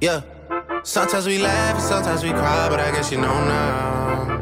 Yeah. 0.00 0.22
Sometimes 0.82 1.26
we 1.26 1.36
laugh 1.36 1.74
and 1.74 1.84
sometimes 1.84 2.22
we 2.22 2.30
cry, 2.30 2.70
but 2.70 2.80
I 2.80 2.90
guess 2.90 3.12
you 3.12 3.20
know 3.20 3.44
now. 3.44 4.38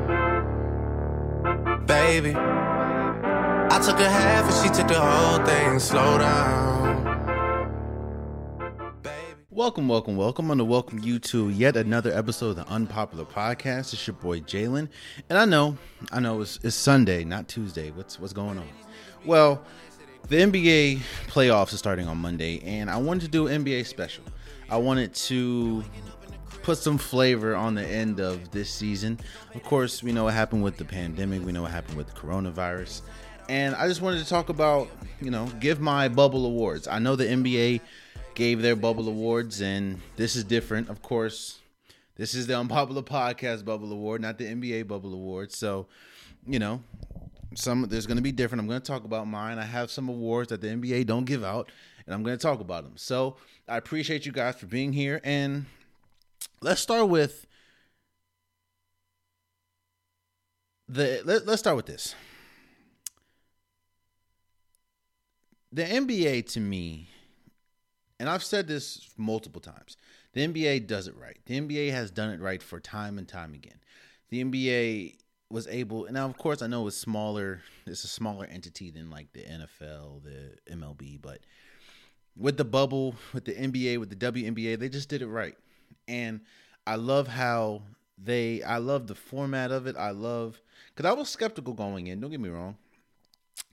Baby. 1.85 2.33
I 2.37 3.81
took 3.85 3.99
a 3.99 4.09
half 4.09 4.45
and 4.45 4.55
she 4.63 4.69
took 4.79 4.87
the 4.87 5.01
whole 5.01 5.45
thing. 5.45 5.81
Slow 5.81 6.19
down. 6.19 6.69
Welcome, 9.51 9.89
welcome, 9.89 10.17
welcome. 10.17 10.45
I 10.45 10.49
want 10.51 10.59
to 10.61 10.65
welcome 10.65 11.01
you 11.01 11.19
to 11.19 11.49
yet 11.49 11.77
another 11.77 12.13
episode 12.13 12.51
of 12.51 12.57
the 12.57 12.69
Unpopular 12.69 13.25
Podcast. 13.25 13.93
It's 13.93 14.07
your 14.07 14.15
boy 14.15 14.39
Jalen, 14.39 14.89
and 15.29 15.37
I 15.37 15.45
know, 15.45 15.77
I 16.13 16.21
know 16.21 16.41
it's, 16.41 16.61
it's 16.63 16.77
Sunday, 16.77 17.25
not 17.25 17.49
Tuesday. 17.49 17.91
What's 17.91 18.21
what's 18.21 18.33
going 18.33 18.59
on? 18.59 18.69
Well, 19.25 19.61
the 20.29 20.37
NBA 20.37 21.01
playoffs 21.27 21.75
are 21.75 21.79
starting 21.79 22.07
on 22.07 22.19
Monday, 22.19 22.61
and 22.61 22.89
I 22.89 22.99
wanted 22.99 23.23
to 23.23 23.29
do 23.29 23.49
an 23.49 23.65
NBA 23.65 23.87
special. 23.87 24.23
I 24.71 24.77
wanted 24.77 25.15
to 25.15 25.83
put 26.63 26.79
some 26.79 26.99
flavor 26.99 27.55
on 27.55 27.75
the 27.75 27.87
end 27.87 28.21
of 28.21 28.51
this 28.51 28.71
season. 28.71 29.19
Of 29.55 29.63
course, 29.63 30.03
we 30.03 30.13
know 30.13 30.25
what 30.25 30.35
happened 30.35 30.63
with 30.63 30.77
the 30.77 30.85
pandemic. 30.85 31.45
We 31.45 31.53
know 31.53 31.63
what 31.63 31.71
happened 31.71 31.97
with 31.97 32.09
the 32.09 32.13
coronavirus. 32.13 33.01
And 33.49 33.75
I 33.75 33.89
just 33.89 34.03
wanted 34.03 34.19
to 34.23 34.29
talk 34.29 34.51
about, 34.51 34.89
you 35.23 35.31
know, 35.31 35.47
give 35.61 35.81
my 35.81 36.09
bubble 36.09 36.45
awards. 36.45 36.87
I 36.87 36.99
know 36.99 37.17
the 37.17 37.25
NBA 37.25 37.81
gave 38.35 38.61
their 38.61 38.77
bubble 38.77 39.09
awards, 39.09 39.63
and 39.63 40.01
this 40.17 40.37
is 40.37 40.45
different. 40.45 40.91
Of 40.91 41.01
course, 41.01 41.59
this 42.17 42.35
is 42.35 42.47
the 42.47 42.59
unpopular 42.59 43.03
podcast 43.03 43.65
bubble 43.65 43.91
award, 43.91 44.21
not 44.21 44.37
the 44.37 44.45
NBA 44.45 44.87
bubble 44.87 45.15
award. 45.15 45.51
So, 45.51 45.87
you 46.47 46.59
know, 46.59 46.83
some 47.55 47.87
there's 47.89 48.07
going 48.07 48.19
to 48.19 48.23
be 48.23 48.33
different. 48.33 48.61
I'm 48.61 48.69
going 48.69 48.81
to 48.83 48.87
talk 48.87 49.05
about 49.05 49.27
mine. 49.27 49.59
I 49.59 49.65
have 49.65 49.91
some 49.91 50.11
awards 50.11 50.51
that 50.51 50.61
the 50.61 50.69
NBA 50.69 51.07
don't 51.07 51.25
give 51.25 51.43
out, 51.43 51.73
and 52.09 52.15
I'm 52.15 52.23
going 52.23 52.37
to 52.37 52.43
talk 52.43 52.61
about 52.61 52.85
them. 52.85 52.97
So, 52.97 53.37
I 53.69 53.77
appreciate 53.77 54.25
you 54.25 54.33
guys 54.33 54.57
for 54.57 54.65
being 54.67 54.95
here, 54.95 55.21
and 55.23 55.67
let's 56.63 56.81
start 56.81 57.09
with 57.09 57.47
the 60.89 61.21
let, 61.25 61.47
let's 61.47 61.61
start 61.61 61.77
with 61.77 61.87
this. 61.87 62.15
The 65.71 65.85
NBA 65.85 66.47
to 66.53 66.61
me 66.61 67.09
and 68.21 68.29
I've 68.29 68.45
said 68.45 68.67
this 68.67 69.11
multiple 69.17 69.61
times. 69.61 69.97
The 70.33 70.47
NBA 70.47 70.87
does 70.87 71.07
it 71.09 71.17
right. 71.17 71.39
The 71.47 71.61
NBA 71.61 71.93
has 71.93 72.11
done 72.11 72.31
it 72.31 72.41
right 72.41 72.63
for 72.63 72.81
time 72.81 73.19
and 73.19 73.29
time 73.29 73.55
again. 73.55 73.79
The 74.31 74.45
NBA 74.45 75.17
was 75.51 75.67
able, 75.69 76.05
and 76.05 76.15
now 76.15 76.27
of 76.27 76.37
course 76.37 76.61
I 76.61 76.67
know 76.67 76.87
it's 76.87 76.97
smaller. 76.97 77.63
It's 77.87 78.05
a 78.05 78.09
smaller 78.09 78.47
entity 78.47 78.91
than 78.91 79.11
like 79.11 79.33
the 79.33 79.41
NFL, 79.41 80.23
the 80.25 80.59
MLB, 80.71 81.21
but 81.23 81.41
with 82.39 82.57
the 82.57 82.65
bubble, 82.65 83.15
with 83.33 83.45
the 83.45 83.53
NBA, 83.53 83.99
with 83.99 84.11
the 84.11 84.17
WNBA, 84.17 84.79
they 84.79 84.89
just 84.89 85.09
did 85.09 85.23
it 85.23 85.29
right. 85.29 85.57
And 86.07 86.41
I 86.87 86.97
love 86.97 87.29
how 87.29 87.83
they. 88.17 88.63
I 88.63 88.79
love 88.79 89.07
the 89.07 89.15
format 89.15 89.71
of 89.71 89.87
it. 89.87 89.97
I 89.97 90.11
love 90.11 90.61
because 90.95 91.11
I 91.11 91.15
was 91.15 91.29
skeptical 91.29 91.75
going 91.75 92.07
in. 92.07 92.21
Don't 92.21 92.31
get 92.31 92.41
me 92.41 92.49
wrong 92.49 92.77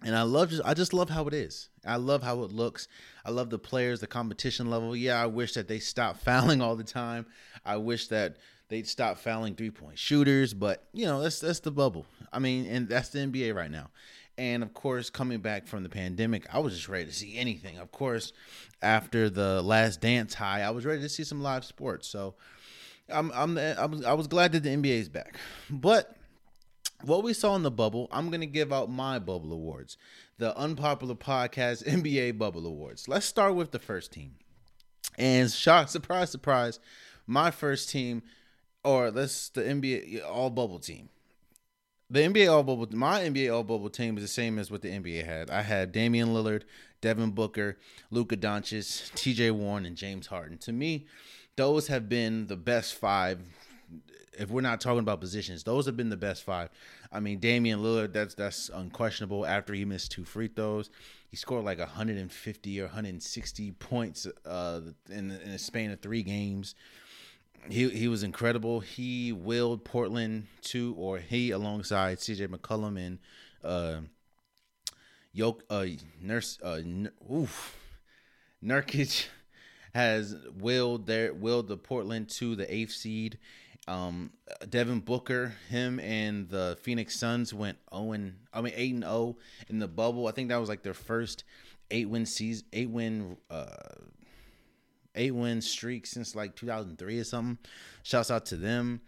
and 0.04 0.16
I 0.16 0.24
love 0.24 0.50
just 0.50 0.62
I 0.66 0.74
just 0.74 0.94
love 0.94 1.10
how 1.10 1.28
it 1.28 1.34
is. 1.34 1.70
I 1.86 1.98
love 1.98 2.24
how 2.24 2.44
it 2.44 2.52
looks. 2.52 2.88
I 3.26 3.32
love 3.32 3.50
the 3.50 3.60
players, 3.60 4.00
the 4.00 4.08
competition 4.08 4.70
level. 4.70 4.96
Yeah, 4.96 5.22
I 5.22 5.26
wish 5.26 5.54
that 5.54 5.68
they 5.68 5.80
stop 5.80 6.18
fouling 6.24 6.62
all 6.62 6.76
the 6.76 6.84
time. 6.84 7.26
I 7.66 7.78
wish 7.78 8.08
that 8.10 8.38
they'd 8.70 8.88
stop 8.88 9.18
fouling 9.18 9.56
three 9.56 9.72
point 9.72 9.98
shooters, 9.98 10.54
but 10.54 10.88
you 10.94 11.06
know 11.06 11.22
that's 11.22 11.40
that's 11.40 11.60
the 11.60 11.72
bubble. 11.72 12.06
I 12.32 12.40
mean, 12.40 12.66
and 12.68 12.88
that's 12.88 13.10
the 13.10 13.20
NBA 13.20 13.56
right 13.56 13.72
now. 13.72 13.90
And 14.38 14.64
of 14.64 14.74
course, 14.74 15.10
coming 15.10 15.40
back 15.40 15.66
from 15.66 15.84
the 15.84 15.90
pandemic, 15.90 16.46
I 16.54 16.60
was 16.60 16.74
just 16.74 16.90
ready 16.90 17.06
to 17.06 17.14
see 17.14 17.38
anything. 17.38 17.78
Of 17.78 17.92
course, 17.92 18.34
after 18.82 19.30
the 19.30 19.62
last 19.62 20.02
dance 20.02 20.34
high, 20.34 20.62
I 20.62 20.72
was 20.72 20.86
ready 20.86 21.02
to 21.02 21.10
see 21.10 21.24
some 21.24 21.42
live 21.42 21.64
sports. 21.64 22.08
So 22.08 22.36
I'm 23.10 23.32
I'm 23.34 23.58
I 23.58 23.86
was 23.86 24.04
I 24.04 24.14
was 24.14 24.28
glad 24.28 24.52
that 24.52 24.64
the 24.64 24.70
NBA 24.70 25.00
is 25.00 25.10
back, 25.10 25.38
but 25.70 26.18
what 27.04 27.24
we 27.24 27.34
saw 27.34 27.56
in 27.56 27.64
the 27.64 27.72
bubble, 27.72 28.08
I'm 28.12 28.30
going 28.30 28.42
to 28.42 28.48
give 28.48 28.74
out 28.74 28.90
my 28.90 29.20
bubble 29.20 29.54
awards. 29.54 29.98
The 30.38 30.58
unpopular 30.58 31.16
podcast 31.16 31.84
NBA 31.88 32.38
bubble 32.38 32.66
awards. 32.66 33.08
Let's 33.08 33.26
start 33.26 33.56
with 33.56 33.72
the 33.72 33.80
first 33.80 34.12
team. 34.12 34.36
And 35.18 35.52
shock, 35.52 35.90
surprise, 35.90 36.32
surprise, 36.32 36.80
my 37.28 37.52
first 37.52 37.90
team, 37.90 38.24
or 38.84 39.12
let's 39.12 39.50
the 39.50 39.62
NBA 39.62 40.24
all 40.26 40.50
bubble 40.50 40.80
team. 40.80 41.10
The 42.10 42.20
NBA 42.20 42.52
all 42.52 42.64
bubble, 42.64 42.88
my 42.92 43.22
NBA 43.22 43.54
all 43.54 43.64
bubble 43.64 43.90
team 43.90 44.18
is 44.18 44.24
the 44.24 44.28
same 44.28 44.60
as 44.60 44.70
what 44.70 44.82
the 44.82 44.90
NBA 44.90 45.26
had. 45.26 45.50
I 45.50 45.64
had 45.64 45.92
Damian 45.92 46.30
Lillard, 46.30 46.62
Devin 47.02 47.32
Booker, 47.32 47.78
Luka 48.12 48.38
Doncic, 48.38 49.14
T.J. 49.16 49.52
Warren, 49.52 49.86
and 49.86 49.96
James 49.96 50.28
Harden. 50.28 50.60
To 50.60 50.72
me, 50.72 51.08
those 51.56 51.88
have 51.88 52.08
been 52.08 52.46
the 52.48 52.58
best 52.58 52.94
five 52.94 53.42
if 54.40 54.50
we're 54.50 54.62
not 54.62 54.82
talking 54.82 55.00
about 55.00 55.20
positions, 55.20 55.64
those 55.64 55.86
have 55.86 55.98
been 55.98 56.10
the 56.10 56.18
best 56.18 56.44
five. 56.44 56.70
I 57.12 57.20
mean, 57.20 57.40
Damian 57.40 57.80
Lillard, 57.80 58.14
that's 58.14 58.36
that's 58.36 58.70
unquestionable. 58.74 59.46
After 59.46 59.74
he 59.74 59.86
missed 59.86 60.12
two 60.12 60.26
free 60.26 60.48
throws, 60.48 60.90
he 61.30 61.38
scored 61.38 61.66
like 61.66 61.80
150 61.80 62.82
or 62.82 62.86
160 62.86 63.72
points 63.74 64.28
uh, 64.46 64.82
in 65.10 65.32
in 65.32 65.52
a 65.52 65.58
span 65.58 65.92
of 65.92 66.00
three 66.02 66.24
games. 66.24 66.76
He 67.70 67.90
he 67.90 68.08
was 68.08 68.24
incredible. 68.24 68.80
He 68.80 69.32
willed 69.32 69.84
Portland 69.86 70.48
to, 70.64 70.94
or 70.98 71.18
he 71.18 71.52
alongside 71.52 72.20
C.J. 72.20 72.48
McCollum 72.48 73.00
and 73.00 73.20
uh, 73.64 74.02
Yoke 75.34 75.64
uh, 75.70 75.86
Nurse 76.22 76.60
uh, 76.64 76.74
n- 76.74 77.12
oof 77.32 77.78
Nurkic 78.64 79.28
has 79.94 80.36
willed 80.58 81.08
their 81.08 81.34
willed 81.34 81.68
the 81.68 81.78
Portland 81.78 82.30
to 82.30 82.56
the 82.56 82.72
eighth 82.74 82.92
seed 82.92 83.40
um, 83.88 84.32
Devin 84.68 85.00
Booker, 85.02 85.54
him 85.70 86.00
and 86.00 86.50
the 86.50 86.78
Phoenix 86.82 87.18
Suns 87.18 87.54
went 87.54 87.78
0 87.94 88.32
I 88.54 88.62
mean 88.62 88.74
8 88.76 88.94
and 88.96 89.04
0 89.04 89.38
in 89.70 89.80
the 89.80 89.88
bubble. 89.88 90.28
I 90.28 90.32
think 90.32 90.50
that 90.50 90.58
was 90.58 90.70
like 90.70 90.82
their 90.84 90.94
first 90.94 91.44
8 91.92 92.10
win 92.10 92.26
season, 92.26 92.66
8 92.74 92.90
win 92.90 93.38
uh 93.50 93.66
8 95.16 95.32
win 95.32 95.62
streak 95.62 96.06
since 96.06 96.36
like 96.36 96.56
2003 96.56 97.20
or 97.20 97.24
something. 97.24 97.58
Shouts 98.04 98.32
out 98.32 98.46
to 98.48 98.58
them. 98.58 99.02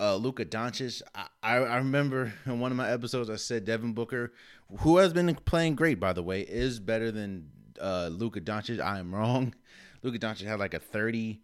Uh, 0.00 0.16
Luka 0.16 0.44
Doncic. 0.44 1.02
I, 1.14 1.56
I 1.56 1.76
remember 1.76 2.32
in 2.46 2.60
one 2.60 2.70
of 2.70 2.76
my 2.76 2.90
episodes 2.90 3.30
I 3.30 3.36
said 3.36 3.64
Devin 3.64 3.92
Booker, 3.92 4.32
who 4.80 4.98
has 4.98 5.12
been 5.12 5.34
playing 5.34 5.76
great 5.76 6.00
by 6.00 6.12
the 6.12 6.22
way, 6.22 6.40
is 6.42 6.80
better 6.80 7.10
than 7.10 7.50
uh, 7.80 8.08
Luka 8.12 8.40
Doncic. 8.40 8.80
I 8.80 8.98
am 8.98 9.14
wrong. 9.14 9.54
Luka 10.02 10.18
Doncic 10.18 10.46
had 10.46 10.58
like 10.58 10.74
a 10.74 10.80
30 10.80 11.40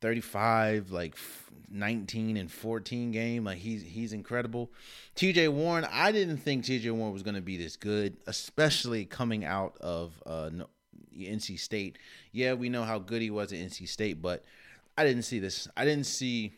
35 0.00 0.90
like 0.90 1.16
19 1.70 2.36
and 2.36 2.50
14 2.50 3.10
game 3.10 3.44
like 3.44 3.58
he's 3.58 3.82
he's 3.82 4.12
incredible 4.12 4.70
TJ 5.16 5.48
Warren 5.50 5.86
I 5.90 6.12
didn't 6.12 6.38
think 6.38 6.64
TJ 6.64 6.92
Warren 6.92 7.12
was 7.12 7.22
going 7.22 7.34
to 7.34 7.40
be 7.40 7.56
this 7.56 7.76
good 7.76 8.16
especially 8.26 9.04
coming 9.04 9.44
out 9.44 9.76
of 9.80 10.12
uh 10.24 10.50
NC 11.26 11.58
State 11.58 11.98
yeah 12.32 12.54
we 12.54 12.68
know 12.68 12.84
how 12.84 12.98
good 12.98 13.22
he 13.22 13.30
was 13.30 13.52
at 13.52 13.58
NC 13.58 13.88
State 13.88 14.22
but 14.22 14.44
I 14.96 15.04
didn't 15.04 15.22
see 15.22 15.38
this 15.38 15.68
I 15.76 15.84
didn't 15.84 16.06
see 16.06 16.52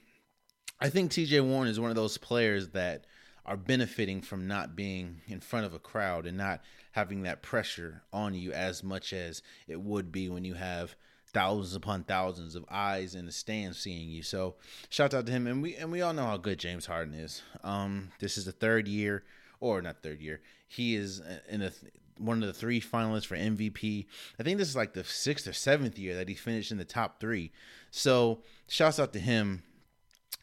I 0.81 0.89
think 0.89 1.11
TJ 1.11 1.45
Warren 1.45 1.69
is 1.69 1.79
one 1.79 1.91
of 1.91 1.97
those 1.97 2.17
players 2.17 2.69
that 2.71 3.05
are 3.45 3.57
benefiting 3.57 4.23
from 4.23 4.47
not 4.47 4.77
being 4.77 5.21
in 5.27 5.41
front 5.41 5.67
of 5.67 5.75
a 5.75 5.79
crowd 5.79 6.27
and 6.27 6.37
not 6.37 6.61
having 6.93 7.23
that 7.23 7.43
pressure 7.43 8.03
on 8.13 8.35
you 8.35 8.53
as 8.53 8.83
much 8.83 9.13
as 9.13 9.43
it 9.69 9.81
would 9.81 10.11
be 10.11 10.29
when 10.29 10.45
you 10.45 10.55
have 10.55 10.95
thousands 11.33 11.75
upon 11.75 12.05
thousands 12.05 12.55
of 12.55 12.65
eyes 12.71 13.15
in 13.15 13.27
the 13.27 13.33
stands 13.33 13.79
seeing 13.79 14.09
you. 14.09 14.23
So 14.23 14.57
shout 14.89 15.15
out 15.15 15.27
to 15.27 15.33
him, 15.33 15.47
and 15.47 15.63
we 15.63 15.77
and 15.77 15.91
we 15.93 16.03
all 16.03 16.13
know 16.13 16.27
how 16.27 16.37
good 16.37 16.59
James 16.59 16.87
Harden 16.87 17.15
is. 17.15 17.43
Um, 17.63 18.11
this 18.19 18.37
is 18.37 18.45
the 18.45 18.53
third 18.53 18.89
year, 18.89 19.25
or 19.61 19.81
not 19.83 20.03
third 20.03 20.21
year. 20.21 20.41
He 20.67 20.95
is 20.97 21.23
in 21.49 21.63
a 21.63 21.73
one 22.21 22.43
of 22.43 22.47
the 22.47 22.53
three 22.53 22.81
finalists 22.81 23.27
for 23.27 23.37
MVP. 23.37 24.07
I 24.39 24.43
think 24.43 24.59
this 24.59 24.69
is 24.69 24.77
like 24.77 24.93
the 24.93 25.05
sixth 25.05 25.47
or 25.47 25.53
seventh 25.53 25.99
year 25.99 26.15
that 26.17 26.29
he 26.29 26.35
finished 26.35 26.71
in 26.71 26.79
the 26.79 26.85
top 26.85 27.21
three. 27.21 27.53
So 27.91 28.43
shouts 28.69 29.01
out 29.01 29.13
to 29.15 29.19
him, 29.19 29.63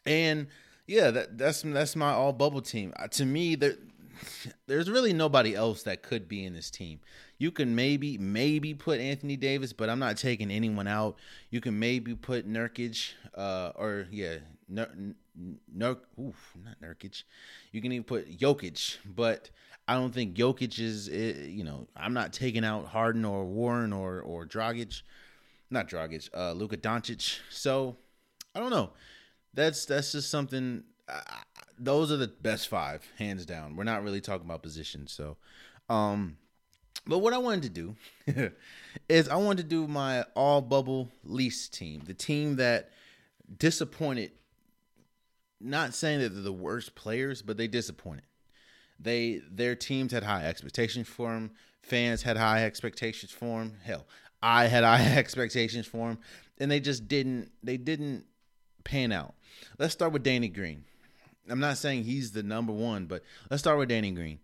and 0.04 0.48
yeah, 0.86 1.10
that 1.10 1.38
that's 1.38 1.62
that's 1.62 1.96
my 1.96 2.12
all 2.12 2.32
bubble 2.32 2.62
team. 2.62 2.92
Uh, 2.96 3.08
to 3.08 3.24
me, 3.24 3.54
there 3.54 3.76
there's 4.66 4.90
really 4.90 5.12
nobody 5.12 5.54
else 5.54 5.82
that 5.84 6.02
could 6.02 6.28
be 6.28 6.44
in 6.44 6.54
this 6.54 6.70
team. 6.70 7.00
You 7.38 7.50
can 7.50 7.74
maybe 7.74 8.18
maybe 8.18 8.74
put 8.74 9.00
Anthony 9.00 9.36
Davis, 9.36 9.72
but 9.72 9.88
I'm 9.88 9.98
not 9.98 10.16
taking 10.16 10.50
anyone 10.50 10.88
out. 10.88 11.16
You 11.50 11.60
can 11.60 11.78
maybe 11.78 12.14
put 12.14 12.48
Nurkic, 12.48 13.12
uh, 13.34 13.72
or 13.76 14.06
yeah, 14.10 14.38
Nur, 14.68 14.88
Nur, 15.72 15.98
oof, 16.18 16.56
not 16.64 16.80
Nurkic. 16.80 17.22
You 17.72 17.80
can 17.80 17.92
even 17.92 18.04
put 18.04 18.38
Jokic, 18.38 18.98
but 19.04 19.50
I 19.88 19.94
don't 19.94 20.12
think 20.12 20.36
Jokic 20.36 20.78
is. 20.78 21.08
Eh, 21.08 21.46
you 21.48 21.64
know, 21.64 21.88
I'm 21.96 22.12
not 22.12 22.34
taking 22.34 22.64
out 22.64 22.86
Harden 22.86 23.24
or 23.24 23.46
Warren 23.46 23.92
or 23.92 24.20
or 24.20 24.46
Dragic, 24.46 25.00
not 25.70 25.88
Dragic, 25.88 26.28
uh, 26.36 26.52
Luka 26.52 26.76
Doncic. 26.76 27.38
So 27.50 27.96
I 28.54 28.60
don't 28.60 28.70
know. 28.70 28.90
That's 29.54 29.86
that's 29.86 30.12
just 30.12 30.30
something. 30.30 30.84
I, 31.08 31.22
those 31.78 32.12
are 32.12 32.18
the 32.18 32.28
best 32.28 32.68
five, 32.68 33.06
hands 33.18 33.46
down. 33.46 33.76
We're 33.76 33.84
not 33.84 34.04
really 34.04 34.20
talking 34.20 34.44
about 34.44 34.62
positions, 34.62 35.10
so. 35.10 35.38
Um, 35.88 36.36
but 37.06 37.20
what 37.20 37.32
I 37.32 37.38
wanted 37.38 37.62
to 37.62 37.70
do 37.70 38.52
is 39.08 39.28
I 39.28 39.36
wanted 39.36 39.62
to 39.62 39.68
do 39.68 39.86
my 39.86 40.24
all 40.34 40.60
bubble 40.60 41.08
lease 41.24 41.66
team, 41.66 42.02
the 42.06 42.12
team 42.14 42.56
that 42.56 42.90
disappointed. 43.58 44.32
Not 45.60 45.94
saying 45.94 46.20
that 46.20 46.28
they're 46.28 46.42
the 46.42 46.52
worst 46.52 46.94
players, 46.94 47.42
but 47.42 47.56
they 47.56 47.66
disappointed. 47.66 48.22
They 48.98 49.42
their 49.50 49.74
teams 49.74 50.12
had 50.12 50.24
high 50.24 50.44
expectations 50.44 51.08
for 51.08 51.34
him. 51.34 51.52
Fans 51.82 52.22
had 52.22 52.36
high 52.36 52.64
expectations 52.64 53.30
for 53.30 53.62
him. 53.62 53.74
Hell, 53.82 54.06
I 54.42 54.66
had 54.66 54.84
high 54.84 55.16
expectations 55.16 55.86
for 55.86 56.10
him, 56.10 56.18
and 56.58 56.70
they 56.70 56.80
just 56.80 57.08
didn't. 57.08 57.50
They 57.62 57.76
didn't 57.76 58.24
pan 58.84 59.12
out. 59.12 59.34
Let's 59.78 59.92
start 59.92 60.12
with 60.12 60.22
Danny 60.22 60.48
Green. 60.48 60.84
I'm 61.50 61.60
not 61.60 61.78
saying 61.78 62.04
he's 62.04 62.32
the 62.32 62.42
number 62.42 62.72
one, 62.72 63.06
but 63.06 63.22
let's 63.50 63.62
start 63.62 63.78
with 63.78 63.88
Danny 63.88 64.10
Green. 64.10 64.38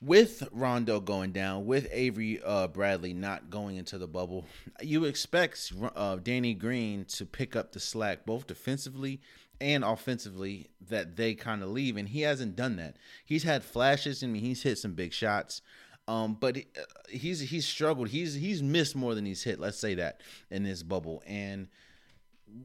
With 0.00 0.48
Rondo 0.50 0.98
going 0.98 1.30
down, 1.30 1.64
with 1.64 1.86
Avery 1.92 2.40
uh, 2.44 2.66
Bradley 2.66 3.14
not 3.14 3.50
going 3.50 3.76
into 3.76 3.98
the 3.98 4.08
bubble, 4.08 4.46
you 4.80 5.04
expect 5.04 5.72
uh, 5.94 6.16
Danny 6.16 6.54
Green 6.54 7.04
to 7.04 7.24
pick 7.24 7.54
up 7.54 7.70
the 7.70 7.78
slack 7.78 8.26
both 8.26 8.48
defensively 8.48 9.20
and 9.62 9.84
offensively 9.84 10.66
that 10.88 11.16
they 11.16 11.34
kind 11.34 11.62
of 11.62 11.70
leave, 11.70 11.96
and 11.96 12.08
he 12.08 12.22
hasn't 12.22 12.56
done 12.56 12.76
that. 12.76 12.96
He's 13.24 13.44
had 13.44 13.62
flashes. 13.62 14.22
I 14.22 14.26
mean, 14.26 14.42
he's 14.42 14.62
hit 14.62 14.76
some 14.76 14.94
big 14.94 15.12
shots, 15.12 15.62
um, 16.08 16.36
but 16.38 16.58
uh, 16.58 16.82
he's 17.08 17.40
he's 17.40 17.66
struggled. 17.66 18.08
He's 18.08 18.34
he's 18.34 18.62
missed 18.62 18.96
more 18.96 19.14
than 19.14 19.24
he's 19.24 19.44
hit. 19.44 19.60
Let's 19.60 19.78
say 19.78 19.94
that 19.94 20.20
in 20.50 20.64
this 20.64 20.82
bubble, 20.82 21.22
and 21.26 21.68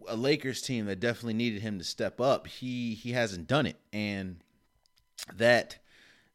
a 0.07 0.15
Lakers 0.15 0.61
team 0.61 0.87
that 0.87 0.99
definitely 0.99 1.35
needed 1.35 1.61
him 1.61 1.77
to 1.77 1.83
step 1.83 2.19
up. 2.19 2.47
He 2.47 2.95
he 2.95 3.11
hasn't 3.11 3.47
done 3.47 3.67
it, 3.67 3.77
and 3.93 4.37
that 5.35 5.77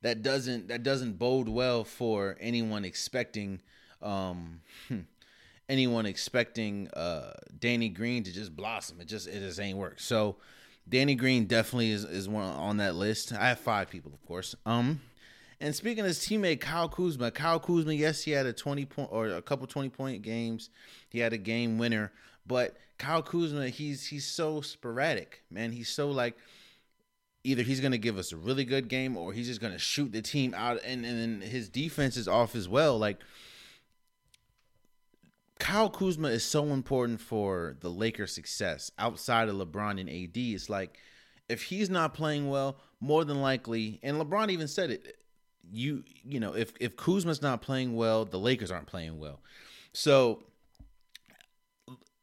that 0.03 0.23
doesn't 0.23 0.69
that 0.69 0.85
doesn't 0.85 1.19
bode 1.19 1.49
well 1.49 1.83
for 1.83 2.37
anyone 2.41 2.85
expecting 2.85 3.61
um, 4.01 4.61
anyone 5.69 6.07
expecting 6.07 6.89
uh, 6.91 7.33
Danny 7.59 7.89
Green 7.89 8.23
to 8.25 8.33
just 8.33 8.55
blossom. 8.55 9.01
It 9.01 9.09
just 9.09 9.29
it 9.29 9.41
just 9.41 9.61
ain't 9.61 9.79
work. 9.79 10.01
So 10.01 10.37
Danny 10.89 11.15
Green 11.15 11.47
definitely 11.47 11.91
is 11.91 12.05
is 12.05 12.29
one 12.29 12.45
on 12.45 12.79
that 12.79 12.95
list. 12.95 13.33
I 13.33 13.49
have 13.49 13.61
five 13.61 13.91
people, 13.91 14.13
of 14.13 14.27
course. 14.27 14.55
Um. 14.67 15.01
And 15.61 15.77
speaking 15.77 16.01
of 16.01 16.07
his 16.07 16.19
teammate 16.19 16.61
Kyle 16.61 16.89
Kuzma, 16.89 17.31
Kyle 17.31 17.61
Kuzma, 17.61 17.93
yes, 17.93 18.25
he 18.25 18.33
had 18.33 18.47
a 18.47 18.53
twenty 18.53 18.85
point 18.85 19.11
or 19.13 19.29
a 19.29 19.41
couple 19.41 19.65
twenty 19.69 19.91
point 19.91 20.23
games. 20.23 20.71
He 21.09 21.21
had 21.21 21.33
a 21.33 21.39
game 21.39 21.79
winner, 21.79 22.11
but 22.45 22.77
Kyle 22.99 23.23
Kuzma, 23.23 23.69
he's 23.69 24.07
he's 24.07 24.27
so 24.27 24.61
sporadic, 24.61 25.45
man. 25.51 25.71
He's 25.71 25.89
so 25.89 26.11
like 26.11 26.37
either 27.45 27.63
he's 27.63 27.81
gonna 27.81 27.99
give 27.99 28.19
us 28.19 28.33
a 28.33 28.37
really 28.37 28.65
good 28.65 28.89
game 28.89 29.17
or 29.17 29.33
he's 29.33 29.47
just 29.47 29.61
gonna 29.61 29.79
shoot 29.79 30.13
the 30.13 30.23
team 30.23 30.53
out 30.55 30.81
and, 30.85 31.05
and 31.05 31.19
then 31.21 31.49
his 31.49 31.69
defense 31.69 32.17
is 32.17 32.27
off 32.27 32.55
as 32.55 32.69
well. 32.69 32.99
Like 32.99 33.19
Kyle 35.63 35.89
Kuzma 35.89 36.27
is 36.27 36.45
so 36.45 36.73
important 36.73 37.21
for 37.21 37.77
the 37.79 37.89
Lakers' 37.89 38.35
success 38.35 38.91
outside 38.99 39.49
of 39.49 39.55
LeBron 39.55 40.01
and 40.01 40.11
AD. 40.11 40.37
It's 40.37 40.69
like 40.69 40.99
if 41.49 41.63
he's 41.63 41.89
not 41.89 42.15
playing 42.15 42.51
well, 42.51 42.79
more 42.99 43.25
than 43.25 43.41
likely, 43.41 44.01
and 44.03 44.17
LeBron 44.17 44.51
even 44.51 44.67
said 44.67 44.91
it, 44.91 45.19
you 45.71 46.03
you 46.25 46.41
know, 46.41 46.55
if 46.57 46.73
if 46.81 46.97
Kuzma's 46.97 47.43
not 47.43 47.63
playing 47.63 47.95
well, 47.95 48.25
the 48.25 48.41
Lakers 48.41 48.73
aren't 48.73 48.89
playing 48.89 49.21
well. 49.21 49.41
So 49.93 50.43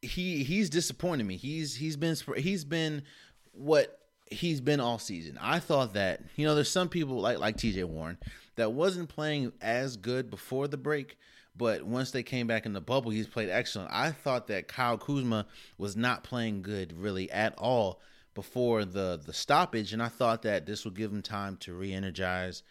he 0.02 0.44
he's 0.44 0.68
disappointed 0.68 1.24
me. 1.24 1.38
He's 1.38 1.74
he's 1.74 1.96
been 1.96 2.16
he's 2.36 2.66
been 2.66 3.04
what 3.52 4.00
he's 4.30 4.60
been 4.60 4.80
all 4.80 4.98
season. 4.98 5.38
I 5.40 5.60
thought 5.60 5.94
that 5.94 6.20
you 6.36 6.46
know 6.46 6.54
there's 6.54 6.70
some 6.70 6.90
people 6.90 7.18
like 7.18 7.38
like 7.38 7.56
TJ 7.56 7.86
Warren 7.86 8.18
that 8.56 8.72
wasn't 8.74 9.08
playing 9.08 9.52
as 9.62 9.96
good 9.96 10.28
before 10.28 10.68
the 10.68 10.76
break, 10.76 11.16
but 11.60 11.82
once 11.82 12.10
they 12.10 12.22
came 12.22 12.46
back 12.46 12.64
in 12.64 12.72
the 12.72 12.80
bubble, 12.80 13.10
he's 13.10 13.26
played 13.26 13.50
excellent. 13.50 13.90
I 13.92 14.12
thought 14.12 14.46
that 14.46 14.66
Kyle 14.66 14.96
Kuzma 14.96 15.44
was 15.76 15.94
not 15.94 16.24
playing 16.24 16.62
good 16.62 16.94
really 16.94 17.30
at 17.30 17.54
all 17.58 18.00
before 18.34 18.86
the 18.86 19.20
the 19.22 19.34
stoppage, 19.34 19.92
and 19.92 20.02
I 20.02 20.08
thought 20.08 20.40
that 20.42 20.64
this 20.64 20.86
would 20.86 20.96
give 20.96 21.12
him 21.12 21.20
time 21.20 21.58
to 21.58 21.74
re-energize, 21.74 22.62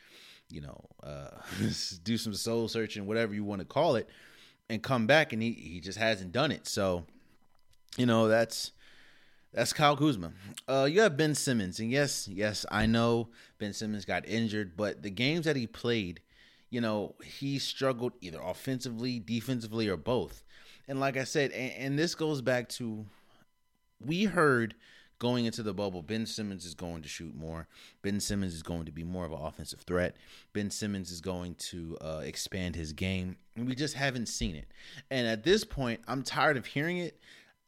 you 0.49 0.61
know, 0.61 0.83
uh, 1.03 1.29
do 2.03 2.17
some 2.17 2.33
soul 2.33 2.67
searching, 2.67 3.05
whatever 3.05 3.35
you 3.35 3.43
want 3.43 3.59
to 3.59 3.65
call 3.65 3.95
it, 3.95 4.09
and 4.71 4.81
come 4.81 5.05
back, 5.05 5.33
and 5.33 5.43
he 5.43 5.51
he 5.51 5.79
just 5.79 5.99
hasn't 5.99 6.31
done 6.31 6.51
it. 6.51 6.67
So 6.67 7.05
you 7.95 8.07
know, 8.07 8.27
that's 8.27 8.71
that's 9.53 9.71
Kyle 9.71 9.97
Kuzma. 9.97 10.31
Uh, 10.67 10.87
you 10.89 11.01
have 11.01 11.15
Ben 11.15 11.35
Simmons, 11.35 11.79
and 11.79 11.91
yes, 11.91 12.27
yes, 12.27 12.65
I 12.71 12.87
know 12.87 13.29
Ben 13.59 13.73
Simmons 13.73 14.05
got 14.05 14.27
injured, 14.27 14.75
but 14.75 15.03
the 15.03 15.11
games 15.11 15.45
that 15.45 15.55
he 15.55 15.67
played, 15.67 16.21
you 16.69 16.81
know, 16.81 17.15
he 17.23 17.59
struggled 17.59 18.13
either 18.21 18.39
offensively, 18.41 19.19
defensively, 19.19 19.87
or 19.87 19.97
both. 19.97 20.43
And 20.87 20.99
like 20.99 21.17
I 21.17 21.23
said, 21.23 21.51
and, 21.51 21.71
and 21.73 21.99
this 21.99 22.15
goes 22.15 22.41
back 22.41 22.69
to 22.69 23.05
we 24.03 24.25
heard 24.25 24.75
going 25.19 25.45
into 25.45 25.61
the 25.61 25.73
bubble, 25.73 26.01
Ben 26.01 26.25
Simmons 26.25 26.65
is 26.65 26.73
going 26.73 27.01
to 27.01 27.09
shoot 27.09 27.35
more. 27.35 27.67
Ben 28.01 28.19
Simmons 28.21 28.53
is 28.53 28.63
going 28.63 28.85
to 28.85 28.91
be 28.91 29.03
more 29.03 29.25
of 29.25 29.33
an 29.33 29.39
offensive 29.41 29.81
threat. 29.81 30.15
Ben 30.53 30.69
Simmons 30.71 31.11
is 31.11 31.19
going 31.19 31.55
to 31.55 31.97
uh, 31.99 32.21
expand 32.23 32.75
his 32.75 32.93
game. 32.93 33.35
And 33.57 33.67
we 33.67 33.75
just 33.75 33.95
haven't 33.95 34.27
seen 34.27 34.55
it. 34.55 34.67
And 35.11 35.27
at 35.27 35.43
this 35.43 35.65
point, 35.65 35.99
I'm 36.07 36.23
tired 36.23 36.55
of 36.55 36.65
hearing 36.65 36.99
it 36.99 37.19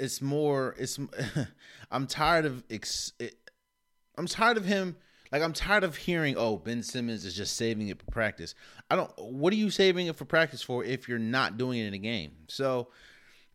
it's 0.01 0.19
more 0.19 0.75
it's 0.79 0.99
I'm 1.91 2.07
tired 2.07 2.45
of 2.45 2.63
ex, 2.69 3.13
I'm 4.17 4.25
tired 4.25 4.57
of 4.57 4.65
him 4.65 4.97
like 5.31 5.41
I'm 5.41 5.53
tired 5.53 5.83
of 5.83 5.95
hearing 5.95 6.35
oh 6.37 6.57
Ben 6.57 6.83
Simmons 6.83 7.25
is 7.25 7.35
just 7.35 7.55
saving 7.55 7.87
it 7.87 7.99
for 7.99 8.11
practice. 8.11 8.55
I 8.89 8.95
don't 8.95 9.11
what 9.17 9.53
are 9.53 9.57
you 9.57 9.69
saving 9.69 10.07
it 10.07 10.15
for 10.15 10.25
practice 10.25 10.61
for 10.61 10.83
if 10.83 11.07
you're 11.07 11.19
not 11.19 11.57
doing 11.57 11.79
it 11.79 11.87
in 11.87 11.93
a 11.93 11.99
game? 11.99 12.31
So 12.47 12.89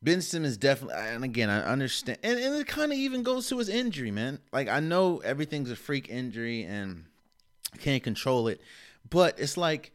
Ben 0.03 0.21
Simmons 0.21 0.57
definitely 0.57 0.97
and 0.99 1.25
again 1.25 1.51
I 1.51 1.63
understand 1.63 2.19
and, 2.23 2.39
and 2.39 2.55
it 2.57 2.67
kind 2.67 2.93
of 2.93 2.99
even 2.99 3.23
goes 3.23 3.49
to 3.49 3.59
his 3.59 3.69
injury, 3.69 4.11
man. 4.11 4.41
Like 4.53 4.69
I 4.69 4.81
know 4.81 5.19
everything's 5.19 5.71
a 5.71 5.77
freak 5.77 6.09
injury 6.09 6.63
and 6.63 7.05
can't 7.79 8.03
control 8.03 8.49
it, 8.49 8.61
but 9.09 9.39
it's 9.39 9.57
like 9.57 9.93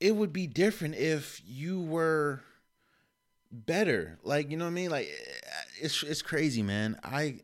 it 0.00 0.14
would 0.14 0.32
be 0.32 0.46
different 0.46 0.94
if 0.94 1.42
you 1.44 1.80
were 1.80 2.42
better. 3.50 4.18
Like, 4.22 4.50
you 4.50 4.56
know 4.56 4.64
what 4.64 4.72
I 4.72 4.74
mean? 4.74 4.90
Like 4.90 5.08
it's 5.80 6.02
it's 6.02 6.22
crazy, 6.22 6.62
man. 6.62 6.98
I 7.02 7.40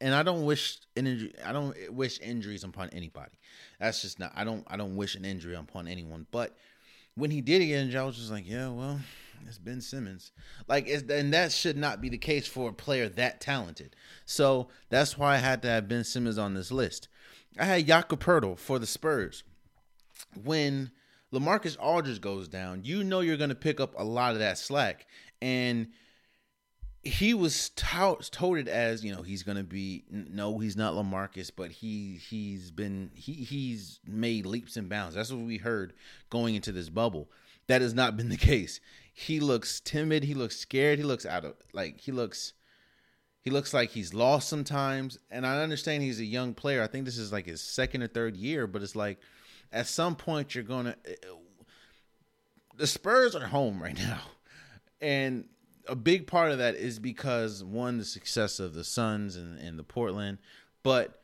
and 0.00 0.14
I 0.14 0.22
don't 0.22 0.44
wish 0.44 0.78
an 0.96 1.06
injury 1.06 1.32
I 1.44 1.52
don't 1.52 1.74
wish 1.92 2.20
injuries 2.20 2.64
upon 2.64 2.90
anybody. 2.90 3.38
That's 3.78 4.02
just 4.02 4.18
not 4.18 4.32
I 4.34 4.44
don't 4.44 4.64
I 4.68 4.76
don't 4.76 4.96
wish 4.96 5.14
an 5.14 5.24
injury 5.24 5.54
upon 5.54 5.88
anyone. 5.88 6.26
But 6.30 6.56
when 7.14 7.30
he 7.30 7.40
did 7.40 7.60
get 7.60 7.80
injured, 7.80 8.00
I 8.00 8.04
was 8.04 8.16
just 8.16 8.30
like, 8.30 8.48
yeah, 8.48 8.68
well, 8.68 9.00
it's 9.46 9.58
Ben 9.58 9.80
Simmons. 9.80 10.32
Like, 10.68 10.88
and 10.88 11.32
that 11.32 11.52
should 11.52 11.76
not 11.76 12.00
be 12.00 12.08
the 12.08 12.18
case 12.18 12.46
for 12.46 12.70
a 12.70 12.72
player 12.72 13.08
that 13.08 13.40
talented. 13.40 13.96
So 14.24 14.68
that's 14.88 15.18
why 15.18 15.34
I 15.34 15.38
had 15.38 15.62
to 15.62 15.68
have 15.68 15.88
Ben 15.88 16.04
Simmons 16.04 16.38
on 16.38 16.54
this 16.54 16.70
list. 16.70 17.08
I 17.58 17.64
had 17.64 17.86
Jakob 17.86 18.22
Poeltl 18.22 18.58
for 18.58 18.78
the 18.78 18.86
Spurs. 18.86 19.42
When 20.42 20.92
LaMarcus 21.32 21.76
Aldridge 21.80 22.20
goes 22.20 22.48
down, 22.48 22.82
you 22.84 23.02
know 23.02 23.20
you're 23.20 23.36
going 23.36 23.48
to 23.50 23.56
pick 23.56 23.80
up 23.80 23.94
a 23.98 24.04
lot 24.04 24.32
of 24.32 24.38
that 24.38 24.58
slack 24.58 25.06
and 25.42 25.88
he 27.02 27.32
was 27.32 27.70
tout, 27.70 28.28
touted 28.32 28.68
as 28.68 29.04
you 29.04 29.14
know 29.14 29.22
he's 29.22 29.42
gonna 29.42 29.62
be 29.62 30.04
no 30.10 30.58
he's 30.58 30.76
not 30.76 30.94
Lamarcus 30.94 31.50
but 31.54 31.70
he 31.70 32.16
he's 32.16 32.70
been 32.70 33.10
he 33.14 33.32
he's 33.32 34.00
made 34.06 34.46
leaps 34.46 34.76
and 34.76 34.88
bounds. 34.88 35.14
That's 35.14 35.32
what 35.32 35.40
we 35.40 35.58
heard 35.58 35.92
going 36.30 36.54
into 36.54 36.72
this 36.72 36.88
bubble. 36.88 37.30
That 37.68 37.82
has 37.82 37.94
not 37.94 38.16
been 38.16 38.28
the 38.28 38.36
case. 38.36 38.80
He 39.12 39.40
looks 39.40 39.80
timid. 39.80 40.24
He 40.24 40.34
looks 40.34 40.56
scared. 40.56 40.98
He 40.98 41.04
looks 41.04 41.26
out 41.26 41.44
of 41.44 41.54
like 41.72 42.00
he 42.00 42.12
looks 42.12 42.54
he 43.42 43.50
looks 43.50 43.72
like 43.72 43.90
he's 43.90 44.12
lost 44.12 44.48
sometimes. 44.48 45.18
And 45.30 45.46
I 45.46 45.62
understand 45.62 46.02
he's 46.02 46.20
a 46.20 46.24
young 46.24 46.52
player. 46.52 46.82
I 46.82 46.88
think 46.88 47.04
this 47.04 47.18
is 47.18 47.32
like 47.32 47.46
his 47.46 47.60
second 47.60 48.02
or 48.02 48.08
third 48.08 48.36
year 48.36 48.66
but 48.66 48.82
it's 48.82 48.96
like 48.96 49.18
at 49.72 49.86
some 49.86 50.16
point 50.16 50.54
you're 50.54 50.64
gonna 50.64 50.96
eh, 51.06 51.12
eh, 51.22 51.26
the 52.76 52.86
Spurs 52.86 53.36
are 53.36 53.46
home 53.46 53.80
right 53.80 53.96
now. 54.08 54.20
And 55.00 55.44
a 55.88 55.96
big 55.96 56.26
part 56.26 56.52
of 56.52 56.58
that 56.58 56.74
is 56.76 56.98
because 56.98 57.64
one, 57.64 57.98
the 57.98 58.04
success 58.04 58.60
of 58.60 58.74
the 58.74 58.84
Suns 58.84 59.36
and, 59.36 59.58
and 59.58 59.78
the 59.78 59.82
Portland, 59.82 60.38
but 60.82 61.22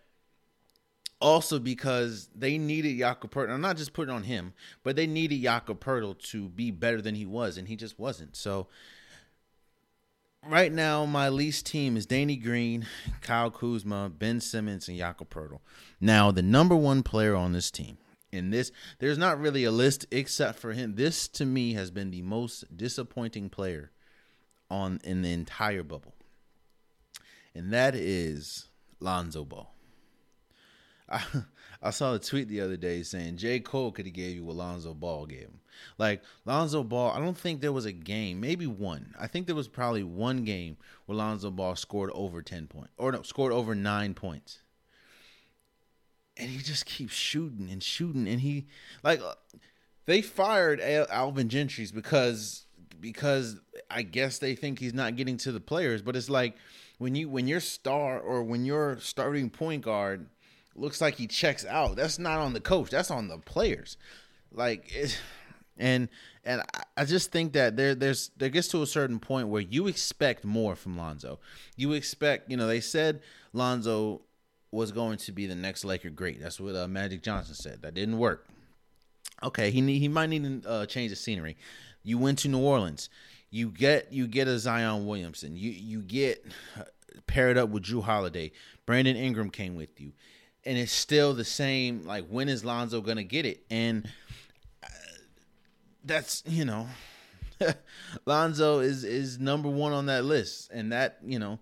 also 1.21 1.59
because 1.59 2.29
they 2.35 2.59
needed 2.59 2.99
Jakob 2.99 3.31
Poeltl. 3.31 3.51
I'm 3.51 3.61
not 3.61 3.77
just 3.77 3.93
putting 3.93 4.15
on 4.15 4.25
him, 4.25 4.53
but 4.83 4.97
they 4.97 5.07
needed 5.07 5.43
Jakob 5.43 5.81
Poeltl 5.81 6.19
to 6.31 6.49
be 6.49 6.71
better 6.71 7.01
than 7.01 7.15
he 7.15 7.27
was, 7.27 7.57
and 7.57 7.69
he 7.69 7.77
just 7.77 7.99
wasn't. 7.99 8.37
So 8.37 8.69
right 10.47 10.73
now, 10.73 11.05
my 11.05 11.29
least 11.29 11.67
team 11.67 11.97
is 11.97 12.07
Danny 12.07 12.37
Green, 12.37 12.87
Kyle 13.21 13.51
Kuzma, 13.51 14.11
Ben 14.11 14.41
Simmons, 14.41 14.89
and 14.89 14.99
Jakob 14.99 15.31
Poeltl. 15.31 15.61
Now, 16.01 16.31
the 16.31 16.43
number 16.43 16.77
one 16.77 17.03
player 17.03 17.35
on 17.35 17.53
this 17.53 17.71
team 17.71 17.99
in 18.33 18.51
this 18.51 18.73
there's 18.99 19.17
not 19.17 19.39
really 19.39 19.63
a 19.63 19.71
list 19.71 20.07
except 20.11 20.59
for 20.59 20.73
him 20.73 20.97
this 20.97 21.29
to 21.29 21.47
me 21.47 21.75
has 21.75 21.93
been 21.93 22.11
the 22.11 22.21
most 22.21 22.77
disappointing 22.77 23.49
player 23.49 23.93
on 24.83 25.01
in 25.05 25.23
the 25.23 25.33
entire 25.33 25.83
bubble 25.83 26.15
and 27.55 27.73
that 27.73 27.95
is 27.95 28.69
lonzo 29.01 29.45
ball 29.45 29.75
I, 31.09 31.23
I 31.83 31.91
saw 31.91 32.15
a 32.15 32.19
tweet 32.19 32.49
the 32.49 32.63
other 32.63 32.79
day 32.79 33.03
saying 33.03 33.37
J. 33.37 33.61
Cole 33.61 33.93
could 33.93 34.07
have 34.07 34.15
gave 34.15 34.37
you 34.37 34.45
what 34.45 34.57
Lonzo 34.57 34.95
Ball 34.95 35.27
gave 35.27 35.41
him. 35.41 35.61
Like 35.99 36.23
Lonzo 36.47 36.83
Ball, 36.83 37.13
I 37.13 37.19
don't 37.19 37.37
think 37.37 37.61
there 37.61 37.73
was 37.73 37.85
a 37.85 37.93
game, 37.93 38.41
maybe 38.41 38.67
one. 38.67 39.15
I 39.21 39.27
think 39.27 39.47
there 39.47 39.55
was 39.55 39.69
probably 39.69 40.03
one 40.03 40.45
game 40.45 40.79
where 41.05 41.17
Lonzo 41.17 41.51
Ball 41.51 41.77
scored 41.77 42.11
over 42.15 42.41
ten 42.41 42.67
points, 42.67 42.93
or 42.97 43.13
no, 43.13 43.21
scored 43.23 43.53
over 43.53 43.75
nine 43.75 44.15
points. 44.15 44.61
And 46.37 46.49
he 46.49 46.59
just 46.59 46.87
keeps 46.87 47.13
shooting 47.13 47.69
and 47.71 47.83
shooting, 47.83 48.27
and 48.27 48.41
he 48.41 48.67
like 49.03 49.21
uh, 49.21 49.35
they 50.07 50.23
fired 50.23 50.81
Alvin 50.81 51.51
Gentry's 51.51 51.93
because 51.93 52.65
because 53.01 53.61
I 53.91 54.03
guess 54.03 54.39
they 54.39 54.55
think 54.55 54.79
he's 54.79 54.95
not 54.95 55.17
getting 55.17 55.37
to 55.39 55.53
the 55.53 55.61
players, 55.61 56.03
but 56.03 56.17
it's 56.17 56.31
like 56.31 56.57
when 56.99 57.15
you 57.15 57.29
when 57.29 57.47
your 57.47 57.61
star 57.61 58.19
or 58.19 58.43
when 58.43 58.65
your 58.65 58.99
starting 59.01 59.51
point 59.51 59.83
guard 59.83 60.27
looks 60.77 61.01
like 61.01 61.15
he 61.17 61.27
checks 61.27 61.65
out, 61.65 61.97
that's 61.97 62.19
not 62.19 62.41
on 62.41 62.53
the 62.53 62.61
coach, 62.61 62.91
that's 62.91 63.11
on 63.11 63.29
the 63.29 63.39
players. 63.39 63.97
Like 64.53 64.95
it, 64.95 65.21
and 65.79 66.09
and 66.45 66.63
I 66.97 67.05
just 67.05 67.33
think 67.33 67.53
that 67.55 67.77
there 67.77 67.95
there's 67.95 68.31
there 68.37 68.49
gets 68.49 68.69
to 68.69 68.83
a 68.83 68.87
certain 68.87 69.19
point 69.19 69.49
where 69.49 69.63
you 69.63 69.87
expect 69.87 70.45
more 70.45 70.77
from 70.77 70.97
Lonzo. 70.97 71.39
You 71.77 71.93
expect, 71.93 72.51
you 72.51 72.57
know, 72.57 72.67
they 72.67 72.81
said 72.81 73.23
Lonzo 73.53 74.23
was 74.71 74.93
going 74.93 75.19
to 75.19 75.33
be 75.33 75.47
the 75.47 75.55
next 75.55 75.85
Laker 75.85 76.11
great. 76.11 76.41
That's 76.41 76.61
what 76.61 76.75
uh, 76.75 76.89
Magic 76.89 77.23
Johnson 77.23 77.55
said. 77.55 77.83
That 77.83 77.95
didn't 77.95 78.19
work. 78.19 78.47
Okay, 79.43 79.71
he 79.71 79.81
need, 79.81 79.99
he 79.99 80.09
might 80.09 80.29
need 80.29 80.63
to 80.63 80.69
uh, 80.69 80.87
change 80.87 81.11
the 81.11 81.17
scenery. 81.17 81.57
You 82.05 82.19
went 82.19 82.39
to 82.41 82.49
New 82.49 82.61
Orleans. 82.61 83.09
You 83.51 83.71
get 83.71 84.13
you 84.13 84.27
get 84.27 84.47
a 84.47 84.59
Zion 84.59 85.07
Williamson. 85.07 85.57
You 85.57 85.71
you 85.71 86.03
get 86.03 86.45
paired 87.27 87.57
up 87.57 87.71
with 87.71 87.85
Jrue 87.85 88.03
Holiday. 88.03 88.53
Brandon 88.87 89.17
Ingram 89.17 89.51
came 89.51 89.75
with 89.75 90.01
you, 90.01 90.13
and 90.65 90.77
it's 90.79 90.93
still 90.93 91.35
the 91.35 91.45
same. 91.45 92.05
Like 92.05 92.27
when 92.29 92.49
is 92.49 92.65
Lonzo 92.65 93.01
gonna 93.01 93.25
get 93.25 93.47
it? 93.47 93.65
And 93.71 94.09
uh, 94.83 94.89
that's 96.05 96.43
you 96.47 96.65
know, 96.65 96.89
Lonzo 98.27 98.81
is 98.81 99.05
is 99.05 99.39
number 99.39 99.69
one 99.69 99.93
on 99.93 100.07
that 100.07 100.25
list, 100.25 100.71
and 100.73 100.93
that 100.93 101.19
you 101.25 101.39
know. 101.39 101.59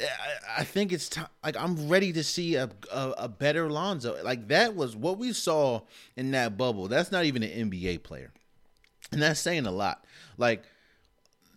I, 0.00 0.60
I 0.60 0.64
think 0.64 0.92
it's 0.92 1.08
time. 1.08 1.26
Like 1.42 1.56
I'm 1.56 1.88
ready 1.88 2.12
to 2.12 2.22
see 2.22 2.54
a, 2.54 2.70
a, 2.92 3.10
a 3.18 3.28
better 3.28 3.68
Lonzo. 3.68 4.16
Like 4.22 4.46
that 4.46 4.76
was 4.76 4.94
what 4.94 5.18
we 5.18 5.32
saw 5.32 5.80
in 6.16 6.30
that 6.32 6.56
bubble. 6.56 6.86
That's 6.86 7.10
not 7.10 7.24
even 7.24 7.42
an 7.42 7.70
NBA 7.70 8.04
player, 8.04 8.32
and 9.12 9.22
that's 9.22 9.40
saying 9.40 9.66
a 9.66 9.70
lot. 9.70 10.04
Like 10.36 10.64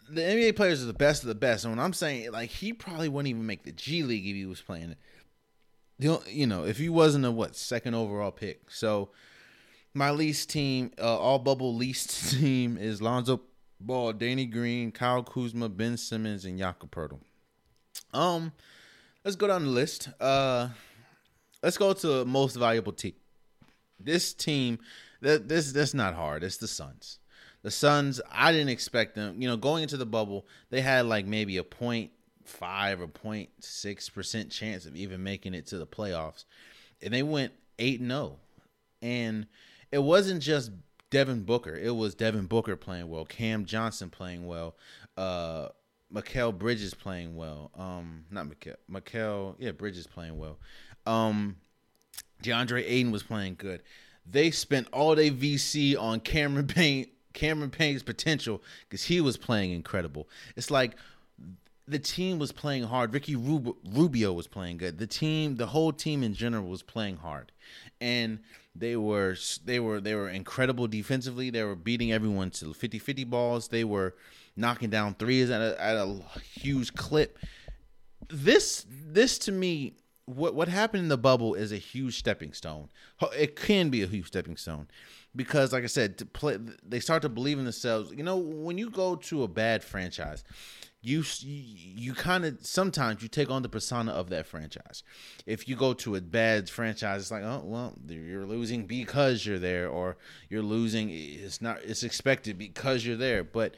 the 0.10 0.22
NBA 0.22 0.56
players 0.56 0.84
are 0.84 0.88
the 0.88 0.94
best 0.94 1.24
of 1.24 1.28
the 1.28 1.36
best. 1.36 1.64
And 1.64 1.74
when 1.74 1.84
I'm 1.84 1.94
saying 1.94 2.32
like 2.32 2.50
he 2.50 2.74
probably 2.74 3.10
wouldn't 3.10 3.30
even 3.30 3.46
make 3.46 3.64
the 3.64 3.72
G 3.72 4.04
League 4.04 4.28
if 4.28 4.36
he 4.36 4.46
was 4.46 4.62
playing 4.62 4.92
it. 4.92 4.98
You 6.28 6.48
know, 6.48 6.66
if 6.66 6.78
he 6.78 6.90
wasn't 6.90 7.26
a 7.26 7.32
what 7.32 7.56
second 7.56 7.94
overall 7.94 8.32
pick. 8.32 8.72
So 8.72 9.10
my 9.94 10.10
least 10.12 10.50
team, 10.50 10.92
uh, 11.00 11.18
all 11.18 11.40
bubble 11.40 11.76
least 11.76 12.32
team 12.40 12.78
is 12.78 13.02
Lonzo 13.02 13.42
Ball, 13.80 14.14
Danny 14.14 14.46
Green, 14.46 14.92
Kyle 14.92 15.24
Kuzma, 15.24 15.70
Ben 15.70 15.98
Simmons, 15.98 16.46
and 16.46 16.58
Jakob 16.58 16.92
Poeltl. 16.92 17.20
Um, 18.14 18.52
let's 19.24 19.36
go 19.36 19.48
down 19.48 19.66
the 19.66 19.72
list. 19.72 20.10
Uh, 20.20 20.70
let's 21.62 21.78
go 21.78 21.94
to 21.94 22.26
most 22.26 22.56
valuable 22.56 22.94
team. 22.94 23.14
This 24.00 24.34
team, 24.34 24.80
that 25.22 25.48
this 25.48 25.72
that's 25.72 25.94
not 25.94 26.16
hard. 26.16 26.44
It's 26.44 26.58
the 26.58 26.68
Suns. 26.68 27.20
The 27.64 27.72
Suns, 27.72 28.20
I 28.32 28.52
didn't 28.52 28.70
expect 28.70 29.16
them. 29.16 29.42
You 29.42 29.48
know, 29.48 29.58
going 29.58 29.84
into 29.84 29.98
the 29.98 30.06
bubble, 30.06 30.48
they 30.70 30.82
had 30.82 31.06
like 31.06 31.26
maybe 31.26 31.58
a 31.58 31.64
point 31.64 32.12
five 32.44 33.02
or 33.02 33.10
06 33.60 34.10
percent 34.10 34.52
chance 34.52 34.86
of 34.86 34.96
even 34.96 35.24
making 35.24 35.54
it 35.54 35.68
to 35.68 35.78
the 35.78 35.88
playoffs, 35.88 36.46
and 37.02 37.14
they 37.14 37.24
went 37.24 37.54
eight 37.80 38.00
and 38.00 38.10
zero. 38.10 38.20
Oh. 38.22 38.40
And 39.02 39.48
it 39.92 40.00
wasn't 40.00 40.42
just 40.42 40.72
Devin 41.10 41.44
Booker; 41.44 41.76
it 41.76 41.96
was 41.96 42.16
Devin 42.16 42.48
Booker 42.48 42.76
playing 42.76 43.10
well, 43.10 43.26
Cam 43.26 43.66
Johnson 43.66 44.10
playing 44.10 44.48
well, 44.48 44.76
uh, 45.18 45.70
Mikal 46.14 46.58
Bridges 46.58 46.94
playing 46.94 47.36
well. 47.36 47.72
Um, 47.78 48.26
not 48.32 48.48
Mikal, 48.48 48.76
Mikal, 48.92 49.56
yeah, 49.60 49.72
Bridges 49.72 50.08
playing 50.08 50.38
well. 50.38 50.58
Um, 51.06 51.58
DeAndre 52.44 52.84
Ayton 52.86 53.12
was 53.12 53.24
playing 53.24 53.56
good. 53.58 53.82
They 54.30 54.52
spent 54.52 54.88
all 54.92 55.16
day 55.16 55.32
VC 55.32 56.00
on 56.00 56.20
Cameron 56.20 56.68
Payne 56.68 57.08
Cameron 57.34 57.70
Payne's 57.70 58.04
potential 58.04 58.62
because 58.88 59.06
he 59.06 59.22
was 59.22 59.38
playing 59.38 59.72
incredible. 59.72 60.28
It's 60.56 60.72
like 60.72 60.96
the 61.88 62.00
team 62.00 62.40
was 62.40 62.52
playing 62.52 62.84
hard. 62.84 63.14
Ricky 63.14 63.36
Rubio 63.36 64.34
was 64.34 64.48
playing 64.48 64.78
good. 64.78 64.98
The 64.98 65.08
team, 65.08 65.58
the 65.58 65.68
whole 65.68 65.92
team 65.92 66.24
in 66.24 66.34
general 66.34 66.68
was 66.68 66.82
playing 66.82 67.18
hard, 67.18 67.52
and 68.00 68.40
they 68.76 68.96
were 68.96 69.36
they 69.66 69.80
were 69.80 70.00
they 70.00 70.16
were 70.16 70.30
incredible 70.30 70.88
defensively. 70.88 71.50
They 71.50 71.64
were 71.64 71.76
beating 71.76 72.12
everyone 72.12 72.52
to 72.52 72.68
50-50 72.68 73.30
balls. 73.30 73.68
They 73.68 73.84
were 73.84 74.16
knocking 74.56 74.90
down 74.90 75.16
threes 75.16 75.50
at 75.50 75.62
a, 75.62 75.82
at 75.84 75.96
a 75.98 76.22
huge 76.42 76.94
clip. 76.94 77.38
This 78.30 78.86
this 78.90 79.38
to 79.40 79.52
me 79.52 79.96
what 80.26 80.56
what 80.56 80.68
happened 80.68 81.04
in 81.04 81.10
the 81.10 81.18
bubble 81.18 81.56
is 81.56 81.72
a 81.72 81.78
huge 81.78 82.18
stepping 82.18 82.54
stone. 82.54 82.90
It 83.38 83.56
can 83.56 83.90
be 83.90 84.02
a 84.02 84.08
huge 84.08 84.28
stepping 84.28 84.56
stone 84.56 84.88
because, 85.36 85.72
like 85.74 85.84
I 85.84 85.88
said, 85.88 86.32
play, 86.34 86.58
they 86.86 87.00
start 87.00 87.22
to 87.22 87.30
believe 87.30 87.58
in 87.58 87.66
themselves. 87.66 88.12
You 88.12 88.24
know, 88.24 88.38
when 88.38 88.78
you 88.78 88.90
go 88.90 89.16
to 89.16 89.44
a 89.44 89.48
bad 89.48 89.84
franchise, 89.84 90.44
you 91.02 91.24
you 91.42 92.14
kind 92.14 92.46
of 92.46 92.58
sometimes 92.62 93.24
you 93.24 93.28
take 93.28 93.50
on 93.50 93.64
the 93.64 93.70
persona 93.70 94.12
of 94.12 94.30
that 94.30 94.46
franchise. 94.46 95.04
If 95.46 95.68
you 95.68 95.76
go 95.76 95.94
to 95.94 96.16
a 96.16 96.22
bad 96.22 96.70
franchise, 96.70 97.22
it's 97.22 97.32
like, 97.32 97.44
oh 97.44 97.62
well, 97.64 97.94
you're 98.08 98.46
losing 98.46 98.86
because 98.86 99.46
you're 99.46 99.60
there, 99.60 99.88
or 99.90 100.18
you're 100.50 100.62
losing. 100.62 101.10
It's 101.10 101.62
not. 101.62 101.80
It's 101.84 102.04
expected 102.04 102.58
because 102.58 103.06
you're 103.06 103.18
there. 103.18 103.44
But 103.44 103.76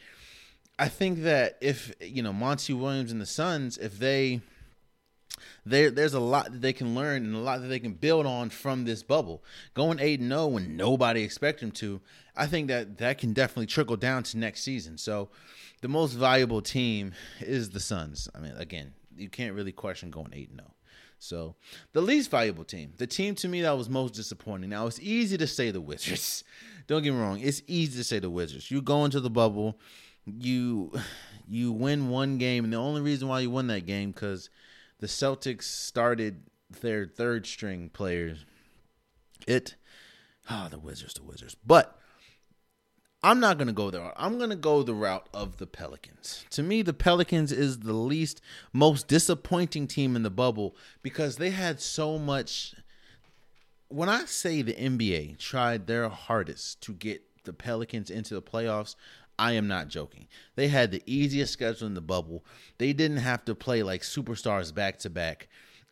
I 0.78 0.90
think 0.90 1.20
that 1.24 1.58
if 1.62 1.94
you 2.02 2.24
know 2.24 2.34
Monty 2.34 2.74
Williams 2.74 3.12
and 3.12 3.22
the 3.22 3.26
Suns, 3.26 3.78
if 3.78 4.00
they 4.00 4.42
there 5.66 5.92
there's 5.92 6.14
a 6.14 6.20
lot 6.20 6.52
that 6.52 6.62
they 6.62 6.74
can 6.74 6.96
learn 6.96 7.26
and 7.26 7.36
a 7.36 7.40
lot 7.40 7.62
that 7.62 7.68
they 7.68 7.80
can 7.80 7.94
build 7.94 8.26
on 8.26 8.50
from 8.50 8.86
this 8.86 9.04
bubble. 9.04 9.44
Going 9.74 10.00
8 10.00 10.20
and 10.20 10.30
0 10.30 10.48
when 10.48 10.76
nobody 10.76 11.24
expects 11.24 11.62
them 11.62 11.72
to, 11.72 12.02
I 12.36 12.48
think 12.48 12.68
that 12.68 12.98
that 12.98 13.18
can 13.18 13.34
definitely 13.34 13.68
trickle 13.68 13.98
down 13.98 14.24
to 14.24 14.38
next 14.38 14.62
season. 14.64 14.98
So 14.98 15.30
the 15.82 15.88
most 15.88 16.14
valuable 16.14 16.62
team 16.62 17.14
is 17.40 17.70
the 17.70 17.80
Suns. 17.80 18.30
I 18.36 18.40
mean, 18.40 18.54
again, 18.58 18.94
you 19.16 19.30
can't 19.30 19.54
really 19.54 19.72
question 19.72 20.10
going 20.10 20.32
8 20.34 20.50
and 20.50 20.60
0. 20.60 20.72
So 21.20 21.56
the 21.94 22.02
least 22.02 22.30
valuable 22.30 22.66
team, 22.66 22.92
the 22.98 23.08
team 23.08 23.34
to 23.36 23.48
me 23.48 23.62
that 23.62 23.78
was 23.78 23.90
most 23.90 24.14
disappointing. 24.14 24.70
Now 24.70 24.88
it's 24.88 25.00
easy 25.00 25.38
to 25.38 25.48
say 25.48 25.72
the 25.72 25.80
Wizards. 25.80 26.44
Don't 26.88 27.02
get 27.02 27.14
me 27.14 27.20
wrong, 27.20 27.40
it's 27.40 27.62
easy 27.66 27.98
to 27.98 28.04
say 28.04 28.20
the 28.20 28.30
Wizards. 28.30 28.70
You 28.70 28.82
go 28.82 29.06
into 29.06 29.22
the 29.22 29.30
bubble, 29.30 29.80
you 30.26 30.92
you 31.48 31.72
win 31.72 32.10
one 32.10 32.38
game, 32.38 32.66
and 32.66 32.74
the 32.74 32.78
only 32.78 33.02
reason 33.02 33.30
why 33.30 33.40
you 33.40 33.50
won 33.50 33.68
that 33.68 33.86
game 33.86 34.12
because 34.12 34.50
the 35.04 35.10
Celtics 35.10 35.64
started 35.64 36.44
their 36.80 37.06
third 37.06 37.46
string 37.46 37.90
players. 37.90 38.46
It, 39.46 39.76
ah, 40.50 40.68
oh, 40.68 40.70
the 40.70 40.80
Wizards, 40.80 41.16
the 41.16 41.24
Wizards. 41.24 41.58
But 41.66 42.00
I'm 43.22 43.42
not 43.42 43.58
going 43.58 43.68
to 43.68 43.74
go 43.74 43.92
there. 43.92 44.14
I'm 44.16 44.38
going 44.38 44.52
to 44.52 44.56
go 44.56 44.82
the 44.82 44.94
route 44.94 45.28
of 45.34 45.58
the 45.58 45.68
Pelicans. 45.68 46.46
To 46.52 46.64
me, 46.64 46.84
the 46.84 46.94
Pelicans 46.94 47.52
is 47.52 47.80
the 47.80 47.92
least, 47.92 48.40
most 48.72 49.10
disappointing 49.10 49.88
team 49.88 50.16
in 50.16 50.24
the 50.24 50.30
bubble 50.30 50.74
because 51.02 51.36
they 51.36 51.50
had 51.50 51.82
so 51.82 52.18
much. 52.18 52.74
When 53.90 54.08
I 54.08 54.24
say 54.24 54.62
the 54.62 54.74
NBA 54.74 55.38
tried 55.38 55.86
their 55.86 56.08
hardest 56.08 56.80
to 56.84 56.94
get 56.94 57.24
the 57.44 57.52
Pelicans 57.52 58.10
into 58.10 58.36
the 58.36 58.42
playoffs, 58.42 58.96
I 59.44 59.52
am 59.52 59.68
not 59.68 59.90
joking. 59.90 60.30
They 60.56 60.70
had 60.70 60.92
the 60.92 61.04
easiest 61.06 61.52
schedule 61.52 61.86
in 61.86 61.96
the 61.96 62.02
bubble. 62.02 62.46
They 62.78 62.94
didn't 62.94 63.18
have 63.18 63.44
to 63.44 63.54
play 63.54 63.84
like 63.84 64.02
superstars 64.02 64.74
back 64.74 65.00
to 65.00 65.10
back. 65.10 65.50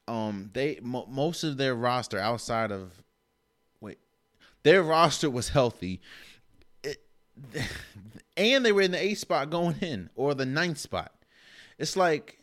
Um, 0.07 0.51
they 0.53 0.79
mo- 0.81 1.05
most 1.09 1.43
of 1.43 1.57
their 1.57 1.75
roster 1.75 2.17
outside 2.17 2.71
of 2.71 2.93
wait, 3.81 3.97
their 4.63 4.81
roster 4.81 5.29
was 5.29 5.49
healthy, 5.49 5.99
it, 6.81 7.03
and 8.37 8.65
they 8.65 8.71
were 8.71 8.83
in 8.83 8.91
the 8.91 9.03
eighth 9.03 9.19
spot 9.19 9.49
going 9.49 9.75
in 9.81 10.09
or 10.15 10.33
the 10.33 10.45
ninth 10.45 10.77
spot. 10.77 11.11
It's 11.77 11.97
like 11.97 12.39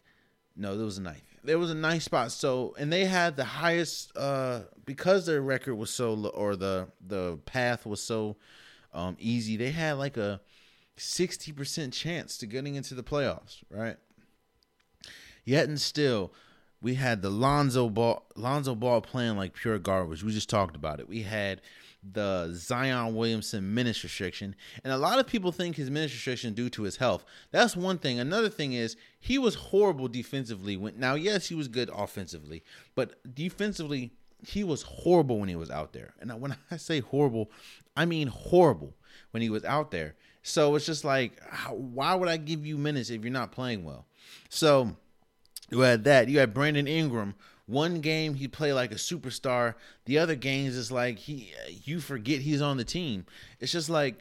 no, 0.57 0.77
there 0.77 0.85
was 0.85 0.99
a 0.99 1.03
ninth. 1.03 1.23
There 1.43 1.59
was 1.59 1.71
a 1.71 1.75
ninth 1.75 2.03
spot. 2.03 2.33
So 2.33 2.75
and 2.79 2.93
they 2.93 3.07
had 3.07 3.35
the 3.35 3.45
highest 3.45 4.15
uh 4.15 4.61
because 4.85 5.25
their 5.25 5.41
record 5.41 5.77
was 5.77 5.88
so 5.88 6.27
or 6.35 6.55
the 6.55 6.88
the 7.00 7.38
path 7.47 7.87
was 7.87 8.03
so 8.03 8.37
um 8.93 9.17
easy. 9.19 9.57
They 9.57 9.71
had 9.71 9.93
like 9.95 10.19
a 10.19 10.43
60% 10.99 11.93
chance 11.93 12.37
to 12.38 12.47
getting 12.47 12.75
into 12.75 12.95
the 12.95 13.02
playoffs, 13.02 13.62
right? 13.71 13.97
Yet 15.45 15.69
and 15.69 15.81
still, 15.81 16.33
we 16.81 16.95
had 16.95 17.23
the 17.23 17.31
Lonzo 17.31 17.88
ball, 17.88 18.26
Lonzo 18.37 18.75
ball 18.75 19.00
playing 19.00 19.37
like 19.37 19.55
pure 19.55 19.78
garbage. 19.78 20.23
We 20.23 20.33
just 20.33 20.50
talked 20.50 20.76
about 20.76 21.00
it. 21.00 21.09
We 21.09 21.23
had 21.23 21.61
the 22.02 22.50
Zion 22.52 23.17
Williamson 23.17 23.75
minutes 23.75 24.05
restriction, 24.05 24.55
and 24.85 24.93
a 24.93 24.99
lot 24.99 25.19
of 25.19 25.26
people 25.26 25.50
think 25.50 25.76
his 25.76 25.90
minutes 25.90 26.12
restriction 26.12 26.55
due 26.55 26.71
to 26.71 26.83
his 26.83 26.97
health. 26.97 27.25
That's 27.50 27.76
one 27.76 27.99
thing. 27.99 28.21
Another 28.21 28.49
thing 28.49 28.73
is 28.73 28.97
he 29.19 29.38
was 29.38 29.55
horrible 29.57 30.07
defensively. 30.09 30.76
When 30.76 30.99
now, 30.99 31.14
yes, 31.14 31.49
he 31.49 31.55
was 31.55 31.67
good 31.67 31.90
offensively, 31.93 32.62
but 32.95 33.35
defensively, 33.35 34.12
he 34.47 34.62
was 34.62 34.83
horrible 34.83 35.40
when 35.40 35.49
he 35.49 35.57
was 35.57 35.71
out 35.71 35.93
there. 35.93 36.14
And 36.21 36.40
when 36.40 36.57
I 36.71 36.76
say 36.76 37.00
horrible, 37.00 37.50
I 37.97 38.05
mean 38.05 38.28
horrible 38.28 38.95
when 39.33 39.43
he 39.43 39.50
was 39.50 39.64
out 39.64 39.90
there. 39.90 40.14
So 40.42 40.75
it's 40.76 40.87
just 40.87 41.04
like, 41.04 41.40
how, 41.50 41.75
why 41.75 42.14
would 42.14 42.28
I 42.28 42.37
give 42.37 42.64
you 42.64 42.78
minutes 42.78 43.11
if 43.11 43.23
you're 43.23 43.33
not 43.33 43.52
playing 43.52 43.85
well? 43.85 44.07
So 44.49 44.97
you 45.71 45.80
had 45.80 46.04
that. 46.04 46.28
You 46.28 46.38
had 46.38 46.54
Brandon 46.54 46.88
Ingram. 46.88 47.35
One 47.66 48.00
game 48.00 48.35
he 48.35 48.49
played 48.49 48.73
like 48.73 48.92
a 48.92 48.97
superstar. 48.97 49.75
The 50.07 50.18
other 50.18 50.35
games 50.35 50.75
is 50.75 50.90
like 50.90 51.18
he 51.18 51.52
you 51.85 52.00
forget 52.00 52.40
he's 52.40 52.62
on 52.62 52.78
the 52.78 52.85
team. 52.85 53.26
It's 53.61 53.73
just 53.73 53.90
like 53.90 54.18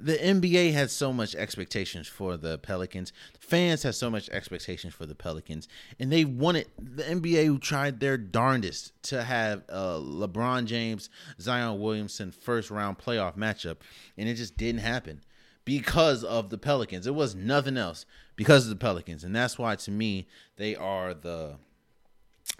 the 0.00 0.16
NBA 0.16 0.72
had 0.72 0.90
so 0.90 1.12
much 1.12 1.34
expectations 1.34 2.08
for 2.08 2.36
the 2.36 2.58
Pelicans. 2.58 3.12
Fans 3.38 3.82
had 3.82 3.94
so 3.94 4.10
much 4.10 4.28
expectations 4.30 4.94
for 4.94 5.06
the 5.06 5.14
Pelicans, 5.14 5.68
and 5.98 6.12
they 6.12 6.24
wanted 6.24 6.66
the 6.78 7.02
NBA 7.02 7.46
who 7.46 7.58
tried 7.58 8.00
their 8.00 8.16
darndest 8.16 8.92
to 9.04 9.22
have 9.22 9.62
a 9.68 9.98
LeBron 10.00 10.66
James, 10.66 11.10
Zion 11.40 11.80
Williamson 11.80 12.32
first 12.32 12.70
round 12.70 12.98
playoff 12.98 13.36
matchup, 13.36 13.76
and 14.16 14.28
it 14.28 14.34
just 14.34 14.56
didn't 14.56 14.80
happen 14.80 15.22
because 15.64 16.24
of 16.24 16.50
the 16.50 16.58
Pelicans. 16.58 17.06
It 17.06 17.14
was 17.14 17.34
nothing 17.34 17.76
else 17.76 18.06
because 18.36 18.64
of 18.64 18.70
the 18.70 18.76
Pelicans, 18.76 19.24
and 19.24 19.34
that's 19.34 19.58
why 19.58 19.76
to 19.76 19.90
me 19.90 20.26
they 20.56 20.74
are 20.74 21.14
the 21.14 21.56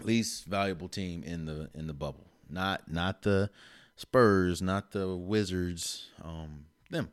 least 0.01 0.45
valuable 0.45 0.87
team 0.87 1.23
in 1.23 1.45
the 1.45 1.69
in 1.73 1.87
the 1.87 1.93
bubble. 1.93 2.27
Not 2.49 2.91
not 2.91 3.23
the 3.23 3.49
Spurs, 3.95 4.61
not 4.61 4.91
the 4.91 5.15
Wizards. 5.15 6.07
Um, 6.21 6.65
them. 6.93 7.09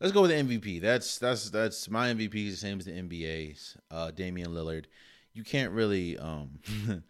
Let's 0.00 0.12
go 0.12 0.22
with 0.22 0.30
the 0.30 0.36
MVP. 0.36 0.80
That's 0.80 1.18
that's 1.18 1.50
that's 1.50 1.90
my 1.90 2.12
MVP 2.12 2.46
is 2.46 2.54
the 2.54 2.66
same 2.66 2.78
as 2.78 2.84
the 2.84 2.92
NBA's. 2.92 3.76
Uh, 3.90 4.10
Damian 4.12 4.50
Lillard. 4.50 4.84
You 5.32 5.42
can't 5.42 5.72
really 5.72 6.16
um, 6.18 6.60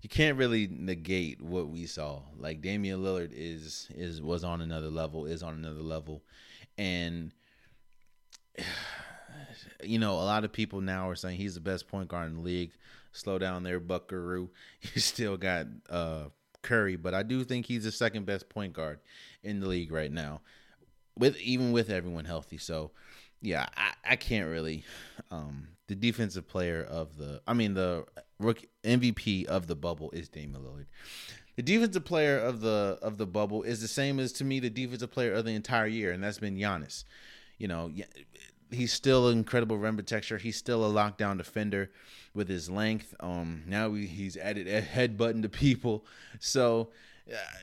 you 0.00 0.08
can't 0.08 0.36
really 0.36 0.68
negate 0.70 1.40
what 1.40 1.68
we 1.68 1.86
saw. 1.86 2.22
Like 2.36 2.60
Damian 2.60 3.00
Lillard 3.00 3.30
is 3.32 3.88
is 3.94 4.20
was 4.20 4.42
on 4.42 4.60
another 4.60 4.90
level, 4.90 5.26
is 5.26 5.44
on 5.44 5.54
another 5.54 5.82
level, 5.82 6.24
and 6.76 7.32
you 9.84 10.00
know 10.00 10.14
a 10.14 10.26
lot 10.26 10.44
of 10.44 10.52
people 10.52 10.80
now 10.80 11.08
are 11.08 11.14
saying 11.14 11.36
he's 11.36 11.54
the 11.54 11.60
best 11.60 11.86
point 11.86 12.08
guard 12.08 12.28
in 12.28 12.38
the 12.38 12.42
league. 12.42 12.72
Slow 13.12 13.38
down 13.38 13.62
there, 13.62 13.78
Buckaroo. 13.78 14.50
You 14.94 15.00
still 15.00 15.36
got 15.36 15.66
uh, 15.88 16.24
Curry, 16.62 16.96
but 16.96 17.14
I 17.14 17.22
do 17.22 17.44
think 17.44 17.66
he's 17.66 17.84
the 17.84 17.92
second 17.92 18.26
best 18.26 18.48
point 18.48 18.72
guard 18.72 18.98
in 19.44 19.60
the 19.60 19.68
league 19.68 19.92
right 19.92 20.10
now 20.10 20.40
with 21.18 21.36
even 21.38 21.72
with 21.72 21.90
everyone 21.90 22.24
healthy. 22.24 22.58
So 22.58 22.92
yeah, 23.40 23.66
I, 23.76 23.92
I 24.12 24.16
can't 24.16 24.48
really. 24.48 24.84
Um, 25.30 25.68
the 25.88 25.94
defensive 25.94 26.48
player 26.48 26.82
of 26.82 27.16
the, 27.18 27.42
I 27.46 27.52
mean 27.54 27.74
the 27.74 28.06
rookie 28.38 28.68
MVP 28.84 29.44
of 29.46 29.66
the 29.66 29.76
bubble 29.76 30.10
is 30.12 30.28
Damian 30.28 30.62
Lillard. 30.62 30.86
The 31.56 31.62
defensive 31.62 32.04
player 32.04 32.38
of 32.38 32.60
the 32.60 32.98
of 33.02 33.18
the 33.18 33.26
bubble 33.26 33.62
is 33.62 33.82
the 33.82 33.88
same 33.88 34.18
as 34.18 34.32
to 34.34 34.44
me 34.44 34.58
the 34.58 34.70
defensive 34.70 35.10
player 35.10 35.34
of 35.34 35.44
the 35.44 35.50
entire 35.50 35.86
year, 35.86 36.10
and 36.12 36.24
that's 36.24 36.38
been 36.38 36.56
Giannis. 36.56 37.04
You 37.58 37.68
know, 37.68 37.92
he's 38.70 38.92
still 38.92 39.28
incredible 39.28 39.76
rim 39.76 39.96
protector. 39.96 40.38
He's 40.38 40.56
still 40.56 40.84
a 40.84 40.92
lockdown 40.92 41.36
defender 41.36 41.90
with 42.34 42.48
his 42.48 42.70
length. 42.70 43.14
Um, 43.20 43.64
now 43.66 43.92
he's 43.92 44.38
added 44.38 44.66
a 44.66 44.80
headbutting 44.80 45.42
to 45.42 45.50
people. 45.50 46.06
So 46.40 46.88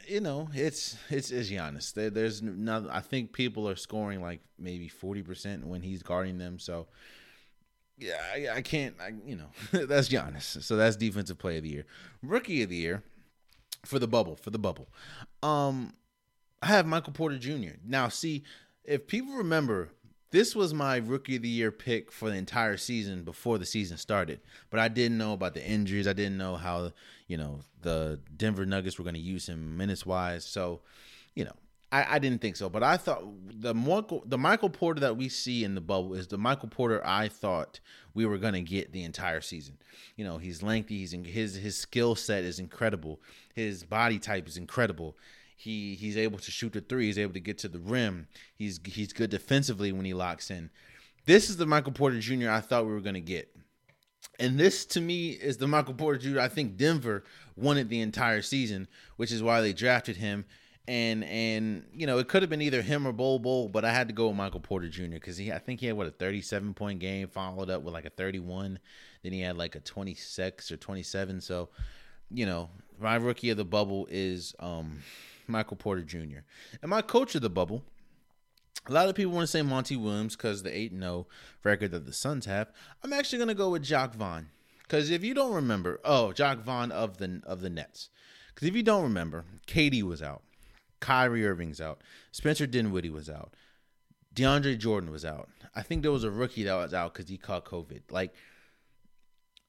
you 0.07 0.21
know, 0.21 0.49
it's 0.53 0.97
it's 1.09 1.31
it's 1.31 1.49
Giannis. 1.49 1.93
There, 1.93 2.09
there's 2.09 2.41
not. 2.41 2.89
I 2.89 3.01
think 3.01 3.33
people 3.33 3.67
are 3.67 3.75
scoring 3.75 4.21
like 4.21 4.39
maybe 4.57 4.87
forty 4.87 5.21
percent 5.21 5.65
when 5.65 5.81
he's 5.81 6.03
guarding 6.03 6.37
them. 6.37 6.59
So 6.59 6.87
yeah, 7.97 8.21
I, 8.33 8.57
I 8.57 8.61
can't. 8.61 8.95
I 9.01 9.11
you 9.25 9.35
know 9.35 9.49
that's 9.85 10.09
Giannis. 10.09 10.63
So 10.63 10.75
that's 10.75 10.95
defensive 10.95 11.37
play 11.37 11.57
of 11.57 11.63
the 11.63 11.69
year, 11.69 11.85
rookie 12.23 12.63
of 12.63 12.69
the 12.69 12.75
year 12.75 13.03
for 13.85 13.99
the 13.99 14.07
bubble 14.07 14.35
for 14.35 14.49
the 14.49 14.59
bubble. 14.59 14.87
Um, 15.43 15.93
I 16.61 16.67
have 16.67 16.85
Michael 16.85 17.13
Porter 17.13 17.37
Jr. 17.37 17.77
Now, 17.85 18.09
see 18.09 18.43
if 18.83 19.07
people 19.07 19.35
remember 19.35 19.89
this 20.31 20.55
was 20.55 20.73
my 20.73 20.97
rookie 20.97 21.37
of 21.37 21.41
the 21.41 21.49
year 21.49 21.71
pick 21.71 22.11
for 22.11 22.29
the 22.29 22.35
entire 22.35 22.77
season 22.77 23.23
before 23.23 23.57
the 23.57 23.65
season 23.65 23.97
started. 23.97 24.39
But 24.69 24.79
I 24.79 24.87
didn't 24.87 25.17
know 25.17 25.33
about 25.33 25.53
the 25.53 25.65
injuries. 25.65 26.07
I 26.07 26.13
didn't 26.13 26.37
know 26.37 26.55
how, 26.55 26.91
you 27.27 27.37
know, 27.37 27.61
the 27.81 28.19
Denver 28.35 28.65
Nuggets 28.65 28.97
were 28.97 29.03
going 29.03 29.15
to 29.15 29.21
use 29.21 29.49
him 29.49 29.77
minutes 29.77 30.05
wise. 30.05 30.45
So, 30.45 30.81
you 31.33 31.45
know, 31.45 31.55
I, 31.91 32.15
I 32.15 32.19
didn't 32.19 32.41
think 32.41 32.55
so. 32.55 32.69
But 32.69 32.83
I 32.83 32.97
thought 32.97 33.23
the 33.49 33.73
Michael, 33.73 34.23
the 34.25 34.37
Michael 34.37 34.69
Porter 34.69 34.99
that 34.99 35.17
we 35.17 35.29
see 35.29 35.63
in 35.63 35.73
the 35.73 35.81
bubble 35.81 36.13
is 36.13 36.27
the 36.27 36.37
Michael 36.37 36.69
Porter 36.69 37.01
I 37.03 37.27
thought 37.27 37.79
we 38.13 38.25
were 38.25 38.37
going 38.37 38.53
to 38.53 38.61
get 38.61 38.91
the 38.91 39.03
entire 39.03 39.41
season. 39.41 39.77
You 40.15 40.25
know, 40.25 40.37
he's 40.37 40.61
lengthy. 40.61 40.99
He's 40.99 41.13
in, 41.13 41.23
his 41.23 41.55
his 41.55 41.75
skill 41.75 42.13
set 42.15 42.43
is 42.43 42.59
incredible. 42.59 43.19
His 43.55 43.83
body 43.83 44.19
type 44.19 44.47
is 44.47 44.57
incredible 44.57 45.17
he 45.59 45.95
he's 45.95 46.15
able 46.15 46.39
to 46.39 46.51
shoot 46.51 46.71
the 46.71 46.79
three. 46.79 47.07
He's 47.07 47.19
able 47.19 47.33
to 47.33 47.39
get 47.41 47.57
to 47.59 47.67
the 47.67 47.79
rim. 47.79 48.27
He's 48.55 48.79
he's 48.85 49.11
good 49.11 49.29
defensively 49.29 49.91
when 49.91 50.05
he 50.05 50.13
locks 50.13 50.49
in. 50.49 50.69
This 51.25 51.49
is 51.49 51.57
the 51.57 51.65
Michael 51.65 51.91
Porter 51.91 52.17
Jr. 52.19 52.49
I 52.49 52.61
thought 52.61 52.85
we 52.85 52.93
were 52.93 53.01
to 53.01 53.19
get. 53.19 53.53
And 54.39 54.57
this 54.57 54.85
to 54.85 55.01
me 55.01 55.31
is 55.31 55.57
the 55.57 55.67
Michael 55.67 55.95
Porter 55.95 56.17
Jr. 56.17 56.39
I 56.39 56.47
think 56.47 56.77
Denver 56.77 57.25
wanted 57.57 57.89
the 57.89 57.99
entire 57.99 58.41
season, 58.41 58.87
which 59.17 59.33
is 59.33 59.43
why 59.43 59.59
they 59.59 59.73
drafted 59.73 60.15
him. 60.15 60.45
And 60.87 61.25
and 61.25 61.83
you 61.91 62.07
know 62.07 62.19
it 62.19 62.29
could 62.29 62.41
have 62.41 62.49
been 62.49 62.61
either 62.61 62.81
him 62.81 63.05
or 63.05 63.11
Bol 63.11 63.39
Bol, 63.39 63.67
but 63.67 63.83
I 63.83 63.91
had 63.91 64.07
to 64.07 64.13
go 64.13 64.27
with 64.27 64.37
Michael 64.37 64.61
Porter 64.61 64.87
Jr. 64.87 65.09
because 65.11 65.35
he 65.35 65.51
I 65.51 65.59
think 65.59 65.81
he 65.81 65.87
had 65.87 65.97
what 65.97 66.07
a 66.07 66.11
37 66.11 66.73
point 66.73 66.99
game 66.99 67.27
followed 67.27 67.69
up 67.69 67.81
with 67.81 67.93
like 67.93 68.05
a 68.05 68.11
31, 68.11 68.79
then 69.23 69.33
he 69.33 69.41
had 69.41 69.57
like 69.57 69.75
a 69.75 69.81
26 69.81 70.71
or 70.71 70.77
27. 70.77 71.41
So 71.41 71.67
you 72.31 72.45
know 72.45 72.69
my 72.97 73.15
rookie 73.15 73.49
of 73.49 73.57
the 73.57 73.65
bubble 73.65 74.07
is 74.09 74.55
um 74.59 74.99
Michael 75.49 75.77
Porter 75.77 76.03
Jr. 76.03 76.39
And 76.81 76.89
my 76.89 77.01
coach 77.01 77.35
of 77.35 77.41
the 77.41 77.49
bubble, 77.49 77.83
a 78.87 78.93
lot 78.93 79.09
of 79.09 79.15
people 79.15 79.33
want 79.33 79.43
to 79.43 79.47
say 79.47 79.61
Monty 79.61 79.95
Williams 79.95 80.35
because 80.35 80.63
the 80.63 80.75
8 80.75 80.97
0 80.97 81.27
record 81.63 81.91
that 81.91 82.05
the 82.05 82.13
Suns 82.13 82.45
have. 82.45 82.71
I'm 83.03 83.13
actually 83.13 83.39
going 83.39 83.49
to 83.49 83.53
go 83.53 83.69
with 83.69 83.83
Jock 83.83 84.15
Vaughn. 84.15 84.49
Because 84.89 85.11
if 85.11 85.23
you 85.23 85.35
don't 85.35 85.53
remember, 85.53 85.99
oh, 86.03 86.31
Jock 86.33 86.63
Vaughn 86.63 86.91
of 86.91 87.17
the 87.17 87.41
of 87.45 87.61
the 87.61 87.69
Nets. 87.69 88.09
Because 88.47 88.67
if 88.67 88.75
you 88.75 88.83
don't 88.83 89.03
remember, 89.03 89.45
KD 89.67 90.01
was 90.01 90.21
out, 90.21 90.41
Kyrie 90.99 91.45
Irving's 91.45 91.79
out, 91.79 92.01
Spencer 92.31 92.65
Dinwiddie 92.65 93.11
was 93.11 93.29
out, 93.29 93.53
DeAndre 94.33 94.77
Jordan 94.77 95.11
was 95.11 95.23
out. 95.23 95.49
I 95.75 95.83
think 95.83 96.01
there 96.01 96.11
was 96.11 96.23
a 96.23 96.31
rookie 96.31 96.63
that 96.63 96.75
was 96.75 96.93
out 96.93 97.13
because 97.13 97.29
he 97.29 97.37
caught 97.37 97.65
COVID. 97.65 98.01
Like 98.09 98.33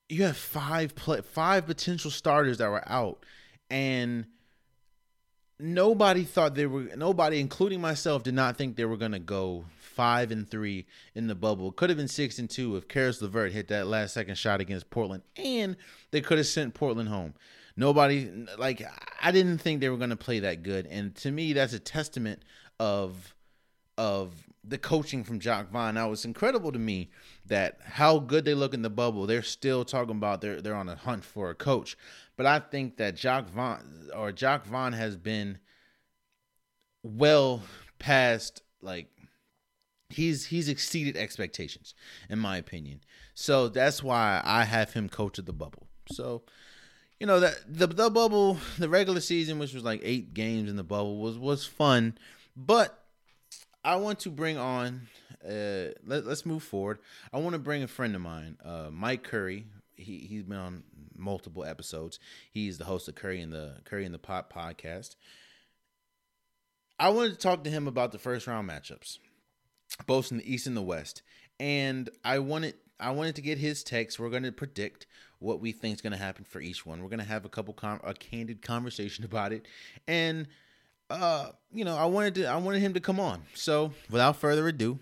you 0.09 0.25
have 0.25 0.37
five 0.37 0.95
play, 0.95 1.21
five 1.21 1.67
potential 1.67 2.11
starters 2.11 2.59
that 2.59 2.71
were 2.71 2.91
out, 2.91 3.25
and 3.69 4.25
nobody 5.61 6.25
thought 6.25 6.55
they 6.55 6.67
were 6.67 6.89
nobody 6.97 7.41
including 7.41 7.81
myself 7.81 8.23
did 8.23 8.35
not 8.35 8.57
think 8.57 8.77
they 8.77 8.85
were 8.85 8.97
going 8.97 9.13
to 9.13 9.19
go 9.19 9.65
5 9.79 10.31
and 10.31 10.51
3 10.51 10.87
in 11.15 11.27
the 11.27 11.35
bubble. 11.35 11.73
Could 11.73 11.91
have 11.91 11.99
been 11.99 12.09
6 12.09 12.39
and 12.39 12.49
2 12.49 12.77
if 12.77 12.89
Caris 12.89 13.21
LeVert 13.21 13.53
hit 13.53 13.69
that 13.69 13.87
last 13.87 14.15
second 14.15 14.37
shot 14.37 14.61
against 14.61 14.91
Portland 14.91 15.23
and 15.37 15.77
they 16.11 16.21
could 16.21 16.39
have 16.39 16.47
sent 16.47 16.75
Portland 16.75 17.09
home. 17.09 17.35
Nobody 17.77 18.31
like 18.59 18.83
I 19.21 19.33
didn't 19.33 19.59
think 19.59 19.81
they 19.81 19.89
were 19.89 19.97
going 19.97 20.11
to 20.11 20.17
play 20.17 20.41
that 20.41 20.63
good 20.63 20.87
and 20.87 21.15
to 21.17 21.31
me 21.31 21.53
that's 21.53 21.73
a 21.73 21.79
testament 21.79 22.43
of 22.79 23.35
of 23.99 24.33
the 24.65 24.79
coaching 24.79 25.25
from 25.25 25.41
Jacque 25.41 25.71
Vaughn. 25.71 25.95
Now 25.95 26.13
it's 26.13 26.25
incredible 26.25 26.73
to 26.73 26.79
me 26.79 27.11
that 27.47 27.79
how 27.85 28.19
good 28.19 28.45
they 28.45 28.55
look 28.55 28.75
in 28.75 28.83
the 28.83 28.91
bubble. 28.91 29.27
They're 29.27 29.43
still 29.43 29.85
talking 29.85 30.17
about 30.17 30.41
they're 30.41 30.61
they're 30.61 30.75
on 30.75 30.89
a 30.89 30.97
hunt 30.97 31.25
for 31.25 31.51
a 31.51 31.55
coach. 31.55 31.97
But 32.41 32.47
I 32.47 32.59
think 32.59 32.97
that 32.97 33.17
Jock 33.17 33.51
Vaughn 33.51 34.09
or 34.17 34.33
Jock 34.33 34.65
Vaughn 34.65 34.95
has 34.95 35.15
been 35.15 35.59
well 37.03 37.61
past 37.99 38.63
like 38.81 39.09
he's 40.09 40.47
he's 40.47 40.67
exceeded 40.71 41.19
expectations 41.19 41.93
in 42.31 42.39
my 42.39 42.57
opinion. 42.57 43.01
So 43.35 43.69
that's 43.69 44.03
why 44.03 44.41
I 44.43 44.65
have 44.65 44.95
him 44.95 45.11
coach 45.11 45.39
of 45.39 45.45
the 45.45 45.53
bubble. 45.53 45.87
So 46.13 46.41
you 47.19 47.27
know 47.27 47.41
that 47.41 47.61
the 47.69 47.87
the 47.87 48.09
bubble, 48.09 48.57
the 48.79 48.89
regular 48.89 49.21
season, 49.21 49.59
which 49.59 49.75
was 49.75 49.85
like 49.85 50.01
eight 50.03 50.33
games 50.33 50.71
in 50.71 50.77
the 50.77 50.83
bubble, 50.83 51.19
was 51.19 51.37
was 51.37 51.67
fun. 51.67 52.17
But 52.57 53.05
I 53.85 53.97
want 53.97 54.19
to 54.21 54.31
bring 54.31 54.57
on. 54.57 55.09
Uh, 55.45 55.93
let, 56.07 56.25
us 56.25 56.47
move 56.47 56.63
forward. 56.63 57.01
I 57.35 57.39
want 57.39 57.53
to 57.53 57.59
bring 57.59 57.83
a 57.83 57.89
friend 57.89 58.15
of 58.15 58.23
mine, 58.23 58.57
uh, 58.65 58.89
Mike 58.91 59.25
Curry. 59.25 59.67
He 60.01 60.19
he's 60.19 60.43
been 60.43 60.59
on 60.59 60.83
multiple 61.17 61.65
episodes. 61.65 62.19
He's 62.51 62.79
the 62.79 62.85
host 62.85 63.09
of 63.09 63.15
Curry 63.15 63.41
and 63.41 63.53
the 63.53 63.77
Curry 63.85 64.05
in 64.05 64.13
the 64.13 64.19
Pot 64.19 64.51
podcast. 64.51 65.17
I 66.99 67.09
wanted 67.11 67.33
to 67.33 67.39
talk 67.39 67.65
to 67.65 67.71
him 67.71 67.87
about 67.87 68.13
the 68.13 68.19
first 68.19 68.47
round 68.47 68.69
matchups, 68.69 69.19
both 70.07 70.31
in 70.31 70.39
the 70.39 70.53
East 70.53 70.67
and 70.67 70.77
the 70.77 70.83
West, 70.83 71.23
and 71.59 72.11
I 72.25 72.39
wanted 72.39 72.75
I 72.99 73.11
wanted 73.13 73.37
to 73.37 73.43
get 73.43 73.59
his 73.59 73.83
takes. 73.83 74.19
We're 74.19 74.31
going 74.31 74.43
to 74.43 74.53
predict 74.53 75.07
what 75.39 75.61
we 75.61 75.73
think 75.73 75.95
is 75.95 76.03
going 76.03 76.13
to 76.13 76.19
happen 76.19 76.45
for 76.45 76.61
each 76.61 76.85
one. 76.85 77.03
We're 77.03 77.09
going 77.09 77.21
to 77.21 77.25
have 77.25 77.47
a 77.47 77.49
couple 77.49 77.73
com- 77.73 78.01
a 78.05 78.13
candid 78.15 78.63
conversation 78.63 79.25
about 79.31 79.53
it, 79.53 79.67
and 80.07 80.47
uh, 81.09 81.51
you 81.73 81.85
know, 81.85 81.97
I 81.97 82.05
wanted 82.05 82.35
to 82.37 82.47
I 82.47 82.57
wanted 82.57 82.81
him 82.81 82.95
to 82.95 83.01
come 83.01 83.19
on. 83.19 83.43
So, 83.55 83.93
without 84.11 84.37
further 84.37 84.69
ado, 84.69 84.99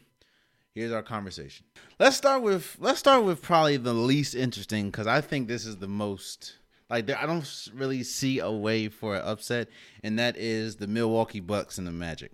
here's 0.74 0.92
our 0.92 1.02
conversation. 1.02 1.66
Let's 1.98 2.16
start 2.16 2.42
with 2.42 2.76
let's 2.78 2.98
start 2.98 3.24
with 3.24 3.42
probably 3.42 3.76
the 3.76 3.94
least 3.94 4.34
interesting 4.34 4.90
because 4.90 5.06
I 5.06 5.20
think 5.20 5.48
this 5.48 5.66
is 5.66 5.78
the 5.78 5.88
most 5.88 6.56
Like 6.90 7.10
I 7.10 7.26
don't 7.26 7.68
really 7.74 8.02
see 8.02 8.38
a 8.38 8.50
way 8.50 8.88
for 8.88 9.16
an 9.16 9.22
upset, 9.22 9.68
and 10.02 10.18
that 10.18 10.36
is 10.36 10.76
the 10.76 10.86
Milwaukee 10.86 11.40
Bucks 11.40 11.78
and 11.78 11.86
the 11.86 11.92
Magic. 11.92 12.32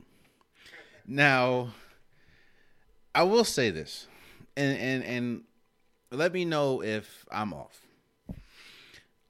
Now, 1.07 1.70
I 3.14 3.25
will 3.25 3.44
say 3.44 3.70
this, 3.70 4.07
and 4.57 4.79
and 4.79 5.05
and 5.05 5.42
let 6.11 6.33
me 6.33 6.44
know 6.44 6.83
if 6.83 7.27
I'm 7.33 7.53
off. 7.53 7.81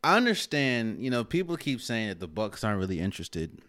I 0.03 0.19
understand, 0.19 1.03
you 1.03 1.09
know, 1.09 1.25
people 1.25 1.57
keep 1.57 1.81
saying 1.81 2.09
that 2.09 2.21
the 2.21 2.29
Bucks 2.29 2.63
aren't 2.63 2.79
really 2.79 3.01
interested 3.01 3.63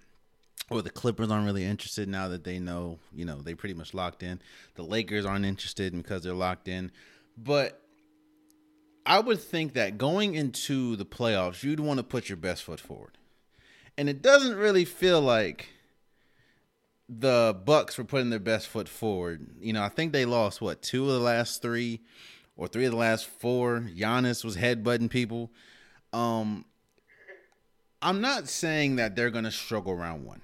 or 0.69 0.81
the 0.81 0.89
Clippers 0.89 1.29
aren't 1.29 1.45
really 1.45 1.63
interested 1.63 2.09
now 2.09 2.27
that 2.29 2.43
they 2.43 2.59
know, 2.59 2.99
you 3.13 3.25
know, 3.25 3.41
they 3.41 3.53
pretty 3.53 3.75
much 3.75 3.93
locked 3.93 4.23
in. 4.23 4.41
The 4.75 4.83
Lakers 4.83 5.25
aren't 5.25 5.45
interested 5.45 5.93
because 5.93 6.23
they're 6.23 6.33
locked 6.33 6.67
in. 6.67 6.91
But 7.37 7.81
I 9.05 9.19
would 9.19 9.39
think 9.39 9.73
that 9.73 9.97
going 9.97 10.33
into 10.33 10.95
the 10.95 11.05
playoffs, 11.05 11.63
you'd 11.63 11.79
want 11.79 11.99
to 11.99 12.03
put 12.03 12.29
your 12.29 12.37
best 12.37 12.63
foot 12.63 12.79
forward. 12.79 13.17
And 13.97 14.09
it 14.09 14.21
doesn't 14.21 14.57
really 14.57 14.85
feel 14.85 15.21
like 15.21 15.69
the 17.07 17.55
Bucks 17.65 17.97
were 17.97 18.03
putting 18.03 18.31
their 18.31 18.39
best 18.39 18.67
foot 18.67 18.89
forward. 18.89 19.47
You 19.59 19.73
know, 19.73 19.83
I 19.83 19.89
think 19.89 20.11
they 20.11 20.25
lost 20.25 20.61
what, 20.61 20.81
two 20.81 21.05
of 21.05 21.13
the 21.13 21.19
last 21.19 21.61
three 21.61 22.01
or 22.57 22.67
three 22.67 22.85
of 22.85 22.91
the 22.91 22.97
last 22.97 23.27
four. 23.27 23.81
Giannis 23.95 24.43
was 24.43 24.57
headbutting 24.57 25.09
people. 25.09 25.51
Um 26.11 26.65
I'm 28.01 28.21
not 28.21 28.47
saying 28.47 28.97
that 28.97 29.15
they're 29.15 29.31
going 29.31 29.45
to 29.45 29.51
struggle 29.51 29.95
round 29.95 30.25
1. 30.25 30.39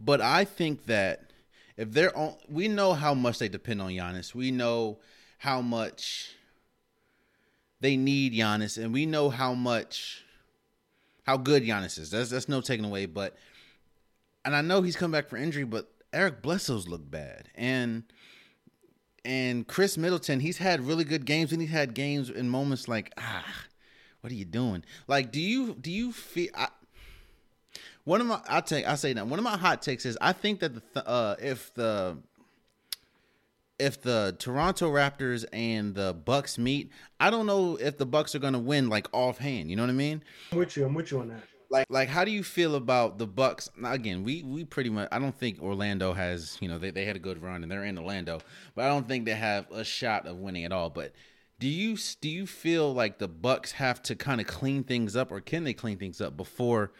But 0.00 0.20
I 0.20 0.44
think 0.44 0.86
that 0.86 1.30
if 1.76 1.92
they're 1.92 2.16
on, 2.16 2.36
we 2.48 2.68
know 2.68 2.94
how 2.94 3.14
much 3.14 3.38
they 3.38 3.48
depend 3.48 3.82
on 3.82 3.90
Giannis. 3.90 4.34
We 4.34 4.50
know 4.50 4.98
how 5.38 5.60
much 5.60 6.34
they 7.80 7.96
need 7.96 8.32
Giannis, 8.32 8.82
and 8.82 8.92
we 8.92 9.06
know 9.06 9.30
how 9.30 9.54
much 9.54 10.24
how 11.24 11.36
good 11.36 11.62
Giannis 11.62 11.98
is. 11.98 12.10
That's 12.10 12.30
that's 12.30 12.48
no 12.48 12.60
taking 12.60 12.84
away. 12.84 13.06
But 13.06 13.36
and 14.44 14.54
I 14.54 14.62
know 14.62 14.82
he's 14.82 14.96
come 14.96 15.10
back 15.10 15.28
for 15.28 15.36
injury, 15.36 15.64
but 15.64 15.90
Eric 16.12 16.42
Bledsoe's 16.42 16.88
look 16.88 17.10
bad, 17.10 17.48
and 17.54 18.04
and 19.24 19.66
Khris 19.66 19.98
Middleton, 19.98 20.40
he's 20.40 20.58
had 20.58 20.86
really 20.86 21.04
good 21.04 21.26
games, 21.26 21.52
and 21.52 21.60
he's 21.60 21.70
had 21.70 21.94
games 21.94 22.30
in 22.30 22.48
moments 22.48 22.88
like 22.88 23.12
ah, 23.18 23.44
what 24.20 24.32
are 24.32 24.36
you 24.36 24.44
doing? 24.44 24.84
Like, 25.06 25.30
do 25.30 25.40
you 25.40 25.74
do 25.74 25.90
you 25.90 26.12
feel? 26.12 26.50
I, 26.54 26.68
one 28.10 28.20
of 28.20 28.26
my 28.26 28.40
I 28.48 28.60
take 28.60 28.88
I 28.88 28.96
say 28.96 29.12
that 29.12 29.28
one 29.28 29.38
of 29.38 29.44
my 29.44 29.56
hot 29.56 29.82
takes 29.82 30.04
is 30.04 30.18
I 30.20 30.32
think 30.32 30.58
that 30.60 30.94
the 30.94 31.08
uh, 31.08 31.36
if 31.40 31.72
the 31.74 32.18
if 33.78 34.02
the 34.02 34.34
Toronto 34.36 34.90
Raptors 34.90 35.44
and 35.52 35.94
the 35.94 36.12
Bucks 36.12 36.58
meet, 36.58 36.90
I 37.20 37.30
don't 37.30 37.46
know 37.46 37.76
if 37.76 37.98
the 37.98 38.06
Bucks 38.06 38.34
are 38.34 38.40
going 38.40 38.52
to 38.54 38.58
win 38.58 38.88
like 38.88 39.06
offhand. 39.12 39.70
You 39.70 39.76
know 39.76 39.84
what 39.84 39.90
I 39.90 39.94
mean? 39.94 40.24
I'm 40.50 40.58
with 40.58 40.76
you. 40.76 40.84
I'm 40.86 40.92
with 40.92 41.12
you 41.12 41.20
on 41.20 41.28
that. 41.28 41.44
Like, 41.70 41.86
like, 41.88 42.08
how 42.08 42.24
do 42.24 42.32
you 42.32 42.42
feel 42.42 42.74
about 42.74 43.18
the 43.18 43.28
Bucks? 43.28 43.70
Now, 43.78 43.92
again, 43.92 44.24
we 44.24 44.42
we 44.42 44.64
pretty 44.64 44.90
much. 44.90 45.08
I 45.12 45.20
don't 45.20 45.38
think 45.38 45.62
Orlando 45.62 46.12
has. 46.12 46.58
You 46.60 46.66
know, 46.66 46.78
they 46.78 46.90
they 46.90 47.04
had 47.04 47.14
a 47.14 47.20
good 47.20 47.40
run 47.40 47.62
and 47.62 47.70
they're 47.70 47.84
in 47.84 47.96
Orlando, 47.96 48.40
but 48.74 48.86
I 48.86 48.88
don't 48.88 49.06
think 49.06 49.24
they 49.24 49.34
have 49.34 49.70
a 49.70 49.84
shot 49.84 50.26
of 50.26 50.36
winning 50.36 50.64
at 50.64 50.72
all. 50.72 50.90
But 50.90 51.12
do 51.60 51.68
you 51.68 51.96
do 52.20 52.28
you 52.28 52.48
feel 52.48 52.92
like 52.92 53.18
the 53.18 53.28
Bucks 53.28 53.70
have 53.70 54.02
to 54.02 54.16
kind 54.16 54.40
of 54.40 54.48
clean 54.48 54.82
things 54.82 55.14
up, 55.14 55.30
or 55.30 55.40
can 55.40 55.62
they 55.62 55.74
clean 55.74 55.96
things 55.96 56.20
up 56.20 56.36
before 56.36 56.90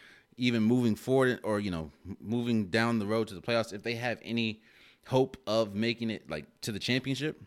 even 0.40 0.62
moving 0.62 0.96
forward, 0.96 1.40
or 1.42 1.61
you 1.61 1.70
know, 1.70 1.90
moving 2.20 2.66
down 2.66 2.98
the 2.98 3.07
road 3.07 3.29
to 3.29 3.35
the 3.35 3.40
playoffs? 3.40 3.72
If 3.72 3.83
they 3.83 3.94
have 3.94 4.18
any 4.24 4.62
hope 5.07 5.37
of 5.46 5.74
making 5.74 6.11
it 6.11 6.29
like 6.29 6.46
to 6.62 6.72
the 6.72 6.79
championship? 6.79 7.40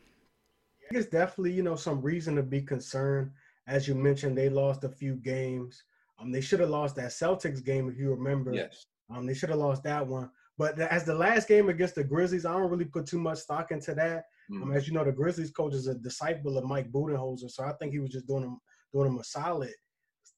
It's 0.91 1.07
definitely, 1.07 1.53
you 1.53 1.63
know, 1.63 1.75
some 1.75 2.01
reason 2.01 2.35
to 2.35 2.43
be 2.43 2.61
concerned. 2.61 3.31
As 3.67 3.87
you 3.87 3.95
mentioned, 3.95 4.37
they 4.37 4.49
lost 4.49 4.83
a 4.83 4.89
few 4.89 5.15
games. 5.15 5.83
Um, 6.19 6.31
they 6.31 6.41
should 6.41 6.59
have 6.59 6.69
lost 6.69 6.95
that 6.97 7.11
Celtics 7.11 7.63
game 7.63 7.89
if 7.89 7.97
you 7.97 8.11
remember. 8.11 8.53
Yes. 8.53 8.85
Um, 9.09 9.25
they 9.25 9.33
should 9.33 9.49
have 9.49 9.59
lost 9.59 9.83
that 9.83 10.05
one. 10.05 10.29
But 10.57 10.77
as 10.79 11.03
the 11.03 11.15
last 11.15 11.47
game 11.47 11.69
against 11.69 11.95
the 11.95 12.03
Grizzlies, 12.03 12.45
I 12.45 12.53
don't 12.53 12.69
really 12.69 12.85
put 12.85 13.07
too 13.07 13.19
much 13.19 13.39
stock 13.39 13.71
into 13.71 13.95
that. 13.95 14.25
Mm. 14.51 14.61
Um, 14.61 14.73
as 14.73 14.87
you 14.87 14.93
know, 14.93 15.03
the 15.03 15.11
Grizzlies 15.11 15.51
coach 15.51 15.73
is 15.73 15.87
a 15.87 15.95
disciple 15.95 16.57
of 16.57 16.65
Mike 16.65 16.91
Budenholzer, 16.91 17.49
so 17.49 17.63
I 17.63 17.73
think 17.73 17.93
he 17.93 17.99
was 17.99 18.11
just 18.11 18.27
doing 18.27 18.43
him 18.43 18.59
doing 18.93 19.07
him 19.07 19.17
a 19.17 19.23
solid 19.23 19.73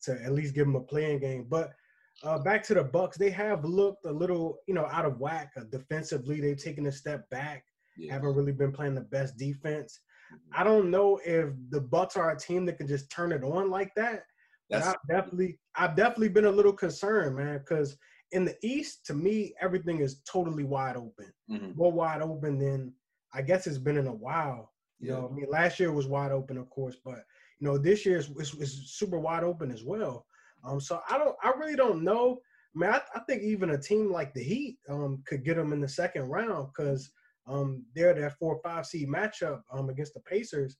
to 0.04 0.14
at 0.24 0.32
least 0.32 0.56
give 0.56 0.68
him 0.68 0.76
a 0.76 0.82
playing 0.82 1.20
game. 1.20 1.48
But 1.50 1.72
uh, 2.24 2.40
back 2.40 2.64
to 2.64 2.74
the 2.74 2.84
Bucks, 2.84 3.18
they 3.18 3.30
have 3.30 3.66
looked 3.66 4.06
a 4.06 4.12
little, 4.12 4.60
you 4.68 4.74
know, 4.74 4.88
out 4.92 5.06
of 5.06 5.20
whack 5.20 5.52
uh, 5.58 5.64
defensively. 5.70 6.40
They've 6.40 6.62
taken 6.62 6.88
a 6.88 6.92
step 6.92 7.30
back. 7.30 7.64
Yeah. 7.98 8.14
Haven't 8.14 8.36
really 8.36 8.52
been 8.52 8.72
playing 8.72 8.96
the 8.96 9.02
best 9.02 9.38
defense. 9.38 10.00
Mm-hmm. 10.34 10.62
I 10.62 10.64
don't 10.64 10.90
know 10.90 11.20
if 11.26 11.50
the 11.70 11.82
Bucks 11.82 12.18
are 12.18 12.32
a 12.32 12.38
team 12.38 12.66
that 12.66 12.78
can 12.78 12.88
just 12.88 13.10
turn 13.10 13.32
it 13.32 13.44
on 13.44 13.70
like 13.70 13.92
that. 13.96 14.24
That's, 14.70 14.88
I've 14.88 14.96
definitely, 15.08 15.60
I've 15.76 15.96
definitely 15.96 16.30
been 16.30 16.46
a 16.46 16.52
little 16.52 16.74
concerned, 16.74 17.36
man, 17.36 17.60
because 17.60 17.98
in 18.32 18.46
the 18.46 18.56
East, 18.64 19.06
to 19.06 19.14
me, 19.14 19.54
everything 19.62 20.00
is 20.00 20.22
totally 20.28 20.64
wide 20.64 20.98
open. 20.98 21.32
Mm-hmm. 21.50 21.72
More 21.76 21.92
wide 21.92 22.22
open 22.22 22.58
than 22.58 22.94
I 23.34 23.42
guess 23.42 23.68
it's 23.68 23.78
been 23.78 23.98
in 23.98 24.08
a 24.08 24.14
while. 24.14 24.72
You 25.00 25.10
yeah. 25.10 25.16
know, 25.20 25.30
I 25.30 25.36
mean, 25.36 25.46
last 25.50 25.80
year 25.80 25.92
was 25.92 26.08
wide 26.08 26.32
open, 26.32 26.58
of 26.58 26.70
course, 26.70 26.96
but 27.04 27.20
you 27.60 27.68
know, 27.68 27.78
this 27.78 28.06
year 28.06 28.18
is, 28.18 28.30
is, 28.40 28.54
is 28.56 28.92
super 28.94 29.20
wide 29.20 29.44
open 29.44 29.72
as 29.72 29.84
well. 29.84 30.26
Um, 30.66 30.80
so 30.80 31.00
I 31.10 31.18
don't, 31.18 31.36
I 31.44 31.52
really 31.52 31.76
don't 31.76 32.04
know. 32.04 32.40
I 32.76 32.80
mean, 32.80 32.90
I, 32.90 33.02
I 33.16 33.20
think 33.22 33.44
even 33.44 33.72
a 33.72 33.78
team 33.78 34.12
like 34.12 34.34
the 34.34 34.44
Heat 34.44 34.78
um, 34.90 35.24
could 35.26 35.46
get 35.46 35.56
them 35.56 35.72
in 35.74 35.80
the 35.80 35.88
second 35.88 36.24
round 36.24 36.70
because 36.76 37.10
um, 37.48 37.86
they're 37.96 38.14
that 38.14 38.38
four 38.38 38.56
or 38.56 38.62
five 38.64 38.86
seed 38.86 39.08
matchup 39.08 39.62
um, 39.72 39.90
against 39.90 40.14
the 40.14 40.20
Pacers. 40.22 40.78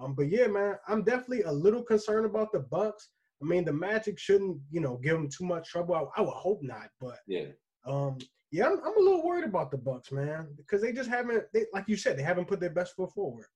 Um, 0.00 0.14
but 0.14 0.28
yeah, 0.28 0.46
man, 0.46 0.76
I'm 0.86 1.02
definitely 1.02 1.42
a 1.42 1.52
little 1.52 1.82
concerned 1.82 2.26
about 2.26 2.52
the 2.52 2.60
Bucks. 2.60 3.10
I 3.42 3.46
mean, 3.46 3.64
the 3.64 3.72
Magic 3.72 4.18
shouldn't, 4.18 4.58
you 4.70 4.80
know, 4.80 4.96
give 4.96 5.14
them 5.14 5.28
too 5.28 5.44
much 5.44 5.68
trouble. 5.68 5.94
I, 5.94 6.20
I 6.20 6.22
would 6.22 6.30
hope 6.30 6.60
not, 6.62 6.88
but 7.00 7.18
yeah, 7.26 7.46
um, 7.86 8.18
yeah, 8.50 8.66
I'm, 8.66 8.78
I'm, 8.84 8.96
a 8.96 9.00
little 9.00 9.24
worried 9.24 9.44
about 9.44 9.70
the 9.70 9.78
Bucks, 9.78 10.10
man, 10.10 10.48
because 10.56 10.82
they 10.82 10.92
just 10.92 11.08
haven't, 11.08 11.44
they, 11.52 11.66
like 11.72 11.84
you 11.88 11.96
said, 11.96 12.18
they 12.18 12.22
haven't 12.22 12.48
put 12.48 12.60
their 12.60 12.70
best 12.70 12.94
foot 12.94 13.12
forward. 13.12 13.46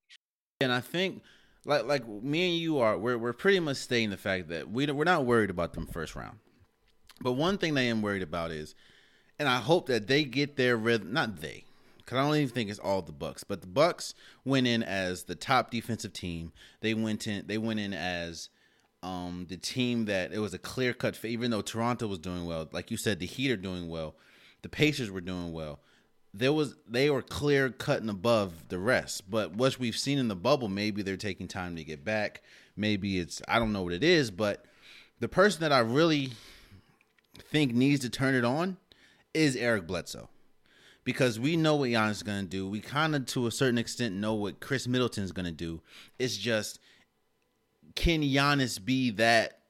And 0.60 0.72
I 0.72 0.80
think 0.80 1.22
like 1.64 1.84
like 1.84 2.08
me 2.08 2.50
and 2.50 2.58
you 2.60 2.78
are 2.78 2.98
we're 2.98 3.18
we're 3.18 3.32
pretty 3.32 3.60
much 3.60 3.76
stating 3.76 4.10
the 4.10 4.16
fact 4.16 4.48
that 4.48 4.70
we 4.70 4.90
we're 4.90 5.04
not 5.04 5.24
worried 5.24 5.50
about 5.50 5.74
them 5.74 5.86
first 5.86 6.14
round. 6.14 6.38
But 7.20 7.32
one 7.32 7.58
thing 7.58 7.76
I 7.78 7.82
am 7.82 8.02
worried 8.02 8.22
about 8.22 8.50
is, 8.50 8.74
and 9.38 9.48
I 9.48 9.58
hope 9.58 9.86
that 9.86 10.08
they 10.08 10.24
get 10.24 10.56
their 10.56 10.76
rhythm. 10.76 11.12
Not 11.12 11.40
they, 11.40 11.64
because 11.98 12.18
I 12.18 12.22
don't 12.24 12.36
even 12.36 12.48
think 12.48 12.70
it's 12.70 12.80
all 12.80 13.02
the 13.02 13.12
Bucks. 13.12 13.44
But 13.44 13.60
the 13.60 13.68
Bucks 13.68 14.14
went 14.44 14.66
in 14.66 14.82
as 14.82 15.24
the 15.24 15.36
top 15.36 15.70
defensive 15.70 16.12
team. 16.12 16.52
They 16.80 16.94
went 16.94 17.26
in. 17.26 17.46
They 17.46 17.58
went 17.58 17.78
in 17.78 17.94
as 17.94 18.48
um, 19.04 19.46
the 19.48 19.56
team 19.56 20.06
that 20.06 20.32
it 20.32 20.40
was 20.40 20.54
a 20.54 20.58
clear 20.58 20.92
cut. 20.92 21.24
Even 21.24 21.52
though 21.52 21.62
Toronto 21.62 22.08
was 22.08 22.18
doing 22.18 22.44
well, 22.44 22.68
like 22.72 22.90
you 22.90 22.96
said, 22.96 23.20
the 23.20 23.26
Heat 23.26 23.52
are 23.52 23.56
doing 23.56 23.88
well. 23.88 24.16
The 24.62 24.68
Pacers 24.68 25.10
were 25.10 25.20
doing 25.20 25.52
well 25.52 25.80
there 26.34 26.52
was 26.52 26.76
they 26.88 27.10
were 27.10 27.22
clear 27.22 27.70
cutting 27.70 28.08
above 28.08 28.68
the 28.68 28.78
rest. 28.78 29.30
But 29.30 29.54
what 29.54 29.78
we've 29.78 29.96
seen 29.96 30.18
in 30.18 30.28
the 30.28 30.36
bubble, 30.36 30.68
maybe 30.68 31.02
they're 31.02 31.16
taking 31.16 31.48
time 31.48 31.76
to 31.76 31.84
get 31.84 32.04
back. 32.04 32.42
Maybe 32.76 33.18
it's 33.18 33.42
I 33.48 33.58
don't 33.58 33.72
know 33.72 33.82
what 33.82 33.92
it 33.92 34.04
is, 34.04 34.30
but 34.30 34.64
the 35.20 35.28
person 35.28 35.60
that 35.60 35.72
I 35.72 35.80
really 35.80 36.32
think 37.38 37.74
needs 37.74 38.00
to 38.00 38.10
turn 38.10 38.34
it 38.34 38.44
on 38.44 38.78
is 39.34 39.56
Eric 39.56 39.86
Bledsoe. 39.86 40.28
Because 41.04 41.38
we 41.38 41.56
know 41.56 41.76
what 41.76 41.90
Giannis 41.90 42.12
is 42.12 42.22
gonna 42.22 42.44
do. 42.44 42.68
We 42.68 42.80
kind 42.80 43.14
of 43.14 43.26
to 43.26 43.46
a 43.46 43.50
certain 43.50 43.78
extent 43.78 44.14
know 44.14 44.34
what 44.34 44.60
Khris 44.60 44.86
Middleton 44.88 45.24
is 45.24 45.32
gonna 45.32 45.52
do. 45.52 45.82
It's 46.18 46.36
just 46.36 46.78
can 47.94 48.22
Giannis 48.22 48.82
be 48.82 49.10
that 49.10 49.61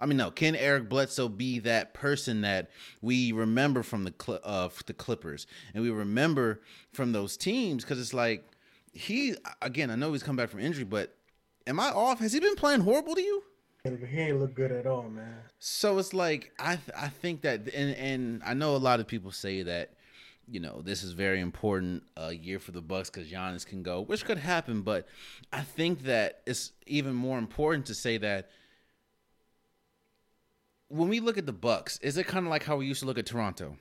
I 0.00 0.06
mean, 0.06 0.16
no. 0.16 0.30
Can 0.30 0.56
Eric 0.56 0.88
Bledsoe 0.88 1.28
be 1.28 1.58
that 1.60 1.92
person 1.92 2.40
that 2.40 2.70
we 3.02 3.32
remember 3.32 3.82
from 3.82 4.04
the 4.04 4.14
Cl- 4.20 4.40
uh, 4.42 4.68
the 4.86 4.94
Clippers 4.94 5.46
and 5.74 5.82
we 5.82 5.90
remember 5.90 6.62
from 6.92 7.12
those 7.12 7.36
teams? 7.36 7.84
Because 7.84 8.00
it's 8.00 8.14
like 8.14 8.44
he 8.92 9.34
again. 9.60 9.90
I 9.90 9.96
know 9.96 10.12
he's 10.12 10.22
come 10.22 10.36
back 10.36 10.48
from 10.48 10.60
injury, 10.60 10.84
but 10.84 11.14
am 11.66 11.78
I 11.78 11.90
off? 11.90 12.20
Has 12.20 12.32
he 12.32 12.40
been 12.40 12.56
playing 12.56 12.80
horrible 12.80 13.14
to 13.14 13.22
you? 13.22 13.42
He 13.84 14.18
ain't 14.18 14.38
look 14.38 14.54
good 14.54 14.72
at 14.72 14.86
all, 14.86 15.08
man. 15.08 15.36
So 15.58 15.98
it's 15.98 16.12
like 16.12 16.52
I 16.58 16.76
th- 16.76 16.96
I 16.96 17.08
think 17.08 17.42
that 17.42 17.68
and 17.74 17.94
and 17.96 18.42
I 18.44 18.54
know 18.54 18.76
a 18.76 18.78
lot 18.78 19.00
of 19.00 19.06
people 19.06 19.30
say 19.30 19.62
that 19.62 19.94
you 20.46 20.60
know 20.60 20.82
this 20.82 21.02
is 21.02 21.12
very 21.12 21.40
important 21.40 22.02
a 22.16 22.26
uh, 22.26 22.28
year 22.30 22.58
for 22.58 22.72
the 22.72 22.82
Bucks 22.82 23.08
because 23.08 23.30
Giannis 23.30 23.66
can 23.66 23.82
go, 23.82 24.02
which 24.02 24.24
could 24.24 24.38
happen. 24.38 24.82
But 24.82 25.06
I 25.52 25.62
think 25.62 26.02
that 26.02 26.42
it's 26.46 26.72
even 26.86 27.14
more 27.14 27.38
important 27.38 27.86
to 27.86 27.94
say 27.94 28.18
that 28.18 28.50
when 30.90 31.08
we 31.08 31.20
look 31.20 31.38
at 31.38 31.46
the 31.46 31.52
Bucks, 31.52 31.98
is 31.98 32.18
it 32.18 32.26
kind 32.26 32.44
of 32.44 32.50
like 32.50 32.64
how 32.64 32.76
we 32.76 32.86
used 32.86 33.00
to 33.00 33.06
look 33.06 33.18
at 33.18 33.26
Toronto? 33.26 33.76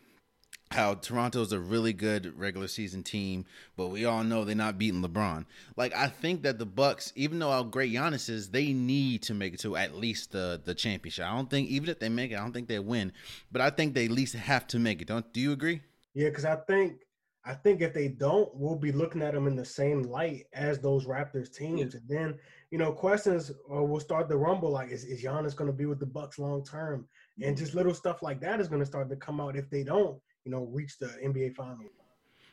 How 0.71 0.93
Toronto's 0.93 1.51
a 1.51 1.59
really 1.59 1.93
good 1.93 2.37
regular 2.37 2.67
season 2.67 3.01
team, 3.01 3.45
but 3.75 3.87
we 3.87 4.05
all 4.05 4.23
know 4.23 4.45
they're 4.45 4.55
not 4.55 4.77
beating 4.77 5.01
LeBron. 5.01 5.45
Like 5.75 5.95
I 5.95 6.07
think 6.07 6.43
that 6.43 6.59
the 6.59 6.67
Bucks, 6.67 7.11
even 7.15 7.39
though 7.39 7.49
how 7.49 7.63
great 7.63 7.91
Giannis 7.91 8.29
is, 8.29 8.51
they 8.51 8.71
need 8.71 9.23
to 9.23 9.33
make 9.33 9.55
it 9.55 9.59
to 9.61 9.75
at 9.75 9.95
least 9.95 10.31
the 10.31 10.61
the 10.63 10.75
championship. 10.75 11.25
I 11.25 11.35
don't 11.35 11.49
think 11.49 11.69
even 11.69 11.89
if 11.89 11.97
they 11.97 12.09
make 12.09 12.31
it, 12.31 12.35
I 12.35 12.41
don't 12.41 12.53
think 12.53 12.67
they 12.67 12.77
win, 12.77 13.11
but 13.51 13.61
I 13.61 13.71
think 13.71 13.95
they 13.95 14.05
at 14.05 14.11
least 14.11 14.35
have 14.35 14.67
to 14.67 14.77
make 14.77 15.01
it. 15.01 15.07
Don't 15.07 15.33
do 15.33 15.39
you 15.41 15.51
agree? 15.51 15.81
Yeah, 16.13 16.29
because 16.29 16.45
I 16.45 16.57
think 16.57 16.99
I 17.45 17.55
think 17.55 17.81
if 17.81 17.93
they 17.93 18.09
don't, 18.09 18.53
we'll 18.53 18.75
be 18.75 18.91
looking 18.91 19.23
at 19.23 19.33
them 19.33 19.47
in 19.47 19.55
the 19.55 19.65
same 19.65 20.03
light 20.03 20.45
as 20.53 20.77
those 20.77 21.05
Raptors 21.05 21.51
teams. 21.51 21.93
Yeah. 21.95 21.99
And 21.99 22.07
then, 22.07 22.39
you 22.71 22.77
know, 22.77 22.91
questions 22.91 23.51
or 23.67 23.85
will 23.85 23.99
start 23.99 24.29
to 24.29 24.37
rumble 24.37 24.69
like, 24.69 24.91
is, 24.91 25.03
is 25.03 25.23
Giannis 25.23 25.55
going 25.55 25.69
to 25.69 25.75
be 25.75 25.85
with 25.85 25.99
the 25.99 26.05
Bucks 26.05 26.37
long 26.37 26.63
term? 26.63 27.07
And 27.41 27.57
just 27.57 27.73
little 27.73 27.93
stuff 27.93 28.21
like 28.21 28.39
that 28.41 28.59
is 28.59 28.67
going 28.67 28.81
to 28.81 28.85
start 28.85 29.09
to 29.09 29.15
come 29.15 29.41
out 29.41 29.55
if 29.55 29.69
they 29.69 29.83
don't, 29.83 30.19
you 30.45 30.51
know, 30.51 30.69
reach 30.71 30.99
the 30.99 31.07
NBA 31.23 31.55
Finals. 31.55 31.89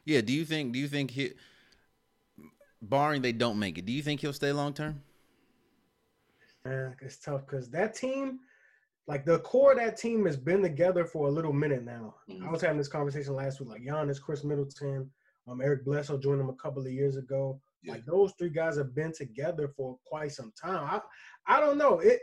Yeah. 0.04 0.20
Do 0.20 0.32
you 0.32 0.44
think? 0.44 0.72
Do 0.72 0.78
you 0.78 0.88
think 0.88 1.10
he, 1.10 1.32
barring 2.80 3.22
they 3.22 3.32
don't 3.32 3.58
make 3.58 3.78
it, 3.78 3.86
do 3.86 3.92
you 3.92 4.02
think 4.02 4.20
he'll 4.20 4.32
stay 4.32 4.52
long 4.52 4.72
term? 4.72 5.02
Man, 6.64 6.96
it's 7.00 7.18
tough 7.18 7.46
because 7.46 7.70
that 7.70 7.94
team 7.94 8.40
like 9.06 9.24
the 9.24 9.38
core 9.40 9.72
of 9.72 9.78
that 9.78 9.96
team 9.96 10.26
has 10.26 10.36
been 10.36 10.62
together 10.62 11.04
for 11.04 11.28
a 11.28 11.30
little 11.30 11.52
minute 11.52 11.84
now. 11.84 12.14
Mm-hmm. 12.28 12.46
I 12.46 12.50
was 12.50 12.60
having 12.60 12.78
this 12.78 12.88
conversation 12.88 13.34
last 13.34 13.60
week, 13.60 13.68
like 13.68 13.82
Giannis, 13.82 14.20
Khris 14.20 14.42
Middleton, 14.42 15.08
um, 15.46 15.60
Eric 15.60 15.84
Bledsoe 15.84 16.18
joined 16.18 16.40
them 16.40 16.48
a 16.48 16.54
couple 16.54 16.84
of 16.84 16.90
years 16.90 17.16
ago. 17.16 17.60
Yeah. 17.86 17.94
Like 17.94 18.04
those 18.04 18.32
three 18.38 18.50
guys 18.50 18.76
have 18.76 18.94
been 18.94 19.12
together 19.12 19.72
for 19.76 19.96
quite 20.04 20.32
some 20.32 20.52
time. 20.60 21.00
I, 21.46 21.56
I 21.56 21.60
don't 21.60 21.78
know. 21.78 22.00
It 22.00 22.20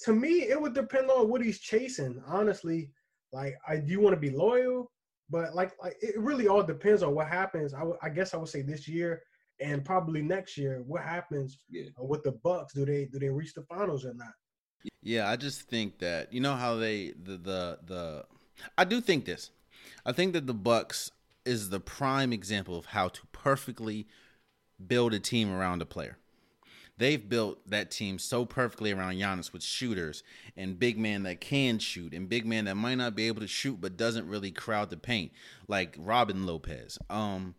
to 0.00 0.12
me, 0.12 0.42
it 0.42 0.60
would 0.60 0.74
depend 0.74 1.10
on 1.10 1.28
what 1.28 1.42
he's 1.42 1.58
chasing. 1.58 2.22
Honestly, 2.26 2.90
like 3.32 3.56
I 3.66 3.76
do 3.76 4.00
want 4.00 4.14
to 4.14 4.20
be 4.20 4.30
loyal, 4.30 4.92
but 5.30 5.54
like 5.54 5.72
like 5.82 5.96
it 6.00 6.18
really 6.18 6.48
all 6.48 6.62
depends 6.62 7.02
on 7.02 7.14
what 7.14 7.28
happens. 7.28 7.72
I, 7.72 7.80
w- 7.80 7.98
I 8.02 8.10
guess 8.10 8.34
I 8.34 8.36
would 8.36 8.48
say 8.48 8.62
this 8.62 8.86
year 8.86 9.22
and 9.60 9.84
probably 9.84 10.22
next 10.22 10.58
year. 10.58 10.82
What 10.86 11.02
happens 11.02 11.58
yeah. 11.70 11.86
Uh, 11.98 12.04
with 12.04 12.22
the 12.22 12.32
Bucks? 12.32 12.74
Do 12.74 12.84
they 12.84 13.06
do 13.06 13.18
they 13.18 13.30
reach 13.30 13.54
the 13.54 13.62
finals 13.62 14.04
or 14.04 14.14
not? 14.14 14.32
Yeah, 15.02 15.30
I 15.30 15.36
just 15.36 15.62
think 15.62 15.98
that 15.98 16.32
you 16.32 16.40
know 16.40 16.54
how 16.54 16.76
they 16.76 17.12
the 17.22 17.38
the 17.38 17.78
the 17.84 18.24
I 18.76 18.84
do 18.84 19.00
think 19.00 19.24
this. 19.24 19.50
I 20.04 20.12
think 20.12 20.34
that 20.34 20.46
the 20.46 20.54
Bucks 20.54 21.10
is 21.44 21.70
the 21.70 21.80
prime 21.80 22.32
example 22.32 22.76
of 22.76 22.86
how 22.86 23.08
to 23.08 23.20
perfectly 23.32 24.06
build 24.84 25.14
a 25.14 25.18
team 25.18 25.52
around 25.52 25.82
a 25.82 25.86
player. 25.86 26.18
They've 26.98 27.28
built 27.28 27.68
that 27.68 27.90
team 27.90 28.18
so 28.18 28.46
perfectly 28.46 28.90
around 28.90 29.14
Giannis 29.16 29.52
with 29.52 29.62
shooters 29.62 30.22
and 30.56 30.78
big 30.78 30.98
man 30.98 31.24
that 31.24 31.42
can 31.42 31.78
shoot 31.78 32.14
and 32.14 32.28
big 32.28 32.46
man 32.46 32.64
that 32.64 32.76
might 32.76 32.94
not 32.94 33.14
be 33.14 33.26
able 33.26 33.42
to 33.42 33.46
shoot 33.46 33.80
but 33.80 33.98
doesn't 33.98 34.28
really 34.28 34.50
crowd 34.50 34.88
the 34.88 34.96
paint, 34.96 35.32
like 35.68 35.94
Robin 35.98 36.46
Lopez. 36.46 36.98
Um, 37.10 37.54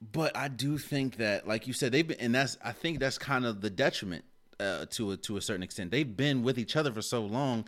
but 0.00 0.34
I 0.36 0.48
do 0.48 0.78
think 0.78 1.16
that, 1.16 1.46
like 1.46 1.66
you 1.66 1.74
said, 1.74 1.92
they've 1.92 2.06
been, 2.06 2.20
and 2.20 2.34
that's 2.34 2.56
I 2.64 2.72
think 2.72 2.98
that's 2.98 3.18
kind 3.18 3.44
of 3.44 3.60
the 3.60 3.70
detriment 3.70 4.24
uh, 4.58 4.86
to 4.90 5.12
a, 5.12 5.16
to 5.18 5.36
a 5.36 5.40
certain 5.42 5.62
extent. 5.62 5.90
They've 5.90 6.16
been 6.16 6.42
with 6.42 6.58
each 6.58 6.76
other 6.76 6.92
for 6.92 7.02
so 7.02 7.22
long 7.22 7.66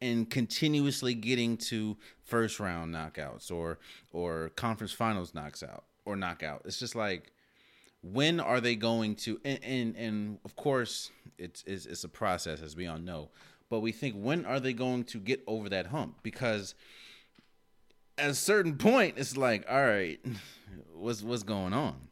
and 0.00 0.28
continuously 0.28 1.14
getting 1.14 1.56
to 1.56 1.96
first 2.24 2.60
round 2.60 2.94
knockouts 2.94 3.50
or 3.50 3.78
or 4.10 4.50
conference 4.50 4.92
finals 4.92 5.34
knocks 5.34 5.62
out 5.62 5.84
or 6.04 6.16
knockout. 6.16 6.62
It's 6.64 6.78
just 6.78 6.94
like 6.94 7.32
when 8.02 8.40
are 8.40 8.60
they 8.60 8.76
going 8.76 9.16
to 9.16 9.40
and 9.44 9.58
and, 9.62 9.96
and 9.96 10.38
of 10.44 10.56
course 10.56 11.10
it's, 11.38 11.62
it's 11.66 11.86
it's 11.86 12.04
a 12.04 12.08
process 12.08 12.60
as 12.62 12.76
we 12.76 12.86
all 12.86 12.98
know. 12.98 13.30
But 13.70 13.80
we 13.80 13.92
think 13.92 14.14
when 14.14 14.46
are 14.46 14.60
they 14.60 14.72
going 14.72 15.04
to 15.04 15.18
get 15.18 15.42
over 15.46 15.68
that 15.68 15.86
hump? 15.86 16.22
Because 16.22 16.74
at 18.16 18.30
a 18.30 18.34
certain 18.34 18.76
point 18.76 19.14
it's 19.18 19.36
like, 19.36 19.66
all 19.68 19.84
right, 19.84 20.18
what's 20.94 21.22
what's 21.22 21.42
going 21.42 21.72
on? 21.72 22.08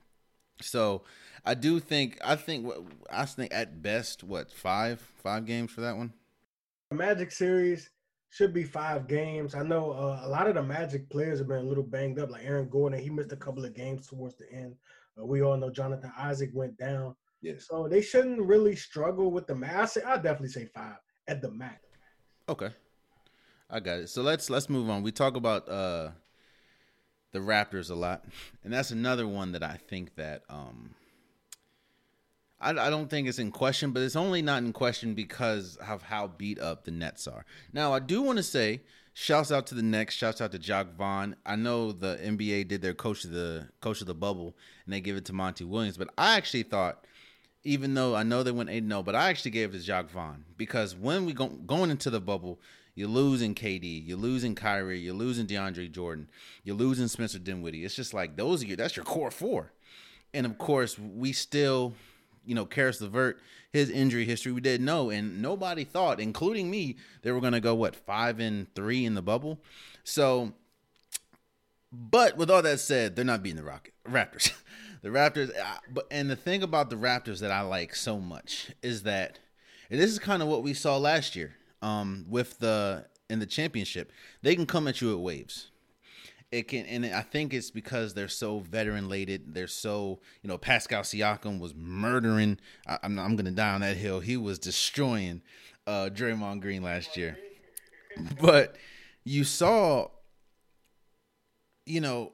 So 0.61 1.03
I 1.45 1.55
do 1.55 1.81
think 1.81 2.19
I 2.25 2.37
think 2.37 2.67
I 3.11 3.25
think 3.25 3.55
at 3.55 3.83
best 3.83 4.25
what 4.25 4.51
five 4.51 5.01
five 5.01 5.47
games 5.47 5.71
for 5.71 5.81
that 5.83 5.97
one. 5.97 6.13
The 6.91 6.97
Magic 6.97 7.33
series 7.33 7.91
should 8.31 8.53
be 8.53 8.65
five 8.65 9.09
games. 9.09 9.55
I 9.55 9.63
know 9.63 9.93
uh, 9.93 10.23
a 10.25 10.29
lot 10.29 10.47
of 10.47 10.55
the 10.55 10.63
Magic 10.63 11.09
players 11.09 11.39
have 11.39 11.49
been 11.49 11.59
a 11.65 11.69
little 11.69 11.83
banged 11.83 12.19
up, 12.19 12.31
like 12.31 12.45
Aaron 12.45 12.69
Gordon. 12.69 13.01
He 13.01 13.11
missed 13.11 13.33
a 13.33 13.37
couple 13.37 13.65
of 13.65 13.75
games 13.75 14.07
towards 14.07 14.37
the 14.37 14.51
end. 14.53 14.77
Uh, 15.19 15.25
we 15.25 15.43
all 15.43 15.57
know 15.57 15.71
Jonathan 15.71 16.13
Isaac 16.19 16.51
went 16.53 16.77
down. 16.79 17.15
Yes. 17.43 17.67
So 17.69 17.89
they 17.89 18.01
shouldn't 18.01 18.41
really 18.41 18.77
struggle 18.77 19.31
with 19.31 19.47
the 19.47 19.55
max. 19.55 19.97
I 19.97 20.17
definitely 20.17 20.49
say 20.49 20.67
five 20.75 20.97
at 21.29 21.43
the 21.43 21.51
max. 21.51 21.81
Okay, 22.49 22.71
I 23.71 23.81
got 23.81 23.99
it. 23.99 24.09
So 24.09 24.23
let's 24.23 24.51
let's 24.51 24.69
move 24.69 24.89
on. 24.89 25.03
We 25.03 25.13
talk 25.13 25.37
about 25.37 25.69
uh 25.69 26.11
the 27.33 27.41
Raptors 27.41 27.91
a 27.91 27.95
lot, 27.95 28.25
and 28.65 28.73
that's 28.73 28.91
another 28.91 29.27
one 29.27 29.53
that 29.53 29.63
I 29.63 29.79
think 29.89 30.15
that 30.17 30.43
um 30.49 30.95
I, 32.61 32.71
I 32.71 32.91
don't 32.91 33.09
think 33.09 33.29
it's 33.29 33.39
in 33.39 33.51
question, 33.51 33.93
but 33.93 34.03
it's 34.03 34.17
only 34.17 34.43
not 34.43 34.63
in 34.63 34.73
question 34.73 35.15
because 35.15 35.77
of 35.77 36.03
how 36.03 36.29
beat 36.29 36.59
up 36.59 36.85
the 36.85 36.91
Nets 36.91 37.27
are. 37.27 37.45
Now, 37.73 37.93
I 37.93 37.99
do 37.99 38.23
want 38.23 38.39
to 38.39 38.43
say, 38.43 38.81
shouts 39.19 39.51
out 39.51 39.67
to 39.67 39.75
the 39.75 39.83
Nets, 39.83 40.13
shouts 40.13 40.43
out 40.43 40.53
to 40.53 40.59
Jacque 40.59 40.95
Vaughn. 40.95 41.37
I 41.47 41.57
know 41.57 41.91
the 41.91 42.17
NBA 42.17 42.69
did 42.69 42.83
their 42.83 42.93
coach 42.93 43.25
of 43.25 43.31
the 43.31 43.67
coach 43.81 44.03
of 44.03 44.07
the 44.07 44.15
bubble, 44.15 44.55
and 44.85 44.93
they 44.93 45.01
give 45.01 45.17
it 45.17 45.25
to 45.25 45.33
Monty 45.33 45.65
Williams, 45.65 45.97
but 45.97 46.11
I 46.19 46.37
actually 46.37 46.65
thought, 46.65 47.07
even 47.65 47.95
though 47.95 48.15
I 48.15 48.25
know 48.25 48.43
they 48.43 48.51
went 48.51 48.69
8 48.69 48.87
0, 48.87 49.03
but 49.03 49.15
I 49.15 49.31
actually 49.31 49.53
gave 49.53 49.71
it 49.71 49.79
to 49.79 49.83
Jacque 49.83 50.11
Vaughn 50.11 50.45
because 50.59 50.95
when 50.95 51.25
we 51.25 51.33
go 51.33 51.47
going 51.49 51.91
into 51.91 52.11
the 52.11 52.21
bubble, 52.21 52.61
you're 52.95 53.09
losing 53.09 53.55
KD, 53.55 54.07
you're 54.07 54.19
losing 54.19 54.55
Kyrie, 54.55 55.01
you're 55.01 55.15
losing 55.15 55.47
DeAndre 55.47 55.91
Jordan, 55.91 56.29
you're 56.63 56.77
losing 56.77 57.09
Spencer 57.09 57.39
Dinwiddie. 57.39 57.87
It's 57.87 57.97
just 57.97 58.13
like 58.13 58.37
those 58.37 58.63
are 58.63 58.67
your 58.67 58.77
that's 58.77 58.97
your 58.97 59.07
core 59.07 59.31
four. 59.31 59.73
And 60.35 60.45
of 60.45 60.59
course, 60.59 60.99
we 60.99 61.33
still 61.33 61.95
you 62.47 62.55
know, 62.55 62.65
Caris 62.65 63.01
LeVert, 63.01 63.41
his 63.77 63.91
injury 63.91 64.25
history, 64.25 64.53
we 64.53 64.61
didn't 64.61 64.87
know, 64.87 65.11
and 65.11 65.41
nobody 65.41 65.85
thought, 65.85 66.21
including 66.21 66.71
me, 66.71 66.97
they 67.23 67.31
were 67.31 67.41
going 67.41 67.53
to 67.53 67.61
go 67.61 67.75
what 67.75 67.95
five 67.95 68.41
and 68.41 68.73
three 68.75 69.05
in 69.05 69.15
the 69.15 69.23
bubble. 69.23 69.61
So, 70.05 70.53
but 71.93 72.37
with 72.37 72.51
all 72.51 72.63
that 72.63 72.81
said, 72.81 73.17
they're 73.17 73.25
not 73.25 73.43
beating 73.43 73.59
the 73.59 73.63
Rocket 73.63 73.95
Raptors. 74.09 74.53
the 75.03 75.11
Raptors, 75.11 75.53
but 75.93 76.07
and 76.11 76.31
the 76.31 76.37
thing 76.37 76.63
about 76.63 76.91
the 76.91 76.97
Raptors 76.97 77.41
that 77.41 77.51
I 77.51 77.61
like 77.61 77.95
so 77.95 78.19
much 78.19 78.73
is 78.83 79.03
that, 79.05 79.39
and 79.91 80.01
this 80.01 80.11
is 80.11 80.19
kind 80.19 80.43
of 80.43 80.49
what 80.49 80.63
we 80.63 80.75
saw 80.75 80.97
last 80.97 81.37
year, 81.37 81.55
um, 81.83 82.27
with 82.29 82.59
the 82.59 83.07
in 83.29 83.39
the 83.41 83.47
championship, 83.47 84.13
they 84.43 84.55
can 84.55 84.67
come 84.67 84.89
at 84.89 85.01
you 85.01 85.13
at 85.13 85.19
waves 85.21 85.71
it 86.53 86.69
can 86.69 86.87
and 86.87 87.05
I 87.07 87.23
think 87.23 87.53
it's 87.53 87.71
because 87.71 88.15
they're 88.15 88.29
so 88.29 88.61
veteran 88.61 89.09
lated. 89.09 89.55
They're 89.55 89.67
so 89.67 90.21
you 90.43 90.49
know 90.49 90.59
Pascal 90.59 91.03
Siakam 91.03 91.59
was 91.59 91.75
murdering. 91.75 92.59
I, 92.87 92.99
am 93.03 93.19
I'm, 93.19 93.19
I'm 93.19 93.37
gonna 93.37 93.51
die 93.51 93.75
on 93.75 93.81
that 93.81 93.97
hill. 93.97 94.21
He 94.21 94.37
was 94.37 94.59
destroying 94.59 95.43
uh, 95.87 96.09
Draymond 96.13 96.61
Green 96.61 96.83
last 96.83 97.17
year, 97.17 97.39
but 98.41 98.77
you 99.25 99.43
saw, 99.43 100.09
you 101.85 102.01
know, 102.01 102.33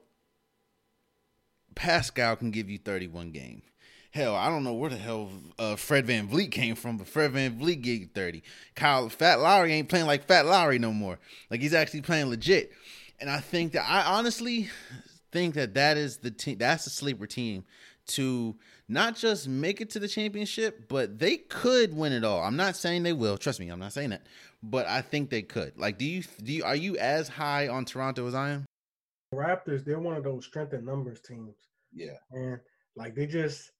Pascal 1.75 2.35
can 2.35 2.51
give 2.51 2.69
you 2.69 2.77
31 2.77 3.31
game. 3.31 3.63
Hell, 4.11 4.35
I 4.35 4.47
don't 4.47 4.63
know 4.63 4.73
where 4.73 4.91
the 4.91 4.97
hell 4.97 5.31
uh, 5.57 5.75
Fred 5.75 6.05
VanVleet 6.05 6.51
came 6.51 6.75
from, 6.75 6.97
but 6.97 7.07
Fred 7.07 7.33
VanVleet 7.33 7.81
gave 7.81 8.01
you 8.01 8.07
30. 8.13 8.43
Kyle 8.75 9.09
Fat 9.09 9.39
Lowry 9.39 9.73
ain't 9.73 9.89
playing 9.89 10.05
like 10.05 10.25
Fat 10.27 10.45
Lowry 10.45 10.77
no 10.77 10.93
more. 10.93 11.17
Like 11.49 11.61
he's 11.61 11.73
actually 11.73 12.01
playing 12.01 12.29
legit 12.29 12.71
and 13.23 13.31
I 13.31 13.39
think 13.39 13.71
that 13.71 13.89
I 13.89 14.01
honestly 14.01 14.69
think 15.31 15.55
that 15.55 15.75
that 15.75 15.95
is 15.95 16.17
the 16.17 16.29
team. 16.29 16.57
That's 16.57 16.83
the 16.83 16.89
sleeper 16.89 17.25
team 17.25 17.63
to 18.07 18.57
not 18.89 19.15
just 19.15 19.47
make 19.47 19.79
it 19.79 19.89
to 19.91 19.99
the 19.99 20.09
championship, 20.09 20.89
but 20.89 21.19
they 21.19 21.37
could 21.37 21.95
win 21.95 22.11
it 22.11 22.25
all. 22.25 22.43
I'm 22.43 22.57
not 22.57 22.75
saying 22.75 23.03
they 23.03 23.13
will. 23.13 23.37
Trust 23.37 23.61
me, 23.61 23.69
I'm 23.69 23.79
not 23.79 23.93
saying 23.93 24.09
that, 24.09 24.23
but 24.61 24.87
I 24.87 25.01
think 25.01 25.29
they 25.29 25.41
could. 25.41 25.79
Like, 25.79 25.97
do 25.97 26.03
you 26.03 26.23
do 26.43 26.51
you 26.51 26.65
are 26.65 26.75
you 26.75 26.97
as 26.97 27.29
high 27.29 27.69
on 27.69 27.85
Toronto 27.85 28.27
as 28.27 28.35
I 28.35 28.49
am? 28.49 28.65
Raptors, 29.33 29.85
they're 29.85 29.99
one 29.99 30.17
of 30.17 30.25
those 30.25 30.45
strength 30.45 30.73
and 30.73 30.85
numbers 30.85 31.21
teams. 31.21 31.55
Yeah, 31.93 32.17
and 32.31 32.59
like 32.97 33.15
they 33.15 33.25
just 33.25 33.71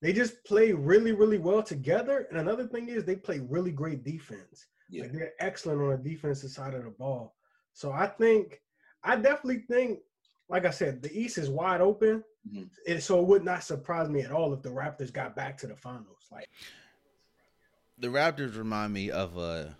they 0.00 0.12
just 0.12 0.44
play 0.44 0.70
really 0.70 1.10
really 1.10 1.38
well 1.38 1.64
together. 1.64 2.28
And 2.30 2.38
another 2.38 2.68
thing 2.68 2.88
is 2.88 3.04
they 3.04 3.16
play 3.16 3.40
really 3.40 3.72
great 3.72 4.04
defense. 4.04 4.68
Yeah, 4.88 5.02
like 5.02 5.12
they're 5.12 5.32
excellent 5.40 5.82
on 5.82 5.90
the 5.90 6.08
defensive 6.08 6.50
side 6.50 6.74
of 6.74 6.84
the 6.84 6.90
ball. 6.90 7.34
So 7.72 7.90
I 7.90 8.06
think 8.06 8.60
I 9.04 9.16
definitely 9.16 9.64
think, 9.68 10.00
like 10.48 10.66
I 10.66 10.70
said, 10.70 11.02
the 11.02 11.12
East 11.16 11.38
is 11.38 11.48
wide 11.48 11.80
open, 11.80 12.22
mm-hmm. 12.48 12.64
and 12.86 13.02
so 13.02 13.20
it 13.20 13.26
would 13.26 13.44
not 13.44 13.64
surprise 13.64 14.08
me 14.08 14.22
at 14.22 14.32
all 14.32 14.52
if 14.52 14.62
the 14.62 14.68
Raptors 14.68 15.12
got 15.12 15.34
back 15.34 15.58
to 15.58 15.66
the 15.66 15.76
finals. 15.76 16.28
Like 16.30 16.48
the 17.98 18.08
Raptors 18.08 18.56
remind 18.56 18.92
me 18.92 19.10
of 19.10 19.36
a 19.36 19.76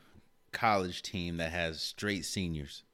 college 0.53 1.03
team 1.03 1.39
that 1.39 1.51
has 1.51 1.81
straight 1.81 2.25
seniors. 2.25 2.85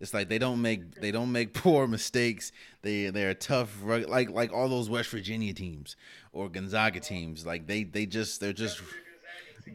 It's 0.00 0.12
like 0.12 0.28
they 0.28 0.38
don't 0.38 0.60
make 0.60 1.00
they 1.00 1.10
don't 1.10 1.32
make 1.32 1.54
poor 1.54 1.86
mistakes. 1.86 2.52
They 2.82 3.10
they're 3.10 3.34
tough, 3.34 3.82
like 3.84 4.30
like 4.30 4.52
all 4.52 4.68
those 4.68 4.90
West 4.90 5.10
Virginia 5.10 5.54
teams 5.54 5.96
or 6.32 6.48
Gonzaga 6.48 7.00
teams. 7.00 7.46
Like 7.46 7.66
they 7.66 7.84
they 7.84 8.06
just 8.06 8.40
they're 8.40 8.52
just 8.52 8.82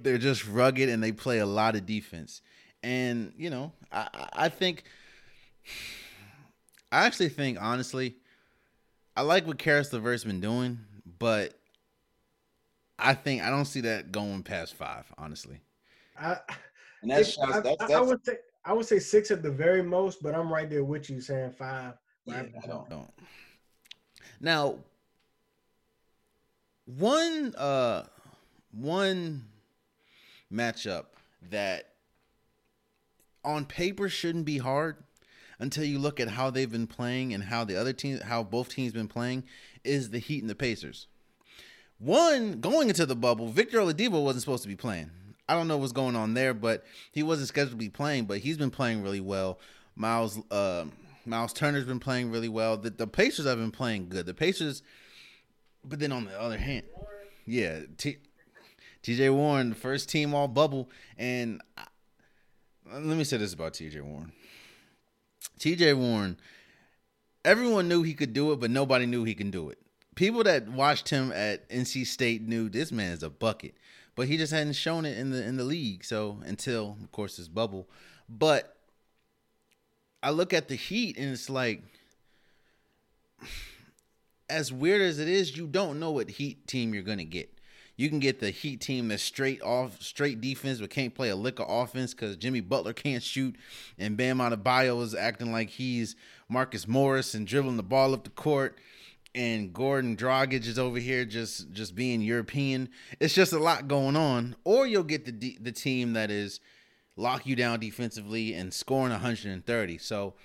they're 0.03 0.17
just 0.17 0.47
rugged 0.47 0.89
and 0.89 1.01
they 1.01 1.11
play 1.11 1.39
a 1.39 1.45
lot 1.45 1.75
of 1.75 1.85
defense. 1.85 2.41
And 2.83 3.33
you 3.37 3.49
know, 3.49 3.71
I 3.91 4.07
I 4.33 4.49
think 4.49 4.83
I 6.91 7.05
actually 7.05 7.29
think, 7.29 7.57
honestly, 7.61 8.15
I 9.15 9.21
like 9.21 9.45
what 9.45 9.59
Caris 9.59 9.93
LeVert's 9.93 10.23
been 10.23 10.41
doing, 10.41 10.79
but 11.19 11.53
I 12.97 13.13
think 13.13 13.43
I 13.43 13.49
don't 13.49 13.65
see 13.65 13.81
that 13.81 14.11
going 14.11 14.43
past 14.43 14.75
five. 14.75 15.05
Honestly, 15.17 15.59
I, 16.19 16.37
and 17.01 17.11
that's, 17.11 17.37
I, 17.37 17.59
that's, 17.59 17.77
that's, 17.79 17.93
I, 17.93 18.01
would 18.01 18.25
say 18.25 18.37
I 18.65 18.73
would 18.73 18.85
say 18.85 18.99
six 18.99 19.31
at 19.31 19.43
the 19.43 19.51
very 19.51 19.83
most, 19.83 20.23
but 20.23 20.35
I'm 20.35 20.51
right 20.51 20.69
there 20.69 20.83
with 20.83 21.09
you 21.09 21.21
saying 21.21 21.51
five. 21.51 21.93
Yeah, 22.25 22.43
I 22.63 22.67
don't. 22.67 22.89
don't. 22.89 23.11
Now, 24.41 24.75
one 26.85 27.53
uh 27.55 28.05
one 28.71 29.45
matchup 30.51 31.05
that 31.49 31.93
on 33.43 33.65
paper 33.65 34.09
shouldn't 34.09 34.45
be 34.45 34.57
hard 34.57 34.97
until 35.59 35.83
you 35.83 35.99
look 35.99 36.19
at 36.19 36.29
how 36.29 36.49
they've 36.49 36.71
been 36.71 36.87
playing 36.87 37.33
and 37.33 37.43
how 37.43 37.63
the 37.63 37.75
other 37.75 37.93
teams 37.93 38.21
how 38.23 38.43
both 38.43 38.69
teams 38.69 38.93
been 38.93 39.07
playing 39.07 39.43
is 39.83 40.09
the 40.09 40.19
Heat 40.19 40.41
and 40.41 40.49
the 40.49 40.55
Pacers. 40.55 41.07
One 41.97 42.61
going 42.61 42.87
into 42.87 43.05
the 43.05 43.15
bubble, 43.15 43.49
Victor 43.49 43.79
Oladipo 43.79 44.23
wasn't 44.23 44.41
supposed 44.41 44.63
to 44.63 44.69
be 44.69 44.75
playing. 44.75 45.11
I 45.49 45.53
don't 45.53 45.67
know 45.67 45.77
what's 45.77 45.91
going 45.91 46.15
on 46.15 46.33
there, 46.33 46.53
but 46.53 46.85
he 47.11 47.23
wasn't 47.23 47.49
scheduled 47.49 47.71
to 47.71 47.77
be 47.77 47.89
playing, 47.89 48.25
but 48.25 48.37
he's 48.37 48.57
been 48.57 48.71
playing 48.71 49.03
really 49.03 49.19
well. 49.19 49.59
Miles 49.95 50.39
uh, 50.49 50.85
Miles 51.25 51.53
Turner's 51.53 51.85
been 51.85 51.99
playing 51.99 52.31
really 52.31 52.49
well. 52.49 52.77
The, 52.77 52.89
the 52.89 53.07
Pacers 53.07 53.45
have 53.45 53.57
been 53.57 53.71
playing 53.71 54.09
good. 54.09 54.25
The 54.25 54.33
Pacers, 54.33 54.81
but 55.83 55.99
then 55.99 56.11
on 56.11 56.25
the 56.25 56.39
other 56.39 56.57
hand, 56.57 56.85
yeah, 57.45 57.81
T, 57.97 58.17
TJ 59.03 59.33
Warren, 59.33 59.73
first 59.73 60.09
team 60.09 60.33
all 60.33 60.47
bubble, 60.47 60.89
and 61.17 61.61
I, 61.77 61.85
let 62.93 63.17
me 63.17 63.23
say 63.23 63.37
this 63.37 63.53
about 63.53 63.73
TJ 63.73 64.01
Warren. 64.01 64.31
TJ 65.59 65.97
Warren, 65.97 66.37
everyone 67.43 67.87
knew 67.87 68.01
he 68.01 68.13
could 68.13 68.33
do 68.33 68.51
it, 68.51 68.59
but 68.59 68.71
nobody 68.71 69.05
knew 69.05 69.23
he 69.23 69.35
can 69.35 69.51
do 69.51 69.69
it. 69.69 69.77
People 70.15 70.43
that 70.43 70.67
watched 70.69 71.09
him 71.09 71.31
at 71.31 71.69
NC 71.69 72.05
State 72.07 72.41
knew 72.41 72.69
this 72.69 72.91
man 72.91 73.11
is 73.11 73.23
a 73.23 73.29
bucket, 73.29 73.75
but 74.15 74.27
he 74.27 74.37
just 74.37 74.51
hadn't 74.51 74.73
shown 74.73 75.05
it 75.05 75.17
in 75.17 75.31
the 75.31 75.43
in 75.43 75.57
the 75.57 75.63
league. 75.63 76.03
So 76.03 76.39
until 76.45 76.97
of 77.01 77.11
course 77.11 77.37
his 77.37 77.47
bubble, 77.47 77.89
but 78.27 78.75
I 80.21 80.31
look 80.31 80.53
at 80.53 80.67
the 80.67 80.75
Heat 80.75 81.17
and 81.17 81.31
it's 81.31 81.49
like, 81.49 81.83
as 84.49 84.73
weird 84.73 85.01
as 85.01 85.19
it 85.19 85.27
is, 85.27 85.55
you 85.55 85.67
don't 85.67 85.99
know 85.99 86.11
what 86.11 86.29
Heat 86.29 86.67
team 86.67 86.93
you're 86.93 87.03
gonna 87.03 87.23
get. 87.23 87.58
You 87.99 88.07
can 88.07 88.19
get 88.19 88.39
the 88.39 88.49
Heat 88.49 88.79
team 88.79 89.09
that's 89.09 89.21
straight 89.21 89.61
off, 89.61 90.01
straight 90.01 90.39
defense, 90.39 90.79
but 90.79 90.89
can't 90.89 91.13
play 91.13 91.27
a 91.27 91.35
lick 91.35 91.59
of 91.59 91.65
offense 91.69 92.13
because 92.13 92.37
Jimmy 92.37 92.61
Butler 92.61 92.93
can't 92.93 93.21
shoot, 93.21 93.57
and 93.97 94.15
Bam 94.15 94.37
Adebayo 94.37 95.03
is 95.03 95.13
acting 95.13 95.51
like 95.51 95.69
he's 95.69 96.15
Marcus 96.47 96.87
Morris 96.87 97.33
and 97.33 97.45
dribbling 97.45 97.75
the 97.75 97.83
ball 97.83 98.13
up 98.13 98.23
the 98.23 98.29
court, 98.29 98.77
and 99.35 99.73
Goran 99.73 100.15
Dragic 100.15 100.65
is 100.65 100.79
over 100.79 100.97
here 100.97 101.25
just 101.25 101.73
just 101.73 101.93
being 101.93 102.21
European. 102.21 102.87
It's 103.19 103.33
just 103.33 103.51
a 103.51 103.59
lot 103.59 103.89
going 103.89 104.15
on. 104.15 104.55
Or 104.63 104.87
you'll 104.87 105.03
get 105.03 105.25
the 105.25 105.57
the 105.59 105.73
team 105.73 106.13
that 106.13 106.31
is 106.31 106.61
lock 107.17 107.45
you 107.45 107.57
down 107.57 107.81
defensively 107.81 108.53
and 108.53 108.73
scoring 108.73 109.11
130. 109.11 109.97
So. 109.97 110.35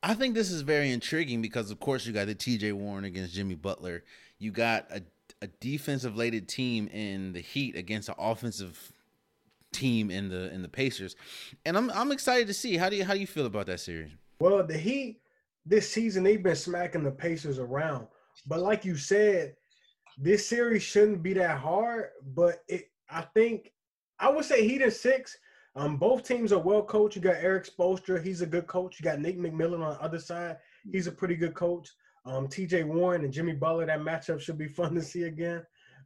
I 0.00 0.14
think 0.14 0.36
this 0.36 0.52
is 0.52 0.60
very 0.60 0.92
intriguing 0.92 1.42
because, 1.42 1.72
of 1.72 1.80
course, 1.80 2.06
you 2.06 2.12
got 2.12 2.28
the 2.28 2.34
TJ 2.36 2.72
Warren 2.72 3.04
against 3.04 3.34
Jimmy 3.34 3.56
Butler. 3.56 4.04
You 4.38 4.52
got 4.52 4.86
a 4.92 5.02
a 5.42 5.46
defensive 5.46 6.16
laden 6.16 6.46
team 6.46 6.88
in 6.88 7.32
the 7.32 7.40
Heat 7.40 7.76
against 7.76 8.08
an 8.08 8.14
offensive 8.18 8.92
team 9.72 10.10
in 10.10 10.28
the 10.28 10.52
in 10.52 10.62
the 10.62 10.68
Pacers, 10.68 11.16
and 11.64 11.76
I'm 11.76 11.90
I'm 11.90 12.12
excited 12.12 12.46
to 12.48 12.54
see 12.54 12.76
how 12.76 12.88
do 12.88 12.96
you 12.96 13.04
how 13.04 13.14
do 13.14 13.20
you 13.20 13.26
feel 13.26 13.46
about 13.46 13.66
that 13.66 13.80
series? 13.80 14.10
Well, 14.40 14.66
the 14.66 14.76
Heat 14.76 15.20
this 15.66 15.90
season 15.90 16.24
they've 16.24 16.42
been 16.42 16.56
smacking 16.56 17.02
the 17.02 17.10
Pacers 17.10 17.58
around, 17.58 18.06
but 18.46 18.60
like 18.60 18.84
you 18.84 18.96
said, 18.96 19.54
this 20.16 20.48
series 20.48 20.82
shouldn't 20.82 21.22
be 21.22 21.34
that 21.34 21.58
hard. 21.58 22.10
But 22.34 22.64
it, 22.68 22.90
I 23.10 23.22
think 23.22 23.72
I 24.18 24.30
would 24.30 24.44
say 24.44 24.66
Heat 24.66 24.82
is 24.82 25.00
six. 25.00 25.36
Um, 25.76 25.96
both 25.96 26.24
teams 26.24 26.52
are 26.52 26.58
well 26.58 26.82
coached. 26.82 27.14
You 27.14 27.22
got 27.22 27.36
Erik 27.36 27.64
Spoelstra, 27.64 28.22
he's 28.22 28.40
a 28.40 28.46
good 28.46 28.66
coach. 28.66 28.98
You 28.98 29.04
got 29.04 29.20
Nate 29.20 29.38
McMillan 29.38 29.84
on 29.84 29.94
the 29.94 30.02
other 30.02 30.18
side, 30.18 30.56
he's 30.90 31.06
a 31.06 31.12
pretty 31.12 31.36
good 31.36 31.54
coach. 31.54 31.90
Um, 32.24 32.48
TJ 32.48 32.86
Warren 32.86 33.24
and 33.24 33.32
Jimmy 33.32 33.54
Butler, 33.54 33.86
that 33.86 34.00
matchup 34.00 34.40
should 34.40 34.58
be 34.58 34.68
fun 34.78 34.94
to 34.94 35.02
see 35.02 35.24
again. 35.24 35.62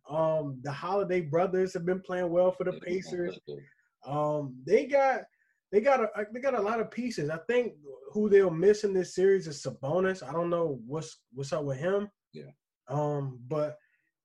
Um, 0.09 0.59
the 0.63 0.73
Holiday 0.73 1.21
brothers 1.21 1.73
have 1.75 1.87
been 1.87 2.01
playing 2.01 2.31
well 2.31 2.51
for 2.51 2.65
the 2.65 2.73
Pacers. 2.73 3.39
Um, 4.07 4.57
they 4.67 4.87
got 4.87 5.23
they 5.71 5.81
got 5.81 6.01
a 6.01 6.09
they 6.33 6.41
got 6.41 6.59
a 6.59 6.61
lot 6.61 6.81
of 6.81 6.91
pieces. 6.91 7.31
I 7.31 7.39
think 7.49 7.75
who 8.13 8.29
they'll 8.29 8.51
miss 8.51 8.85
in 8.85 8.93
this 8.93 9.15
series 9.15 9.47
is 9.47 9.63
Sabonis. 9.63 10.27
I 10.27 10.33
don't 10.33 10.51
know 10.51 10.81
what's 10.87 11.21
what's 11.33 11.53
up 11.53 11.65
with 11.65 11.79
him. 11.79 12.11
Yeah. 12.33 12.51
Um, 12.89 13.41
but 13.49 13.77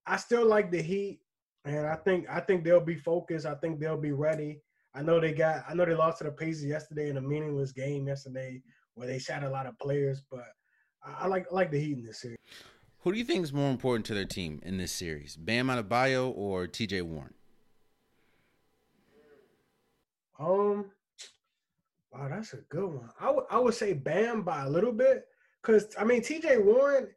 I 0.06 0.18
still 0.18 0.46
like 0.46 0.72
the 0.72 0.82
Heat, 0.82 1.22
and 1.64 1.88
I 1.88 1.96
think 1.96 2.26
I 2.30 2.40
think 2.42 2.64
they'll 2.64 2.80
be 2.80 2.96
focused. 2.96 3.46
I 3.46 3.56
think 3.56 3.80
they'll 3.80 4.02
be 4.02 4.12
ready. 4.12 4.62
I 4.94 5.04
know 5.04 5.20
they 5.20 5.32
got 5.32 5.64
I 5.70 5.74
know 5.74 5.86
they 5.86 5.94
lost 5.94 6.18
to 6.18 6.26
the 6.26 6.32
Pacers 6.32 6.66
yesterday 6.66 7.10
in 7.10 7.18
a 7.18 7.22
meaningless 7.22 7.72
game 7.72 8.08
yesterday 8.08 8.62
where 8.96 9.08
they 9.08 9.20
sat 9.20 9.44
a 9.44 9.50
lot 9.50 9.68
of 9.68 9.78
players, 9.80 10.24
but 10.30 10.48
I 11.20 11.28
like 11.28 11.48
I 11.52 11.56
like 11.56 11.72
the 11.72 11.80
Heat 11.80 11.98
in 11.98 12.06
this 12.06 12.20
series. 12.20 12.38
Who 13.02 13.12
do 13.12 13.18
you 13.18 13.26
think 13.26 13.44
is 13.44 13.54
more 13.54 13.72
important 13.72 14.06
to 14.08 14.14
their 14.14 14.26
team 14.26 14.60
in 14.64 14.78
this 14.78 14.92
series, 14.92 15.38
Bam 15.38 15.68
Adebayo 15.68 16.34
or 16.36 16.68
T.J. 16.68 17.04
Warren? 17.04 17.34
Um, 20.40 20.92
wow, 22.12 22.28
that's 22.30 22.54
a 22.54 22.58
good 22.70 22.86
one. 22.86 23.10
I 23.20 23.32
would 23.32 23.46
I 23.50 23.60
would 23.60 23.74
say 23.74 23.94
Bam 23.94 24.44
by 24.44 24.64
a 24.64 24.70
little 24.70 24.92
bit, 24.92 25.26
cause 25.62 25.88
I 25.98 26.04
mean 26.04 26.22
T.J. 26.22 26.58
Warren, 26.58 27.08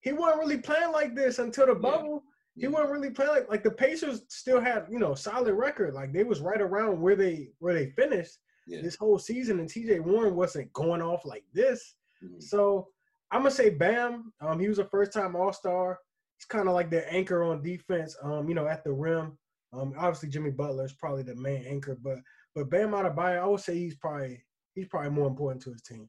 he 0.00 0.12
wasn't 0.12 0.40
really 0.40 0.58
playing 0.58 0.92
like 0.92 1.14
this 1.14 1.38
until 1.38 1.66
the 1.66 1.74
bubble. 1.74 2.24
Yeah. 2.54 2.68
He 2.68 2.68
wasn't 2.68 2.90
really 2.90 3.10
playing 3.10 3.30
like 3.30 3.48
like 3.48 3.62
the 3.62 3.70
Pacers 3.70 4.22
still 4.28 4.60
had 4.60 4.86
you 4.90 4.98
know 4.98 5.14
solid 5.14 5.54
record, 5.54 5.94
like 5.94 6.12
they 6.12 6.24
was 6.24 6.40
right 6.40 6.60
around 6.60 7.00
where 7.00 7.16
they 7.16 7.50
where 7.60 7.74
they 7.74 7.90
finished 7.90 8.38
yeah. 8.66 8.82
this 8.82 8.96
whole 8.96 9.18
season, 9.18 9.60
and 9.60 9.68
T.J. 9.68 10.00
Warren 10.00 10.34
wasn't 10.34 10.72
going 10.72 11.02
off 11.02 11.24
like 11.24 11.44
this. 11.52 11.94
Mm-hmm. 12.22 12.40
So 12.40 12.88
I'm 13.30 13.40
gonna 13.40 13.50
say 13.50 13.70
Bam. 13.70 14.32
Um, 14.40 14.60
he 14.60 14.68
was 14.68 14.78
a 14.78 14.84
first 14.84 15.12
time 15.12 15.36
All 15.36 15.52
Star. 15.52 15.98
He's 16.38 16.44
kind 16.44 16.68
of 16.68 16.74
like 16.74 16.90
their 16.90 17.06
anchor 17.12 17.42
on 17.44 17.62
defense. 17.62 18.16
Um, 18.22 18.48
you 18.48 18.54
know, 18.54 18.66
at 18.66 18.84
the 18.84 18.92
rim. 18.92 19.38
Um, 19.72 19.94
obviously 19.98 20.28
Jimmy 20.28 20.50
Butler 20.50 20.84
is 20.84 20.92
probably 20.92 21.22
the 21.22 21.34
main 21.34 21.64
anchor, 21.66 21.98
but 22.02 22.18
but 22.54 22.70
Bam 22.70 22.92
Adebayo, 22.92 23.42
I 23.42 23.46
would 23.46 23.60
say 23.60 23.76
he's 23.76 23.96
probably 23.96 24.42
he's 24.74 24.86
probably 24.86 25.10
more 25.10 25.28
important 25.28 25.62
to 25.62 25.72
his 25.72 25.82
team. 25.82 26.08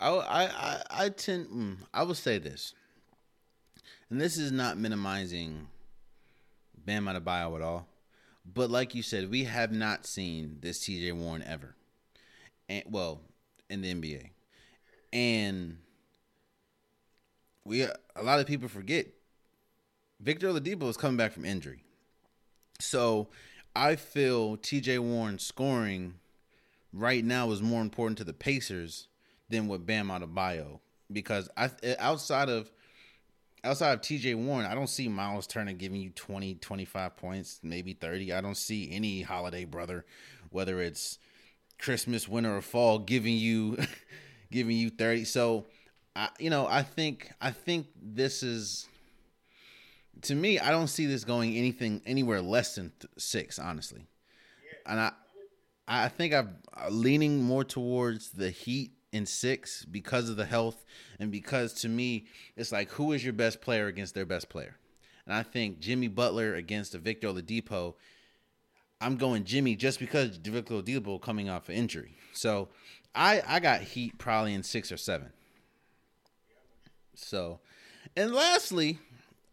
I 0.00 0.08
I 0.10 0.82
I, 0.90 1.08
tend 1.10 1.48
mm, 1.48 1.76
I 1.92 2.02
will 2.02 2.14
say 2.14 2.38
this, 2.38 2.74
and 4.10 4.20
this 4.20 4.38
is 4.38 4.50
not 4.50 4.78
minimizing 4.78 5.68
Bam 6.76 7.04
Adebayo 7.04 7.54
at 7.56 7.62
all, 7.62 7.86
but 8.44 8.70
like 8.70 8.94
you 8.94 9.02
said, 9.02 9.30
we 9.30 9.44
have 9.44 9.70
not 9.70 10.06
seen 10.06 10.58
this 10.60 10.80
T.J. 10.80 11.12
Warren 11.12 11.44
ever, 11.46 11.76
and 12.68 12.82
well 12.88 13.20
in 13.70 13.82
the 13.82 13.94
NBA, 13.94 14.30
and 15.12 15.78
we 17.64 17.82
a 17.82 18.22
lot 18.22 18.40
of 18.40 18.46
people 18.46 18.68
forget 18.68 19.06
Victor 20.20 20.48
Oladipo 20.48 20.88
is 20.88 20.96
coming 20.96 21.16
back 21.16 21.32
from 21.32 21.44
injury. 21.44 21.84
So 22.80 23.28
I 23.74 23.96
feel 23.96 24.56
TJ 24.56 24.98
Warren 25.00 25.38
scoring 25.38 26.14
right 26.92 27.24
now 27.24 27.50
is 27.50 27.62
more 27.62 27.82
important 27.82 28.18
to 28.18 28.24
the 28.24 28.32
Pacers 28.32 29.08
than 29.48 29.68
what 29.68 29.86
Bam 29.86 30.08
Adebayo 30.08 30.80
because 31.10 31.48
I 31.56 31.70
outside 31.98 32.48
of 32.48 32.70
outside 33.62 33.92
of 33.92 34.00
TJ 34.00 34.36
Warren, 34.36 34.66
I 34.66 34.74
don't 34.74 34.88
see 34.88 35.08
Miles 35.08 35.46
Turner 35.46 35.72
giving 35.72 36.00
you 36.00 36.10
20, 36.10 36.56
25 36.56 37.16
points, 37.16 37.60
maybe 37.62 37.94
30. 37.94 38.32
I 38.32 38.40
don't 38.40 38.56
see 38.56 38.90
any 38.92 39.22
holiday 39.22 39.64
brother, 39.64 40.04
whether 40.50 40.80
it's 40.80 41.18
Christmas, 41.78 42.28
winter, 42.28 42.56
or 42.56 42.60
fall, 42.62 42.98
giving 42.98 43.34
you 43.34 43.78
giving 44.50 44.76
you 44.76 44.90
30. 44.90 45.24
So 45.24 45.66
I, 46.16 46.28
you 46.38 46.50
know, 46.50 46.66
I 46.66 46.82
think 46.82 47.32
I 47.40 47.50
think 47.50 47.86
this 48.00 48.42
is 48.42 48.86
to 50.22 50.34
me. 50.34 50.58
I 50.58 50.70
don't 50.70 50.86
see 50.86 51.06
this 51.06 51.24
going 51.24 51.56
anything 51.56 52.02
anywhere 52.06 52.40
less 52.40 52.76
than 52.76 52.92
th- 53.00 53.10
six, 53.18 53.58
honestly. 53.58 54.06
And 54.86 55.00
I, 55.00 55.12
I 55.88 56.08
think 56.08 56.34
I'm 56.34 56.56
uh, 56.76 56.88
leaning 56.90 57.42
more 57.42 57.64
towards 57.64 58.30
the 58.30 58.50
Heat 58.50 58.92
in 59.12 59.26
six 59.26 59.84
because 59.84 60.28
of 60.28 60.36
the 60.36 60.44
health 60.44 60.84
and 61.20 61.30
because 61.30 61.72
to 61.72 61.88
me 61.88 62.26
it's 62.56 62.72
like 62.72 62.90
who 62.90 63.12
is 63.12 63.22
your 63.22 63.32
best 63.32 63.60
player 63.60 63.86
against 63.86 64.14
their 64.14 64.26
best 64.26 64.48
player, 64.48 64.76
and 65.26 65.34
I 65.34 65.42
think 65.42 65.80
Jimmy 65.80 66.08
Butler 66.08 66.54
against 66.54 66.94
a 66.94 66.98
Victor 66.98 67.28
Oladipo. 67.28 67.94
I'm 69.00 69.16
going 69.16 69.44
Jimmy 69.44 69.74
just 69.74 69.98
because 69.98 70.36
Victor 70.36 70.74
Oladipo 70.74 71.20
coming 71.20 71.50
off 71.50 71.68
an 71.68 71.74
injury. 71.74 72.16
So 72.32 72.68
I 73.14 73.42
I 73.46 73.60
got 73.60 73.80
Heat 73.82 74.16
probably 74.16 74.54
in 74.54 74.62
six 74.62 74.92
or 74.92 74.96
seven. 74.96 75.32
So, 77.16 77.60
and 78.16 78.32
lastly, 78.32 78.98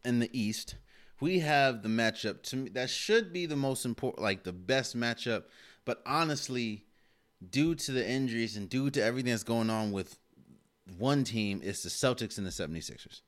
in 0.03 0.19
the 0.19 0.29
East, 0.37 0.75
we 1.19 1.39
have 1.39 1.83
the 1.83 1.89
matchup 1.89 2.41
to 2.43 2.55
me 2.55 2.69
that 2.71 2.89
should 2.89 3.31
be 3.31 3.45
the 3.45 3.55
most 3.55 3.85
important, 3.85 4.23
like 4.23 4.43
the 4.43 4.53
best 4.53 4.97
matchup. 4.97 5.43
But 5.85 6.01
honestly, 6.05 6.85
due 7.49 7.75
to 7.75 7.91
the 7.91 8.07
injuries 8.07 8.57
and 8.57 8.69
due 8.69 8.89
to 8.91 9.03
everything 9.03 9.31
that's 9.31 9.43
going 9.43 9.69
on 9.69 9.91
with 9.91 10.17
one 10.97 11.23
team, 11.23 11.61
it's 11.63 11.83
the 11.83 11.89
Celtics 11.89 12.37
and 12.37 12.45
the 12.45 12.51
76ers. 12.51 13.21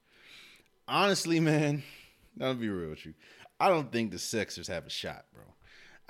Honestly, 0.87 1.39
man, 1.39 1.83
I'll 2.41 2.55
be 2.55 2.69
real 2.69 2.89
with 2.89 3.05
you. 3.05 3.13
I 3.59 3.69
don't 3.69 3.91
think 3.91 4.11
the 4.11 4.19
Sixers 4.19 4.67
have 4.67 4.85
a 4.85 4.89
shot, 4.89 5.25
bro. 5.33 5.43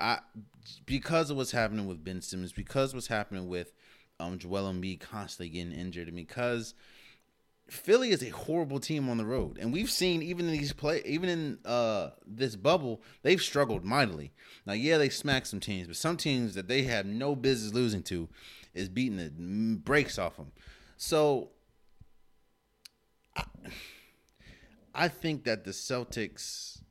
I 0.00 0.18
because 0.86 1.30
of 1.30 1.36
what's 1.36 1.52
happening 1.52 1.86
with 1.86 2.02
Ben 2.02 2.20
Simmons, 2.20 2.52
because 2.52 2.94
what's 2.94 3.06
happening 3.06 3.48
with 3.48 3.72
um 4.18 4.38
Joel 4.38 4.72
Embiid 4.72 5.00
constantly 5.00 5.50
getting 5.50 5.72
injured, 5.72 6.08
and 6.08 6.16
because 6.16 6.74
Philly 7.68 8.10
is 8.10 8.22
a 8.22 8.28
horrible 8.28 8.78
team 8.78 9.08
on 9.08 9.16
the 9.16 9.24
road, 9.24 9.58
and 9.58 9.72
we've 9.72 9.90
seen 9.90 10.22
even 10.22 10.46
in 10.46 10.52
these 10.52 10.72
play, 10.72 11.02
even 11.06 11.28
in 11.28 11.58
uh, 11.64 12.10
this 12.26 12.56
bubble, 12.56 13.02
they've 13.22 13.40
struggled 13.40 13.84
mightily. 13.84 14.32
Now, 14.66 14.74
yeah, 14.74 14.98
they 14.98 15.08
smacked 15.08 15.46
some 15.46 15.60
teams, 15.60 15.86
but 15.86 15.96
some 15.96 16.16
teams 16.16 16.54
that 16.54 16.68
they 16.68 16.82
have 16.82 17.06
no 17.06 17.34
business 17.34 17.72
losing 17.72 18.02
to 18.04 18.28
is 18.74 18.88
beating 18.88 19.16
the 19.16 19.30
brakes 19.78 20.18
off 20.18 20.36
them. 20.36 20.52
So, 20.98 21.50
I, 23.34 23.44
I 24.94 25.08
think 25.08 25.44
that 25.44 25.64
the 25.64 25.70
Celtics, 25.70 26.82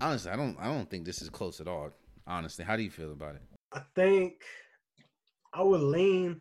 honestly, 0.00 0.30
I 0.30 0.36
don't, 0.36 0.56
I 0.60 0.66
don't 0.66 0.88
think 0.88 1.06
this 1.06 1.22
is 1.22 1.28
close 1.28 1.60
at 1.60 1.66
all. 1.66 1.90
Honestly, 2.26 2.64
how 2.64 2.76
do 2.76 2.82
you 2.82 2.90
feel 2.90 3.12
about 3.12 3.34
it? 3.34 3.42
I 3.72 3.80
think 3.94 4.34
I 5.52 5.62
would 5.62 5.80
lean 5.80 6.40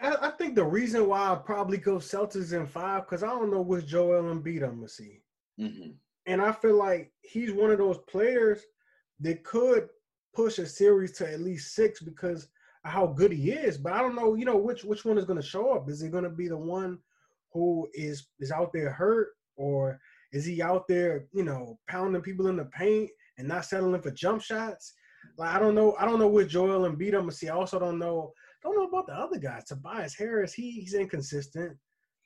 I, 0.00 0.28
I, 0.28 0.30
think 0.30 0.54
the 0.54 0.64
reason 0.64 1.08
why 1.08 1.32
I 1.32 1.34
probably 1.34 1.78
go 1.78 1.96
Celtics 1.96 2.52
in 2.52 2.66
five 2.66 3.02
because 3.02 3.22
I 3.22 3.28
don't 3.28 3.50
know 3.50 3.60
which 3.60 3.86
Joel 3.86 4.22
Embiid 4.22 4.62
I'm 4.62 4.76
gonna 4.76 4.88
see, 4.88 5.20
mm-hmm. 5.60 5.90
and 6.26 6.42
I 6.42 6.52
feel 6.52 6.76
like 6.76 7.12
he's 7.22 7.52
one 7.52 7.70
of 7.70 7.78
those 7.78 7.98
players 8.08 8.60
that 9.20 9.44
could 9.44 9.88
push 10.34 10.58
a 10.58 10.66
series 10.66 11.12
to 11.12 11.30
at 11.30 11.40
least 11.40 11.74
six 11.74 12.00
because 12.00 12.48
of 12.84 12.90
how 12.90 13.06
good 13.06 13.32
he 13.32 13.50
is. 13.50 13.78
But 13.78 13.92
I 13.92 14.00
don't 14.00 14.14
know, 14.14 14.34
you 14.34 14.44
know, 14.44 14.56
which 14.56 14.84
which 14.84 15.04
one 15.04 15.18
is 15.18 15.24
gonna 15.24 15.42
show 15.42 15.72
up. 15.72 15.88
Is 15.88 16.00
he 16.00 16.08
gonna 16.08 16.30
be 16.30 16.48
the 16.48 16.56
one 16.56 16.98
who 17.52 17.88
is 17.94 18.28
is 18.38 18.50
out 18.50 18.72
there 18.72 18.90
hurt, 18.90 19.28
or 19.56 19.98
is 20.32 20.44
he 20.44 20.62
out 20.62 20.86
there, 20.88 21.26
you 21.32 21.44
know, 21.44 21.78
pounding 21.88 22.22
people 22.22 22.48
in 22.48 22.56
the 22.56 22.66
paint 22.66 23.10
and 23.38 23.48
not 23.48 23.64
settling 23.64 24.02
for 24.02 24.10
jump 24.10 24.42
shots? 24.42 24.94
Like 25.38 25.54
I 25.54 25.58
don't 25.58 25.74
know, 25.74 25.94
I 25.98 26.04
don't 26.04 26.18
know 26.18 26.28
which 26.28 26.50
Joel 26.50 26.88
Embiid 26.88 27.14
I'm 27.14 27.20
gonna 27.20 27.32
see. 27.32 27.48
I 27.48 27.54
also 27.54 27.78
don't 27.78 27.98
know 27.98 28.32
don't 28.66 28.76
know 28.76 28.88
about 28.88 29.06
the 29.06 29.14
other 29.14 29.38
guys. 29.38 29.64
Tobias 29.64 30.14
Harris, 30.14 30.54
he, 30.54 30.70
he's 30.70 30.94
inconsistent. 30.94 31.76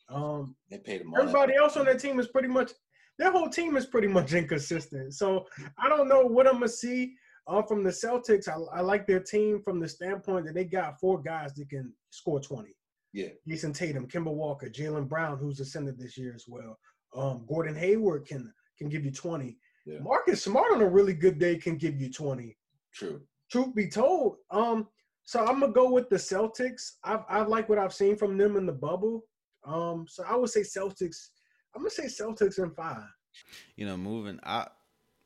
Um, 0.09 0.57
they 0.71 0.79
paid 0.79 1.03
him. 1.03 1.13
Everybody 1.17 1.55
else 1.55 1.77
on 1.77 1.87
that 1.87 2.01
team 2.01 2.19
is 2.19 2.29
pretty 2.29 2.49
much 2.49 2.73
their 3.19 3.31
whole 3.31 3.49
team 3.49 3.77
is 3.77 3.87
pretty 3.87 4.09
much 4.09 4.33
inconsistent. 4.41 5.15
So 5.15 5.47
I 5.79 5.89
don't 5.89 6.09
know 6.09 6.23
what 6.23 6.47
I'm 6.47 6.55
gonna 6.55 6.69
see 6.69 7.15
uh, 7.47 7.63
from 7.63 7.85
the 7.85 7.91
Celtics. 7.91 8.49
I, 8.49 8.79
I, 8.79 8.81
like 8.81 9.07
their 9.07 9.21
team 9.21 9.61
from 9.63 9.79
the 9.79 9.89
standpoint 9.89 10.47
that 10.47 10.55
they 10.55 10.65
got 10.65 10.99
four 10.99 11.21
guys 11.21 11.55
that 11.55 11.69
can 11.69 11.93
score 12.11 12.41
20. 12.41 12.71
Yeah. 13.13 13.29
Jayson 13.49 13.75
Tatum, 13.75 14.07
Kemba 14.07 14.33
Walker, 14.33 14.71
Jaylen 14.71 15.09
Brown, 15.09 15.39
who's 15.39 15.61
ascended 15.61 15.99
this 15.99 16.17
year 16.17 16.33
as 16.35 16.45
well. 16.49 16.79
Um, 17.15 17.45
Gordon 17.49 17.75
Hayward 17.77 18.27
can 18.27 18.53
can 18.79 18.89
give 18.89 19.05
you 19.05 19.11
20. 19.11 19.59
Yeah. 19.87 19.99
Marcus 20.01 20.43
Smart 20.43 20.73
on 20.73 20.81
a 20.81 20.89
really 20.89 21.15
good 21.15 21.39
day 21.39 21.57
can 21.57 21.77
give 21.77 22.01
you 22.01 22.11
20. 22.11 22.57
True. 22.95 23.21
Truth 23.51 23.75
be 23.75 23.89
told, 23.89 24.37
um, 24.51 24.87
so 25.31 25.47
I'm 25.47 25.61
gonna 25.61 25.73
go 25.73 25.89
with 25.89 26.09
the 26.09 26.17
Celtics. 26.17 26.95
I 27.05 27.21
I 27.29 27.43
like 27.43 27.69
what 27.69 27.79
I've 27.79 27.95
seen 27.95 28.17
from 28.17 28.37
them 28.37 28.57
in 28.57 28.67
the 28.67 28.73
bubble. 28.73 29.27
Um, 29.63 30.05
so 30.09 30.25
I 30.27 30.35
would 30.35 30.51
say 30.51 30.63
Celtics. 30.63 31.29
I'm 31.73 31.83
gonna 31.83 31.91
say 31.91 32.07
Celtics 32.07 32.59
in 32.59 32.73
five. 32.73 33.05
You 33.77 33.87
know, 33.87 33.97
moving. 33.97 34.41
I 34.43 34.67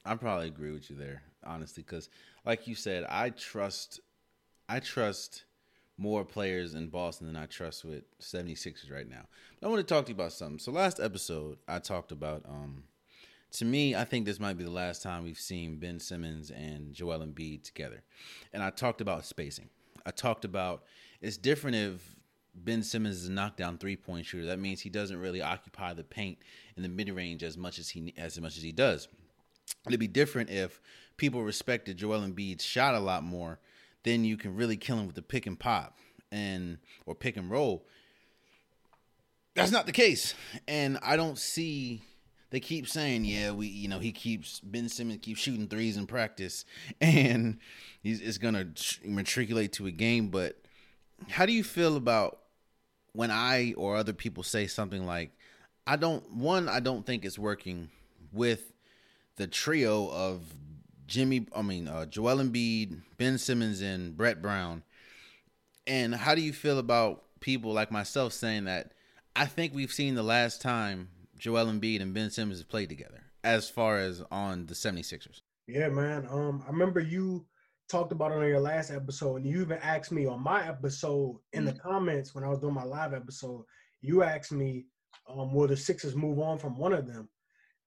I 0.04 0.14
probably 0.16 0.48
agree 0.48 0.72
with 0.72 0.90
you 0.90 0.96
there, 0.96 1.22
honestly, 1.42 1.82
because 1.82 2.10
like 2.44 2.68
you 2.68 2.74
said, 2.74 3.06
I 3.08 3.30
trust 3.30 4.00
I 4.68 4.80
trust 4.80 5.46
more 5.96 6.22
players 6.22 6.74
in 6.74 6.88
Boston 6.88 7.26
than 7.26 7.36
I 7.36 7.46
trust 7.46 7.82
with 7.82 8.02
76ers 8.18 8.92
right 8.92 9.08
now. 9.08 9.24
But 9.58 9.68
I 9.68 9.70
want 9.70 9.88
to 9.88 9.94
talk 9.94 10.04
to 10.04 10.10
you 10.10 10.16
about 10.16 10.34
something. 10.34 10.58
So 10.58 10.70
last 10.70 11.00
episode, 11.00 11.56
I 11.66 11.78
talked 11.78 12.12
about 12.12 12.42
um 12.46 12.84
to 13.52 13.64
me, 13.64 13.94
I 13.94 14.04
think 14.04 14.26
this 14.26 14.38
might 14.38 14.58
be 14.58 14.64
the 14.64 14.70
last 14.70 15.02
time 15.02 15.24
we've 15.24 15.38
seen 15.38 15.78
Ben 15.78 15.98
Simmons 15.98 16.50
and 16.50 16.92
Joel 16.92 17.20
Embiid 17.20 17.62
together. 17.62 18.02
And 18.52 18.62
I 18.62 18.68
talked 18.68 19.00
about 19.00 19.24
spacing. 19.24 19.70
I 20.06 20.10
talked 20.10 20.44
about 20.44 20.84
it's 21.20 21.36
different 21.36 21.76
if 21.76 22.14
Ben 22.54 22.82
Simmons 22.82 23.16
is 23.16 23.28
a 23.28 23.32
knockdown 23.32 23.78
three 23.78 23.96
point 23.96 24.26
shooter. 24.26 24.46
That 24.46 24.58
means 24.58 24.80
he 24.80 24.90
doesn't 24.90 25.18
really 25.18 25.42
occupy 25.42 25.94
the 25.94 26.04
paint 26.04 26.38
in 26.76 26.82
the 26.82 26.88
mid 26.88 27.08
range 27.10 27.42
as 27.42 27.56
much 27.56 27.78
as 27.78 27.88
he 27.88 28.14
as 28.16 28.40
much 28.40 28.56
as 28.56 28.62
he 28.62 28.72
does. 28.72 29.08
It'd 29.86 30.00
be 30.00 30.06
different 30.06 30.50
if 30.50 30.80
people 31.16 31.42
respected 31.42 31.96
Joel 31.96 32.20
Embiid's 32.20 32.64
shot 32.64 32.94
a 32.94 33.00
lot 33.00 33.22
more. 33.22 33.58
Then 34.02 34.24
you 34.24 34.36
can 34.36 34.54
really 34.54 34.76
kill 34.76 34.98
him 34.98 35.06
with 35.06 35.16
the 35.16 35.22
pick 35.22 35.46
and 35.46 35.58
pop 35.58 35.96
and 36.30 36.78
or 37.06 37.14
pick 37.14 37.36
and 37.36 37.50
roll. 37.50 37.86
That's 39.54 39.70
not 39.70 39.86
the 39.86 39.92
case, 39.92 40.34
and 40.66 40.98
I 41.00 41.16
don't 41.16 41.38
see 41.38 42.02
they 42.54 42.60
keep 42.60 42.88
saying, 42.88 43.24
yeah, 43.24 43.50
we, 43.50 43.66
you 43.66 43.88
know, 43.88 43.98
he 43.98 44.12
keeps 44.12 44.60
Ben 44.60 44.88
Simmons 44.88 45.18
keeps 45.22 45.40
shooting 45.40 45.66
threes 45.66 45.96
in 45.96 46.06
practice, 46.06 46.64
and 47.00 47.58
he's 48.00 48.38
gonna 48.38 48.68
matriculate 49.04 49.72
to 49.72 49.88
a 49.88 49.90
game. 49.90 50.28
But 50.28 50.62
how 51.28 51.46
do 51.46 51.52
you 51.52 51.64
feel 51.64 51.96
about 51.96 52.38
when 53.12 53.32
I 53.32 53.74
or 53.76 53.96
other 53.96 54.12
people 54.12 54.44
say 54.44 54.68
something 54.68 55.04
like, 55.04 55.32
I 55.84 55.96
don't 55.96 56.30
one, 56.30 56.68
I 56.68 56.78
don't 56.78 57.04
think 57.04 57.24
it's 57.24 57.40
working 57.40 57.90
with 58.32 58.72
the 59.34 59.48
trio 59.48 60.08
of 60.12 60.42
Jimmy, 61.08 61.48
I 61.56 61.62
mean, 61.62 61.88
uh, 61.88 62.06
Joel 62.06 62.36
Embiid, 62.36 63.00
Ben 63.18 63.36
Simmons, 63.36 63.80
and 63.82 64.16
Brett 64.16 64.40
Brown. 64.40 64.84
And 65.88 66.14
how 66.14 66.36
do 66.36 66.40
you 66.40 66.52
feel 66.52 66.78
about 66.78 67.24
people 67.40 67.72
like 67.72 67.90
myself 67.90 68.32
saying 68.32 68.66
that 68.66 68.92
I 69.34 69.46
think 69.46 69.74
we've 69.74 69.92
seen 69.92 70.14
the 70.14 70.22
last 70.22 70.62
time 70.62 71.08
Joel 71.44 71.66
Embiid 71.66 72.00
and 72.00 72.14
Ben 72.14 72.30
Simmons 72.30 72.58
have 72.60 72.70
played 72.70 72.88
together 72.88 73.20
as 73.44 73.68
far 73.68 73.98
as 73.98 74.22
on 74.30 74.64
the 74.64 74.72
76ers. 74.72 75.42
Yeah, 75.66 75.90
man. 75.90 76.26
Um, 76.30 76.64
I 76.66 76.70
remember 76.70 77.00
you 77.00 77.44
talked 77.86 78.12
about 78.12 78.32
it 78.32 78.38
on 78.38 78.48
your 78.48 78.60
last 78.60 78.90
episode, 78.90 79.36
and 79.36 79.46
you 79.46 79.60
even 79.60 79.76
asked 79.82 80.10
me 80.10 80.24
on 80.24 80.42
my 80.42 80.66
episode 80.66 81.38
in 81.52 81.66
the 81.66 81.74
comments 81.74 82.34
when 82.34 82.44
I 82.44 82.48
was 82.48 82.60
doing 82.60 82.72
my 82.72 82.84
live 82.84 83.12
episode. 83.12 83.62
You 84.00 84.22
asked 84.22 84.52
me, 84.52 84.86
um, 85.28 85.52
will 85.52 85.66
the 85.66 85.76
Sixers 85.76 86.16
move 86.16 86.38
on 86.38 86.58
from 86.58 86.78
one 86.78 86.94
of 86.94 87.06
them? 87.06 87.28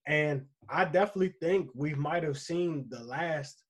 And 0.05 0.45
I 0.69 0.85
definitely 0.85 1.33
think 1.41 1.71
we 1.73 1.95
might 1.95 2.21
have 2.21 2.37
seen 2.37 2.85
the 2.89 3.03
last 3.03 3.63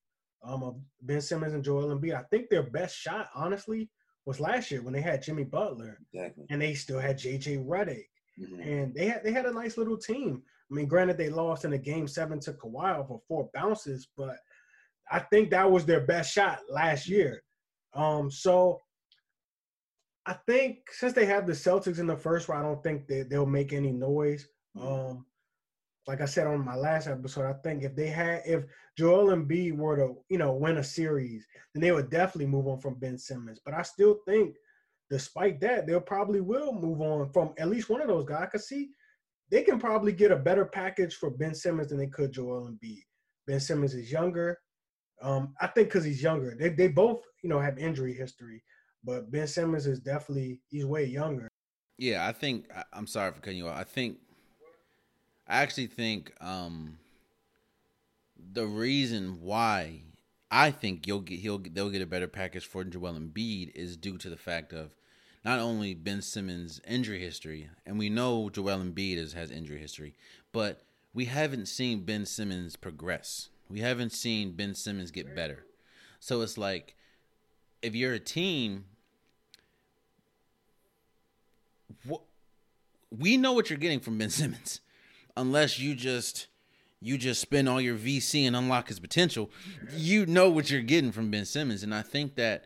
um, 0.44 0.64
of 0.64 0.76
Ben 1.02 1.22
Simmons 1.22 1.54
and 1.54 1.64
Joel 1.64 1.98
Embiid. 1.98 2.14
I 2.14 2.24
think 2.24 2.50
their 2.50 2.64
best 2.64 2.94
shot, 2.94 3.30
honestly, 3.34 3.90
was 4.26 4.42
last 4.42 4.70
year 4.70 4.82
when 4.82 4.92
they 4.92 5.00
had 5.00 5.24
Jimmy 5.24 5.46
Butler, 5.46 5.98
exactly. 6.14 6.44
and 6.50 6.62
they 6.62 6.74
still 6.74 7.00
had 7.00 7.18
JJ 7.18 7.66
Redick. 7.66 8.08
Mm-hmm. 8.40 8.62
And 8.62 8.96
they 8.96 9.08
had 9.08 9.24
they 9.24 9.32
had 9.32 9.46
a 9.46 9.54
nice 9.54 9.78
little 9.78 9.98
team. 9.98 10.44
I 10.70 10.74
mean, 10.74 10.88
granted, 10.88 11.18
they 11.18 11.30
lost 11.30 11.66
in 11.66 11.74
a 11.74 11.78
game 11.78 12.08
seven 12.08 12.40
to 12.42 12.54
Kawhi 12.54 13.08
for 13.08 13.22
four 13.28 13.50
bounces, 13.54 14.08
but 14.18 14.38
I 15.10 15.20
think 15.20 15.50
that 15.52 15.70
was 15.70 15.86
their 15.86 16.02
best 16.02 16.34
shot 16.34 16.60
last 16.70 17.08
year. 17.08 17.42
Um, 17.94 18.30
so 18.30 18.82
I 20.26 20.36
think 20.46 20.80
since 20.92 21.14
they 21.14 21.26
have 21.26 21.48
the 21.48 21.54
Celtics 21.54 22.00
in 22.00 22.08
the 22.08 22.18
first 22.18 22.50
round, 22.50 22.66
I 22.66 22.70
don't 22.70 22.84
think 22.84 23.08
they, 23.08 23.24
they'll 23.24 23.46
make 23.46 23.72
any 23.72 23.92
noise. 23.92 24.46
Mm-hmm. 24.76 24.88
Um, 24.88 25.26
like 26.06 26.22
I 26.22 26.26
said 26.26 26.48
on 26.48 26.64
my 26.64 26.76
last 26.76 27.08
episode, 27.08 27.46
I 27.46 27.54
think 27.64 27.84
if 27.84 27.96
they 27.96 28.08
had 28.08 28.42
if 28.46 28.64
Joel 28.98 29.36
Embiid 29.36 29.76
were 29.78 29.98
to, 29.98 30.16
you 30.30 30.38
know, 30.38 30.54
win 30.54 30.78
a 30.78 30.84
series, 30.84 31.46
then 31.74 31.82
they 31.82 31.92
would 31.92 32.10
definitely 32.10 32.48
move 32.48 32.68
on 32.68 32.80
from 32.80 32.96
Ben 32.96 33.18
Simmons. 33.18 33.60
But 33.64 33.74
I 33.74 33.82
still 33.82 34.20
think 34.28 34.56
despite 35.10 35.60
that, 35.62 35.88
they'll 35.88 36.02
probably 36.02 36.42
will 36.42 36.74
move 36.74 37.02
on 37.02 37.30
from 37.32 37.54
at 37.58 37.70
least 37.70 37.90
one 37.90 38.02
of 38.02 38.08
those 38.08 38.26
guys. 38.26 38.44
I 38.44 38.48
could 38.48 38.62
see 38.62 38.90
they 39.50 39.64
can 39.64 39.80
probably 39.80 40.12
get 40.12 40.32
a 40.32 40.36
better 40.36 40.66
package 40.66 41.16
for 41.16 41.30
Ben 41.30 41.56
Simmons 41.56 41.90
than 41.90 41.98
they 41.98 42.08
could 42.08 42.32
Joel 42.32 42.70
Embiid. 42.70 43.04
Ben 43.46 43.60
Simmons 43.60 43.94
is 43.94 44.12
younger. 44.12 44.60
Um, 45.22 45.56
I 45.62 45.68
think 45.68 45.88
because 45.88 46.04
he's 46.04 46.22
younger. 46.22 46.56
They 46.60 46.70
they 46.70 46.88
both 46.88 47.24
you 47.42 47.50
know 47.50 47.60
have 47.60 47.80
injury 47.80 48.14
history, 48.14 48.64
but 49.04 49.32
Ben 49.32 49.48
Simmons 49.48 49.88
is 49.88 50.00
definitely 50.00 50.62
he's 50.70 50.86
way 50.86 51.06
younger. 51.06 51.50
Yeah, 51.98 52.28
I 52.28 52.34
think 52.34 52.70
I'm 52.94 53.08
sorry 53.08 53.32
for 53.32 53.40
cutting 53.40 53.58
you 53.58 53.68
off. 53.68 53.78
I 53.78 53.84
think 53.84 54.18
I 55.48 55.62
actually 55.62 55.88
think 55.88 56.34
um, 56.42 57.00
the 58.54 58.68
reason 58.68 59.40
why 59.42 60.02
I 60.52 60.72
think 60.72 61.08
you'll 61.08 61.22
get 61.22 61.40
he'll 61.40 61.58
they'll 61.58 61.90
get 61.90 62.02
a 62.02 62.08
better 62.08 62.28
package 62.28 62.66
for 62.66 62.84
Joel 62.84 63.14
Embiid 63.14 63.72
is 63.76 63.98
due 63.98 64.18
to 64.18 64.30
the 64.30 64.38
fact 64.38 64.74
of 64.74 64.97
not 65.48 65.60
only 65.60 65.94
Ben 65.94 66.22
Simmons' 66.22 66.82
injury 66.86 67.22
history, 67.22 67.70
and 67.86 67.98
we 67.98 68.10
know 68.10 68.50
Joel 68.50 68.80
Embiid 68.80 69.16
is, 69.16 69.32
has 69.32 69.50
injury 69.50 69.80
history, 69.80 70.14
but 70.52 70.82
we 71.14 71.24
haven't 71.24 71.68
seen 71.68 72.04
Ben 72.04 72.26
Simmons 72.26 72.76
progress. 72.76 73.48
We 73.70 73.80
haven't 73.80 74.12
seen 74.12 74.58
Ben 74.58 74.76
Simmons 74.76 75.10
get 75.10 75.34
better. 75.38 75.66
So 76.20 76.42
it's 76.42 76.58
like 76.58 76.98
if 77.82 77.96
you're 77.96 78.12
a 78.12 78.20
team, 78.20 78.88
what 82.04 82.24
we 83.18 83.38
know 83.38 83.54
what 83.54 83.70
you're 83.70 83.80
getting 83.80 84.02
from 84.02 84.18
Ben 84.18 84.30
Simmons, 84.42 84.82
unless 85.38 85.80
you 85.80 85.96
just 85.96 86.48
you 87.00 87.18
just 87.18 87.40
spend 87.40 87.70
all 87.70 87.80
your 87.80 87.96
VC 87.96 88.46
and 88.46 88.54
unlock 88.54 88.90
his 88.90 89.00
potential, 89.00 89.50
you 89.96 90.26
know 90.26 90.50
what 90.50 90.70
you're 90.70 90.82
getting 90.82 91.14
from 91.14 91.32
Ben 91.32 91.46
Simmons. 91.46 91.84
And 91.84 91.96
I 91.96 92.02
think 92.02 92.36
that, 92.36 92.66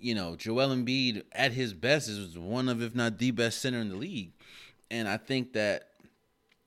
you 0.00 0.14
know, 0.14 0.36
Joel 0.36 0.68
Embiid 0.68 1.24
at 1.32 1.52
his 1.52 1.74
best 1.74 2.08
is 2.08 2.38
one 2.38 2.68
of, 2.68 2.82
if 2.82 2.94
not 2.94 3.18
the 3.18 3.30
best 3.30 3.60
center 3.60 3.78
in 3.78 3.90
the 3.90 3.96
league. 3.96 4.32
And 4.90 5.08
I 5.08 5.16
think 5.16 5.52
that 5.52 5.88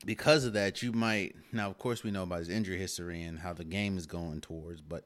because 0.05 0.45
of 0.45 0.53
that, 0.53 0.81
you 0.81 0.91
might 0.91 1.35
now, 1.51 1.69
of 1.69 1.77
course, 1.77 2.03
we 2.03 2.11
know 2.11 2.23
about 2.23 2.39
his 2.39 2.49
injury 2.49 2.77
history 2.77 3.21
and 3.23 3.39
how 3.39 3.53
the 3.53 3.63
game 3.63 3.97
is 3.97 4.05
going 4.05 4.41
towards, 4.41 4.81
but 4.81 5.03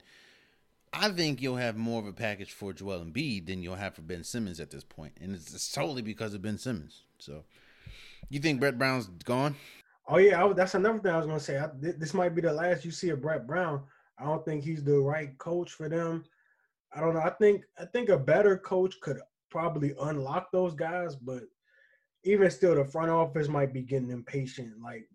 I 0.94 1.10
think 1.10 1.42
you'll 1.42 1.58
have 1.58 1.76
more 1.78 2.02
of 2.02 2.08
a 2.08 2.14
package 2.14 2.52
for 2.52 2.74
Joel 2.74 3.04
Embiid 3.04 3.48
than 3.48 3.62
you'll 3.62 3.76
have 3.76 3.96
for 3.96 4.02
Ben 4.02 4.24
Simmons 4.24 4.60
at 4.60 4.72
this 4.72 4.84
point, 4.84 5.14
and 5.22 5.36
it's, 5.36 5.62
solely 5.62 6.02
because 6.02 6.34
of 6.34 6.42
Ben 6.42 6.58
Simmons. 6.58 7.04
So 7.20 7.44
You 8.30 8.40
think 8.40 8.60
Brett 8.60 8.78
Brown's 8.78 9.08
gone? 9.08 9.56
Oh 10.08 10.18
yeah, 10.18 10.44
I, 10.44 10.54
that's 10.54 10.76
another 10.76 11.00
thing 11.00 11.12
I 11.12 11.18
was 11.18 11.28
gonna 11.28 11.40
say. 11.40 11.58
I, 11.58 11.70
this 11.74 12.14
might 12.14 12.34
be 12.34 12.42
the 12.42 12.54
last 12.54 12.86
you 12.86 12.92
see 12.92 13.10
of 13.10 13.22
Brett 13.22 13.46
Brown. 13.46 13.84
I 14.18 14.24
don't 14.24 14.44
think 14.44 14.64
he's 14.64 14.84
the 14.84 14.98
right 15.00 15.38
coach 15.38 15.72
for 15.72 15.90
them. 15.90 16.24
I 16.94 17.02
don't 17.02 17.14
know. 17.14 17.22
I 17.22 17.32
think 17.32 17.64
I 17.80 17.86
think 17.86 18.10
a 18.10 18.18
better 18.18 18.58
coach 18.58 18.96
could 19.02 19.20
probably 19.50 19.94
unlock 20.02 20.52
those 20.52 20.74
guys, 20.74 21.16
but 21.16 21.44
even 22.24 22.50
still, 22.50 22.76
the 22.76 22.86
front 22.86 23.10
office 23.12 23.48
might 23.48 23.74
be 23.74 23.82
getting 23.82 24.12
impatient. 24.12 24.82
Like 24.82 25.08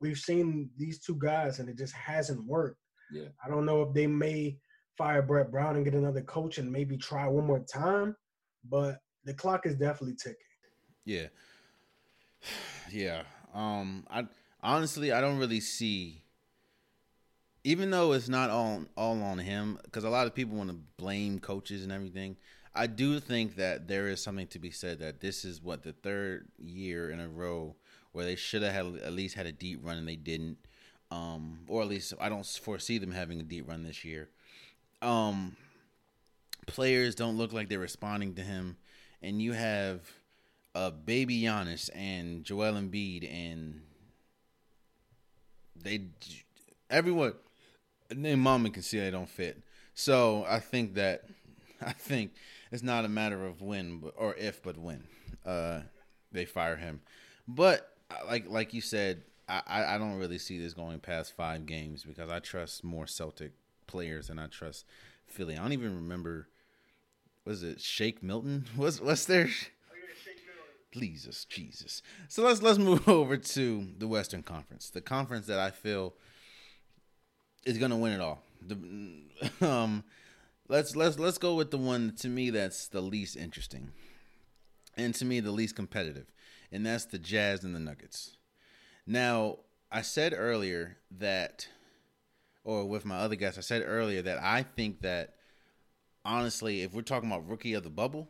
we've 0.00 0.18
seen 0.18 0.70
these 0.76 0.98
two 0.98 1.16
guys, 1.18 1.58
and 1.58 1.68
it 1.68 1.78
just 1.78 1.94
hasn't 1.94 2.44
worked. 2.44 2.80
Yeah. 3.12 3.28
I 3.44 3.48
don't 3.48 3.64
know 3.64 3.82
if 3.82 3.94
they 3.94 4.06
may 4.06 4.58
fire 4.96 5.22
Brett 5.22 5.50
Brown 5.50 5.76
and 5.76 5.84
get 5.84 5.94
another 5.94 6.22
coach 6.22 6.58
and 6.58 6.70
maybe 6.70 6.96
try 6.96 7.26
one 7.26 7.46
more 7.46 7.60
time, 7.60 8.16
but 8.68 8.98
the 9.24 9.32
clock 9.32 9.64
is 9.64 9.76
definitely 9.76 10.16
ticking. 10.16 10.36
Yeah. 11.04 11.26
Yeah. 12.90 13.24
Um 13.52 14.06
I 14.08 14.26
honestly 14.62 15.12
I 15.12 15.20
don't 15.20 15.36
really 15.36 15.60
see 15.60 16.22
even 17.64 17.90
though 17.90 18.12
it's 18.12 18.28
not 18.28 18.50
all 18.50 18.84
all 18.96 19.22
on 19.22 19.38
him 19.38 19.78
cuz 19.90 20.04
a 20.04 20.10
lot 20.10 20.26
of 20.26 20.34
people 20.34 20.56
want 20.56 20.70
to 20.70 20.76
blame 20.96 21.38
coaches 21.38 21.82
and 21.82 21.92
everything. 21.92 22.36
I 22.74 22.86
do 22.86 23.18
think 23.18 23.56
that 23.56 23.88
there 23.88 24.08
is 24.08 24.22
something 24.22 24.46
to 24.48 24.58
be 24.58 24.70
said 24.70 25.00
that 25.00 25.20
this 25.20 25.44
is 25.44 25.60
what 25.60 25.82
the 25.82 25.92
third 25.92 26.48
year 26.58 27.10
in 27.10 27.18
a 27.18 27.28
row 27.28 27.74
where 28.12 28.24
they 28.24 28.36
should 28.36 28.62
have 28.62 28.72
had 28.72 29.02
at 29.02 29.12
least 29.12 29.34
had 29.34 29.46
a 29.46 29.52
deep 29.52 29.80
run 29.82 29.96
and 29.96 30.06
they 30.06 30.16
didn't. 30.16 30.58
Um, 31.10 31.60
or 31.68 31.82
at 31.82 31.88
least 31.88 32.14
I 32.20 32.28
don't 32.28 32.46
foresee 32.46 32.98
them 32.98 33.12
having 33.12 33.40
a 33.40 33.44
deep 33.44 33.68
run 33.68 33.82
this 33.82 34.04
year. 34.04 34.28
Um, 35.00 35.56
players 36.66 37.14
don't 37.14 37.38
look 37.38 37.52
like 37.52 37.68
they're 37.68 37.78
responding 37.78 38.34
to 38.34 38.42
him, 38.42 38.76
and 39.22 39.40
you 39.40 39.52
have 39.52 40.00
a 40.74 40.90
baby 40.90 41.42
Giannis 41.42 41.88
and 41.94 42.44
Joel 42.44 42.74
Embiid, 42.74 43.32
and 43.32 43.80
they 45.74 46.02
everyone 46.90 47.34
name 48.14 48.40
mama 48.40 48.70
can 48.70 48.82
see 48.82 48.98
they 48.98 49.10
don't 49.10 49.28
fit. 49.28 49.62
So 49.94 50.44
I 50.48 50.60
think 50.60 50.94
that 50.94 51.24
I 51.80 51.92
think 51.92 52.32
it's 52.70 52.82
not 52.82 53.04
a 53.04 53.08
matter 53.08 53.44
of 53.44 53.62
when 53.62 54.02
or 54.16 54.34
if, 54.34 54.62
but 54.62 54.78
when 54.78 55.04
uh, 55.44 55.80
they 56.32 56.44
fire 56.44 56.76
him. 56.76 57.00
But 57.46 57.92
like 58.26 58.48
like 58.48 58.74
you 58.74 58.80
said, 58.80 59.22
I, 59.48 59.94
I 59.94 59.98
don't 59.98 60.18
really 60.18 60.38
see 60.38 60.58
this 60.58 60.74
going 60.74 61.00
past 61.00 61.34
five 61.34 61.66
games 61.66 62.04
because 62.04 62.30
I 62.30 62.38
trust 62.38 62.84
more 62.84 63.06
Celtic 63.06 63.52
players 63.86 64.28
than 64.28 64.38
I 64.38 64.46
trust 64.46 64.84
Philly. 65.26 65.56
I 65.56 65.62
don't 65.62 65.72
even 65.72 65.94
remember. 65.94 66.48
Was 67.44 67.62
it 67.62 67.80
Shake 67.80 68.22
Milton? 68.22 68.66
What's 68.76 69.00
what's 69.00 69.24
their? 69.24 69.48
Jesus, 70.92 71.44
Jesus. 71.44 72.02
So 72.28 72.42
let's 72.42 72.62
let's 72.62 72.78
move 72.78 73.08
over 73.08 73.36
to 73.36 73.88
the 73.96 74.08
Western 74.08 74.42
Conference, 74.42 74.90
the 74.90 75.00
conference 75.00 75.46
that 75.46 75.58
I 75.58 75.70
feel 75.70 76.14
is 77.64 77.78
going 77.78 77.90
to 77.90 77.96
win 77.96 78.12
it 78.12 78.20
all. 78.20 78.42
The, 78.66 78.78
um, 79.66 80.04
let's 80.68 80.96
let's 80.96 81.18
let's 81.18 81.38
go 81.38 81.54
with 81.54 81.70
the 81.70 81.78
one 81.78 82.14
to 82.18 82.28
me 82.28 82.50
that's 82.50 82.88
the 82.88 83.00
least 83.00 83.36
interesting, 83.36 83.92
and 84.96 85.14
to 85.14 85.24
me 85.24 85.40
the 85.40 85.52
least 85.52 85.76
competitive, 85.76 86.32
and 86.72 86.84
that's 86.84 87.06
the 87.06 87.18
Jazz 87.18 87.64
and 87.64 87.74
the 87.74 87.80
Nuggets. 87.80 88.36
Now, 89.06 89.58
I 89.90 90.02
said 90.02 90.34
earlier 90.36 90.98
that, 91.18 91.66
or 92.64 92.84
with 92.84 93.04
my 93.04 93.16
other 93.16 93.36
guests, 93.36 93.58
I 93.58 93.62
said 93.62 93.82
earlier 93.86 94.22
that 94.22 94.38
I 94.42 94.62
think 94.62 95.00
that 95.00 95.34
honestly, 96.24 96.82
if 96.82 96.92
we're 96.92 97.02
talking 97.02 97.30
about 97.30 97.48
rookie 97.48 97.74
of 97.74 97.84
the 97.84 97.90
bubble, 97.90 98.28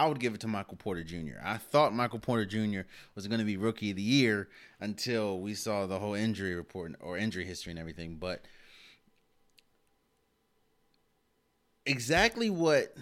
I 0.00 0.06
would 0.06 0.18
give 0.18 0.32
it 0.32 0.40
to 0.40 0.48
Michael 0.48 0.78
Porter 0.78 1.04
Jr. 1.04 1.34
I 1.44 1.58
thought 1.58 1.92
Michael 1.92 2.20
Porter 2.20 2.46
Jr. 2.46 2.88
was 3.14 3.26
going 3.26 3.38
to 3.38 3.44
be 3.44 3.58
rookie 3.58 3.90
of 3.90 3.96
the 3.96 4.02
year 4.02 4.48
until 4.80 5.38
we 5.38 5.52
saw 5.52 5.84
the 5.84 5.98
whole 5.98 6.14
injury 6.14 6.54
report 6.54 6.94
or 7.00 7.18
injury 7.18 7.44
history 7.44 7.72
and 7.72 7.78
everything. 7.78 8.16
But 8.16 8.46
exactly 11.84 12.48
what 12.48 12.96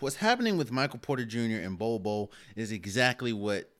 what's 0.00 0.16
happening 0.16 0.58
with 0.58 0.72
Michael 0.72 0.98
Porter 0.98 1.24
Jr. 1.24 1.62
and 1.62 1.78
Bol 1.78 2.00
Bol 2.00 2.32
is 2.56 2.72
exactly 2.72 3.32
what 3.32 3.70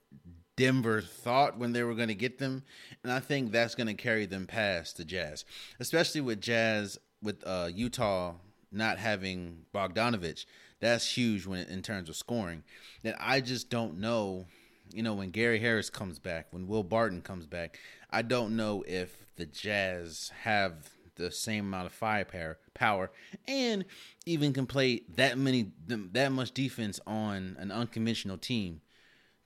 Denver 0.57 1.01
thought 1.01 1.59
when 1.59 1.72
they 1.72 1.82
were 1.82 1.97
going 1.97 2.07
to 2.07 2.14
get 2.14 2.39
them, 2.39 2.62
and 3.03 3.11
I 3.12 3.18
think 3.18 3.51
that's 3.51 3.74
going 3.74 3.89
to 3.89 3.95
carry 3.95 4.26
them 4.26 4.47
past 4.47 4.97
the 4.97 5.05
Jazz, 5.05 5.45
especially 5.80 6.20
with 6.20 6.41
Jazz 6.41 7.01
with 7.20 7.43
uh, 7.45 7.68
Utah 7.74 8.34
not 8.70 8.99
having 8.99 9.64
Bogdanovich. 9.74 10.45
That's 10.81 11.16
huge 11.16 11.47
when 11.47 11.66
in 11.66 11.83
terms 11.83 12.09
of 12.09 12.16
scoring. 12.16 12.62
That 13.03 13.16
I 13.18 13.41
just 13.41 13.70
don't 13.70 13.99
know. 13.99 14.47
You 14.91 15.03
know, 15.03 15.14
when 15.14 15.31
Gary 15.31 15.59
Harris 15.59 15.91
comes 15.91 16.18
back, 16.18 16.47
when 16.51 16.66
Will 16.66 16.83
Barton 16.83 17.20
comes 17.20 17.47
back, 17.47 17.79
I 18.11 18.22
don't 18.22 18.57
know 18.57 18.85
if 18.87 19.26
the 19.37 19.45
Jazz 19.45 20.33
have 20.43 20.89
the 21.16 21.31
same 21.31 21.66
amount 21.66 21.87
of 21.87 21.93
firepower, 21.93 22.59
power, 22.72 23.11
and 23.47 23.85
even 24.24 24.53
can 24.53 24.66
play 24.66 25.03
that 25.16 25.37
many 25.37 25.72
that 25.87 26.33
much 26.33 26.53
defense 26.53 27.01
on 27.07 27.57
an 27.59 27.70
unconventional 27.70 28.39
team 28.39 28.81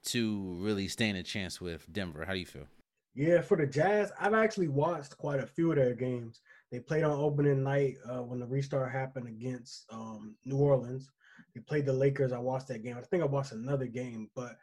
to 0.05 0.57
really 0.61 0.87
stand 0.87 1.17
a 1.17 1.23
chance 1.23 1.61
with 1.61 1.93
Denver. 1.93 2.25
How 2.25 2.35
do 2.35 2.39
you 2.39 2.47
feel? 2.47 2.67
Yeah, 3.15 3.43
for 3.43 3.57
the 3.57 3.67
Jazz, 3.67 4.11
I've 4.19 4.35
actually 4.35 4.69
watched 4.69 5.19
quite 5.19 5.41
a 5.41 5.47
few 5.47 5.71
of 5.71 5.77
their 5.77 5.95
games. 5.95 6.41
They 6.71 6.81
played 6.81 7.05
on 7.05 7.13
opening 7.13 7.63
night 7.63 7.97
uh, 8.09 8.23
when 8.23 8.41
the 8.41 8.47
restart 8.47 8.91
happened 8.91 9.29
against 9.29 9.85
um, 9.93 10.35
New 10.47 10.57
Orleans. 10.57 11.11
They 11.55 11.61
played 11.61 11.87
the 11.87 11.93
Lakers. 11.93 12.33
I 12.33 12.39
watched 12.39 12.69
that 12.69 12.83
game. 12.83 12.97
I 12.97 13.03
think 13.03 13.23
I 13.23 13.27
watched 13.27 13.53
another 13.53 13.87
game, 13.87 14.31
but 14.35 14.57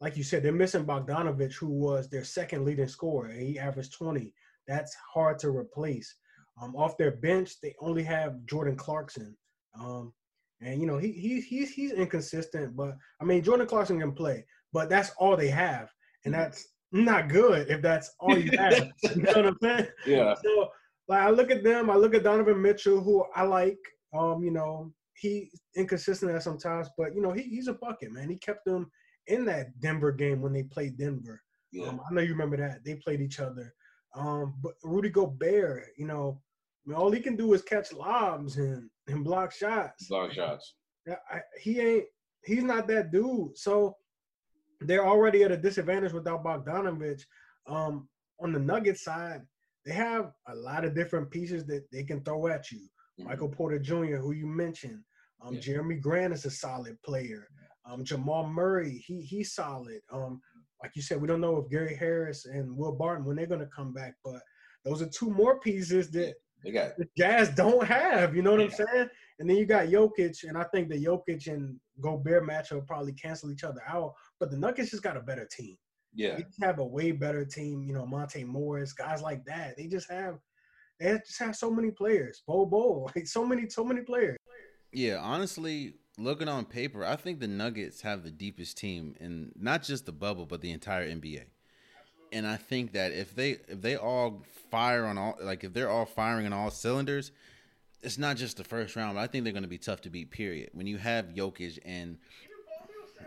like 0.00 0.16
you 0.16 0.22
said, 0.22 0.42
they're 0.42 0.52
missing 0.52 0.86
Bogdanovich, 0.86 1.54
who 1.54 1.68
was 1.68 2.08
their 2.08 2.24
second 2.24 2.64
leading 2.64 2.88
scorer. 2.88 3.30
He 3.30 3.58
averaged 3.58 3.92
20. 3.92 4.32
That's 4.66 4.96
hard 5.12 5.38
to 5.40 5.50
replace. 5.50 6.14
Um, 6.60 6.74
off 6.74 6.96
their 6.96 7.12
bench, 7.12 7.60
they 7.60 7.74
only 7.80 8.02
have 8.04 8.44
Jordan 8.46 8.76
Clarkson. 8.76 9.36
Um, 9.78 10.12
and 10.60 10.80
you 10.80 10.86
know 10.86 10.98
he, 10.98 11.12
he 11.12 11.40
he's 11.40 11.70
he's 11.70 11.92
inconsistent, 11.92 12.76
but 12.76 12.96
I 13.20 13.24
mean 13.24 13.42
Jordan 13.42 13.66
Clarkson 13.66 14.00
can 14.00 14.12
play, 14.12 14.44
but 14.72 14.88
that's 14.88 15.10
all 15.18 15.36
they 15.36 15.48
have, 15.48 15.90
and 16.24 16.34
mm-hmm. 16.34 16.42
that's 16.42 16.68
not 16.92 17.28
good 17.28 17.70
if 17.70 17.80
that's 17.80 18.12
all 18.20 18.36
you 18.36 18.56
have. 18.58 18.90
you 19.02 19.22
know 19.22 19.32
what 19.32 19.46
I'm 19.46 19.58
saying? 19.62 19.86
Yeah. 20.06 20.34
So 20.42 20.68
like 21.08 21.22
I 21.22 21.30
look 21.30 21.50
at 21.50 21.64
them, 21.64 21.88
I 21.88 21.96
look 21.96 22.14
at 22.14 22.24
Donovan 22.24 22.60
Mitchell, 22.60 23.00
who 23.00 23.24
I 23.34 23.42
like. 23.42 23.78
Um, 24.12 24.42
you 24.42 24.50
know, 24.50 24.92
he 25.20 25.50
inconsistent 25.76 26.32
at 26.32 26.42
sometimes, 26.42 26.88
but 26.96 27.14
you 27.14 27.20
know 27.20 27.32
he, 27.32 27.42
he's 27.42 27.68
a 27.68 27.74
bucket 27.74 28.12
man. 28.12 28.28
He 28.28 28.36
kept 28.36 28.64
them 28.64 28.90
in 29.26 29.44
that 29.46 29.78
Denver 29.80 30.12
game 30.12 30.40
when 30.40 30.52
they 30.52 30.62
played 30.62 30.98
Denver. 30.98 31.40
Yeah. 31.72 31.88
Um, 31.88 32.00
I 32.08 32.12
know 32.12 32.22
you 32.22 32.32
remember 32.32 32.56
that 32.56 32.84
they 32.84 32.96
played 32.96 33.20
each 33.20 33.40
other. 33.40 33.72
Um, 34.14 34.54
but 34.62 34.72
Rudy 34.82 35.08
Gobert, 35.08 35.86
you 35.96 36.06
know, 36.06 36.40
I 36.84 36.90
mean, 36.90 36.98
all 36.98 37.10
he 37.10 37.20
can 37.20 37.36
do 37.36 37.52
is 37.52 37.62
catch 37.62 37.92
lobs 37.92 38.56
and, 38.56 38.88
and 39.06 39.24
block 39.24 39.52
shots. 39.52 40.08
Block 40.08 40.32
shots. 40.32 40.74
I, 41.08 41.40
he 41.60 41.80
ain't. 41.80 42.04
He's 42.44 42.64
not 42.64 42.88
that 42.88 43.12
dude. 43.12 43.56
So 43.56 43.96
they're 44.80 45.06
already 45.06 45.44
at 45.44 45.52
a 45.52 45.56
disadvantage 45.56 46.12
without 46.12 46.44
Bogdanovich. 46.44 47.22
Um, 47.68 48.08
on 48.40 48.52
the 48.52 48.58
Nuggets 48.58 49.04
side, 49.04 49.42
they 49.84 49.92
have 49.92 50.32
a 50.48 50.54
lot 50.54 50.84
of 50.84 50.94
different 50.94 51.30
pieces 51.30 51.66
that 51.66 51.84
they 51.92 52.02
can 52.02 52.22
throw 52.22 52.46
at 52.46 52.70
you. 52.70 52.78
Mm-hmm. 52.78 53.28
Michael 53.28 53.48
Porter 53.48 53.78
Jr., 53.78 54.16
who 54.16 54.32
you 54.32 54.46
mentioned. 54.46 55.02
Um, 55.42 55.54
yeah. 55.54 55.60
Jerami 55.60 56.00
Grant 56.00 56.34
is 56.34 56.44
a 56.44 56.50
solid 56.50 57.00
player. 57.02 57.48
Um, 57.88 58.04
Jamal 58.04 58.48
Murray, 58.48 59.02
he 59.06 59.22
he's 59.22 59.54
solid. 59.54 60.00
Um, 60.12 60.40
like 60.82 60.92
you 60.94 61.02
said, 61.02 61.20
we 61.20 61.28
don't 61.28 61.40
know 61.40 61.56
if 61.58 61.70
Gary 61.70 61.94
Harris 61.94 62.46
and 62.46 62.76
Will 62.76 62.92
Barton 62.92 63.24
when 63.24 63.36
they're 63.36 63.46
going 63.46 63.60
to 63.60 63.66
come 63.66 63.92
back, 63.92 64.14
but 64.24 64.40
those 64.84 65.02
are 65.02 65.08
two 65.08 65.30
more 65.30 65.60
pieces 65.60 66.10
that 66.12 66.34
they 66.64 66.72
got 66.72 66.96
the 66.96 67.06
Jazz 67.16 67.50
don't 67.50 67.86
have. 67.86 68.34
You 68.34 68.42
know 68.42 68.52
what 68.52 68.60
yeah. 68.60 68.66
I'm 68.66 68.72
saying? 68.72 69.08
And 69.38 69.48
then 69.48 69.56
you 69.56 69.64
got 69.64 69.88
Jokic, 69.88 70.44
and 70.44 70.58
I 70.58 70.64
think 70.64 70.88
the 70.88 71.02
Jokic 71.02 71.46
and 71.46 71.78
Gobert 72.00 72.44
matchup 72.44 72.86
probably 72.86 73.12
cancel 73.12 73.50
each 73.50 73.64
other 73.64 73.80
out. 73.88 74.12
But 74.38 74.50
the 74.50 74.58
Nuggets 74.58 74.90
just 74.90 75.02
got 75.02 75.16
a 75.16 75.20
better 75.20 75.48
team. 75.50 75.76
Yeah, 76.14 76.36
they 76.36 76.66
have 76.66 76.78
a 76.78 76.84
way 76.84 77.12
better 77.12 77.44
team. 77.44 77.82
You 77.84 77.94
know, 77.94 78.06
Monte 78.06 78.44
Morris, 78.44 78.92
guys 78.92 79.22
like 79.22 79.44
that. 79.46 79.76
They 79.76 79.86
just 79.86 80.10
have, 80.10 80.38
they 80.98 81.18
just 81.26 81.38
have 81.38 81.56
so 81.56 81.70
many 81.70 81.90
players. 81.90 82.42
Bol 82.46 82.66
Bol, 82.66 83.10
like 83.16 83.26
so 83.26 83.44
many, 83.44 83.68
so 83.68 83.84
many 83.84 84.02
players. 84.02 84.36
Yeah, 84.92 85.18
honestly, 85.20 85.94
looking 86.18 86.48
on 86.48 86.64
paper, 86.64 87.04
I 87.04 87.16
think 87.16 87.40
the 87.40 87.48
Nuggets 87.48 88.00
have 88.02 88.24
the 88.24 88.30
deepest 88.30 88.76
team 88.76 89.14
in 89.20 89.52
not 89.58 89.82
just 89.82 90.06
the 90.06 90.12
bubble, 90.12 90.46
but 90.46 90.60
the 90.60 90.72
entire 90.72 91.08
NBA 91.08 91.44
and 92.32 92.46
I 92.46 92.56
think 92.56 92.92
that 92.92 93.12
if 93.12 93.34
they 93.34 93.58
if 93.68 93.80
they 93.80 93.96
all 93.96 94.42
fire 94.70 95.04
on 95.06 95.18
all 95.18 95.36
like 95.40 95.64
if 95.64 95.72
they're 95.72 95.90
all 95.90 96.06
firing 96.06 96.46
on 96.46 96.52
all 96.52 96.70
cylinders, 96.70 97.32
it's 98.02 98.18
not 98.18 98.36
just 98.36 98.56
the 98.56 98.64
first 98.64 98.96
round. 98.96 99.16
But 99.16 99.22
I 99.22 99.26
think 99.26 99.44
they're 99.44 99.52
going 99.52 99.62
to 99.62 99.68
be 99.68 99.78
tough 99.78 100.00
to 100.02 100.10
beat. 100.10 100.30
Period. 100.30 100.70
When 100.72 100.86
you 100.86 100.98
have 100.98 101.26
Jokic 101.26 101.78
and 101.84 102.18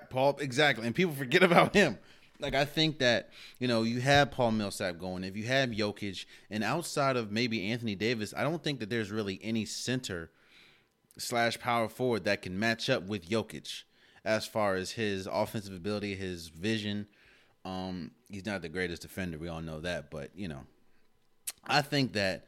Paul, 0.10 0.38
exactly, 0.40 0.86
and 0.86 0.96
people 0.96 1.14
forget 1.14 1.44
about 1.44 1.74
him. 1.74 1.98
Like 2.40 2.56
I 2.56 2.66
think 2.66 3.00
that 3.00 3.30
you 3.60 3.68
know 3.68 3.84
you 3.84 4.02
have 4.02 4.32
Paul 4.32 4.52
Millsap 4.52 5.00
going. 5.00 5.24
If 5.24 5.36
you 5.38 5.44
have 5.46 5.70
Jokic 5.70 6.26
and 6.50 6.64
outside 6.64 7.16
of 7.16 7.32
maybe 7.32 7.72
Anthony 7.72 7.96
Davis, 7.96 8.34
I 8.36 8.44
don't 8.44 8.64
think 8.64 8.80
that 8.80 8.90
there's 8.90 9.12
really 9.12 9.40
any 9.44 9.66
center 9.66 10.32
slash 11.18 11.60
power 11.60 11.88
forward 11.90 12.26
that 12.26 12.42
can 12.42 12.58
match 12.60 12.90
up 12.90 13.04
with 13.04 13.30
Jokic 13.30 13.84
as 14.26 14.46
far 14.46 14.76
as 14.76 14.92
his 14.92 15.28
offensive 15.32 15.74
ability, 15.74 16.16
his 16.16 16.48
vision 16.50 17.08
Um, 17.66 18.12
he's 18.30 18.46
not 18.46 18.62
the 18.62 18.70
greatest 18.70 19.02
defender. 19.04 19.38
We 19.38 19.48
all 19.48 19.62
know 19.62 19.80
that, 19.82 20.12
but 20.12 20.32
you 20.36 20.48
know, 20.48 20.62
I 21.66 21.82
think 21.82 22.14
that 22.14 22.48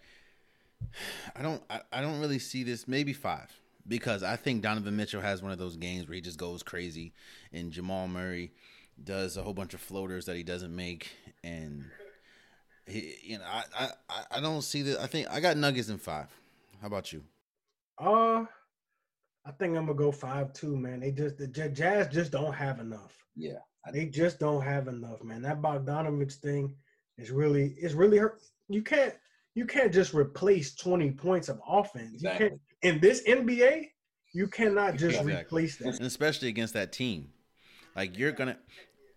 I 1.35 1.41
don't. 1.41 1.61
I, 1.69 1.81
I 1.91 2.01
don't 2.01 2.19
really 2.19 2.39
see 2.39 2.63
this. 2.63 2.87
Maybe 2.87 3.13
five 3.13 3.49
because 3.87 4.23
I 4.23 4.35
think 4.35 4.61
Donovan 4.61 4.95
Mitchell 4.97 5.21
has 5.21 5.41
one 5.41 5.51
of 5.51 5.57
those 5.57 5.77
games 5.77 6.07
where 6.07 6.15
he 6.15 6.21
just 6.21 6.37
goes 6.37 6.63
crazy, 6.63 7.13
and 7.53 7.71
Jamal 7.71 8.07
Murray 8.07 8.51
does 9.01 9.37
a 9.37 9.43
whole 9.43 9.53
bunch 9.53 9.73
of 9.73 9.79
floaters 9.81 10.25
that 10.25 10.35
he 10.35 10.43
doesn't 10.43 10.75
make, 10.75 11.11
and 11.43 11.85
he, 12.87 13.15
you 13.23 13.37
know, 13.37 13.45
I, 13.45 13.89
I, 14.09 14.23
I 14.31 14.41
don't 14.41 14.61
see 14.61 14.81
that. 14.83 14.99
I 15.01 15.07
think 15.07 15.29
I 15.29 15.39
got 15.39 15.57
Nuggets 15.57 15.89
in 15.89 15.97
five. 15.97 16.27
How 16.81 16.87
about 16.87 17.13
you? 17.13 17.23
Uh, 17.97 18.45
I 19.45 19.51
think 19.59 19.77
I'm 19.77 19.85
gonna 19.85 19.93
go 19.93 20.11
five 20.11 20.53
two, 20.53 20.75
man. 20.75 20.99
They 20.99 21.11
just 21.11 21.37
the 21.37 21.47
Jazz 21.47 22.07
just 22.07 22.31
don't 22.31 22.53
have 22.53 22.79
enough. 22.79 23.15
Yeah, 23.35 23.59
they 23.93 24.05
just 24.05 24.39
don't 24.39 24.63
have 24.63 24.87
enough, 24.87 25.23
man. 25.23 25.41
That 25.41 25.61
Bogdanovich 25.61 26.33
thing 26.33 26.73
is 27.17 27.31
really 27.31 27.75
it's 27.77 27.93
really 27.93 28.17
hurt. 28.17 28.41
You 28.67 28.81
can't 28.81 29.13
you 29.53 29.65
can't 29.65 29.93
just 29.93 30.13
replace 30.13 30.75
20 30.75 31.11
points 31.11 31.47
of 31.47 31.61
offense. 31.67 32.15
Exactly. 32.15 32.45
You 32.45 32.49
can't 32.49 32.61
in 32.81 32.99
this 32.99 33.23
NBA, 33.23 33.87
you 34.33 34.47
cannot 34.47 34.95
just 34.95 35.17
exactly. 35.19 35.33
replace 35.33 35.77
that. 35.77 35.95
And 35.95 36.05
especially 36.05 36.49
against 36.49 36.73
that 36.73 36.91
team. 36.91 37.29
Like 37.95 38.17
you're 38.17 38.31
gonna 38.31 38.57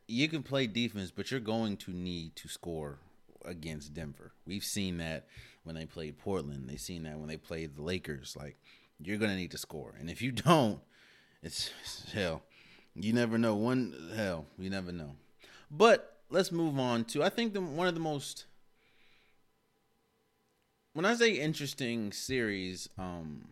you 0.06 0.28
can 0.28 0.42
play 0.42 0.66
defense, 0.66 1.10
but 1.10 1.30
you're 1.30 1.40
going 1.40 1.76
to 1.78 1.90
need 1.90 2.36
to 2.36 2.48
score 2.48 2.98
against 3.44 3.94
Denver. 3.94 4.32
We've 4.46 4.64
seen 4.64 4.98
that 4.98 5.26
when 5.68 5.76
they 5.76 5.86
played 5.86 6.18
Portland. 6.18 6.66
They've 6.66 6.80
seen 6.80 7.02
that 7.04 7.18
when 7.18 7.28
they 7.28 7.36
played 7.36 7.76
the 7.76 7.82
Lakers. 7.82 8.34
Like 8.36 8.56
you're 8.98 9.18
gonna 9.18 9.36
need 9.36 9.52
to 9.52 9.58
score, 9.58 9.94
and 10.00 10.10
if 10.10 10.20
you 10.20 10.32
don't, 10.32 10.80
it's, 11.42 11.70
it's 11.82 12.10
hell. 12.12 12.42
You 12.96 13.12
never 13.12 13.38
know. 13.38 13.54
One 13.54 14.10
hell, 14.16 14.46
you 14.58 14.70
never 14.70 14.90
know. 14.90 15.14
But 15.70 16.16
let's 16.30 16.50
move 16.50 16.78
on 16.78 17.04
to 17.04 17.22
I 17.22 17.28
think 17.28 17.52
the 17.52 17.60
one 17.60 17.86
of 17.86 17.94
the 17.94 18.00
most 18.00 18.46
when 20.94 21.04
I 21.04 21.14
say 21.14 21.32
interesting 21.32 22.12
series, 22.12 22.88
um, 22.98 23.48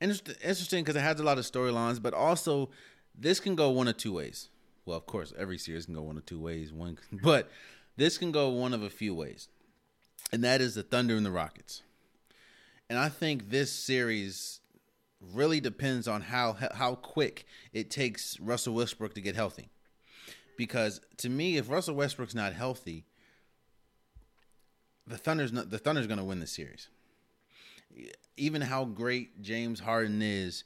interesting 0.00 0.34
interesting 0.42 0.84
because 0.84 0.96
it 0.96 1.00
has 1.00 1.20
a 1.20 1.22
lot 1.22 1.38
of 1.38 1.44
storylines, 1.44 2.02
but 2.02 2.12
also 2.12 2.70
this 3.16 3.38
can 3.38 3.54
go 3.54 3.70
one 3.70 3.88
of 3.88 3.96
two 3.96 4.12
ways. 4.12 4.48
Well, 4.84 4.96
of 4.96 5.06
course, 5.06 5.32
every 5.38 5.58
series 5.58 5.86
can 5.86 5.94
go 5.94 6.02
one 6.02 6.16
of 6.16 6.26
two 6.26 6.40
ways. 6.40 6.72
One, 6.72 6.98
but 7.22 7.48
this 7.96 8.18
can 8.18 8.32
go 8.32 8.48
one 8.48 8.74
of 8.74 8.82
a 8.82 8.90
few 8.90 9.14
ways, 9.14 9.48
and 10.32 10.44
that 10.44 10.60
is 10.60 10.74
the 10.74 10.82
Thunder 10.82 11.16
and 11.16 11.24
the 11.24 11.30
Rockets. 11.30 11.82
And 12.88 12.98
I 12.98 13.08
think 13.08 13.50
this 13.50 13.72
series 13.72 14.60
really 15.20 15.60
depends 15.60 16.08
on 16.08 16.22
how 16.22 16.56
how 16.74 16.94
quick 16.94 17.46
it 17.72 17.90
takes 17.90 18.38
Russell 18.40 18.74
Westbrook 18.74 19.14
to 19.14 19.20
get 19.20 19.36
healthy. 19.36 19.68
Because 20.56 21.00
to 21.18 21.28
me, 21.28 21.56
if 21.56 21.70
Russell 21.70 21.94
Westbrook's 21.94 22.34
not 22.34 22.52
healthy, 22.52 23.04
the 25.06 25.16
Thunder's 25.16 25.52
not, 25.52 25.70
the 25.70 25.78
Thunder's 25.78 26.06
going 26.06 26.18
to 26.18 26.24
win 26.24 26.40
the 26.40 26.46
series. 26.46 26.88
Even 28.36 28.62
how 28.62 28.84
great 28.84 29.42
James 29.42 29.80
Harden 29.80 30.22
is, 30.22 30.64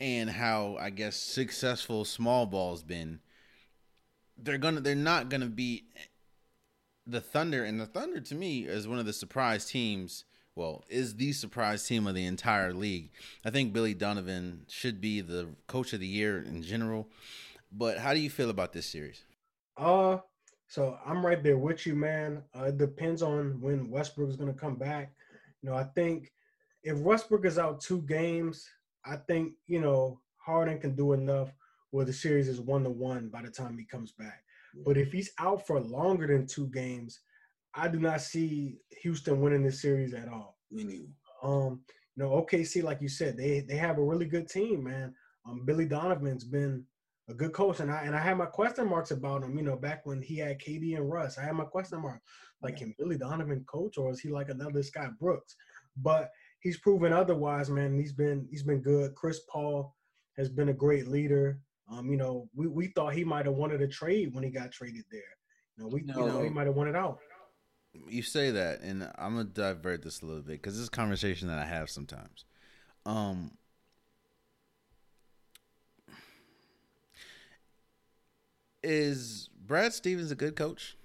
and 0.00 0.28
how 0.30 0.76
I 0.80 0.90
guess 0.90 1.16
successful 1.16 2.04
small 2.04 2.46
ball's 2.46 2.82
been, 2.82 3.20
they're 4.36 4.58
gonna 4.58 4.80
they're 4.80 4.94
not 4.94 5.28
gonna 5.28 5.46
beat 5.46 5.84
the 7.06 7.20
Thunder. 7.20 7.64
And 7.64 7.80
the 7.80 7.86
Thunder 7.86 8.20
to 8.20 8.34
me 8.34 8.64
is 8.64 8.88
one 8.88 8.98
of 8.98 9.06
the 9.06 9.12
surprise 9.12 9.64
teams. 9.64 10.24
Well, 10.54 10.84
is 10.88 11.16
the 11.16 11.32
surprise 11.32 11.86
team 11.86 12.06
of 12.06 12.14
the 12.14 12.26
entire 12.26 12.74
league. 12.74 13.10
I 13.44 13.50
think 13.50 13.72
Billy 13.72 13.94
Donovan 13.94 14.66
should 14.68 15.00
be 15.00 15.22
the 15.22 15.48
coach 15.66 15.94
of 15.94 16.00
the 16.00 16.06
year 16.06 16.42
in 16.42 16.62
general. 16.62 17.08
But 17.70 17.98
how 17.98 18.12
do 18.12 18.20
you 18.20 18.28
feel 18.28 18.50
about 18.50 18.74
this 18.74 18.84
series? 18.84 19.22
Uh, 19.78 20.18
so 20.68 20.98
I'm 21.06 21.24
right 21.24 21.42
there 21.42 21.56
with 21.56 21.86
you, 21.86 21.94
man. 21.94 22.42
Uh, 22.54 22.64
it 22.64 22.76
depends 22.76 23.22
on 23.22 23.60
when 23.60 23.90
Westbrook 23.90 24.28
is 24.28 24.36
going 24.36 24.52
to 24.52 24.58
come 24.58 24.76
back. 24.76 25.12
You 25.62 25.70
know, 25.70 25.76
I 25.76 25.84
think 25.84 26.32
if 26.82 26.98
Westbrook 26.98 27.46
is 27.46 27.58
out 27.58 27.80
two 27.80 28.02
games, 28.02 28.68
I 29.04 29.16
think 29.16 29.52
you 29.66 29.80
know 29.80 30.20
Harden 30.36 30.78
can 30.78 30.94
do 30.94 31.12
enough 31.12 31.50
where 31.90 32.04
the 32.04 32.12
series 32.12 32.48
is 32.48 32.60
one 32.60 32.84
to 32.84 32.90
one 32.90 33.28
by 33.28 33.42
the 33.42 33.50
time 33.50 33.78
he 33.78 33.84
comes 33.84 34.12
back. 34.12 34.42
But 34.84 34.96
if 34.96 35.12
he's 35.12 35.32
out 35.38 35.66
for 35.66 35.80
longer 35.80 36.26
than 36.26 36.46
two 36.46 36.68
games, 36.68 37.20
I 37.74 37.88
do 37.88 37.98
not 37.98 38.20
see 38.20 38.78
Houston 39.02 39.40
winning 39.40 39.62
this 39.62 39.82
series 39.82 40.14
at 40.14 40.28
all. 40.28 40.58
Um, 41.42 41.80
you 42.16 42.22
know, 42.22 42.30
OKC, 42.30 42.82
like 42.82 43.00
you 43.00 43.08
said, 43.08 43.36
they 43.36 43.60
they 43.60 43.76
have 43.76 43.98
a 43.98 44.02
really 44.02 44.26
good 44.26 44.48
team, 44.48 44.84
man. 44.84 45.14
Um, 45.46 45.64
Billy 45.64 45.86
Donovan's 45.86 46.44
been 46.44 46.84
a 47.28 47.34
good 47.34 47.52
coach, 47.52 47.80
and 47.80 47.90
I 47.90 48.02
and 48.02 48.14
I 48.14 48.20
had 48.20 48.36
my 48.36 48.46
question 48.46 48.88
marks 48.88 49.10
about 49.10 49.42
him. 49.42 49.56
You 49.56 49.62
know, 49.62 49.76
back 49.76 50.04
when 50.04 50.20
he 50.20 50.38
had 50.38 50.60
KD 50.60 50.96
and 50.96 51.10
Russ, 51.10 51.38
I 51.38 51.44
had 51.44 51.54
my 51.54 51.64
question 51.64 52.00
mark. 52.00 52.20
Like, 52.62 52.76
can 52.76 52.94
Billy 52.98 53.18
Donovan 53.18 53.64
coach, 53.66 53.98
or 53.98 54.10
is 54.10 54.20
he 54.20 54.30
like 54.30 54.50
another 54.50 54.82
Scott 54.82 55.18
Brooks? 55.18 55.56
But 55.96 56.30
he's 56.60 56.78
proven 56.78 57.12
otherwise, 57.12 57.70
man. 57.70 57.98
He's 57.98 58.12
been 58.12 58.46
he's 58.50 58.62
been 58.62 58.82
good. 58.82 59.14
Chris 59.14 59.40
Paul 59.50 59.94
has 60.36 60.48
been 60.48 60.68
a 60.68 60.74
great 60.74 61.08
leader. 61.08 61.60
Um, 61.92 62.10
you 62.10 62.16
know, 62.16 62.48
we, 62.54 62.68
we 62.68 62.86
thought 62.88 63.14
he 63.14 63.24
might 63.24 63.44
have 63.46 63.54
wanted 63.54 63.82
a 63.82 63.88
trade 63.88 64.34
when 64.34 64.42
he 64.44 64.50
got 64.50 64.72
traded 64.72 65.04
there. 65.10 65.20
You 65.76 65.84
know, 65.84 65.90
we 65.90 66.02
no. 66.02 66.18
you 66.18 66.26
know 66.26 66.42
he 66.42 66.48
might 66.48 66.66
have 66.66 66.76
wanted 66.76 66.96
out. 66.96 67.18
You 68.08 68.22
say 68.22 68.50
that, 68.50 68.80
and 68.80 69.10
I'm 69.18 69.36
gonna 69.36 69.44
divert 69.44 70.02
this 70.02 70.22
a 70.22 70.26
little 70.26 70.42
bit 70.42 70.62
because 70.62 70.74
this 70.74 70.82
is 70.82 70.88
a 70.88 70.92
conversation 70.92 71.48
that 71.48 71.58
I 71.58 71.66
have 71.66 71.90
sometimes. 71.90 72.46
Um, 73.04 73.52
is 78.82 79.50
Brad 79.66 79.92
Stevens 79.92 80.30
a 80.30 80.34
good 80.34 80.56
coach? 80.56 80.96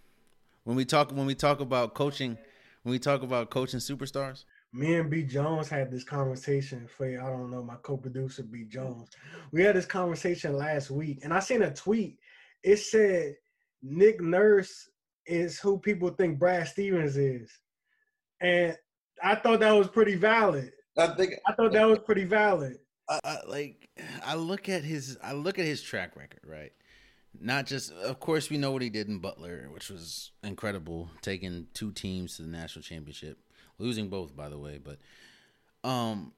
When 0.64 0.78
we 0.78 0.86
talk 0.86 1.12
when 1.12 1.26
we 1.26 1.36
talk 1.36 1.60
about 1.60 1.94
coaching, 1.96 2.38
when 2.84 2.92
we 2.92 3.00
talk 3.00 3.24
about 3.24 3.50
coaching 3.50 3.82
superstars, 3.82 4.46
me 4.74 4.96
and 4.96 5.10
B 5.10 5.24
Jones 5.24 5.70
had 5.70 5.92
this 5.92 6.04
conversation 6.04 6.88
for 6.88 7.06
I 7.08 7.30
don't 7.30 7.52
know 7.52 7.64
my 7.64 7.76
co-producer 7.82 8.44
B 8.44 8.60
mm. 8.60 8.70
Jones. 8.70 9.10
We 9.52 9.64
had 9.64 9.76
this 9.76 9.86
conversation 9.86 10.56
last 10.56 10.92
week, 10.92 11.20
and 11.24 11.34
I 11.34 11.40
seen 11.40 11.62
a 11.62 11.74
tweet. 11.74 12.18
It 12.64 12.78
said 12.78 13.36
Nick 13.82 14.22
Nurse 14.22 14.90
is 15.26 15.60
who 15.60 15.80
people 15.80 16.10
think 16.10 16.40
Brad 16.40 16.68
Stevens 16.68 17.18
is, 17.18 17.52
and 18.42 18.78
I 19.24 19.36
thought 19.36 19.62
that 19.62 19.72
was 19.72 19.88
pretty 19.88 20.16
valid. 20.16 20.72
I 20.98 21.08
think 21.08 21.34
I 21.48 21.54
thought 21.54 21.74
that 21.74 21.88
was 21.88 22.00
pretty 22.00 22.26
valid. 22.26 22.78
I, 23.10 23.20
I, 23.24 23.38
like 23.48 23.90
I 24.26 24.36
look 24.36 24.68
at 24.68 24.84
his 24.84 25.18
I 25.24 25.34
look 25.34 25.60
at 25.60 25.66
his 25.66 25.82
track 25.82 26.16
record, 26.16 26.42
right? 26.46 26.72
not 27.40 27.66
just 27.66 27.92
of 27.92 28.20
course 28.20 28.50
we 28.50 28.58
know 28.58 28.72
what 28.72 28.82
he 28.82 28.90
did 28.90 29.08
in 29.08 29.20
Butler, 29.20 29.70
which 29.72 29.90
was 29.90 30.32
incredible, 30.44 31.10
taking 31.22 31.68
two 31.74 31.92
teams 31.92 32.38
to 32.38 32.44
the 32.44 32.48
national 32.48 32.84
championship, 32.84 33.38
losing 33.80 34.10
both 34.10 34.36
by 34.36 34.50
the 34.50 34.58
way, 34.58 34.80
but 34.84 35.00
um 35.88 36.34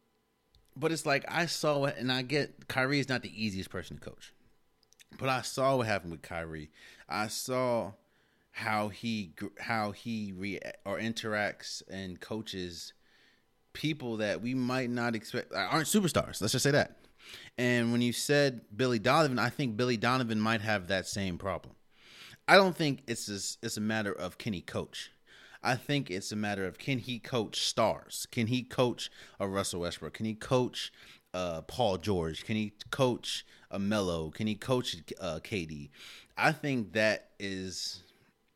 but 0.76 0.92
it's 0.92 1.06
like 1.06 1.26
I 1.28 1.46
saw 1.46 1.86
it 1.86 1.98
and 1.98 2.12
I 2.12 2.22
get 2.22 2.68
Kyrie 2.68 3.00
is 3.00 3.10
not 3.10 3.22
the 3.22 3.46
easiest 3.46 3.70
person 3.70 3.98
to 3.98 4.04
coach. 4.04 4.34
But 5.18 5.30
I 5.30 5.42
saw 5.42 5.78
what 5.78 5.88
happened 5.88 6.12
with 6.12 6.22
Kyrie. 6.22 6.70
I 7.08 7.28
saw 7.28 7.94
how 8.52 8.90
he 8.90 9.34
how 9.60 9.92
he 9.92 10.34
re 10.36 10.60
or 10.86 11.00
interacts 11.00 11.82
and 11.90 12.20
coaches 12.20 12.94
people 13.74 14.18
that 14.18 14.42
we 14.42 14.54
might 14.54 14.90
not 14.90 15.16
expect 15.16 15.54
aren't 15.54 15.88
superstars. 15.88 16.42
Let's 16.42 16.54
just 16.54 16.64
say 16.64 16.72
that. 16.72 16.98
And 17.58 17.92
when 17.92 18.02
you 18.02 18.14
said 18.14 18.62
Billy 18.76 19.00
Donovan, 19.00 19.40
I 19.40 19.50
think 19.50 19.78
Billy 19.78 19.98
Donovan 19.98 20.40
might 20.40 20.62
have 20.62 20.88
that 20.88 21.08
same 21.08 21.38
problem. 21.38 21.76
I 22.48 22.56
don't 22.56 22.76
think 22.76 23.04
it's 23.08 23.30
a, 23.30 23.66
it's 23.66 23.78
a 23.78 23.82
matter 23.82 24.12
of 24.12 24.38
can 24.38 24.54
he 24.54 24.62
coach. 24.62 25.12
I 25.62 25.76
think 25.76 26.10
it's 26.10 26.32
a 26.32 26.36
matter 26.36 26.66
of 26.66 26.78
can 26.78 27.00
he 27.00 27.20
coach 27.20 27.62
stars? 27.62 28.28
Can 28.32 28.48
he 28.48 28.64
coach 28.64 29.12
a 29.40 29.48
Russell 29.48 29.82
Westbrook? 29.82 30.14
Can 30.14 30.26
he 30.26 30.34
coach 30.34 30.92
uh, 31.34 31.62
Paul 31.64 31.98
George? 31.98 32.46
Can 32.46 32.56
he 32.56 32.74
coach 32.92 33.46
a 33.70 33.78
Melo? 33.80 34.30
Can 34.30 34.48
he 34.48 34.56
coach 34.56 34.96
uh, 35.20 35.40
KD? 35.44 35.90
I 36.38 36.52
think 36.54 36.94
that 36.94 37.32
is 37.40 38.04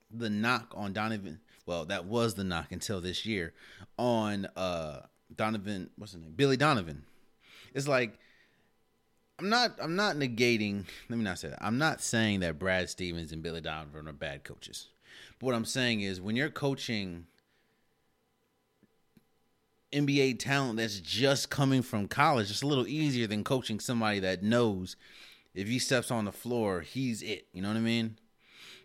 the 0.10 0.30
knock 0.30 0.74
on 0.76 0.94
Donovan. 0.94 1.40
Well, 1.66 1.86
that 1.86 2.06
was 2.06 2.36
the 2.36 2.44
knock 2.44 2.72
until 2.72 3.02
this 3.02 3.26
year 3.26 3.54
on 3.98 4.48
uh, 4.56 5.02
Donovan. 5.36 5.90
What's 5.98 6.14
his 6.14 6.22
name? 6.22 6.34
Billy 6.36 6.58
Donovan. 6.58 7.04
It's 7.74 7.88
like 7.88 8.18
I'm 9.40 9.50
not 9.50 9.72
I'm 9.82 9.96
not 9.96 10.16
negating 10.16 10.86
let 11.10 11.18
me 11.18 11.24
not 11.24 11.40
say 11.40 11.50
that. 11.50 11.64
I'm 11.64 11.78
not 11.78 12.02
saying 12.02 12.42
that 12.42 12.60
Brad 12.60 12.90
Stevens 12.90 13.32
and 13.32 13.42
Billy 13.42 13.62
Donovan 13.62 14.08
are 14.08 14.14
bad 14.14 14.44
coaches. 14.44 14.88
What 15.44 15.54
I'm 15.54 15.66
saying 15.66 16.00
is 16.00 16.22
when 16.22 16.38
you're 16.38 16.50
coaching 16.50 17.26
NBA 19.92 20.40
talent 20.40 20.78
that's 20.78 21.02
just 21.02 21.50
coming 21.50 21.82
from 21.82 22.08
college, 22.08 22.50
it's 22.50 22.62
a 22.62 22.66
little 22.66 22.88
easier 22.88 23.28
than 23.28 23.44
coaching 23.44 23.82
somebody 23.82 24.20
that 24.22 24.42
knows 24.42 24.96
if 25.54 25.68
he 25.68 25.80
steps 25.80 26.12
on 26.12 26.24
the 26.24 26.32
floor, 26.32 26.80
he's 26.80 27.22
it. 27.22 27.48
You 27.52 27.62
know 27.62 27.68
what 27.68 27.76
I 27.76 27.82
mean? 27.82 28.20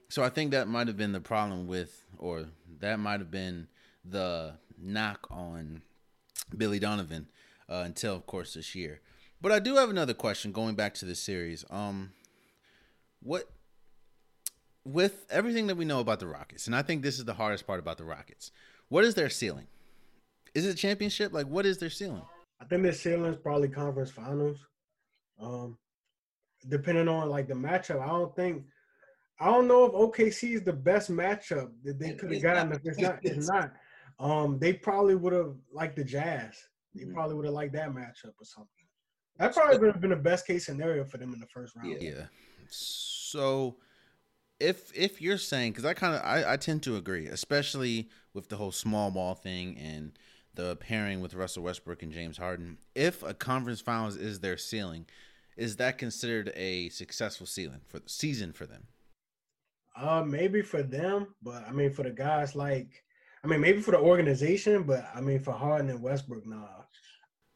So 0.08 0.24
I 0.24 0.30
think 0.30 0.50
that 0.50 0.66
might 0.66 0.88
have 0.88 0.96
been 0.96 1.12
the 1.12 1.20
problem 1.20 1.68
with, 1.68 2.04
or 2.18 2.46
that 2.80 2.98
might 2.98 3.20
have 3.20 3.30
been 3.30 3.68
the 4.04 4.54
knock 4.76 5.28
on 5.30 5.82
Billy 6.56 6.80
Donovan 6.80 7.28
uh, 7.70 7.82
until, 7.86 8.16
of 8.16 8.26
course, 8.26 8.54
this 8.54 8.74
year. 8.74 9.00
But 9.40 9.52
I 9.52 9.60
do 9.60 9.76
have 9.76 9.90
another 9.90 10.12
question 10.12 10.50
going 10.50 10.74
back 10.74 10.94
to 10.94 11.04
the 11.04 11.14
series. 11.14 11.64
Um, 11.70 12.14
what 13.22 13.48
with 14.88 15.26
everything 15.30 15.66
that 15.66 15.76
we 15.76 15.84
know 15.84 16.00
about 16.00 16.18
the 16.18 16.26
Rockets, 16.26 16.66
and 16.66 16.74
I 16.74 16.82
think 16.82 17.02
this 17.02 17.18
is 17.18 17.24
the 17.24 17.34
hardest 17.34 17.66
part 17.66 17.78
about 17.78 17.98
the 17.98 18.04
Rockets. 18.04 18.52
What 18.88 19.04
is 19.04 19.14
their 19.14 19.28
ceiling? 19.28 19.66
Is 20.54 20.64
it 20.64 20.76
championship? 20.76 21.32
Like, 21.32 21.46
what 21.46 21.66
is 21.66 21.78
their 21.78 21.90
ceiling? 21.90 22.22
I 22.60 22.64
think 22.64 22.82
their 22.82 22.92
ceiling 22.92 23.32
is 23.32 23.36
probably 23.36 23.68
conference 23.68 24.10
finals. 24.10 24.58
Um, 25.40 25.76
depending 26.68 27.06
on 27.06 27.28
like 27.28 27.48
the 27.48 27.54
matchup, 27.54 28.02
I 28.02 28.08
don't 28.08 28.34
think. 28.34 28.64
I 29.40 29.46
don't 29.46 29.68
know 29.68 29.84
if 29.84 29.92
OKC 29.92 30.54
is 30.54 30.62
the 30.62 30.72
best 30.72 31.12
matchup 31.12 31.70
that 31.84 31.98
they 32.00 32.14
could 32.14 32.32
have 32.32 32.42
gotten. 32.42 32.72
If 32.72 32.80
it's 32.84 32.98
not, 32.98 33.18
it's 33.22 33.48
not. 33.48 33.72
Um, 34.18 34.58
they 34.58 34.72
probably 34.72 35.14
would 35.14 35.32
have 35.32 35.54
liked 35.72 35.96
the 35.96 36.02
Jazz. 36.02 36.56
They 36.94 37.04
mm-hmm. 37.04 37.14
probably 37.14 37.36
would 37.36 37.44
have 37.44 37.54
liked 37.54 37.74
that 37.74 37.90
matchup 37.90 38.34
or 38.40 38.44
something. 38.44 38.68
That 39.38 39.54
probably 39.54 39.78
would 39.78 39.92
have 39.92 40.00
been 40.00 40.10
the 40.10 40.16
best 40.16 40.46
case 40.46 40.66
scenario 40.66 41.04
for 41.04 41.18
them 41.18 41.32
in 41.32 41.38
the 41.38 41.46
first 41.46 41.76
round. 41.76 42.02
Yeah. 42.02 42.24
So 42.68 43.76
if 44.60 44.92
if 44.96 45.20
you're 45.20 45.38
saying 45.38 45.72
because 45.72 45.84
I 45.84 45.94
kind 45.94 46.14
of 46.14 46.22
I, 46.22 46.52
I 46.52 46.56
tend 46.56 46.82
to 46.84 46.96
agree, 46.96 47.26
especially 47.26 48.08
with 48.34 48.48
the 48.48 48.56
whole 48.56 48.72
small 48.72 49.10
ball 49.10 49.34
thing 49.34 49.76
and 49.78 50.12
the 50.54 50.76
pairing 50.76 51.20
with 51.20 51.34
Russell 51.34 51.62
Westbrook 51.62 52.02
and 52.02 52.12
James 52.12 52.36
Harden. 52.36 52.78
If 52.94 53.22
a 53.22 53.34
conference 53.34 53.80
finals 53.80 54.16
is 54.16 54.40
their 54.40 54.56
ceiling, 54.56 55.06
is 55.56 55.76
that 55.76 55.98
considered 55.98 56.52
a 56.56 56.88
successful 56.88 57.46
ceiling 57.46 57.80
for 57.86 58.00
the 58.00 58.08
season 58.08 58.52
for 58.52 58.66
them? 58.66 58.88
Uh, 59.96 60.22
maybe 60.24 60.62
for 60.62 60.82
them, 60.82 61.34
but 61.42 61.66
I 61.66 61.72
mean 61.72 61.92
for 61.92 62.02
the 62.02 62.10
guys 62.10 62.54
like, 62.54 63.04
I 63.44 63.46
mean 63.46 63.60
maybe 63.60 63.80
for 63.80 63.92
the 63.92 63.98
organization, 63.98 64.82
but 64.82 65.08
I 65.14 65.20
mean 65.20 65.40
for 65.40 65.52
Harden 65.52 65.90
and 65.90 66.02
Westbrook, 66.02 66.46
nah. 66.46 66.82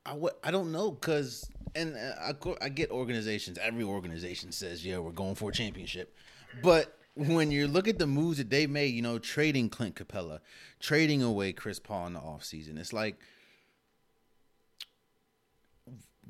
I 0.05 0.11
w- 0.11 0.35
I 0.43 0.51
don't 0.51 0.73
know 0.73 0.91
because 0.91 1.49
and 1.75 1.97
uh, 1.97 2.33
I 2.61 2.65
I 2.65 2.69
get 2.69 2.91
organizations. 2.91 3.59
Every 3.59 3.85
organization 3.85 4.53
says, 4.53 4.85
"Yeah, 4.85 4.99
we're 4.99 5.13
going 5.13 5.35
for 5.35 5.51
a 5.51 5.53
championship," 5.53 6.15
but 6.63 6.99
when 7.15 7.51
you 7.51 7.69
look 7.69 7.89
at 7.89 7.99
the 7.99 8.07
moves 8.07 8.39
that 8.39 8.51
they 8.51 8.67
made, 8.67 8.95
you 8.95 9.03
know, 9.03 9.19
trading 9.19 9.69
Clint 9.69 9.95
Capela, 9.95 10.41
trading 10.81 11.23
away 11.23 11.53
Chris 11.53 11.79
Paul 11.79 12.07
in 12.07 12.13
the 12.15 12.21
offseason, 12.21 12.79
it's 12.79 12.93
like, 12.93 13.19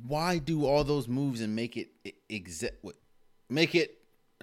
why 0.06 0.38
do 0.38 0.66
all 0.66 0.82
those 0.82 1.06
moves 1.06 1.40
and 1.40 1.54
make 1.54 1.76
it 1.76 1.90
exit, 2.28 2.82
make 3.48 3.74
it 3.76 3.98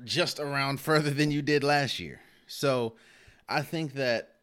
just 0.05 0.39
around 0.39 0.79
further 0.79 1.09
than 1.09 1.29
you 1.29 1.41
did 1.41 1.63
last 1.63 1.99
year? 1.99 2.21
So, 2.47 2.95
I 3.49 3.61
think 3.61 3.93
that 3.95 4.38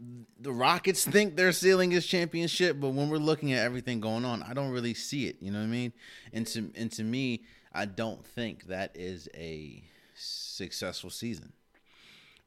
the 0.00 0.52
Rockets 0.52 1.04
think 1.04 1.36
their 1.36 1.52
ceiling 1.52 1.92
is 1.92 2.06
championship, 2.06 2.80
but 2.80 2.90
when 2.90 3.08
we're 3.08 3.18
looking 3.18 3.52
at 3.52 3.64
everything 3.64 4.00
going 4.00 4.24
on, 4.24 4.42
I 4.42 4.52
don't 4.52 4.70
really 4.70 4.94
see 4.94 5.26
it. 5.26 5.36
You 5.40 5.52
know 5.52 5.58
what 5.58 5.64
I 5.64 5.68
mean? 5.68 5.92
And 6.32 6.46
to 6.48 6.70
and 6.74 6.90
to 6.92 7.04
me, 7.04 7.44
I 7.72 7.86
don't 7.86 8.24
think 8.24 8.64
that 8.66 8.92
is 8.94 9.28
a 9.34 9.84
successful 10.14 11.10
season. 11.10 11.52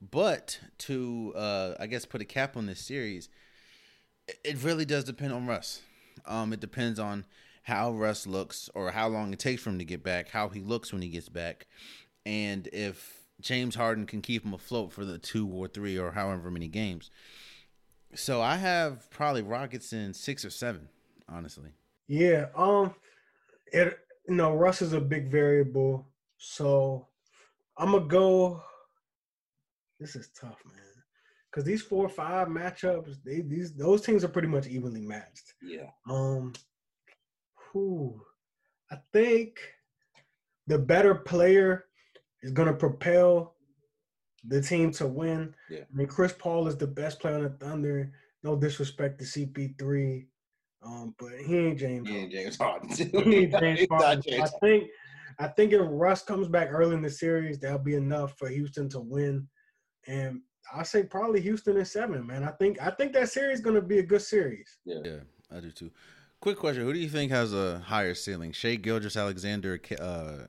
But 0.02 0.60
to 0.80 1.34
uh, 1.36 1.74
I 1.80 1.88
guess 1.88 2.06
put 2.06 2.22
a 2.22 2.26
cap 2.26 2.58
on 2.58 2.66
this 2.66 2.80
series, 2.82 3.30
it 4.44 4.62
really 4.64 4.86
does 4.86 5.06
depend 5.06 5.34
on 5.34 5.48
Russ. 5.48 5.82
Um, 6.26 6.52
it 6.54 6.60
depends 6.60 7.00
on 7.00 7.26
how 7.64 7.92
Russ 7.92 8.28
looks 8.28 8.70
or 8.76 8.92
how 8.92 9.08
long 9.08 9.34
it 9.34 9.40
takes 9.40 9.62
for 9.62 9.70
him 9.70 9.80
to 9.80 9.86
get 9.86 10.04
back, 10.04 10.30
how 10.30 10.50
he 10.50 10.60
looks 10.60 10.92
when 10.92 11.02
he 11.02 11.10
gets 11.10 11.30
back, 11.30 11.68
and 12.26 12.68
if 12.74 13.17
James 13.42 13.76
Harden 13.76 14.06
can 14.06 14.22
keep 14.22 14.44
him 14.44 14.54
afloat 14.54 14.92
for 14.92 15.06
the 15.06 15.18
two 15.18 15.48
or 15.48 15.68
three 15.68 15.98
or 15.98 16.12
however 16.12 16.50
many 16.50 16.68
games. 16.68 17.12
So 18.16 18.42
I 18.42 18.56
have 18.56 19.10
probably 19.12 19.42
Rockets 19.42 19.94
in 19.94 20.14
six 20.14 20.44
or 20.44 20.50
seven, 20.50 20.90
honestly. 21.30 21.72
Yeah. 22.08 22.48
Um 22.56 22.96
it 23.72 24.00
you 24.28 24.36
know, 24.36 24.54
Russ 24.56 24.82
is 24.82 24.94
a 24.94 25.00
big 25.00 25.30
variable. 25.30 26.08
So 26.38 27.08
I'm 27.78 27.92
gonna 27.92 28.06
go. 28.06 28.62
This 30.00 30.16
is 30.16 30.30
tough, 30.40 30.58
man. 30.66 30.84
Because 31.50 31.64
these 31.64 31.82
four 31.82 32.06
or 32.06 32.10
five 32.10 32.48
matchups, 32.48 33.18
they 33.24 33.42
these 33.42 33.74
those 33.74 34.02
teams 34.02 34.24
are 34.24 34.30
pretty 34.30 34.48
much 34.48 34.68
evenly 34.68 35.02
matched. 35.02 35.54
Yeah. 35.62 35.90
Um. 36.10 36.54
Who? 37.72 38.22
I 38.92 38.98
think 39.12 39.60
the 40.68 40.78
better 40.80 41.14
player 41.14 41.86
is 42.48 42.54
gonna 42.54 42.74
propel 42.74 43.56
the 44.48 44.62
team 44.62 44.92
to 44.92 45.06
win. 45.06 45.54
Yeah. 45.70 45.82
I 45.82 45.96
mean, 45.96 46.08
Chris 46.08 46.34
Paul 46.34 46.68
is 46.68 46.78
the 46.78 46.88
best 46.88 47.20
player 47.20 47.36
on 47.36 47.44
the 47.44 47.50
Thunder. 47.50 48.12
No 48.44 48.56
disrespect 48.56 49.20
to 49.20 49.26
CP3, 49.26 50.26
um, 50.82 51.14
but 51.20 51.34
he 51.46 51.58
ain't 51.58 51.78
James. 51.80 52.08
He 52.08 52.18
ain't 52.18 52.32
James 52.32 52.58
Harden. 52.62 52.90
he 52.90 53.36
ain't 53.36 53.60
James 53.60 53.88
Harden. 53.92 54.42
I 54.42 54.48
think 54.62 54.90
I 55.40 55.48
think 55.48 55.74
if 55.74 55.82
Russ 55.84 56.24
comes 56.24 56.48
back 56.48 56.70
early 56.72 56.96
in 56.96 57.02
the 57.02 57.10
series, 57.10 57.60
that'll 57.60 57.80
be 57.80 57.96
enough 57.96 58.38
for 58.38 58.48
Houston 58.48 58.88
to 58.90 59.02
win. 59.02 59.48
And 60.08 60.42
I 60.74 60.84
say 60.84 61.04
probably 61.04 61.42
Houston 61.42 61.76
in 61.78 61.86
seven, 61.86 62.26
man. 62.26 62.44
I 62.46 62.52
think 62.52 62.82
I 62.82 62.92
think 62.92 63.12
that 63.14 63.30
series 63.30 63.60
is 63.60 63.66
gonna 63.66 63.82
be 63.82 64.00
a 64.00 64.04
good 64.04 64.22
series. 64.22 64.78
Yeah, 64.86 65.00
yeah, 65.04 65.20
I 65.52 65.60
do 65.60 65.72
too. 65.72 65.92
Quick 66.40 66.58
question: 66.58 66.84
Who 66.84 66.94
do 66.94 67.00
you 67.00 67.10
think 67.10 67.32
has 67.32 67.54
a 67.54 67.80
higher 67.80 68.14
ceiling, 68.14 68.54
Shai 68.54 68.76
Gilgeous-Alexander, 68.76 69.82
uh, 70.00 70.46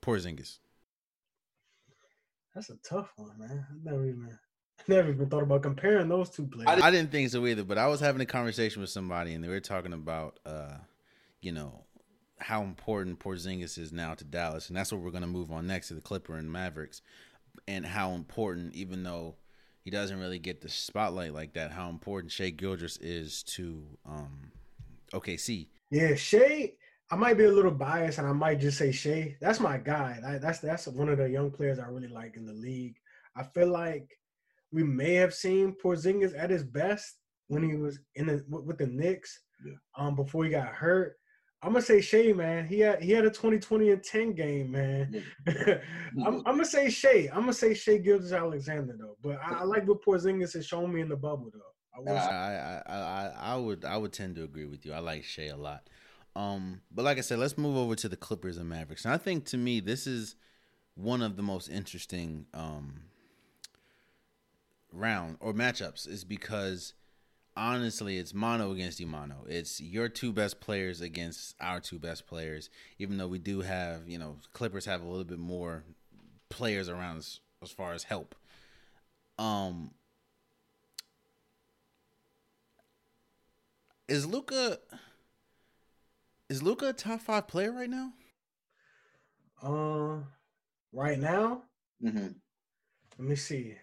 Porzingis? 0.00 0.58
That's 2.54 2.70
a 2.70 2.76
tough 2.76 3.12
one, 3.16 3.38
man. 3.38 3.66
I 3.70 3.90
never 3.90 4.04
even, 4.06 4.38
never 4.86 5.10
even 5.10 5.28
thought 5.28 5.42
about 5.42 5.62
comparing 5.62 6.08
those 6.08 6.30
two 6.30 6.46
players. 6.46 6.82
I 6.82 6.90
didn't 6.90 7.10
think 7.10 7.30
so 7.30 7.46
either, 7.46 7.64
but 7.64 7.78
I 7.78 7.86
was 7.86 8.00
having 8.00 8.20
a 8.20 8.26
conversation 8.26 8.80
with 8.80 8.90
somebody, 8.90 9.32
and 9.32 9.42
they 9.42 9.48
were 9.48 9.60
talking 9.60 9.92
about, 9.92 10.38
uh, 10.44 10.76
you 11.40 11.52
know, 11.52 11.84
how 12.38 12.62
important 12.62 13.20
Porzingis 13.20 13.78
is 13.78 13.92
now 13.92 14.14
to 14.14 14.24
Dallas, 14.24 14.68
and 14.68 14.76
that's 14.76 14.92
what 14.92 15.00
we're 15.00 15.10
going 15.10 15.22
to 15.22 15.28
move 15.28 15.50
on 15.50 15.66
next 15.66 15.88
to 15.88 15.94
the 15.94 16.00
Clipper 16.00 16.36
and 16.36 16.50
Mavericks, 16.52 17.00
and 17.66 17.86
how 17.86 18.12
important, 18.12 18.74
even 18.74 19.02
though 19.02 19.36
he 19.82 19.90
doesn't 19.90 20.18
really 20.18 20.38
get 20.38 20.60
the 20.60 20.68
spotlight 20.68 21.32
like 21.32 21.54
that, 21.54 21.72
how 21.72 21.88
important 21.88 22.32
Shai 22.32 22.50
Gilgeous 22.50 22.98
is 22.98 23.42
to 23.44 23.84
um, 24.06 24.52
OKC. 25.12 25.68
Yeah, 25.90 26.14
Shai. 26.14 26.72
I 27.12 27.14
might 27.14 27.36
be 27.36 27.44
a 27.44 27.52
little 27.52 27.70
biased, 27.70 28.18
and 28.18 28.26
I 28.26 28.32
might 28.32 28.58
just 28.58 28.78
say 28.78 28.90
Shai. 28.90 29.36
That's 29.38 29.60
my 29.60 29.76
guy. 29.76 30.18
That's 30.40 30.60
that's 30.60 30.86
one 30.86 31.10
of 31.10 31.18
the 31.18 31.28
young 31.28 31.50
players 31.50 31.78
I 31.78 31.84
really 31.88 32.08
like 32.08 32.38
in 32.38 32.46
the 32.46 32.54
league. 32.54 32.96
I 33.36 33.42
feel 33.42 33.68
like 33.68 34.08
we 34.72 34.82
may 34.82 35.12
have 35.16 35.34
seen 35.34 35.76
Porzingis 35.84 36.32
at 36.34 36.48
his 36.48 36.64
best 36.64 37.18
when 37.48 37.68
he 37.68 37.76
was 37.76 38.00
in 38.14 38.28
the 38.28 38.42
with 38.48 38.78
the 38.78 38.86
Knicks, 38.86 39.38
yeah. 39.62 39.74
um, 39.98 40.16
before 40.16 40.44
he 40.44 40.50
got 40.50 40.68
hurt. 40.68 41.18
I'm 41.62 41.74
gonna 41.74 41.84
say 41.84 42.00
Shai, 42.00 42.32
man. 42.32 42.66
He 42.66 42.80
had 42.80 43.02
he 43.02 43.12
had 43.12 43.26
a 43.26 43.30
2020 43.30 43.90
and 43.90 44.02
10 44.02 44.32
game, 44.32 44.70
man. 44.70 45.22
I'm, 45.46 46.38
I'm, 46.38 46.42
gonna 46.44 46.64
say 46.64 46.88
Shai. 46.88 47.28
I'm 47.30 47.40
gonna 47.40 47.52
say 47.52 47.74
Shai 47.74 47.98
Gilgeous-Alexander 47.98 48.96
though. 48.98 49.18
But 49.22 49.38
I, 49.44 49.60
I, 49.60 49.64
like 49.64 49.86
what 49.86 50.02
Porzingis 50.02 50.54
has 50.54 50.66
shown 50.66 50.90
me 50.90 51.02
in 51.02 51.10
the 51.10 51.16
bubble 51.16 51.50
though. 51.52 52.10
I, 52.10 52.16
I, 52.16 52.82
I, 52.86 52.96
I, 52.96 53.32
I 53.52 53.56
would 53.56 53.84
I 53.84 53.98
would 53.98 54.14
tend 54.14 54.36
to 54.36 54.44
agree 54.44 54.64
with 54.64 54.86
you. 54.86 54.94
I 54.94 55.00
like 55.00 55.24
Shai 55.24 55.48
a 55.48 55.56
lot. 55.58 55.90
Um, 56.34 56.80
but 56.90 57.04
like 57.04 57.18
I 57.18 57.20
said, 57.20 57.38
let's 57.38 57.58
move 57.58 57.76
over 57.76 57.94
to 57.96 58.08
the 58.08 58.16
Clippers 58.16 58.56
and 58.56 58.68
Mavericks. 58.68 59.04
And 59.04 59.12
I 59.12 59.18
think 59.18 59.44
to 59.46 59.58
me 59.58 59.80
this 59.80 60.06
is 60.06 60.36
one 60.94 61.22
of 61.22 61.36
the 61.36 61.42
most 61.42 61.68
interesting 61.68 62.46
um 62.52 63.02
round 64.92 65.36
or 65.40 65.54
matchups 65.54 66.06
is 66.06 66.24
because 66.24 66.94
honestly, 67.56 68.18
it's 68.18 68.32
mono 68.32 68.72
against 68.72 69.00
Imano. 69.00 69.46
It's 69.48 69.80
your 69.80 70.08
two 70.08 70.32
best 70.32 70.60
players 70.60 71.00
against 71.00 71.54
our 71.60 71.80
two 71.80 71.98
best 71.98 72.26
players. 72.26 72.70
Even 72.98 73.18
though 73.18 73.28
we 73.28 73.38
do 73.38 73.60
have, 73.60 74.08
you 74.08 74.18
know, 74.18 74.36
Clippers 74.52 74.86
have 74.86 75.02
a 75.02 75.06
little 75.06 75.24
bit 75.24 75.38
more 75.38 75.84
players 76.48 76.88
around 76.88 77.18
as, 77.18 77.40
as 77.62 77.70
far 77.70 77.92
as 77.92 78.04
help. 78.04 78.34
Um, 79.38 79.90
is 84.08 84.26
Luka 84.26 84.78
is 86.52 86.62
Luka 86.62 86.90
a 86.90 86.92
top 86.92 87.22
five 87.22 87.48
player 87.48 87.72
right 87.72 87.88
now? 87.88 88.12
Uh, 89.62 90.18
right 90.92 91.18
now. 91.18 91.62
Mm-hmm. 92.04 92.28
Let 93.18 93.28
me 93.28 93.36
see. 93.36 93.74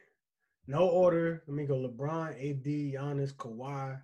No 0.68 0.88
order. 0.88 1.42
Let 1.48 1.56
me 1.56 1.66
go. 1.66 1.76
LeBron, 1.76 2.30
AD, 2.30 2.64
Giannis, 2.64 3.34
Kawhi. 3.34 4.00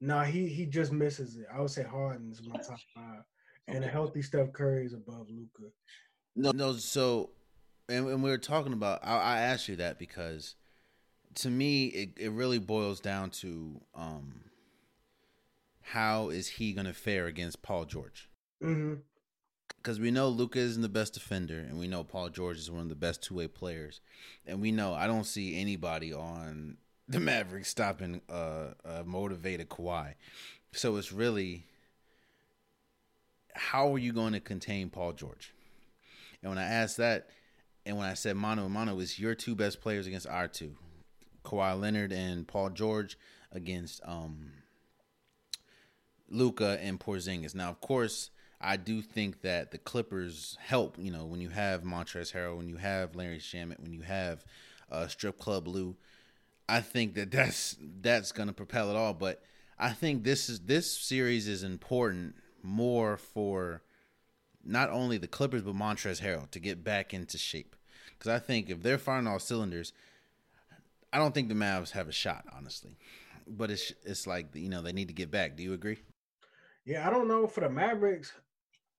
Nah, 0.00 0.24
he 0.24 0.48
he 0.48 0.64
just 0.64 0.90
misses 0.90 1.36
it. 1.36 1.46
I 1.54 1.60
would 1.60 1.70
say 1.70 1.82
Harden 1.82 2.30
is 2.32 2.40
my 2.48 2.56
top 2.56 2.80
five, 2.94 3.22
and 3.68 3.84
a 3.84 3.88
healthy 3.88 4.22
Steph 4.22 4.54
Curry 4.54 4.86
is 4.86 4.94
above 4.94 5.26
Luka. 5.28 5.70
No, 6.34 6.52
no. 6.52 6.72
So, 6.74 7.30
and, 7.90 8.08
and 8.08 8.22
we 8.22 8.30
were 8.30 8.38
talking 8.38 8.72
about. 8.72 9.00
I, 9.02 9.18
I, 9.18 9.38
asked 9.40 9.68
you 9.68 9.76
that 9.76 9.98
because, 9.98 10.54
to 11.36 11.50
me, 11.50 11.86
it, 11.88 12.10
it 12.16 12.30
really 12.30 12.58
boils 12.58 13.00
down 13.00 13.30
to 13.30 13.80
um, 13.94 14.45
how 15.92 16.28
is 16.28 16.48
he 16.48 16.72
going 16.72 16.86
to 16.86 16.92
fare 16.92 17.26
against 17.26 17.62
Paul 17.62 17.84
George? 17.84 18.28
Mm-hmm 18.62 18.94
because 19.86 20.00
we 20.00 20.10
know 20.10 20.28
Luka 20.28 20.58
isn't 20.58 20.82
the 20.82 20.88
best 20.88 21.14
defender, 21.14 21.60
and 21.60 21.78
we 21.78 21.86
know 21.86 22.02
Paul 22.02 22.28
George 22.28 22.58
is 22.58 22.68
one 22.68 22.82
of 22.82 22.88
the 22.88 22.96
best 22.96 23.22
two 23.22 23.36
way 23.36 23.46
players, 23.46 24.00
and 24.44 24.60
we 24.60 24.72
know 24.72 24.94
I 24.94 25.06
don't 25.06 25.22
see 25.22 25.60
anybody 25.60 26.12
on 26.12 26.76
the 27.06 27.20
Mavericks 27.20 27.68
stopping 27.68 28.20
uh, 28.28 28.70
a 28.84 29.04
motivated 29.04 29.68
Kawhi. 29.68 30.14
So 30.72 30.96
it's 30.96 31.12
really 31.12 31.66
how 33.54 33.94
are 33.94 33.98
you 33.98 34.12
going 34.12 34.32
to 34.32 34.40
contain 34.40 34.90
Paul 34.90 35.12
George? 35.12 35.54
And 36.42 36.50
when 36.50 36.58
I 36.58 36.64
asked 36.64 36.96
that, 36.96 37.28
And 37.84 37.96
when 37.96 38.08
I 38.08 38.14
said 38.14 38.36
mano 38.36 38.64
a 38.64 38.68
mano, 38.68 38.98
it's 38.98 39.20
your 39.20 39.36
two 39.36 39.54
best 39.54 39.80
players 39.80 40.08
against 40.08 40.26
our 40.26 40.48
two, 40.48 40.74
Kawhi 41.44 41.80
Leonard 41.80 42.12
and 42.12 42.48
Paul 42.48 42.70
George 42.70 43.16
against 43.52 44.00
um, 44.04 44.50
Luka 46.28 46.78
and 46.80 46.98
Porzingis. 46.98 47.54
Now, 47.54 47.68
of 47.68 47.80
course, 47.80 48.30
I 48.60 48.76
do 48.76 49.02
think 49.02 49.42
that 49.42 49.70
the 49.70 49.78
Clippers 49.78 50.56
help. 50.60 50.96
You 50.98 51.10
know, 51.10 51.26
when 51.26 51.40
you 51.40 51.50
have 51.50 51.82
Montrezl 51.82 52.32
Harrell, 52.32 52.56
when 52.56 52.68
you 52.68 52.76
have 52.76 53.14
Landry 53.14 53.38
Shamet, 53.38 53.80
when 53.80 53.92
you 53.92 54.02
have 54.02 54.44
uh, 54.90 55.06
Strip 55.08 55.38
Club 55.38 55.68
Lou, 55.68 55.96
I 56.68 56.80
think 56.80 57.14
that 57.14 57.30
that's 57.30 57.76
that's 58.00 58.32
going 58.32 58.48
to 58.48 58.54
propel 58.54 58.90
it 58.90 58.96
all. 58.96 59.14
But 59.14 59.42
I 59.78 59.90
think 59.90 60.24
this 60.24 60.48
is 60.48 60.60
this 60.60 60.90
series 60.90 61.48
is 61.48 61.62
important 61.62 62.36
more 62.62 63.16
for 63.16 63.82
not 64.64 64.90
only 64.90 65.18
the 65.18 65.28
Clippers 65.28 65.62
but 65.62 65.74
Montrezl 65.74 66.22
Harrell 66.22 66.50
to 66.50 66.58
get 66.58 66.82
back 66.82 67.14
into 67.14 67.38
shape. 67.38 67.76
Because 68.18 68.32
I 68.32 68.38
think 68.38 68.70
if 68.70 68.82
they're 68.82 68.98
firing 68.98 69.26
all 69.26 69.38
cylinders, 69.38 69.92
I 71.12 71.18
don't 71.18 71.34
think 71.34 71.48
the 71.48 71.54
Mavs 71.54 71.90
have 71.90 72.08
a 72.08 72.12
shot, 72.12 72.44
honestly. 72.56 72.96
But 73.46 73.70
it's 73.70 73.92
it's 74.04 74.26
like 74.26 74.54
you 74.54 74.68
know 74.68 74.82
they 74.82 74.92
need 74.92 75.08
to 75.08 75.14
get 75.14 75.30
back. 75.30 75.56
Do 75.56 75.62
you 75.62 75.72
agree? 75.72 75.98
Yeah, 76.86 77.06
I 77.06 77.10
don't 77.10 77.28
know 77.28 77.46
for 77.46 77.60
the 77.60 77.68
Mavericks. 77.68 78.32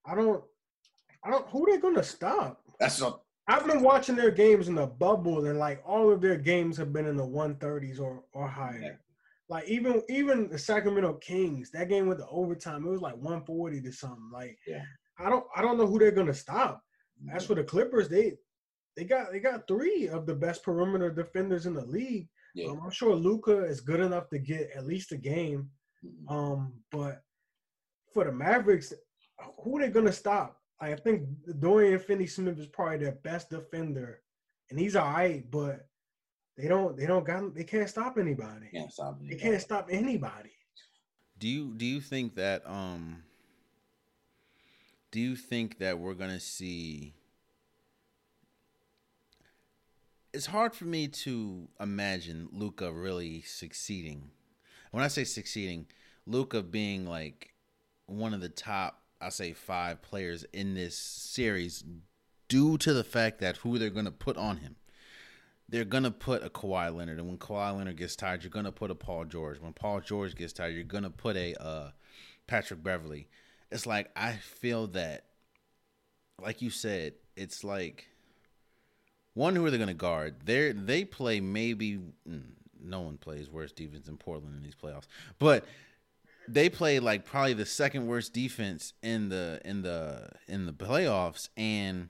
I 0.05 0.13
don't, 0.13 0.43
I 1.23 1.31
don't. 1.31 1.47
Who 1.49 1.65
they 1.69 1.77
gonna 1.77 2.03
stop? 2.03 2.61
That's 2.79 3.01
not. 3.01 3.21
I've 3.47 3.65
been 3.65 3.81
watching 3.81 4.17
their 4.17 4.29
games 4.29 4.67
in 4.67 4.75
the 4.75 4.85
bubble, 4.85 5.45
and 5.45 5.57
like 5.57 5.81
all 5.85 6.11
of 6.11 6.21
their 6.21 6.37
games 6.37 6.77
have 6.77 6.91
been 6.91 7.07
in 7.07 7.15
the 7.15 7.25
130s 7.25 7.99
or 7.99 8.23
or 8.33 8.47
higher. 8.47 8.79
Yeah. 8.81 8.91
Like 9.49 9.67
even 9.69 10.03
even 10.09 10.49
the 10.49 10.59
Sacramento 10.59 11.13
Kings, 11.15 11.71
that 11.71 11.87
game 11.87 12.07
with 12.07 12.17
the 12.17 12.27
overtime, 12.27 12.85
it 12.85 12.89
was 12.89 13.01
like 13.01 13.15
140 13.15 13.81
to 13.81 13.91
something. 13.91 14.29
Like 14.31 14.57
yeah. 14.67 14.83
I 15.17 15.29
don't 15.29 15.45
I 15.55 15.61
don't 15.61 15.77
know 15.77 15.87
who 15.87 15.97
they're 15.97 16.11
gonna 16.11 16.33
stop. 16.33 16.81
As 17.33 17.45
for 17.45 17.55
the 17.55 17.63
Clippers, 17.63 18.09
they 18.09 18.33
they 18.97 19.05
got 19.05 19.31
they 19.31 19.39
got 19.39 19.67
three 19.67 20.09
of 20.09 20.25
the 20.25 20.35
best 20.35 20.63
perimeter 20.63 21.09
defenders 21.09 21.65
in 21.65 21.73
the 21.73 21.85
league. 21.85 22.27
Yeah. 22.53 22.69
Um, 22.69 22.81
I'm 22.83 22.91
sure 22.91 23.15
Luka 23.15 23.63
is 23.63 23.79
good 23.79 24.01
enough 24.01 24.29
to 24.29 24.39
get 24.39 24.71
at 24.75 24.85
least 24.85 25.13
a 25.13 25.17
game. 25.17 25.69
Mm-hmm. 26.03 26.35
Um, 26.35 26.73
but 26.91 27.21
for 28.17 28.25
the 28.25 28.31
Mavericks, 28.31 28.93
who 29.61 29.77
are 29.77 29.81
they 29.81 29.89
gonna 29.89 30.11
stop? 30.11 30.59
Like, 30.81 30.93
I 30.93 30.95
think 30.95 31.27
Dorian 31.59 31.99
Finney-Smith 31.99 32.57
is 32.57 32.65
probably 32.65 32.97
their 32.97 33.19
best 33.23 33.51
defender, 33.51 34.21
and 34.71 34.79
he's 34.79 34.95
all 34.95 35.11
right, 35.11 35.45
but 35.51 35.87
they 36.57 36.67
don't 36.67 36.97
they 36.97 37.05
don't 37.05 37.23
got 37.23 37.53
they 37.53 37.63
can't 37.63 37.87
stop 37.87 38.17
anybody. 38.17 38.69
Can't 38.73 38.91
stop 38.91 39.17
anybody. 39.19 39.35
They 39.35 39.39
can't 39.39 39.61
stop 39.61 39.89
anybody. 39.91 40.49
Do 41.37 41.47
you 41.47 41.75
do 41.75 41.85
you 41.85 42.01
think 42.01 42.33
that 42.37 42.67
um 42.67 43.21
do 45.11 45.19
you 45.19 45.35
think 45.35 45.77
that 45.77 45.99
we're 45.99 46.15
gonna 46.15 46.39
see 46.39 47.13
it's 50.33 50.47
hard 50.47 50.73
for 50.73 50.85
me 50.85 51.07
to 51.07 51.67
imagine 51.79 52.49
Luka 52.51 52.91
really 52.91 53.41
succeeding. 53.41 54.31
When 54.89 55.03
I 55.03 55.07
say 55.07 55.23
succeeding, 55.23 55.85
Luka 56.25 56.63
being 56.63 57.05
like 57.05 57.53
one 58.07 58.33
of 58.33 58.41
the 58.41 58.49
top, 58.49 59.01
I 59.21 59.29
say 59.29 59.53
five 59.53 60.01
players 60.01 60.43
in 60.53 60.73
this 60.73 60.97
series, 60.97 61.83
due 62.47 62.77
to 62.79 62.93
the 62.93 63.03
fact 63.03 63.39
that 63.39 63.57
who 63.57 63.77
they're 63.77 63.89
going 63.89 64.05
to 64.05 64.11
put 64.11 64.37
on 64.37 64.57
him. 64.57 64.75
They're 65.69 65.83
gonna 65.83 66.11
put 66.11 66.45
a 66.45 66.49
Kawhi 66.49 66.95
Leonard, 66.95 67.17
and 67.17 67.27
when 67.27 67.37
Kawhi 67.37 67.75
Leonard 67.75 67.97
gets 67.97 68.15
tired, 68.15 68.41
you're 68.41 68.49
gonna 68.49 68.71
put 68.71 68.89
a 68.89 68.95
Paul 68.95 69.25
George. 69.25 69.59
When 69.59 69.73
Paul 69.73 69.99
George 69.99 70.33
gets 70.33 70.53
tired, 70.53 70.73
you're 70.73 70.85
gonna 70.85 71.09
put 71.09 71.35
a 71.35 71.61
uh, 71.61 71.91
Patrick 72.47 72.81
Beverley. 72.81 73.27
It's 73.69 73.85
like 73.85 74.09
I 74.15 74.37
feel 74.37 74.87
that, 74.87 75.25
like 76.41 76.61
you 76.61 76.69
said, 76.69 77.15
it's 77.35 77.65
like 77.65 78.07
one 79.37 79.55
who 79.55 79.65
are 79.65 79.69
they 79.69 79.77
going 79.77 79.87
to 79.87 79.93
guard? 79.93 80.35
They 80.45 80.71
they 80.71 81.05
play 81.05 81.39
maybe 81.39 81.99
mm, 82.27 82.41
no 82.81 83.01
one 83.01 83.17
plays 83.17 83.49
worse 83.49 83.71
defense 83.71 84.07
in 84.07 84.17
Portland 84.17 84.55
in 84.55 84.63
these 84.63 84.75
playoffs, 84.75 85.07
but 85.37 85.65
they 86.47 86.69
play 86.69 86.99
like 86.99 87.25
probably 87.25 87.53
the 87.53 87.65
second 87.65 88.07
worst 88.07 88.33
defense 88.33 88.93
in 89.01 89.29
the 89.29 89.59
in 89.65 89.81
the 89.81 90.29
in 90.47 90.65
the 90.65 90.73
playoffs 90.73 91.49
and 91.57 92.09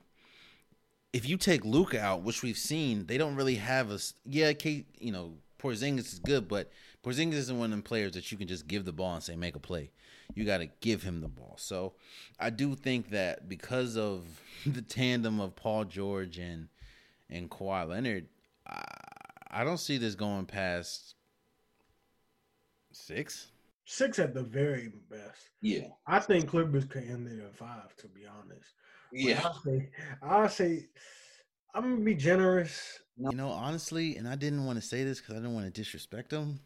if 1.14 1.28
you 1.28 1.38
take 1.38 1.66
Luka 1.66 2.00
out, 2.00 2.22
which 2.22 2.44
we've 2.44 2.58
seen, 2.58 3.08
they 3.08 3.18
don't 3.18 3.36
really 3.36 3.56
have 3.56 3.92
a 3.92 3.98
yeah, 4.26 4.54
Kate, 4.54 4.86
you 5.00 5.12
know, 5.12 5.34
Porzingis 5.60 6.14
is 6.14 6.20
good, 6.20 6.48
but 6.48 6.72
Porzingis 7.04 7.34
isn't 7.34 7.58
one 7.58 7.66
of 7.66 7.72
them 7.72 7.82
players 7.82 8.12
that 8.14 8.32
you 8.32 8.38
can 8.38 8.48
just 8.48 8.68
give 8.68 8.86
the 8.86 8.92
ball 8.92 9.16
and 9.16 9.24
say 9.24 9.36
make 9.36 9.56
a 9.56 9.60
play. 9.60 9.92
You 10.36 10.46
got 10.46 10.58
to 10.58 10.68
give 10.82 11.04
him 11.04 11.22
the 11.22 11.28
ball. 11.28 11.56
So 11.58 11.94
I 12.40 12.50
do 12.50 12.76
think 12.76 13.10
that 13.12 13.48
because 13.48 13.98
of 13.98 14.26
the 14.66 14.82
tandem 14.82 15.40
of 15.40 15.56
Paul 15.56 15.86
George 15.86 16.38
and 16.38 16.68
and 17.30 17.50
Kawhi 17.50 17.88
Leonard, 17.90 18.28
I, 18.68 18.84
I 19.50 19.64
don't 19.64 19.80
see 19.80 19.98
this 19.98 20.16
going 20.16 20.46
past 20.46 21.16
six. 22.92 23.48
Six 23.90 24.20
at 24.20 24.34
the 24.34 24.44
very 24.44 24.92
best. 25.10 25.52
Yeah. 25.62 25.88
I 26.06 26.20
think 26.20 26.50
Clippers 26.50 26.84
can 26.84 27.10
end 27.10 27.26
it 27.30 27.42
at 27.42 27.56
five, 27.56 27.96
to 28.00 28.08
be 28.10 28.26
honest. 28.26 28.74
Yeah. 29.14 29.42
I'll 29.46 29.62
say, 29.62 29.90
I'll 30.22 30.50
say 30.50 30.88
I'm 31.74 31.84
gonna 31.84 32.04
be 32.04 32.14
generous. 32.14 33.00
You 33.16 33.32
know, 33.32 33.48
honestly, 33.48 34.18
and 34.18 34.28
I 34.28 34.36
didn't 34.36 34.66
want 34.66 34.78
to 34.78 34.86
say 34.86 35.06
this 35.06 35.22
because 35.22 35.36
I 35.36 35.38
didn't 35.38 35.54
want 35.54 35.68
to 35.68 35.72
disrespect 35.72 36.32
them. 36.32 36.60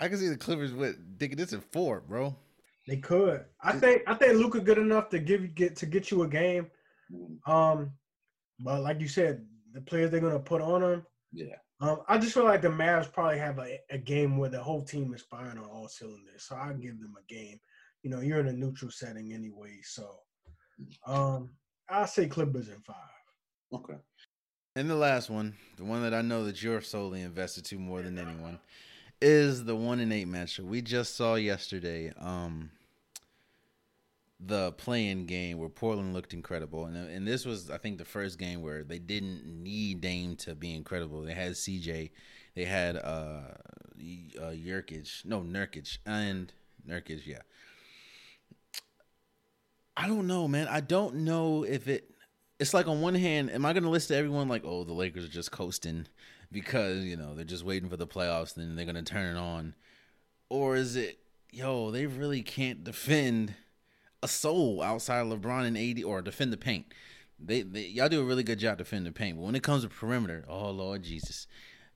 I 0.00 0.08
can 0.08 0.18
see 0.18 0.26
the 0.26 0.36
Clippers 0.36 0.72
with 0.72 0.96
digging 1.16 1.36
this 1.36 1.52
at 1.52 1.62
four, 1.70 2.00
bro. 2.00 2.34
They 2.88 2.96
could. 2.96 3.44
I 3.62 3.74
think 3.74 4.02
I 4.08 4.14
think 4.14 4.34
Luka 4.34 4.58
good 4.58 4.78
enough 4.78 5.10
to 5.10 5.20
give 5.20 5.42
you 5.42 5.48
get 5.48 5.76
to 5.76 5.86
get 5.86 6.10
you 6.10 6.24
a 6.24 6.28
game. 6.28 6.72
Mm-hmm. 7.12 7.50
Um, 7.50 7.92
but 8.58 8.82
like 8.82 9.00
you 9.00 9.06
said, 9.06 9.46
the 9.72 9.80
players 9.80 10.10
they're 10.10 10.18
gonna 10.18 10.40
put 10.40 10.60
on 10.60 10.80
them. 10.80 11.06
Yeah. 11.32 11.54
Um, 11.80 12.00
I 12.08 12.18
just 12.18 12.34
feel 12.34 12.44
like 12.44 12.62
the 12.62 12.68
Mavs 12.68 13.12
probably 13.12 13.38
have 13.38 13.58
a, 13.58 13.78
a 13.90 13.98
game 13.98 14.36
where 14.36 14.50
the 14.50 14.62
whole 14.62 14.82
team 14.82 15.14
is 15.14 15.22
firing 15.22 15.58
on 15.58 15.64
all 15.64 15.88
cylinders. 15.88 16.44
So 16.48 16.56
I 16.56 16.72
give 16.72 17.00
them 17.00 17.14
a 17.16 17.32
game. 17.32 17.60
You 18.02 18.10
know, 18.10 18.20
you're 18.20 18.40
in 18.40 18.48
a 18.48 18.52
neutral 18.52 18.90
setting 18.90 19.32
anyway. 19.32 19.78
So 19.82 20.08
um 21.06 21.50
I'll 21.88 22.06
say 22.06 22.26
Clippers 22.26 22.68
in 22.68 22.80
five. 22.80 22.96
Okay. 23.72 23.94
And 24.76 24.90
the 24.90 24.94
last 24.94 25.30
one, 25.30 25.56
the 25.76 25.84
one 25.84 26.02
that 26.02 26.14
I 26.14 26.22
know 26.22 26.44
that 26.44 26.62
you're 26.62 26.80
solely 26.80 27.22
invested 27.22 27.64
to 27.66 27.78
more 27.78 28.02
than 28.02 28.18
anyone, 28.18 28.60
is 29.20 29.64
the 29.64 29.74
one 29.74 29.98
in 29.98 30.12
eight 30.12 30.28
matchup. 30.28 30.64
We 30.64 30.82
just 30.82 31.16
saw 31.16 31.36
yesterday. 31.36 32.12
Um 32.18 32.70
the 34.40 34.72
play-in 34.72 35.26
game 35.26 35.58
where 35.58 35.68
Portland 35.68 36.14
looked 36.14 36.32
incredible, 36.32 36.86
and 36.86 36.96
and 36.96 37.26
this 37.26 37.44
was 37.44 37.70
I 37.70 37.78
think 37.78 37.98
the 37.98 38.04
first 38.04 38.38
game 38.38 38.62
where 38.62 38.84
they 38.84 38.98
didn't 38.98 39.44
need 39.44 40.00
Dame 40.00 40.36
to 40.36 40.54
be 40.54 40.74
incredible. 40.74 41.22
They 41.22 41.34
had 41.34 41.52
CJ, 41.52 42.10
they 42.54 42.64
had 42.64 42.96
uh, 42.96 43.54
uh 44.40 44.52
Jurkic, 44.52 45.24
no 45.24 45.40
Nurkic, 45.40 45.98
and 46.06 46.52
Nurkic, 46.88 47.26
yeah. 47.26 47.42
I 49.96 50.06
don't 50.06 50.28
know, 50.28 50.46
man. 50.46 50.68
I 50.68 50.80
don't 50.80 51.16
know 51.16 51.64
if 51.64 51.88
it. 51.88 52.08
It's 52.60 52.74
like 52.74 52.86
on 52.86 53.00
one 53.00 53.14
hand, 53.14 53.50
am 53.50 53.66
I 53.66 53.72
going 53.72 53.84
to 53.84 53.88
list 53.88 54.08
to 54.08 54.16
everyone 54.16 54.48
like, 54.48 54.64
oh, 54.64 54.84
the 54.84 54.92
Lakers 54.92 55.24
are 55.24 55.28
just 55.28 55.50
coasting 55.50 56.06
because 56.52 57.04
you 57.04 57.16
know 57.16 57.34
they're 57.34 57.44
just 57.44 57.64
waiting 57.64 57.88
for 57.88 57.96
the 57.96 58.06
playoffs, 58.06 58.54
then 58.54 58.76
they're 58.76 58.84
going 58.84 58.94
to 58.94 59.02
turn 59.02 59.36
it 59.36 59.38
on, 59.38 59.74
or 60.48 60.76
is 60.76 60.94
it, 60.94 61.18
yo, 61.50 61.90
they 61.90 62.06
really 62.06 62.42
can't 62.42 62.84
defend 62.84 63.54
a 64.22 64.28
soul 64.28 64.82
outside 64.82 65.20
of 65.20 65.28
LeBron 65.28 65.66
and 65.66 65.78
AD 65.78 66.04
or 66.04 66.22
defend 66.22 66.52
the 66.52 66.56
paint. 66.56 66.86
They, 67.38 67.62
they 67.62 67.86
y'all 67.86 68.08
do 68.08 68.20
a 68.20 68.24
really 68.24 68.42
good 68.42 68.58
job 68.58 68.78
defending 68.78 69.12
the 69.12 69.16
paint, 69.16 69.36
but 69.36 69.44
when 69.44 69.54
it 69.54 69.62
comes 69.62 69.84
to 69.84 69.88
perimeter, 69.88 70.44
oh 70.48 70.70
Lord 70.70 71.04
Jesus, 71.04 71.46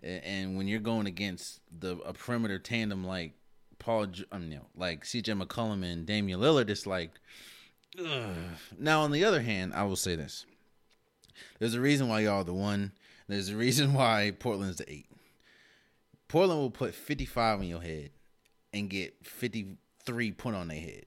and 0.02 0.56
when 0.56 0.68
you're 0.68 0.80
going 0.80 1.06
against 1.06 1.60
the 1.76 1.96
a 1.98 2.12
perimeter 2.12 2.58
tandem 2.58 3.04
like 3.04 3.32
Paul, 3.78 4.06
I 4.30 4.38
mean, 4.38 4.44
um, 4.46 4.52
you 4.52 4.56
know, 4.58 4.66
like 4.76 5.04
CJ 5.04 5.42
McCollum 5.42 5.84
and 5.84 6.06
Damian 6.06 6.40
Lillard, 6.40 6.70
it's 6.70 6.86
like. 6.86 7.12
Ugh. 7.98 8.34
Now, 8.78 9.02
on 9.02 9.10
the 9.10 9.24
other 9.24 9.42
hand, 9.42 9.74
I 9.74 9.82
will 9.82 9.96
say 9.96 10.16
this: 10.16 10.46
there's 11.58 11.74
a 11.74 11.80
reason 11.80 12.08
why 12.08 12.20
y'all 12.20 12.44
the 12.44 12.54
one. 12.54 12.92
There's 13.28 13.48
a 13.48 13.56
reason 13.56 13.92
why 13.94 14.32
Portland's 14.38 14.78
the 14.78 14.90
eight. 14.90 15.06
Portland 16.28 16.60
will 16.60 16.70
put 16.70 16.94
55 16.94 17.60
on 17.60 17.66
your 17.66 17.82
head 17.82 18.10
and 18.72 18.88
get 18.88 19.14
53 19.26 20.32
put 20.32 20.54
on 20.54 20.68
their 20.68 20.80
head 20.80 21.04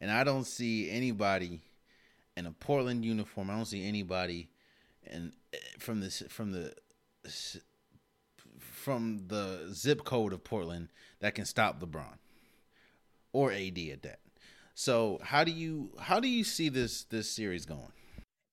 and 0.00 0.10
I 0.10 0.24
don't 0.24 0.44
see 0.44 0.90
anybody 0.90 1.60
in 2.36 2.46
a 2.46 2.52
Portland 2.52 3.04
uniform. 3.04 3.50
I 3.50 3.56
don't 3.56 3.66
see 3.66 3.86
anybody 3.86 4.48
and 5.06 5.32
from 5.78 6.00
this 6.00 6.22
from 6.28 6.52
the 6.52 6.74
from 8.58 9.26
the 9.26 9.68
zip 9.72 10.04
code 10.04 10.32
of 10.32 10.44
Portland 10.44 10.88
that 11.20 11.34
can 11.34 11.44
stop 11.44 11.80
LeBron 11.80 12.18
or 13.32 13.52
AD 13.52 13.78
at 13.92 14.02
that. 14.02 14.20
So 14.74 15.18
how 15.22 15.44
do 15.44 15.52
you 15.52 15.90
how 15.98 16.20
do 16.20 16.28
you 16.28 16.44
see 16.44 16.68
this 16.68 17.04
this 17.04 17.30
series 17.30 17.66
going? 17.66 17.92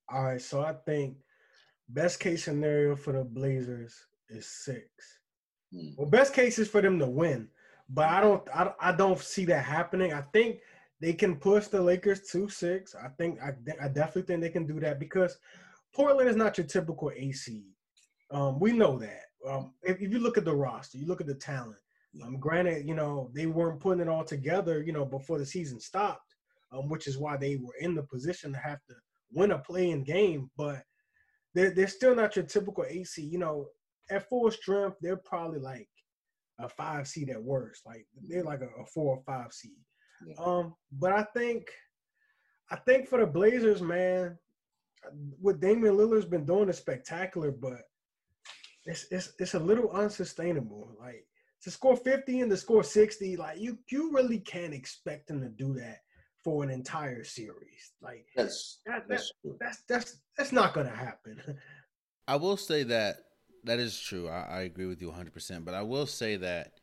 All 0.09 0.23
right, 0.23 0.41
so 0.41 0.61
I 0.61 0.73
think 0.73 1.17
best 1.89 2.19
case 2.19 2.45
scenario 2.45 2.95
for 2.95 3.13
the 3.13 3.23
Blazers 3.23 3.95
is 4.29 4.45
six. 4.45 4.85
Hmm. 5.73 5.89
Well, 5.97 6.09
best 6.09 6.33
case 6.33 6.59
is 6.59 6.67
for 6.67 6.81
them 6.81 6.99
to 6.99 7.07
win, 7.07 7.49
but 7.89 8.09
I 8.09 8.21
don't 8.21 8.47
I, 8.53 8.71
I 8.79 8.91
don't 8.91 9.19
see 9.19 9.45
that 9.45 9.63
happening. 9.63 10.13
I 10.13 10.21
think 10.33 10.59
they 10.99 11.13
can 11.13 11.35
push 11.35 11.67
the 11.67 11.81
Lakers 11.81 12.21
to 12.31 12.49
six. 12.49 12.95
I 12.95 13.09
think 13.09 13.39
I, 13.41 13.51
I 13.83 13.87
definitely 13.87 14.23
think 14.23 14.41
they 14.41 14.49
can 14.49 14.65
do 14.65 14.79
that 14.79 14.99
because 14.99 15.37
Portland 15.93 16.29
is 16.29 16.35
not 16.35 16.57
your 16.57 16.67
typical 16.67 17.11
AC. 17.15 17.63
Um, 18.31 18.59
we 18.59 18.71
know 18.71 18.97
that. 18.99 19.23
Um, 19.47 19.73
if, 19.83 20.01
if, 20.01 20.11
you 20.11 20.19
look 20.19 20.37
at 20.37 20.45
the 20.45 20.55
roster, 20.55 20.97
you 20.97 21.05
look 21.05 21.21
at 21.21 21.27
the 21.27 21.35
talent. 21.35 21.77
Um, 22.23 22.39
granted, 22.39 22.87
you 22.87 22.95
know 22.95 23.29
they 23.35 23.45
weren't 23.45 23.79
putting 23.79 24.01
it 24.01 24.07
all 24.07 24.23
together, 24.23 24.81
you 24.81 24.91
know, 24.91 25.05
before 25.05 25.37
the 25.37 25.45
season 25.45 25.79
stopped, 25.79 26.35
um, 26.71 26.89
which 26.89 27.07
is 27.07 27.17
why 27.17 27.37
they 27.37 27.57
were 27.57 27.75
in 27.79 27.93
the 27.93 28.03
position 28.03 28.51
to 28.53 28.59
have 28.59 28.79
to 28.87 28.95
win 29.31 29.51
a 29.51 29.59
play-in 29.59 30.03
game. 30.03 30.49
But 30.57 30.81
they're 31.53 31.71
they're 31.71 31.87
still 31.87 32.15
not 32.15 32.35
your 32.35 32.45
typical 32.45 32.85
AC. 32.89 33.21
You 33.21 33.37
know, 33.37 33.67
at 34.09 34.27
full 34.27 34.49
strength, 34.49 34.97
they're 35.01 35.17
probably 35.17 35.59
like 35.59 35.87
a 36.59 36.67
five 36.67 37.07
seed 37.07 37.29
at 37.29 37.41
worst. 37.41 37.85
Like 37.85 38.05
they're 38.27 38.43
like 38.43 38.61
a, 38.61 38.81
a 38.81 38.85
four 38.93 39.17
or 39.17 39.23
five 39.23 39.53
seed. 39.53 39.77
Yeah. 40.25 40.35
Um, 40.39 40.75
but 40.91 41.11
I 41.11 41.23
think, 41.35 41.69
I 42.71 42.75
think 42.77 43.07
for 43.07 43.19
the 43.19 43.27
Blazers, 43.27 43.81
man, 43.81 44.37
what 45.39 45.59
Damian 45.59 45.95
Lillard's 45.95 46.25
been 46.25 46.45
doing 46.45 46.69
is 46.69 46.77
spectacular, 46.77 47.51
but 47.51 47.81
it's 48.85 49.05
it's 49.11 49.33
it's 49.39 49.53
a 49.53 49.59
little 49.59 49.91
unsustainable. 49.91 50.91
Like 50.99 51.25
to 51.63 51.71
score 51.71 51.95
50 51.95 52.41
and 52.41 52.51
to 52.51 52.57
score 52.57 52.83
60, 52.83 53.37
like 53.37 53.59
you 53.59 53.77
you 53.89 54.11
really 54.11 54.39
can't 54.39 54.73
expect 54.73 55.29
him 55.29 55.41
to 55.41 55.49
do 55.49 55.73
that 55.75 55.99
for 56.43 56.63
an 56.63 56.69
entire 56.69 57.23
series. 57.23 57.93
Like 58.01 58.25
that's 58.35 58.79
that, 58.85 59.07
that, 59.07 59.09
that's, 59.09 59.31
that's 59.59 59.83
that's 59.87 60.17
that's 60.37 60.51
not 60.51 60.73
gonna 60.73 60.95
happen. 60.95 61.41
I 62.27 62.35
will 62.35 62.57
say 62.57 62.83
that 62.83 63.17
that 63.63 63.79
is 63.79 63.99
true. 63.99 64.29
I, 64.29 64.41
I 64.41 64.61
agree 64.61 64.85
with 64.85 65.01
you 65.01 65.07
100. 65.07 65.33
percent 65.33 65.65
But 65.65 65.73
I 65.73 65.81
will 65.81 66.05
say 66.05 66.37
that 66.37 66.73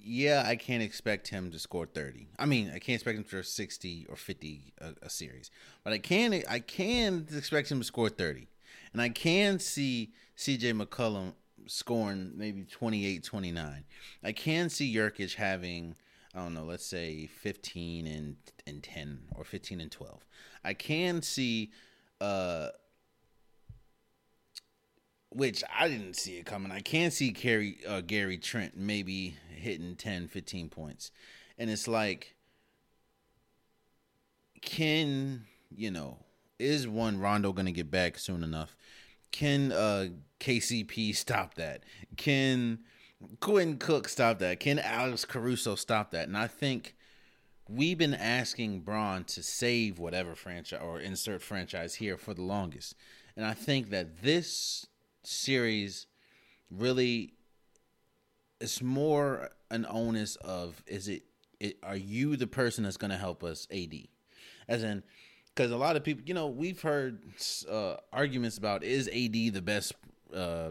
yeah, 0.00 0.44
I 0.46 0.56
can't 0.56 0.82
expect 0.82 1.28
him 1.28 1.50
to 1.50 1.58
score 1.58 1.86
30. 1.86 2.28
I 2.38 2.46
mean, 2.46 2.68
I 2.68 2.78
can't 2.78 2.94
expect 2.94 3.18
him 3.18 3.24
to 3.24 3.42
60 3.42 4.06
or 4.08 4.16
50 4.16 4.72
a, 4.80 4.94
a, 5.02 5.10
series. 5.10 5.50
But 5.84 5.92
I 5.92 5.98
can 5.98 6.42
I 6.48 6.60
can 6.60 7.26
expect 7.34 7.70
him 7.70 7.78
to 7.78 7.84
score 7.84 8.08
30. 8.08 8.48
And 8.92 9.02
I 9.02 9.08
can 9.10 9.58
see 9.58 10.12
CJ 10.36 10.80
McCollum 10.80 11.34
scoring 11.66 12.32
maybe 12.34 12.64
28, 12.64 13.22
29. 13.22 13.84
I 14.24 14.32
can 14.32 14.68
see 14.70 14.94
Nurkic 14.94 15.34
having 15.34 15.94
I 16.34 16.40
don't 16.40 16.54
know, 16.54 16.64
let's 16.64 16.86
say 16.86 17.26
15 17.26 18.06
and 18.06 18.36
and 18.66 18.82
10 18.82 19.18
or 19.34 19.44
15 19.44 19.80
and 19.80 19.90
12. 19.90 20.24
I 20.64 20.74
can 20.74 21.22
see 21.22 21.70
uh 22.20 22.68
which 25.30 25.62
I 25.76 25.88
didn't 25.88 26.14
see 26.14 26.38
it 26.38 26.46
coming. 26.46 26.72
I 26.72 26.80
can 26.80 27.10
see 27.10 27.30
Gary 27.30 27.78
uh, 27.86 28.00
Gary 28.00 28.38
Trent 28.38 28.76
maybe 28.76 29.36
hitting 29.50 29.96
10, 29.96 30.28
15 30.28 30.68
points. 30.68 31.10
And 31.58 31.68
it's 31.70 31.88
like, 31.88 32.34
can, 34.62 35.44
you 35.70 35.90
know, 35.90 36.18
is 36.58 36.88
one 36.88 37.18
Rondo 37.18 37.52
going 37.52 37.66
to 37.66 37.72
get 37.72 37.90
back 37.90 38.18
soon 38.18 38.42
enough? 38.42 38.76
Can 39.30 39.72
uh, 39.72 40.08
KCP 40.40 41.14
stop 41.14 41.54
that? 41.54 41.84
Can 42.16 42.80
Quinn 43.40 43.76
Cook 43.78 44.08
stop 44.08 44.38
that? 44.38 44.60
Can 44.60 44.78
Alex 44.78 45.24
Caruso 45.24 45.74
stop 45.74 46.12
that? 46.12 46.28
And 46.28 46.36
I 46.36 46.46
think 46.46 46.96
we've 47.68 47.98
been 47.98 48.14
asking 48.14 48.80
Bron 48.80 49.24
to 49.24 49.42
save 49.42 49.98
whatever 49.98 50.34
franchise 50.34 50.80
or 50.82 51.00
insert 51.00 51.42
franchise 51.42 51.96
here 51.96 52.16
for 52.16 52.32
the 52.32 52.42
longest. 52.42 52.94
And 53.36 53.44
I 53.44 53.54
think 53.54 53.90
that 53.90 54.22
this 54.22 54.86
series 55.28 56.06
really 56.70 57.34
it's 58.60 58.82
more 58.82 59.50
an 59.70 59.86
onus 59.88 60.36
of 60.36 60.82
is 60.86 61.08
it, 61.08 61.22
it 61.60 61.76
are 61.82 61.96
you 61.96 62.36
the 62.36 62.46
person 62.46 62.84
that's 62.84 62.96
going 62.96 63.10
to 63.10 63.16
help 63.16 63.44
us 63.44 63.66
AD, 63.70 63.94
as 64.68 64.82
in 64.82 65.02
because 65.54 65.70
a 65.70 65.76
lot 65.76 65.96
of 65.96 66.04
people 66.04 66.22
you 66.26 66.34
know 66.34 66.46
we've 66.46 66.80
heard 66.80 67.22
uh, 67.70 67.96
arguments 68.12 68.58
about 68.58 68.82
is 68.82 69.08
AD 69.08 69.32
the 69.32 69.60
best 69.60 69.92
uh, 70.34 70.70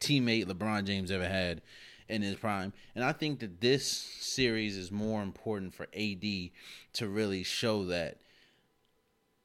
teammate 0.00 0.46
LeBron 0.46 0.84
James 0.84 1.10
ever 1.10 1.28
had 1.28 1.62
in 2.08 2.22
his 2.22 2.36
prime, 2.36 2.72
and 2.94 3.04
I 3.04 3.12
think 3.12 3.40
that 3.40 3.60
this 3.60 3.86
series 3.86 4.76
is 4.76 4.90
more 4.90 5.22
important 5.22 5.74
for 5.74 5.86
AD 5.94 6.22
to 6.94 7.08
really 7.08 7.42
show 7.42 7.84
that 7.86 8.18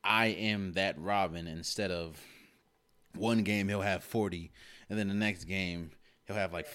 I 0.03 0.27
am 0.27 0.73
that 0.73 0.99
Robin 0.99 1.47
instead 1.47 1.91
of 1.91 2.21
one 3.15 3.43
game 3.43 3.67
he'll 3.67 3.81
have 3.81 4.03
40 4.03 4.51
and 4.89 4.97
then 4.97 5.07
the 5.07 5.13
next 5.13 5.45
game 5.45 5.91
he'll 6.25 6.35
have 6.35 6.53
like 6.53 6.67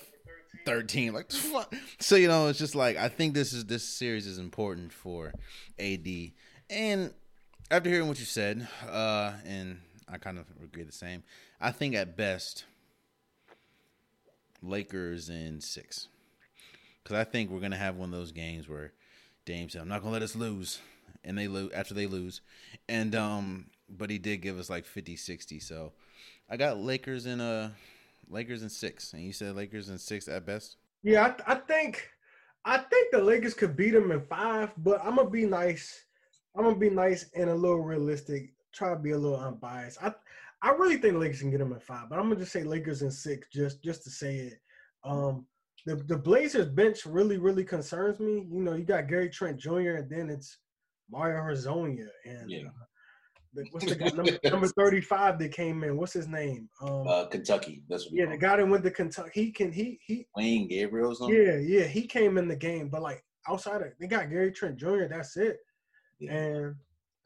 13 0.64 1.12
like 1.12 1.30
so 2.00 2.16
you 2.16 2.28
know 2.28 2.48
it's 2.48 2.58
just 2.58 2.74
like 2.74 2.96
i 2.96 3.08
think 3.08 3.34
this 3.34 3.52
is 3.52 3.64
this 3.66 3.84
series 3.84 4.26
is 4.26 4.38
important 4.38 4.92
for 4.92 5.32
ad 5.78 6.06
and 6.70 7.12
after 7.70 7.90
hearing 7.90 8.08
what 8.08 8.18
you 8.18 8.24
said 8.24 8.66
uh 8.88 9.32
and 9.44 9.80
i 10.08 10.16
kind 10.16 10.38
of 10.38 10.46
agree 10.62 10.84
the 10.84 10.92
same 10.92 11.22
i 11.60 11.70
think 11.70 11.94
at 11.94 12.16
best 12.16 12.64
lakers 14.62 15.28
in 15.28 15.60
six. 15.60 16.08
Because 17.02 17.16
i 17.16 17.24
think 17.24 17.50
we're 17.50 17.60
gonna 17.60 17.76
have 17.76 17.96
one 17.96 18.12
of 18.12 18.18
those 18.18 18.32
games 18.32 18.68
where 18.68 18.92
Dame 19.44 19.68
said 19.68 19.80
i'm 19.80 19.88
not 19.88 20.00
gonna 20.00 20.12
let 20.12 20.22
us 20.22 20.36
lose 20.36 20.80
and 21.24 21.36
they 21.36 21.48
lose 21.48 21.72
after 21.72 21.94
they 21.94 22.06
lose. 22.06 22.40
And 22.88 23.14
um 23.14 23.66
but 23.88 24.10
he 24.10 24.18
did 24.18 24.38
give 24.38 24.58
us 24.58 24.68
like 24.70 24.84
50 24.84 25.16
60 25.16 25.60
so 25.60 25.92
i 26.48 26.56
got 26.56 26.78
lakers 26.78 27.26
in 27.26 27.40
a 27.40 27.72
Lakers 28.30 28.62
in 28.62 28.68
six, 28.68 29.12
and 29.12 29.22
you 29.22 29.32
said 29.32 29.56
Lakers 29.56 29.88
in 29.88 29.98
six 29.98 30.28
at 30.28 30.46
best. 30.46 30.76
Yeah, 31.02 31.34
I, 31.46 31.52
I 31.52 31.54
think 31.56 32.10
I 32.64 32.78
think 32.78 33.10
the 33.10 33.22
Lakers 33.22 33.54
could 33.54 33.76
beat 33.76 33.90
them 33.90 34.10
in 34.10 34.20
five, 34.20 34.72
but 34.78 35.00
I'm 35.04 35.16
gonna 35.16 35.30
be 35.30 35.46
nice. 35.46 36.04
I'm 36.56 36.64
gonna 36.64 36.76
be 36.76 36.90
nice 36.90 37.30
and 37.34 37.50
a 37.50 37.54
little 37.54 37.80
realistic. 37.80 38.52
Try 38.72 38.90
to 38.90 38.98
be 38.98 39.12
a 39.12 39.18
little 39.18 39.40
unbiased. 39.40 40.02
I 40.02 40.12
I 40.62 40.70
really 40.70 40.96
think 40.96 41.14
the 41.14 41.20
Lakers 41.20 41.40
can 41.40 41.50
get 41.50 41.58
them 41.58 41.72
in 41.72 41.80
five, 41.80 42.08
but 42.08 42.18
I'm 42.18 42.28
gonna 42.28 42.40
just 42.40 42.52
say 42.52 42.64
Lakers 42.64 43.02
in 43.02 43.10
six, 43.10 43.48
just 43.52 43.82
just 43.82 44.04
to 44.04 44.10
say 44.10 44.36
it. 44.36 44.60
Um, 45.04 45.46
the 45.86 45.96
the 45.96 46.16
Blazers 46.16 46.68
bench 46.68 47.06
really 47.06 47.38
really 47.38 47.64
concerns 47.64 48.20
me. 48.20 48.46
You 48.50 48.62
know, 48.62 48.74
you 48.74 48.84
got 48.84 49.08
Gary 49.08 49.30
Trent 49.30 49.58
Jr. 49.58 49.96
and 49.96 50.10
then 50.10 50.28
it's 50.28 50.58
Mario 51.10 51.40
Hezonja 51.42 52.08
and 52.26 52.50
yeah. 52.50 52.66
uh, 52.66 52.84
what's 53.70 53.86
the 53.86 53.96
guy 53.96 54.10
number, 54.10 54.38
number 54.44 54.68
35 54.68 55.38
that 55.38 55.52
came 55.52 55.82
in? 55.84 55.96
What's 55.96 56.12
his 56.12 56.28
name? 56.28 56.68
Um, 56.80 57.06
uh, 57.06 57.26
Kentucky. 57.26 57.82
That's 57.88 58.06
what 58.06 58.14
yeah, 58.14 58.26
the 58.26 58.36
guy 58.36 58.56
that 58.56 58.68
went 58.68 58.84
to 58.84 58.90
Kentucky. 58.90 59.30
He 59.32 59.52
can 59.52 59.72
he 59.72 59.98
he 60.04 60.26
Wenyen 60.36 60.68
Gabriel. 60.68 61.16
Yeah, 61.30 61.56
yeah, 61.56 61.84
he 61.86 62.06
came 62.06 62.38
in 62.38 62.48
the 62.48 62.56
game, 62.56 62.88
but 62.88 63.02
like 63.02 63.24
outside 63.48 63.82
of 63.82 63.88
they 63.98 64.06
got 64.06 64.30
Gary 64.30 64.52
Trent 64.52 64.76
Jr. 64.76 65.06
That's 65.08 65.36
it. 65.36 65.58
Yeah. 66.18 66.32
And 66.32 66.74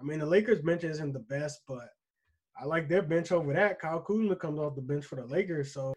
I 0.01 0.05
mean 0.05 0.21
the 0.21 0.27
Lakers 0.27 0.61
bench 0.61 0.85
isn't 0.85 1.13
the 1.13 1.21
best, 1.21 1.61
but 1.67 1.89
I 2.61 2.65
like 2.65 2.89
their 2.89 3.03
bench 3.03 3.33
over 3.33 3.53
that. 3.55 3.81
Kyle 3.81 4.01
Kuzma 4.01 4.37
comes 4.37 4.59
off 4.59 4.75
the 4.75 4.83
bench 4.83 5.05
for 5.05 5.17
the 5.17 5.27
Lakers, 5.27 5.73
so. 5.73 5.95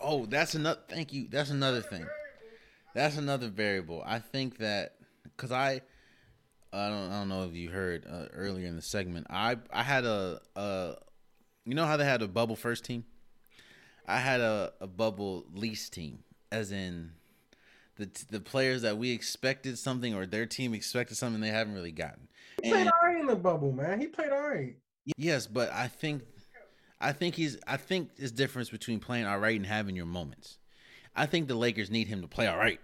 Oh, 0.00 0.26
that's 0.26 0.54
another. 0.54 0.80
Thank 0.88 1.12
you. 1.12 1.28
That's 1.28 1.50
another 1.50 1.82
thing. 1.82 2.06
That's 2.94 3.16
another 3.16 3.48
variable. 3.48 4.02
I 4.06 4.20
think 4.20 4.58
that 4.58 4.94
because 5.24 5.52
I 5.52 5.82
I 6.72 6.88
don't, 6.88 7.10
I 7.10 7.18
don't 7.20 7.28
know 7.28 7.44
if 7.44 7.54
you 7.54 7.70
heard 7.70 8.06
uh, 8.10 8.26
earlier 8.32 8.66
in 8.66 8.76
the 8.76 8.82
segment. 8.82 9.26
I 9.30 9.56
I 9.72 9.82
had 9.82 10.04
a, 10.04 10.40
a 10.54 10.96
you 11.64 11.74
know 11.74 11.86
how 11.86 11.96
they 11.96 12.04
had 12.04 12.22
a 12.22 12.28
bubble 12.28 12.56
first 12.56 12.84
team. 12.84 13.04
I 14.06 14.18
had 14.18 14.40
a, 14.40 14.72
a 14.80 14.86
bubble 14.86 15.46
least 15.52 15.92
team, 15.92 16.20
as 16.52 16.72
in 16.72 17.12
the 17.96 18.10
the 18.30 18.40
players 18.40 18.82
that 18.82 18.98
we 18.98 19.12
expected 19.12 19.78
something 19.78 20.14
or 20.14 20.26
their 20.26 20.46
team 20.46 20.74
expected 20.74 21.16
something 21.16 21.40
they 21.40 21.48
haven't 21.48 21.74
really 21.74 21.92
gotten. 21.92 22.28
He 22.62 22.70
played 22.70 22.88
alright 22.88 23.20
in 23.20 23.26
the 23.26 23.36
bubble, 23.36 23.72
man. 23.72 24.00
He 24.00 24.06
played 24.06 24.30
alright. 24.30 24.76
Yes, 25.16 25.46
but 25.46 25.72
I 25.72 25.88
think 25.88 26.22
I 27.00 27.12
think 27.12 27.34
he's 27.34 27.58
I 27.66 27.78
think 27.78 28.16
there's 28.16 28.32
difference 28.32 28.68
between 28.68 29.00
playing 29.00 29.26
alright 29.26 29.56
and 29.56 29.66
having 29.66 29.96
your 29.96 30.06
moments. 30.06 30.58
I 31.16 31.26
think 31.26 31.48
the 31.48 31.54
Lakers 31.54 31.90
need 31.90 32.08
him 32.08 32.20
to 32.20 32.28
play 32.28 32.48
alright 32.48 32.80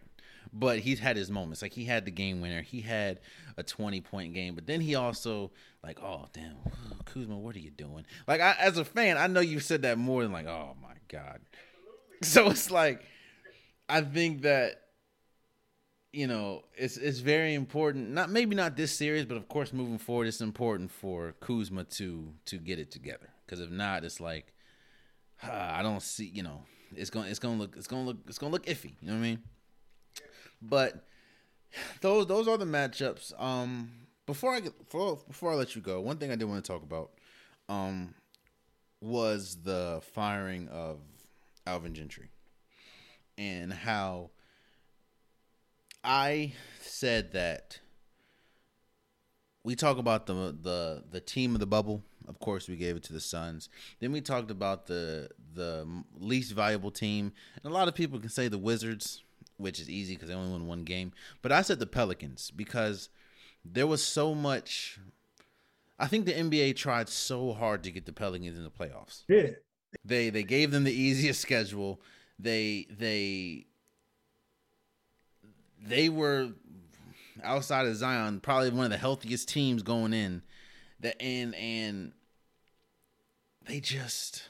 but 0.55 0.79
he's 0.79 1.01
had 1.01 1.17
his 1.17 1.31
moments. 1.31 1.61
Like 1.61 1.73
he 1.73 1.85
had 1.85 2.05
the 2.05 2.13
game 2.13 2.41
winner. 2.41 2.63
He 2.63 2.81
had 2.81 3.19
a 3.57 3.63
20 3.65 4.01
point 4.01 4.33
game, 4.33 4.55
but 4.55 4.67
then 4.67 4.81
he 4.81 4.95
also 4.95 5.51
like, 5.83 6.01
oh 6.01 6.27
damn, 6.33 6.57
Kuzma, 7.05 7.37
what 7.37 7.57
are 7.57 7.61
you 7.61 7.71
doing? 7.71 8.07
Like 8.29 8.41
I, 8.41 8.55
as 8.61 8.79
a 8.79 8.85
fan, 8.85 9.19
I 9.19 9.27
know 9.27 9.41
you 9.41 9.59
said 9.59 9.83
that 9.83 9.99
more 9.99 10.23
than 10.23 10.33
like, 10.33 10.47
oh 10.47 10.77
my 10.81 10.95
god. 11.09 11.41
So 12.23 12.49
it's 12.49 12.71
like, 12.71 13.03
I 13.87 14.01
think 14.01 14.43
that 14.43 14.81
you 16.11 16.27
know 16.27 16.63
it's 16.75 16.97
it's 16.97 17.19
very 17.19 17.53
important. 17.53 18.11
Not 18.11 18.31
maybe 18.31 18.55
not 18.55 18.77
this 18.77 18.93
series, 18.97 19.27
but 19.27 19.37
of 19.37 19.47
course 19.49 19.75
moving 19.75 19.99
forward, 19.99 20.29
it's 20.29 20.41
important 20.41 20.91
for 20.91 21.35
Kuzma 21.41 21.85
to 21.85 22.33
to 22.47 22.57
get 22.57 22.79
it 22.79 22.91
together. 22.91 23.29
Because 23.45 23.61
if 23.61 23.71
not, 23.71 24.05
it's 24.05 24.21
like 24.21 24.55
uh, 25.43 25.51
I 25.53 25.83
don't 25.83 26.01
see. 26.01 26.31
You 26.33 26.45
know, 26.45 26.63
it's 26.95 27.11
gonna 27.11 27.29
it's 27.29 27.41
gonna 27.41 27.59
look 27.59 27.77
it's 27.77 27.89
gonna 27.89 28.05
look 28.05 28.19
it's 28.27 28.39
gonna 28.39 28.53
look 28.53 28.65
iffy. 28.67 28.95
You 29.03 29.09
know 29.09 29.15
what 29.15 29.19
I 29.19 29.23
mean? 29.23 29.43
But 30.69 31.05
those 32.01 32.27
those 32.27 32.49
are 32.49 32.57
the 32.57 32.65
matchups. 32.65 33.41
Um, 33.41 33.91
before 34.27 34.55
I 34.55 34.61
get 34.61 34.79
before, 34.79 35.19
before 35.29 35.53
I 35.53 35.55
let 35.55 35.77
you 35.77 35.83
go, 35.83 36.01
one 36.01 36.17
thing 36.17 36.31
I 36.31 36.37
did 36.37 36.45
want 36.45 36.65
to 36.65 36.73
talk 36.73 36.83
about 36.83 37.11
um, 37.69 38.15
was 39.01 39.59
the 39.63 40.01
firing 40.15 40.69
of 40.69 41.01
Alvin 41.67 41.95
Gentry 41.95 42.31
and 43.37 43.73
how 43.73 44.31
I 46.03 46.53
said 46.81 47.33
that 47.33 47.81
we 49.65 49.75
talk 49.75 49.99
about 49.99 50.27
the 50.27 50.57
the 50.61 51.05
the 51.11 51.21
team 51.21 51.55
of 51.55 51.61
the 51.61 51.67
bubble. 51.67 52.03
Of 52.27 52.39
course, 52.39 52.69
we 52.69 52.77
gave 52.77 52.97
it 52.97 53.03
to 53.05 53.13
the 53.13 53.21
Suns. 53.21 53.69
Then 54.01 54.13
we 54.13 54.21
talked 54.21 54.51
about 54.51 54.87
the 54.87 55.29
the 55.55 55.87
least 56.19 56.53
valuable 56.53 56.91
team, 56.91 57.33
and 57.63 57.71
a 57.71 57.75
lot 57.75 57.89
of 57.89 57.95
people 57.95 58.19
can 58.21 58.29
say 58.29 58.49
the 58.49 58.59
Wizards, 58.59 59.23
which 59.57 59.81
is 59.81 59.89
easy 59.89 60.15
because 60.15 60.29
they 60.29 60.35
only 60.35 60.51
won 60.51 60.67
one 60.67 60.85
game. 60.85 61.13
But 61.43 61.53
I 61.53 61.63
said 61.63 61.79
the 61.79 61.87
Pelicans 61.87 62.51
because 62.51 63.09
there 63.65 63.87
was 63.87 64.03
so 64.03 64.35
much. 64.35 64.99
I 65.99 66.07
think 66.07 66.27
the 66.27 66.33
NBA 66.33 66.77
tried 66.77 67.09
so 67.09 67.53
hard 67.53 67.83
to 67.85 67.91
get 67.91 68.07
the 68.07 68.13
Pelicans 68.13 68.57
in 68.57 68.65
the 68.65 68.71
playoffs. 68.71 69.25
Yeah. 69.29 69.51
They 70.05 70.31
they 70.31 70.43
gave 70.43 70.71
them 70.71 70.85
the 70.85 70.93
easiest 70.93 71.41
schedule. 71.41 72.01
They 72.39 72.87
they 72.91 73.67
they 75.81 76.09
were 76.09 76.51
outside 77.43 77.87
of 77.87 77.95
Zion 77.97 78.41
probably 78.41 78.71
one 78.71 78.87
of 78.87 78.91
the 78.91 78.99
healthiest 78.99 79.49
teams 79.49 79.83
going 79.83 80.13
in. 80.13 80.43
That 81.01 81.21
and 81.23 81.55
and 81.55 82.13
they 83.67 83.81
just 83.81 84.49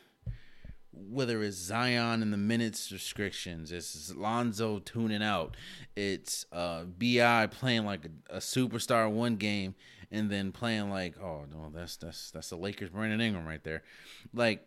whether 0.96 1.42
it's 1.42 1.56
Zion 1.56 2.22
and 2.22 2.32
the 2.32 2.36
minutes 2.36 2.90
restrictions, 2.92 3.72
it's 3.72 4.14
Lonzo 4.14 4.78
tuning 4.78 5.22
out, 5.22 5.56
it's 5.96 6.46
uh, 6.52 6.84
Bi 6.84 7.46
playing 7.46 7.84
like 7.84 8.06
a, 8.06 8.36
a, 8.36 8.38
superstar 8.38 9.10
one 9.10 9.36
game 9.36 9.74
and 10.10 10.30
then 10.30 10.52
playing 10.52 10.90
like 10.90 11.18
oh 11.20 11.44
no 11.50 11.70
that's 11.74 11.96
that's 11.96 12.30
that's 12.30 12.50
the 12.50 12.56
Lakers 12.56 12.90
Brandon 12.90 13.20
Ingram 13.20 13.46
right 13.46 13.62
there, 13.64 13.82
like 14.32 14.66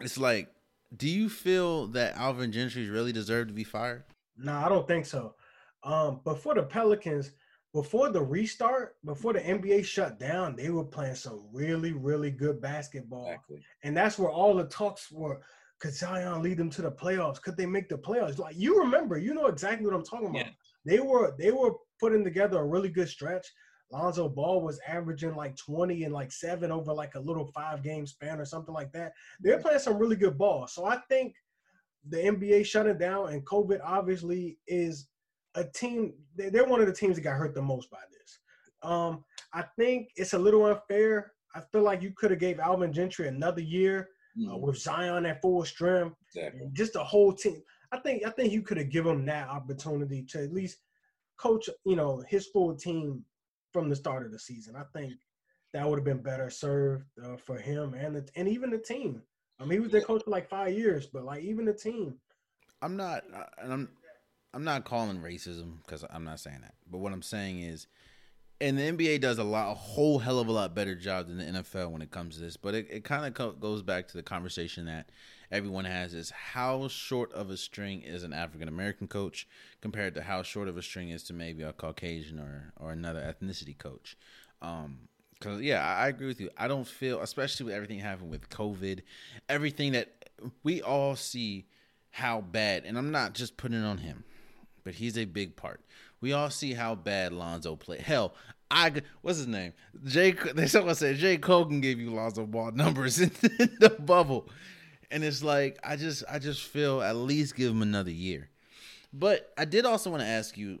it's 0.00 0.18
like 0.18 0.48
do 0.96 1.08
you 1.08 1.28
feel 1.28 1.86
that 1.88 2.16
Alvin 2.16 2.52
Gentry 2.52 2.88
really 2.88 3.12
deserved 3.12 3.48
to 3.48 3.54
be 3.54 3.64
fired? 3.64 4.04
No, 4.36 4.54
I 4.54 4.68
don't 4.68 4.86
think 4.86 5.06
so. 5.06 5.34
Um, 5.82 6.20
but 6.24 6.42
for 6.42 6.54
the 6.54 6.62
Pelicans, 6.62 7.32
before 7.72 8.10
the 8.10 8.22
restart, 8.22 8.96
before 9.04 9.32
the 9.32 9.40
NBA 9.40 9.84
shut 9.84 10.18
down, 10.18 10.56
they 10.56 10.70
were 10.70 10.84
playing 10.84 11.14
some 11.14 11.46
really, 11.52 11.92
really 11.92 12.30
good 12.30 12.60
basketball. 12.60 13.26
Exactly. 13.26 13.62
And 13.84 13.96
that's 13.96 14.18
where 14.18 14.30
all 14.30 14.54
the 14.54 14.64
talks 14.64 15.10
were. 15.10 15.40
Could 15.78 15.94
Zion 15.94 16.42
lead 16.42 16.58
them 16.58 16.68
to 16.70 16.82
the 16.82 16.90
playoffs? 16.90 17.40
Could 17.40 17.56
they 17.56 17.64
make 17.64 17.88
the 17.88 17.96
playoffs? 17.96 18.38
Like 18.38 18.56
you 18.56 18.78
remember, 18.78 19.18
you 19.18 19.32
know 19.32 19.46
exactly 19.46 19.86
what 19.86 19.94
I'm 19.94 20.04
talking 20.04 20.28
about. 20.28 20.46
Yeah. 20.46 20.50
They 20.84 21.00
were 21.00 21.34
they 21.38 21.52
were 21.52 21.74
putting 21.98 22.24
together 22.24 22.58
a 22.58 22.66
really 22.66 22.90
good 22.90 23.08
stretch. 23.08 23.46
Lonzo 23.92 24.28
Ball 24.28 24.60
was 24.62 24.78
averaging 24.86 25.34
like 25.34 25.56
20 25.56 26.04
and 26.04 26.12
like 26.12 26.32
seven 26.32 26.70
over 26.70 26.92
like 26.92 27.14
a 27.14 27.20
little 27.20 27.46
five 27.46 27.82
game 27.82 28.06
span 28.06 28.40
or 28.40 28.44
something 28.44 28.74
like 28.74 28.92
that. 28.92 29.12
They're 29.40 29.58
playing 29.58 29.80
some 29.80 29.98
really 29.98 30.16
good 30.16 30.36
ball. 30.36 30.66
So 30.66 30.84
I 30.84 30.98
think 31.08 31.34
the 32.08 32.18
NBA 32.18 32.66
shutting 32.66 32.98
down 32.98 33.32
and 33.32 33.44
COVID 33.44 33.80
obviously 33.84 34.58
is 34.66 35.08
a 35.54 35.64
team. 35.64 36.14
They're 36.36 36.64
one 36.64 36.80
of 36.80 36.86
the 36.86 36.92
teams 36.92 37.16
that 37.16 37.22
got 37.22 37.36
hurt 37.36 37.54
the 37.54 37.62
most 37.62 37.90
by 37.90 37.98
this. 38.10 38.38
Um, 38.82 39.24
I 39.52 39.64
think 39.78 40.10
it's 40.16 40.32
a 40.32 40.38
little 40.38 40.64
unfair. 40.66 41.32
I 41.54 41.60
feel 41.72 41.82
like 41.82 42.02
you 42.02 42.12
could 42.16 42.30
have 42.30 42.40
gave 42.40 42.60
Alvin 42.60 42.92
Gentry 42.92 43.28
another 43.28 43.60
year 43.60 44.08
uh, 44.38 44.52
mm. 44.52 44.60
with 44.60 44.78
Zion 44.78 45.26
at 45.26 45.42
full 45.42 45.64
strength, 45.64 46.16
exactly. 46.34 46.68
just 46.72 46.96
a 46.96 47.02
whole 47.02 47.32
team. 47.32 47.62
I 47.92 47.98
think 47.98 48.24
I 48.24 48.30
think 48.30 48.52
you 48.52 48.62
could 48.62 48.78
have 48.78 48.90
given 48.90 49.16
him 49.16 49.26
that 49.26 49.48
opportunity 49.48 50.24
to 50.30 50.44
at 50.44 50.52
least 50.52 50.78
coach, 51.38 51.68
you 51.84 51.96
know, 51.96 52.22
his 52.28 52.46
full 52.46 52.74
team 52.76 53.24
from 53.72 53.88
the 53.88 53.96
start 53.96 54.24
of 54.24 54.32
the 54.32 54.38
season. 54.38 54.76
I 54.76 54.84
think 54.96 55.14
that 55.72 55.88
would 55.88 55.98
have 55.98 56.04
been 56.04 56.22
better 56.22 56.50
served 56.50 57.04
uh, 57.24 57.36
for 57.36 57.58
him 57.58 57.94
and 57.94 58.16
the, 58.16 58.28
and 58.36 58.48
even 58.48 58.70
the 58.70 58.78
team. 58.78 59.22
I 59.58 59.64
mean, 59.64 59.72
he 59.72 59.80
was 59.80 59.92
their 59.92 60.00
coach 60.00 60.24
for 60.24 60.30
like 60.30 60.48
five 60.48 60.72
years, 60.72 61.06
but 61.06 61.24
like 61.24 61.42
even 61.42 61.64
the 61.64 61.74
team. 61.74 62.14
I'm 62.82 62.96
not, 62.96 63.24
uh, 63.34 63.44
and 63.58 63.72
I'm 63.72 63.88
I'm 64.52 64.64
not 64.64 64.84
calling 64.84 65.20
racism 65.20 65.76
because 65.84 66.04
I'm 66.10 66.24
not 66.24 66.40
saying 66.40 66.58
that. 66.62 66.74
But 66.90 66.98
what 66.98 67.12
I'm 67.12 67.22
saying 67.22 67.60
is, 67.60 67.86
and 68.60 68.76
the 68.76 68.82
NBA 68.82 69.20
does 69.20 69.38
a 69.38 69.44
lot, 69.44 69.70
a 69.70 69.74
whole 69.74 70.18
hell 70.18 70.38
of 70.38 70.48
a 70.48 70.52
lot 70.52 70.74
better 70.74 70.94
job 70.94 71.28
than 71.28 71.38
the 71.38 71.60
NFL 71.60 71.90
when 71.90 72.02
it 72.02 72.10
comes 72.10 72.36
to 72.36 72.42
this. 72.42 72.56
But 72.56 72.74
it, 72.74 72.88
it 72.90 73.04
kind 73.04 73.24
of 73.24 73.32
co- 73.32 73.52
goes 73.52 73.82
back 73.82 74.08
to 74.08 74.16
the 74.16 74.22
conversation 74.22 74.86
that 74.86 75.08
everyone 75.50 75.84
has: 75.84 76.14
is 76.14 76.30
how 76.30 76.88
short 76.88 77.32
of 77.32 77.50
a 77.50 77.56
string 77.56 78.02
is 78.02 78.22
an 78.24 78.32
African 78.32 78.68
American 78.68 79.06
coach 79.06 79.46
compared 79.80 80.14
to 80.14 80.22
how 80.22 80.42
short 80.42 80.68
of 80.68 80.76
a 80.76 80.82
string 80.82 81.10
is 81.10 81.22
to 81.24 81.32
maybe 81.32 81.62
a 81.62 81.72
Caucasian 81.72 82.38
or 82.38 82.72
or 82.78 82.92
another 82.92 83.20
ethnicity 83.20 83.78
coach. 83.78 84.16
Um, 84.60 85.08
Cause 85.40 85.62
yeah, 85.62 85.82
I, 85.82 86.04
I 86.04 86.08
agree 86.08 86.26
with 86.26 86.38
you. 86.38 86.50
I 86.58 86.68
don't 86.68 86.86
feel, 86.86 87.22
especially 87.22 87.64
with 87.64 87.74
everything 87.74 87.98
happening 87.98 88.28
with 88.28 88.50
COVID, 88.50 89.00
everything 89.48 89.92
that 89.92 90.28
we 90.62 90.82
all 90.82 91.16
see 91.16 91.64
how 92.10 92.42
bad, 92.42 92.84
and 92.84 92.98
I'm 92.98 93.10
not 93.10 93.32
just 93.32 93.56
putting 93.56 93.80
it 93.80 93.86
on 93.86 93.98
him 93.98 94.24
but 94.84 94.94
he's 94.94 95.18
a 95.18 95.24
big 95.24 95.56
part. 95.56 95.80
We 96.20 96.32
all 96.32 96.50
see 96.50 96.74
how 96.74 96.94
bad 96.94 97.32
Lonzo 97.32 97.76
played. 97.76 98.00
Hell, 98.00 98.34
I 98.70 98.92
what's 99.22 99.38
his 99.38 99.46
name? 99.46 99.72
Jay. 100.04 100.32
They 100.32 100.66
someone 100.66 100.94
said 100.94 101.16
Jay 101.16 101.38
Kogan 101.38 101.82
gave 101.82 101.98
you 101.98 102.10
Lonzo 102.10 102.46
Ball 102.46 102.72
numbers 102.72 103.20
in, 103.20 103.30
in 103.58 103.76
the 103.80 103.90
bubble, 103.90 104.48
and 105.10 105.24
it's 105.24 105.42
like 105.42 105.78
I 105.82 105.96
just 105.96 106.24
I 106.30 106.38
just 106.38 106.62
feel 106.62 107.02
at 107.02 107.16
least 107.16 107.56
give 107.56 107.70
him 107.70 107.82
another 107.82 108.10
year. 108.10 108.48
But 109.12 109.52
I 109.58 109.64
did 109.64 109.84
also 109.84 110.10
want 110.10 110.22
to 110.22 110.28
ask 110.28 110.56
you: 110.56 110.80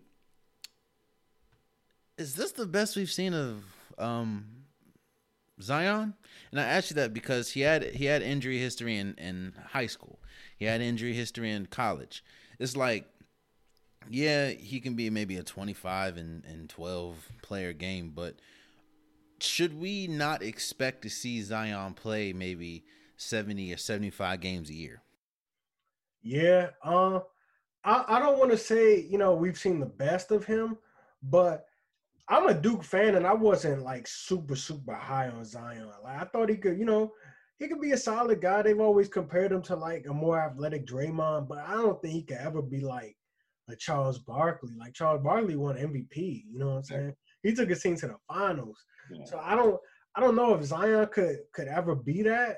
Is 2.16 2.34
this 2.34 2.52
the 2.52 2.66
best 2.66 2.96
we've 2.96 3.10
seen 3.10 3.34
of 3.34 3.64
um, 3.98 4.46
Zion? 5.60 6.14
And 6.52 6.60
I 6.60 6.64
asked 6.64 6.90
you 6.90 6.96
that 6.96 7.12
because 7.12 7.50
he 7.50 7.62
had 7.62 7.84
he 7.84 8.04
had 8.04 8.22
injury 8.22 8.58
history 8.58 8.98
in 8.98 9.14
in 9.14 9.54
high 9.70 9.86
school. 9.86 10.20
He 10.56 10.66
had 10.66 10.80
injury 10.80 11.14
history 11.14 11.50
in 11.50 11.66
college. 11.66 12.22
It's 12.58 12.76
like 12.76 13.06
yeah, 14.08 14.48
he 14.48 14.80
can 14.80 14.94
be 14.94 15.10
maybe 15.10 15.36
a 15.36 15.42
25 15.42 16.16
and, 16.16 16.44
and 16.44 16.68
12 16.68 17.28
player 17.42 17.72
game, 17.72 18.12
but 18.14 18.36
should 19.40 19.78
we 19.78 20.06
not 20.06 20.42
expect 20.42 21.02
to 21.02 21.10
see 21.10 21.42
Zion 21.42 21.94
play 21.94 22.32
maybe 22.32 22.84
70 23.16 23.72
or 23.72 23.76
75 23.76 24.40
games 24.40 24.70
a 24.70 24.74
year? 24.74 25.02
Yeah, 26.22 26.70
uh, 26.84 27.20
I, 27.84 28.04
I 28.08 28.18
don't 28.18 28.38
want 28.38 28.50
to 28.50 28.58
say, 28.58 29.00
you 29.00 29.18
know, 29.18 29.34
we've 29.34 29.58
seen 29.58 29.80
the 29.80 29.86
best 29.86 30.30
of 30.30 30.44
him, 30.44 30.76
but 31.22 31.66
I'm 32.28 32.48
a 32.48 32.54
Duke 32.54 32.84
fan 32.84 33.14
and 33.14 33.26
I 33.26 33.34
wasn't 33.34 33.82
like 33.82 34.06
super, 34.06 34.56
super 34.56 34.94
high 34.94 35.28
on 35.28 35.44
Zion. 35.44 35.90
Like 36.02 36.20
I 36.20 36.24
thought 36.24 36.48
he 36.48 36.56
could, 36.56 36.78
you 36.78 36.84
know, 36.84 37.12
he 37.58 37.68
could 37.68 37.80
be 37.80 37.92
a 37.92 37.96
solid 37.96 38.40
guy. 38.40 38.62
They've 38.62 38.80
always 38.80 39.08
compared 39.08 39.52
him 39.52 39.62
to 39.62 39.76
like 39.76 40.06
a 40.06 40.12
more 40.12 40.38
athletic 40.38 40.86
Draymond, 40.86 41.48
but 41.48 41.58
I 41.58 41.74
don't 41.74 42.00
think 42.00 42.14
he 42.14 42.22
could 42.22 42.38
ever 42.38 42.62
be 42.62 42.80
like 42.80 43.16
like 43.70 43.78
Charles 43.78 44.18
Barkley. 44.18 44.74
Like 44.78 44.94
Charles 44.94 45.22
Barkley 45.22 45.56
won 45.56 45.76
MVP. 45.76 46.44
You 46.50 46.58
know 46.58 46.68
what 46.70 46.76
I'm 46.76 46.84
saying? 46.84 47.14
He 47.42 47.54
took 47.54 47.68
his 47.68 47.82
team 47.82 47.96
to 47.96 48.08
the 48.08 48.16
finals. 48.28 48.84
Yeah. 49.10 49.24
So 49.24 49.40
I 49.42 49.54
don't 49.54 49.78
I 50.14 50.20
don't 50.20 50.36
know 50.36 50.54
if 50.54 50.64
Zion 50.64 51.06
could 51.12 51.38
could 51.52 51.68
ever 51.68 51.94
be 51.94 52.22
that. 52.22 52.56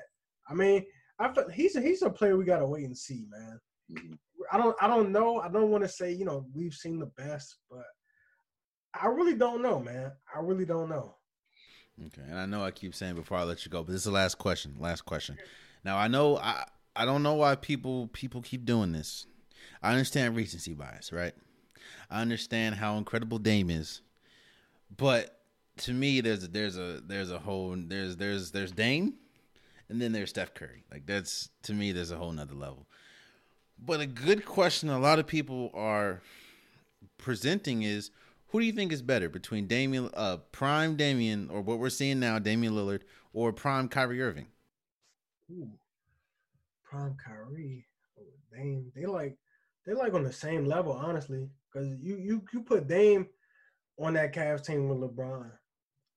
I 0.49 0.53
mean, 0.53 0.85
I 1.19 1.31
feel, 1.31 1.47
he's 1.49 1.75
a, 1.75 1.81
he's 1.81 2.01
a 2.01 2.09
player 2.09 2.35
we 2.35 2.45
gotta 2.45 2.65
wait 2.65 2.85
and 2.85 2.97
see, 2.97 3.25
man. 3.29 3.59
Mm-hmm. 3.91 4.13
I 4.51 4.57
don't 4.57 4.75
I 4.81 4.87
don't 4.87 5.11
know. 5.11 5.39
I 5.39 5.49
don't 5.49 5.69
want 5.69 5.83
to 5.83 5.89
say 5.89 6.11
you 6.11 6.25
know 6.25 6.45
we've 6.53 6.73
seen 6.73 6.99
the 6.99 7.11
best, 7.17 7.57
but 7.69 7.85
I 8.99 9.07
really 9.07 9.35
don't 9.35 9.61
know, 9.61 9.79
man. 9.79 10.11
I 10.35 10.39
really 10.39 10.65
don't 10.65 10.89
know. 10.89 11.15
Okay, 12.07 12.23
and 12.27 12.39
I 12.39 12.45
know 12.45 12.63
I 12.63 12.71
keep 12.71 12.95
saying 12.95 13.15
before 13.15 13.37
I 13.37 13.43
let 13.43 13.65
you 13.65 13.71
go, 13.71 13.83
but 13.83 13.91
this 13.91 14.01
is 14.01 14.05
the 14.05 14.11
last 14.11 14.39
question. 14.39 14.75
Last 14.79 15.01
question. 15.05 15.37
Now 15.83 15.97
I 15.97 16.07
know 16.07 16.37
I 16.37 16.65
I 16.95 17.05
don't 17.05 17.23
know 17.23 17.35
why 17.35 17.55
people 17.55 18.09
people 18.13 18.41
keep 18.41 18.65
doing 18.65 18.91
this. 18.91 19.27
I 19.83 19.91
understand 19.91 20.35
recency 20.35 20.73
bias, 20.73 21.11
right? 21.11 21.33
I 22.09 22.21
understand 22.21 22.75
how 22.75 22.97
incredible 22.97 23.37
Dame 23.37 23.69
is, 23.69 24.01
but 24.95 25.39
to 25.77 25.93
me, 25.93 26.21
there's 26.21 26.43
a, 26.43 26.47
there's 26.47 26.77
a 26.77 27.01
there's 27.05 27.31
a 27.31 27.39
whole 27.39 27.75
there's 27.77 28.15
there's 28.15 28.51
there's 28.51 28.71
Dame, 28.71 29.15
and 29.89 30.01
then 30.01 30.11
there's 30.11 30.29
Steph 30.29 30.53
Curry. 30.53 30.83
Like 30.91 31.05
that's 31.05 31.49
to 31.63 31.73
me, 31.73 31.91
there's 31.91 32.11
a 32.11 32.17
whole 32.17 32.31
nother 32.31 32.55
level. 32.55 32.87
But 33.77 33.99
a 33.99 34.05
good 34.05 34.45
question 34.45 34.89
a 34.89 34.99
lot 34.99 35.19
of 35.19 35.27
people 35.27 35.71
are 35.73 36.21
presenting 37.17 37.83
is 37.83 38.11
who 38.47 38.59
do 38.59 38.65
you 38.65 38.71
think 38.71 38.93
is 38.93 39.01
better 39.01 39.29
between 39.29 39.67
Damian, 39.67 40.09
uh, 40.13 40.37
prime 40.51 40.95
Damian, 40.95 41.49
or 41.49 41.61
what 41.61 41.79
we're 41.79 41.89
seeing 41.89 42.19
now, 42.19 42.37
Damian 42.37 42.73
Lillard, 42.73 43.01
or 43.33 43.51
prime 43.51 43.89
Kyrie 43.89 44.21
Irving? 44.21 44.47
Ooh, 45.51 45.71
prime 46.83 47.17
Kyrie, 47.25 47.85
oh, 48.19 48.23
Dame. 48.55 48.91
They 48.95 49.07
like 49.07 49.35
they're 49.85 49.95
like 49.95 50.13
on 50.13 50.23
the 50.23 50.33
same 50.33 50.65
level, 50.65 50.93
honestly. 50.93 51.49
Because 51.71 51.89
you 52.01 52.17
you 52.17 52.41
you 52.53 52.61
put 52.61 52.87
Dame 52.87 53.27
on 53.99 54.13
that 54.13 54.33
Cavs 54.33 54.65
team 54.65 54.87
with 54.87 54.99
LeBron, 54.99 55.51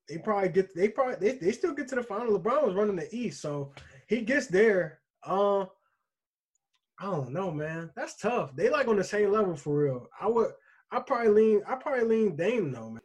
they 0.09 0.19
probably 0.19 0.49
get 0.49 0.75
they 0.75 0.89
probably 0.89 1.17
they, 1.17 1.39
they 1.39 1.53
still 1.53 1.75
get 1.75 1.89
to 1.89 1.95
the 1.97 2.03
final. 2.03 2.39
LeBron 2.39 2.65
was 2.65 2.75
running 2.75 2.97
the 2.97 3.15
East, 3.15 3.41
so 3.41 3.73
he 4.07 4.21
gets 4.21 4.47
there. 4.47 5.01
Uh, 5.25 5.63
I 6.99 7.05
don't 7.05 7.33
know, 7.33 7.51
man. 7.51 7.91
That's 7.97 8.17
tough. 8.17 8.55
They 8.57 8.71
like 8.71 8.89
on 8.89 8.97
the 8.97 9.05
same 9.05 9.31
level 9.31 9.57
for 9.57 9.77
real. 9.77 10.07
I 10.21 10.29
would 10.29 10.53
I 10.91 11.01
probably 11.01 11.29
lean 11.29 11.63
I 11.69 11.75
probably 11.75 12.05
lean 12.05 12.37
Dame 12.37 12.73
though, 12.73 12.91
man. 12.91 13.01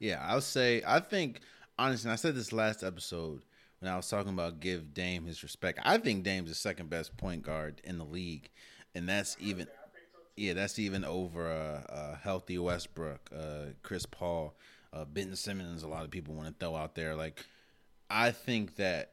Yeah, 0.00 0.24
I'll 0.26 0.40
say 0.40 0.82
I 0.86 1.00
think 1.00 1.40
honestly, 1.78 2.10
I 2.10 2.16
said 2.16 2.34
this 2.34 2.52
last 2.52 2.82
episode 2.82 3.44
when 3.80 3.92
I 3.92 3.96
was 3.96 4.08
talking 4.08 4.32
about 4.32 4.60
give 4.60 4.94
Dame 4.94 5.26
his 5.26 5.42
respect. 5.42 5.78
I 5.84 5.98
think 5.98 6.24
Dame's 6.24 6.48
the 6.48 6.54
second 6.54 6.90
best 6.90 7.16
point 7.16 7.42
guard 7.42 7.80
in 7.84 7.98
the 7.98 8.04
league, 8.04 8.50
and 8.94 9.08
that's 9.08 9.36
even 9.38 9.66
yeah, 10.36 10.52
that's 10.52 10.78
even 10.78 11.04
over 11.04 11.50
uh, 11.50 11.92
uh, 11.92 12.16
healthy 12.16 12.58
Westbrook, 12.58 13.30
uh, 13.36 13.72
Chris 13.82 14.06
Paul, 14.06 14.54
uh, 14.92 15.04
Ben 15.04 15.34
Simmons. 15.34 15.82
A 15.82 15.88
lot 15.88 16.04
of 16.04 16.10
people 16.10 16.34
want 16.34 16.48
to 16.48 16.54
throw 16.58 16.76
out 16.76 16.94
there. 16.94 17.14
Like, 17.14 17.44
I 18.10 18.30
think 18.30 18.76
that 18.76 19.12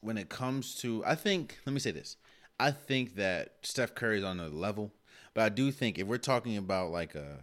when 0.00 0.18
it 0.18 0.28
comes 0.28 0.74
to, 0.76 1.04
I 1.06 1.14
think 1.14 1.58
let 1.64 1.72
me 1.72 1.80
say 1.80 1.92
this. 1.92 2.16
I 2.60 2.72
think 2.72 3.14
that 3.14 3.54
Steph 3.62 3.94
Curry's 3.94 4.24
on 4.24 4.38
the 4.38 4.48
level, 4.48 4.92
but 5.32 5.44
I 5.44 5.48
do 5.48 5.70
think 5.70 5.98
if 5.98 6.06
we're 6.06 6.18
talking 6.18 6.56
about 6.56 6.90
like 6.90 7.14
a 7.14 7.38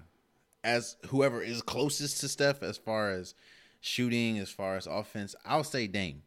as 0.66 0.98
whoever 1.08 1.42
is 1.42 1.62
closest 1.62 2.20
to 2.22 2.28
Steph 2.28 2.64
as 2.64 2.78
far 2.78 3.12
as 3.12 3.36
shooting, 3.82 4.40
as 4.40 4.50
far 4.50 4.76
as 4.76 4.88
offense, 4.88 5.36
I'll 5.46 5.64
say 5.64 5.88
Dame. 5.88 6.24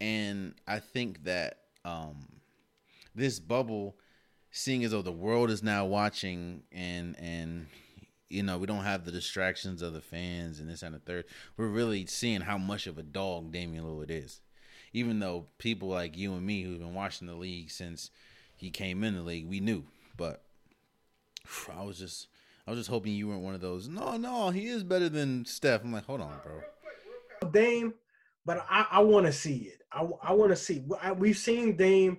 And 0.00 0.54
I 0.68 0.78
think 0.78 1.24
that 1.24 1.58
um, 1.84 2.26
this 3.14 3.40
bubble, 3.40 3.96
seeing 4.56 4.82
as 4.84 4.90
though 4.92 5.02
the 5.02 5.12
world 5.12 5.50
is 5.50 5.62
now 5.62 5.84
watching 5.84 6.62
and 6.72 7.14
and 7.18 7.66
you 8.30 8.42
know 8.42 8.56
we 8.56 8.66
don't 8.66 8.84
have 8.84 9.04
the 9.04 9.12
distractions 9.12 9.82
of 9.82 9.92
the 9.92 10.00
fans 10.00 10.58
and 10.58 10.70
this 10.70 10.82
and 10.82 10.94
the 10.94 10.98
third, 10.98 11.26
we're 11.56 11.66
really 11.66 12.06
seeing 12.06 12.40
how 12.40 12.56
much 12.56 12.86
of 12.86 12.96
a 12.96 13.02
dog 13.02 13.52
Damian 13.52 13.84
Lillard 13.84 14.10
is. 14.10 14.40
Even 14.94 15.20
though 15.20 15.46
people 15.58 15.88
like 15.88 16.16
you 16.16 16.32
and 16.32 16.46
me 16.46 16.62
who've 16.62 16.78
been 16.78 16.94
watching 16.94 17.26
the 17.26 17.34
league 17.34 17.70
since 17.70 18.10
he 18.56 18.70
came 18.70 19.04
in 19.04 19.14
the 19.14 19.20
league, 19.20 19.46
we 19.46 19.60
knew, 19.60 19.84
but 20.16 20.42
I 21.76 21.84
was 21.84 21.98
just 21.98 22.28
I 22.66 22.70
was 22.70 22.80
just 22.80 22.90
hoping 22.90 23.12
you 23.12 23.28
weren't 23.28 23.42
one 23.42 23.54
of 23.54 23.60
those. 23.60 23.88
No, 23.88 24.16
no, 24.16 24.48
he 24.50 24.68
is 24.68 24.82
better 24.82 25.10
than 25.10 25.44
Steph. 25.44 25.84
I'm 25.84 25.92
like, 25.92 26.06
hold 26.06 26.22
on, 26.22 26.40
bro. 26.42 27.50
Dame, 27.50 27.92
but 28.46 28.64
I, 28.70 28.86
I 28.90 29.00
want 29.00 29.26
to 29.26 29.32
see 29.32 29.70
it. 29.74 29.82
I, 29.92 30.08
I 30.22 30.32
want 30.32 30.50
to 30.50 30.56
see. 30.56 30.82
I, 31.02 31.12
we've 31.12 31.36
seen 31.36 31.76
Dame, 31.76 32.18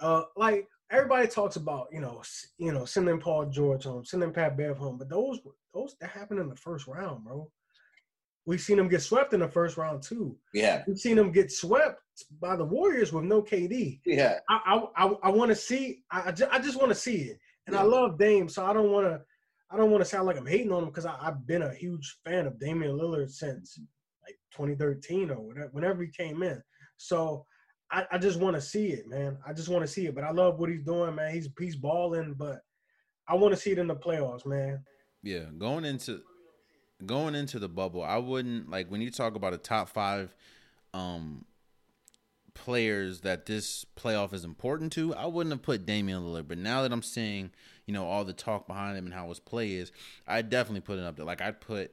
uh, 0.00 0.22
like 0.34 0.66
everybody 0.90 1.28
talks 1.28 1.56
about, 1.56 1.88
you 1.92 2.00
know, 2.00 2.22
you 2.58 2.72
know, 2.72 2.84
sending 2.84 3.20
Paul 3.20 3.46
George 3.46 3.84
home, 3.84 4.04
sending 4.04 4.32
Pat 4.32 4.56
Bev 4.56 4.76
home, 4.76 4.98
but 4.98 5.08
those 5.08 5.40
those 5.74 5.96
that 6.00 6.10
happened 6.10 6.40
in 6.40 6.48
the 6.48 6.56
first 6.56 6.86
round, 6.86 7.24
bro. 7.24 7.50
We've 8.46 8.60
seen 8.60 8.78
them 8.78 8.88
get 8.88 9.02
swept 9.02 9.34
in 9.34 9.40
the 9.40 9.48
first 9.48 9.76
round 9.76 10.02
too. 10.02 10.34
Yeah, 10.54 10.82
we've 10.86 10.98
seen 10.98 11.16
them 11.16 11.32
get 11.32 11.52
swept 11.52 12.00
by 12.40 12.56
the 12.56 12.64
Warriors 12.64 13.12
with 13.12 13.24
no 13.24 13.42
KD. 13.42 14.00
Yeah, 14.06 14.38
I 14.48 14.80
I 14.96 15.04
I, 15.04 15.16
I 15.24 15.28
want 15.28 15.50
to 15.50 15.54
see. 15.54 16.02
I 16.10 16.28
I 16.28 16.32
just, 16.32 16.50
I 16.50 16.58
just 16.58 16.78
want 16.78 16.88
to 16.88 16.94
see 16.94 17.16
it, 17.16 17.38
and 17.66 17.74
yeah. 17.74 17.82
I 17.82 17.84
love 17.84 18.18
Dame, 18.18 18.48
so 18.48 18.64
I 18.64 18.72
don't 18.72 18.90
want 18.90 19.06
to. 19.06 19.20
I 19.70 19.76
don't 19.76 19.90
want 19.90 20.02
to 20.02 20.08
sound 20.08 20.26
like 20.26 20.38
I'm 20.38 20.46
hating 20.46 20.72
on 20.72 20.84
him 20.84 20.88
because 20.88 21.04
I've 21.04 21.46
been 21.46 21.60
a 21.60 21.74
huge 21.74 22.16
fan 22.24 22.46
of 22.46 22.58
Damian 22.58 22.96
Lillard 22.96 23.30
since 23.30 23.78
like 24.22 24.38
2013 24.52 25.30
or 25.30 25.40
whatever, 25.40 25.68
whenever 25.72 26.02
he 26.02 26.08
came 26.08 26.42
in. 26.42 26.62
So 26.96 27.44
I, 27.90 28.06
I 28.12 28.18
just 28.18 28.38
want 28.38 28.54
to 28.56 28.60
see 28.60 28.88
it, 28.88 29.08
man. 29.08 29.38
I 29.46 29.52
just 29.52 29.68
want 29.68 29.82
to 29.82 29.88
see 29.88 30.06
it. 30.06 30.14
But 30.14 30.24
I 30.24 30.30
love 30.30 30.58
what 30.58 30.70
he's 30.70 30.82
doing, 30.82 31.14
man. 31.14 31.32
He's 31.32 31.48
he's 31.58 31.76
balling, 31.76 32.34
but 32.34 32.60
I 33.26 33.34
want 33.34 33.54
to 33.54 33.60
see 33.60 33.70
it 33.70 33.78
in 33.78 33.86
the 33.86 33.96
playoffs, 33.96 34.46
man. 34.46 34.84
Yeah, 35.22 35.44
going 35.56 35.84
into 35.84 36.20
going 37.04 37.34
into 37.34 37.58
the 37.58 37.68
bubble, 37.68 38.02
I 38.02 38.18
wouldn't 38.18 38.70
like 38.70 38.90
when 38.90 39.00
you 39.00 39.10
talk 39.10 39.34
about 39.34 39.54
a 39.54 39.58
top 39.58 39.88
five 39.88 40.34
um 40.94 41.44
players 42.54 43.20
that 43.20 43.46
this 43.46 43.86
playoff 43.96 44.32
is 44.32 44.44
important 44.44 44.92
to, 44.92 45.14
I 45.14 45.26
wouldn't 45.26 45.52
have 45.52 45.62
put 45.62 45.86
Damian 45.86 46.22
Lillard. 46.22 46.48
But 46.48 46.58
now 46.58 46.82
that 46.82 46.92
I'm 46.92 47.02
seeing, 47.02 47.52
you 47.86 47.94
know, 47.94 48.04
all 48.04 48.24
the 48.24 48.32
talk 48.32 48.66
behind 48.66 48.98
him 48.98 49.06
and 49.06 49.14
how 49.14 49.28
his 49.28 49.38
play 49.38 49.72
is, 49.72 49.92
I 50.26 50.42
definitely 50.42 50.80
put 50.80 50.98
it 50.98 51.04
up 51.04 51.16
there. 51.16 51.24
Like 51.24 51.40
I'd 51.40 51.60
put 51.60 51.92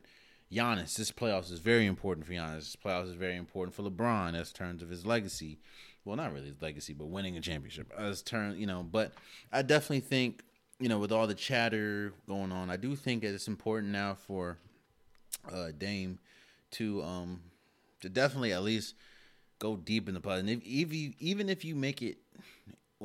Giannis. 0.56 0.96
This 0.96 1.12
playoffs 1.12 1.52
is 1.52 1.60
very 1.60 1.86
important 1.86 2.26
for 2.26 2.34
Giannis. 2.34 2.56
This 2.56 2.78
playoffs 2.84 3.10
is 3.10 3.16
very 3.16 3.36
important 3.36 3.76
for 3.76 3.84
LeBron 3.84 4.40
as 4.40 4.52
terms 4.52 4.82
of 4.82 4.90
his 4.90 5.06
legacy. 5.06 5.60
Well, 6.06 6.16
not 6.16 6.34
really 6.34 6.48
his 6.48 6.62
legacy, 6.62 6.94
but 6.94 7.08
winning 7.08 7.36
a 7.36 7.42
championship 7.42 7.92
as 7.98 8.22
turn, 8.22 8.58
you 8.58 8.68
know. 8.68 8.84
But 8.84 9.14
I 9.52 9.64
definitely 9.64 10.02
think, 10.02 10.44
you 10.80 10.88
know, 10.88 11.00
with 11.00 11.12
all 11.12 11.28
the 11.28 11.34
chatter 11.36 12.14
going 12.28 12.52
on, 12.52 12.70
I 12.70 12.78
do 12.78 12.96
think 12.96 13.24
that 13.24 13.34
it's 13.34 13.48
important 13.48 13.92
now 13.92 14.14
for 14.14 14.58
uh, 15.52 15.70
Dame 15.78 16.20
to 16.72 17.02
um 17.04 17.42
to 18.02 18.10
definitely 18.10 18.54
at 18.54 18.64
least 18.64 18.96
go 19.60 19.76
deep 19.76 20.08
in 20.08 20.14
the 20.14 20.22
playoffs. 20.22 20.40
And 20.42 20.50
if, 20.50 20.60
if 20.64 20.94
you, 20.94 21.14
even 21.20 21.50
if 21.50 21.66
you 21.66 21.76
make 21.76 22.02
it, 22.02 22.18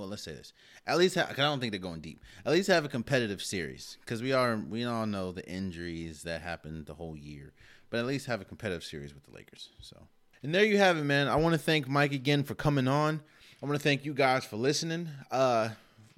well, 0.00 0.08
let's 0.08 0.22
say 0.22 0.32
this. 0.32 0.54
At 0.86 0.96
least, 0.96 1.14
have, 1.16 1.30
I 1.30 1.34
don't 1.34 1.60
think 1.60 1.72
they're 1.72 1.78
going 1.78 2.00
deep. 2.00 2.24
At 2.46 2.52
least 2.52 2.68
have 2.68 2.86
a 2.86 2.88
competitive 2.88 3.42
series 3.42 3.98
because 4.00 4.22
we 4.22 4.32
are 4.32 4.56
we 4.56 4.84
all 4.84 5.04
know 5.04 5.30
the 5.30 5.46
injuries 5.46 6.22
that 6.22 6.40
happened 6.40 6.86
the 6.86 6.94
whole 6.94 7.16
year. 7.16 7.52
But 7.90 8.00
at 8.00 8.06
least 8.06 8.26
have 8.26 8.40
a 8.40 8.44
competitive 8.44 8.82
series 8.82 9.12
with 9.12 9.24
the 9.24 9.32
Lakers. 9.32 9.68
So, 9.80 9.96
and 10.42 10.54
there 10.54 10.64
you 10.64 10.78
have 10.78 10.96
it, 10.96 11.04
man. 11.04 11.28
I 11.28 11.36
want 11.36 11.52
to 11.52 11.58
thank 11.58 11.86
Mike 11.86 12.12
again 12.12 12.44
for 12.44 12.54
coming 12.54 12.88
on. 12.88 13.20
I 13.62 13.66
want 13.66 13.78
to 13.78 13.82
thank 13.82 14.06
you 14.06 14.14
guys 14.14 14.44
for 14.44 14.56
listening. 14.56 15.08
Uh, 15.30 15.70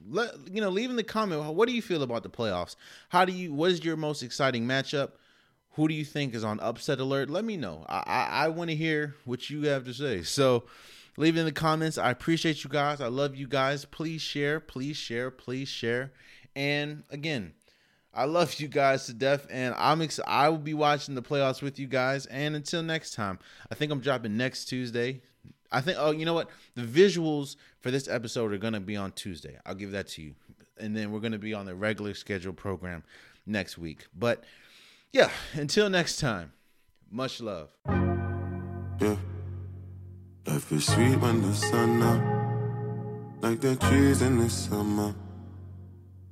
let 0.08 0.32
you 0.48 0.60
know, 0.60 0.68
leave 0.70 0.90
in 0.90 0.96
the 0.96 1.02
comment. 1.02 1.42
What 1.54 1.66
do 1.66 1.74
you 1.74 1.82
feel 1.82 2.04
about 2.04 2.22
the 2.22 2.30
playoffs? 2.30 2.76
How 3.08 3.24
do 3.24 3.32
you? 3.32 3.52
What 3.52 3.72
is 3.72 3.84
your 3.84 3.96
most 3.96 4.22
exciting 4.22 4.64
matchup? 4.64 5.10
Who 5.72 5.88
do 5.88 5.94
you 5.94 6.04
think 6.04 6.34
is 6.34 6.44
on 6.44 6.60
upset 6.60 7.00
alert? 7.00 7.30
Let 7.30 7.44
me 7.44 7.56
know. 7.56 7.84
I 7.88 8.02
I, 8.06 8.44
I 8.44 8.48
want 8.48 8.70
to 8.70 8.76
hear 8.76 9.16
what 9.24 9.50
you 9.50 9.62
have 9.64 9.84
to 9.86 9.94
say. 9.94 10.22
So 10.22 10.64
leave 11.16 11.36
it 11.36 11.40
in 11.40 11.46
the 11.46 11.52
comments. 11.52 11.98
I 11.98 12.10
appreciate 12.10 12.64
you 12.64 12.70
guys. 12.70 13.00
I 13.00 13.08
love 13.08 13.34
you 13.36 13.46
guys. 13.46 13.84
Please 13.84 14.22
share. 14.22 14.60
Please 14.60 14.96
share. 14.96 15.30
Please 15.30 15.68
share. 15.68 16.12
And 16.54 17.04
again, 17.10 17.54
I 18.14 18.24
love 18.24 18.54
you 18.60 18.68
guys 18.68 19.06
to 19.06 19.14
death, 19.14 19.46
and 19.50 19.74
I'm 19.78 20.02
ex- 20.02 20.20
I 20.26 20.48
will 20.50 20.58
be 20.58 20.74
watching 20.74 21.14
the 21.14 21.22
playoffs 21.22 21.62
with 21.62 21.78
you 21.78 21.86
guys. 21.86 22.26
And 22.26 22.54
until 22.54 22.82
next 22.82 23.14
time, 23.14 23.38
I 23.70 23.74
think 23.74 23.90
I'm 23.90 24.00
dropping 24.00 24.36
next 24.36 24.66
Tuesday. 24.66 25.22
I 25.70 25.80
think. 25.80 25.96
Oh, 25.98 26.10
you 26.10 26.26
know 26.26 26.34
what? 26.34 26.50
The 26.74 26.82
visuals 26.82 27.56
for 27.80 27.90
this 27.90 28.08
episode 28.08 28.52
are 28.52 28.58
gonna 28.58 28.80
be 28.80 28.96
on 28.96 29.12
Tuesday. 29.12 29.58
I'll 29.64 29.74
give 29.74 29.92
that 29.92 30.08
to 30.08 30.22
you, 30.22 30.34
and 30.78 30.94
then 30.94 31.10
we're 31.10 31.20
gonna 31.20 31.38
be 31.38 31.54
on 31.54 31.64
the 31.64 31.74
regular 31.74 32.12
scheduled 32.12 32.58
program 32.58 33.02
next 33.46 33.78
week. 33.78 34.06
But 34.14 34.44
yeah, 35.12 35.30
until 35.54 35.88
next 35.88 36.18
time, 36.18 36.52
much 37.10 37.40
love. 37.40 37.70
Yeah. 39.00 39.16
Life 40.52 40.72
is 40.72 40.84
sweet 40.84 41.16
when 41.16 41.40
the 41.40 41.54
sun 41.54 42.02
up, 42.02 42.22
like 43.42 43.58
the 43.62 43.74
trees 43.74 44.20
in 44.20 44.36
the 44.36 44.50
summer. 44.50 45.14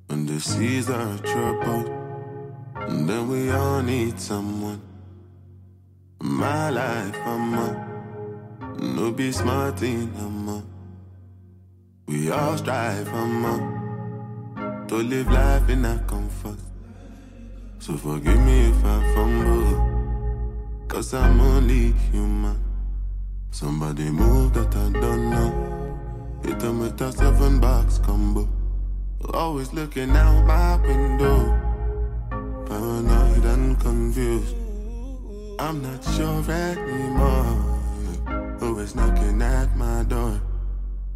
When 0.09 0.27
the 0.27 0.39
seas 0.39 0.91
are 0.91 1.17
troubled, 1.21 1.89
and 2.75 3.09
then 3.09 3.29
we 3.31 3.51
all 3.51 3.81
need 3.81 4.21
someone. 4.21 4.83
My 6.21 6.69
life, 6.69 7.17
I'm 7.25 7.55
a 7.55 7.69
no 8.79 9.11
be 9.11 9.33
smart 9.33 9.81
in 9.81 10.13
I'm 10.19 10.65
We 12.07 12.31
all 12.31 12.59
strive, 12.59 13.09
I'm 13.09 13.45
a 13.47 14.87
to 14.89 14.97
live 14.97 15.31
life 15.33 15.67
in 15.71 15.83
a 15.87 15.99
comfort. 16.07 16.61
So 17.79 17.97
forgive 17.97 18.41
me 18.45 18.69
if 18.69 18.85
I 18.85 19.15
fumble, 19.15 20.85
cause 20.89 21.15
I'm 21.15 21.41
only 21.41 21.93
human. 22.13 22.70
Somebody 23.51 24.11
move 24.11 24.55
that 24.55 24.75
I 24.75 24.91
don't 24.91 25.31
know. 25.31 25.99
Hit 26.43 26.59
them 26.61 26.81
with 26.81 27.01
a 27.01 27.13
seven 27.13 27.61
box 27.61 27.99
combo. 27.99 28.49
Always 29.35 29.73
looking 29.73 30.11
out 30.11 30.47
my 30.47 30.77
window. 30.87 31.39
Paranoid 32.67 33.45
and 33.45 33.79
confused. 33.81 34.55
I'm 35.59 35.83
not 35.83 36.03
sure 36.15 36.51
anymore 36.51 37.71
who 38.61 38.79
is 38.79 38.95
knocking 38.95 39.43
at 39.43 39.77
my 39.77 40.05
door. 40.05 40.41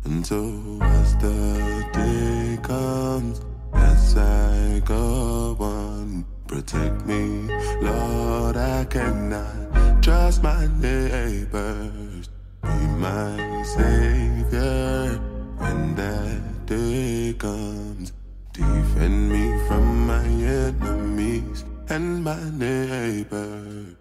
And 0.04 0.26
so 0.26 0.78
as 0.82 1.16
the 1.16 1.88
day 1.92 2.58
comes, 2.62 3.40
as 3.72 4.16
I 4.16 4.82
go 4.84 5.56
on. 5.60 6.24
Protect 6.46 7.06
me, 7.06 7.48
Lord, 7.80 8.56
I 8.56 8.84
cannot 8.84 10.02
trust 10.02 10.42
my 10.42 10.68
neighbors. 10.78 12.13
Be 12.64 12.86
my 13.06 13.62
savior 13.62 15.20
when 15.58 15.94
that 15.94 16.66
day 16.66 17.34
comes. 17.38 18.12
Defend 18.52 19.32
me 19.32 19.44
from 19.66 20.06
my 20.06 20.24
enemies 20.24 21.64
and 21.88 22.24
my 22.24 22.42
neighbors. 22.50 23.96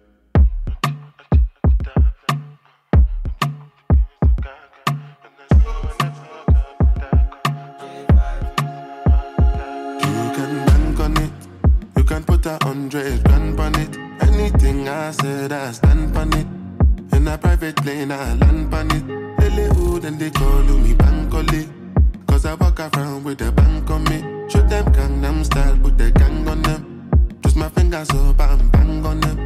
put 12.44 12.46
a 12.46 12.58
hundred 12.64 13.22
grand 13.24 13.58
on 13.60 13.74
it. 13.76 13.96
Anything 14.20 14.88
I 14.88 15.10
said, 15.10 15.52
I 15.52 15.72
stand 15.72 16.16
on 16.16 16.32
it. 16.32 16.63
In 17.24 17.28
a 17.28 17.38
private 17.38 17.76
plane, 17.76 18.12
I 18.12 18.34
land 18.34 18.74
on 18.74 18.90
it. 18.90 19.72
Who 19.76 19.98
then 19.98 20.18
they 20.18 20.28
call 20.28 20.60
me 20.60 20.92
Bankole. 20.92 21.66
Cause 22.26 22.44
I 22.44 22.52
walk 22.52 22.78
around 22.80 23.24
with 23.24 23.40
a 23.40 23.50
bank 23.50 23.90
on 23.90 24.04
me. 24.04 24.20
Show 24.50 24.60
them 24.60 24.84
Gangnam 24.92 25.42
style, 25.42 25.78
put 25.78 25.96
the 25.96 26.10
gang 26.10 26.46
on 26.46 26.60
them. 26.60 27.08
Twist 27.40 27.56
my 27.56 27.70
fingers 27.70 28.10
up 28.10 28.38
and 28.40 28.70
bang 28.72 29.06
on 29.06 29.20
them. 29.20 29.38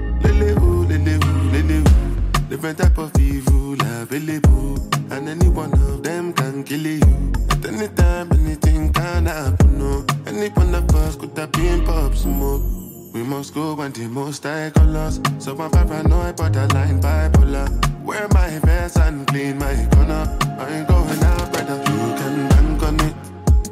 Who, 0.59 0.87
lily 0.87 1.77
who. 1.85 2.49
Different 2.49 2.79
type 2.79 2.99
of 2.99 3.17
evil 3.17 3.75
available. 3.81 4.79
And 5.13 5.29
any 5.29 5.49
one 5.49 5.73
of 5.73 6.03
them 6.03 6.33
can 6.33 6.65
kill 6.65 6.85
you. 6.85 7.33
At 7.49 7.65
any 7.65 7.87
time, 7.95 8.33
anything 8.33 8.93
can 8.93 9.27
happen. 9.27 9.79
No. 9.79 10.05
Any 10.27 10.49
one 10.49 10.75
of 10.75 10.93
us 10.97 11.15
could 11.15 11.39
have 11.39 11.53
been 11.53 11.85
pop 11.85 12.13
smoke. 12.17 12.88
We 13.19 13.25
must 13.25 13.53
go 13.53 13.75
when 13.75 13.91
the 13.91 14.07
most 14.07 14.47
I 14.47 14.71
call 14.71 14.97
us. 14.97 15.19
So 15.41 15.51
I'm 15.59 15.73
paranoid, 15.73 16.37
borderline 16.37 17.01
bipolar. 17.03 17.67
Wear 18.05 18.29
my 18.29 18.61
vest 18.61 18.97
and 18.97 19.27
clean 19.27 19.59
my 19.59 19.75
corner. 19.91 20.39
I 20.57 20.79
ain't 20.79 20.87
going 20.87 21.25
out, 21.25 21.53
brother. 21.53 21.79
You 21.79 22.15
can 22.15 22.49
bank 22.49 22.83
on 22.85 23.01
it. 23.01 23.15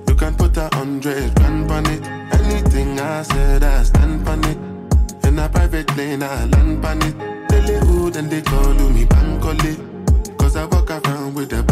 You 0.09 0.16
can 0.16 0.35
put 0.35 0.56
a 0.56 0.68
hundred 0.74 1.32
grand 1.36 1.70
on 1.70 1.86
it. 1.86 2.02
Anything 2.40 2.98
I 2.98 3.23
said, 3.23 3.62
I 3.62 3.85
stand 3.85 4.28
on 4.28 4.43
it. 4.47 4.59
In 5.24 5.39
a 5.39 5.48
private 5.48 5.86
plane, 5.86 6.24
I 6.24 6.47
land 6.47 6.85
on 6.85 7.02
it. 7.02 7.48
They 7.48 7.60
live 7.60 8.16
and 8.16 8.28
they 8.28 8.43
call 8.43 8.74
me 8.74 9.05
Bankole. 9.05 10.39
Cause 10.39 10.56
I 10.56 10.64
walk 10.64 10.90
around 10.90 11.35
with 11.36 11.52
a 11.52 11.62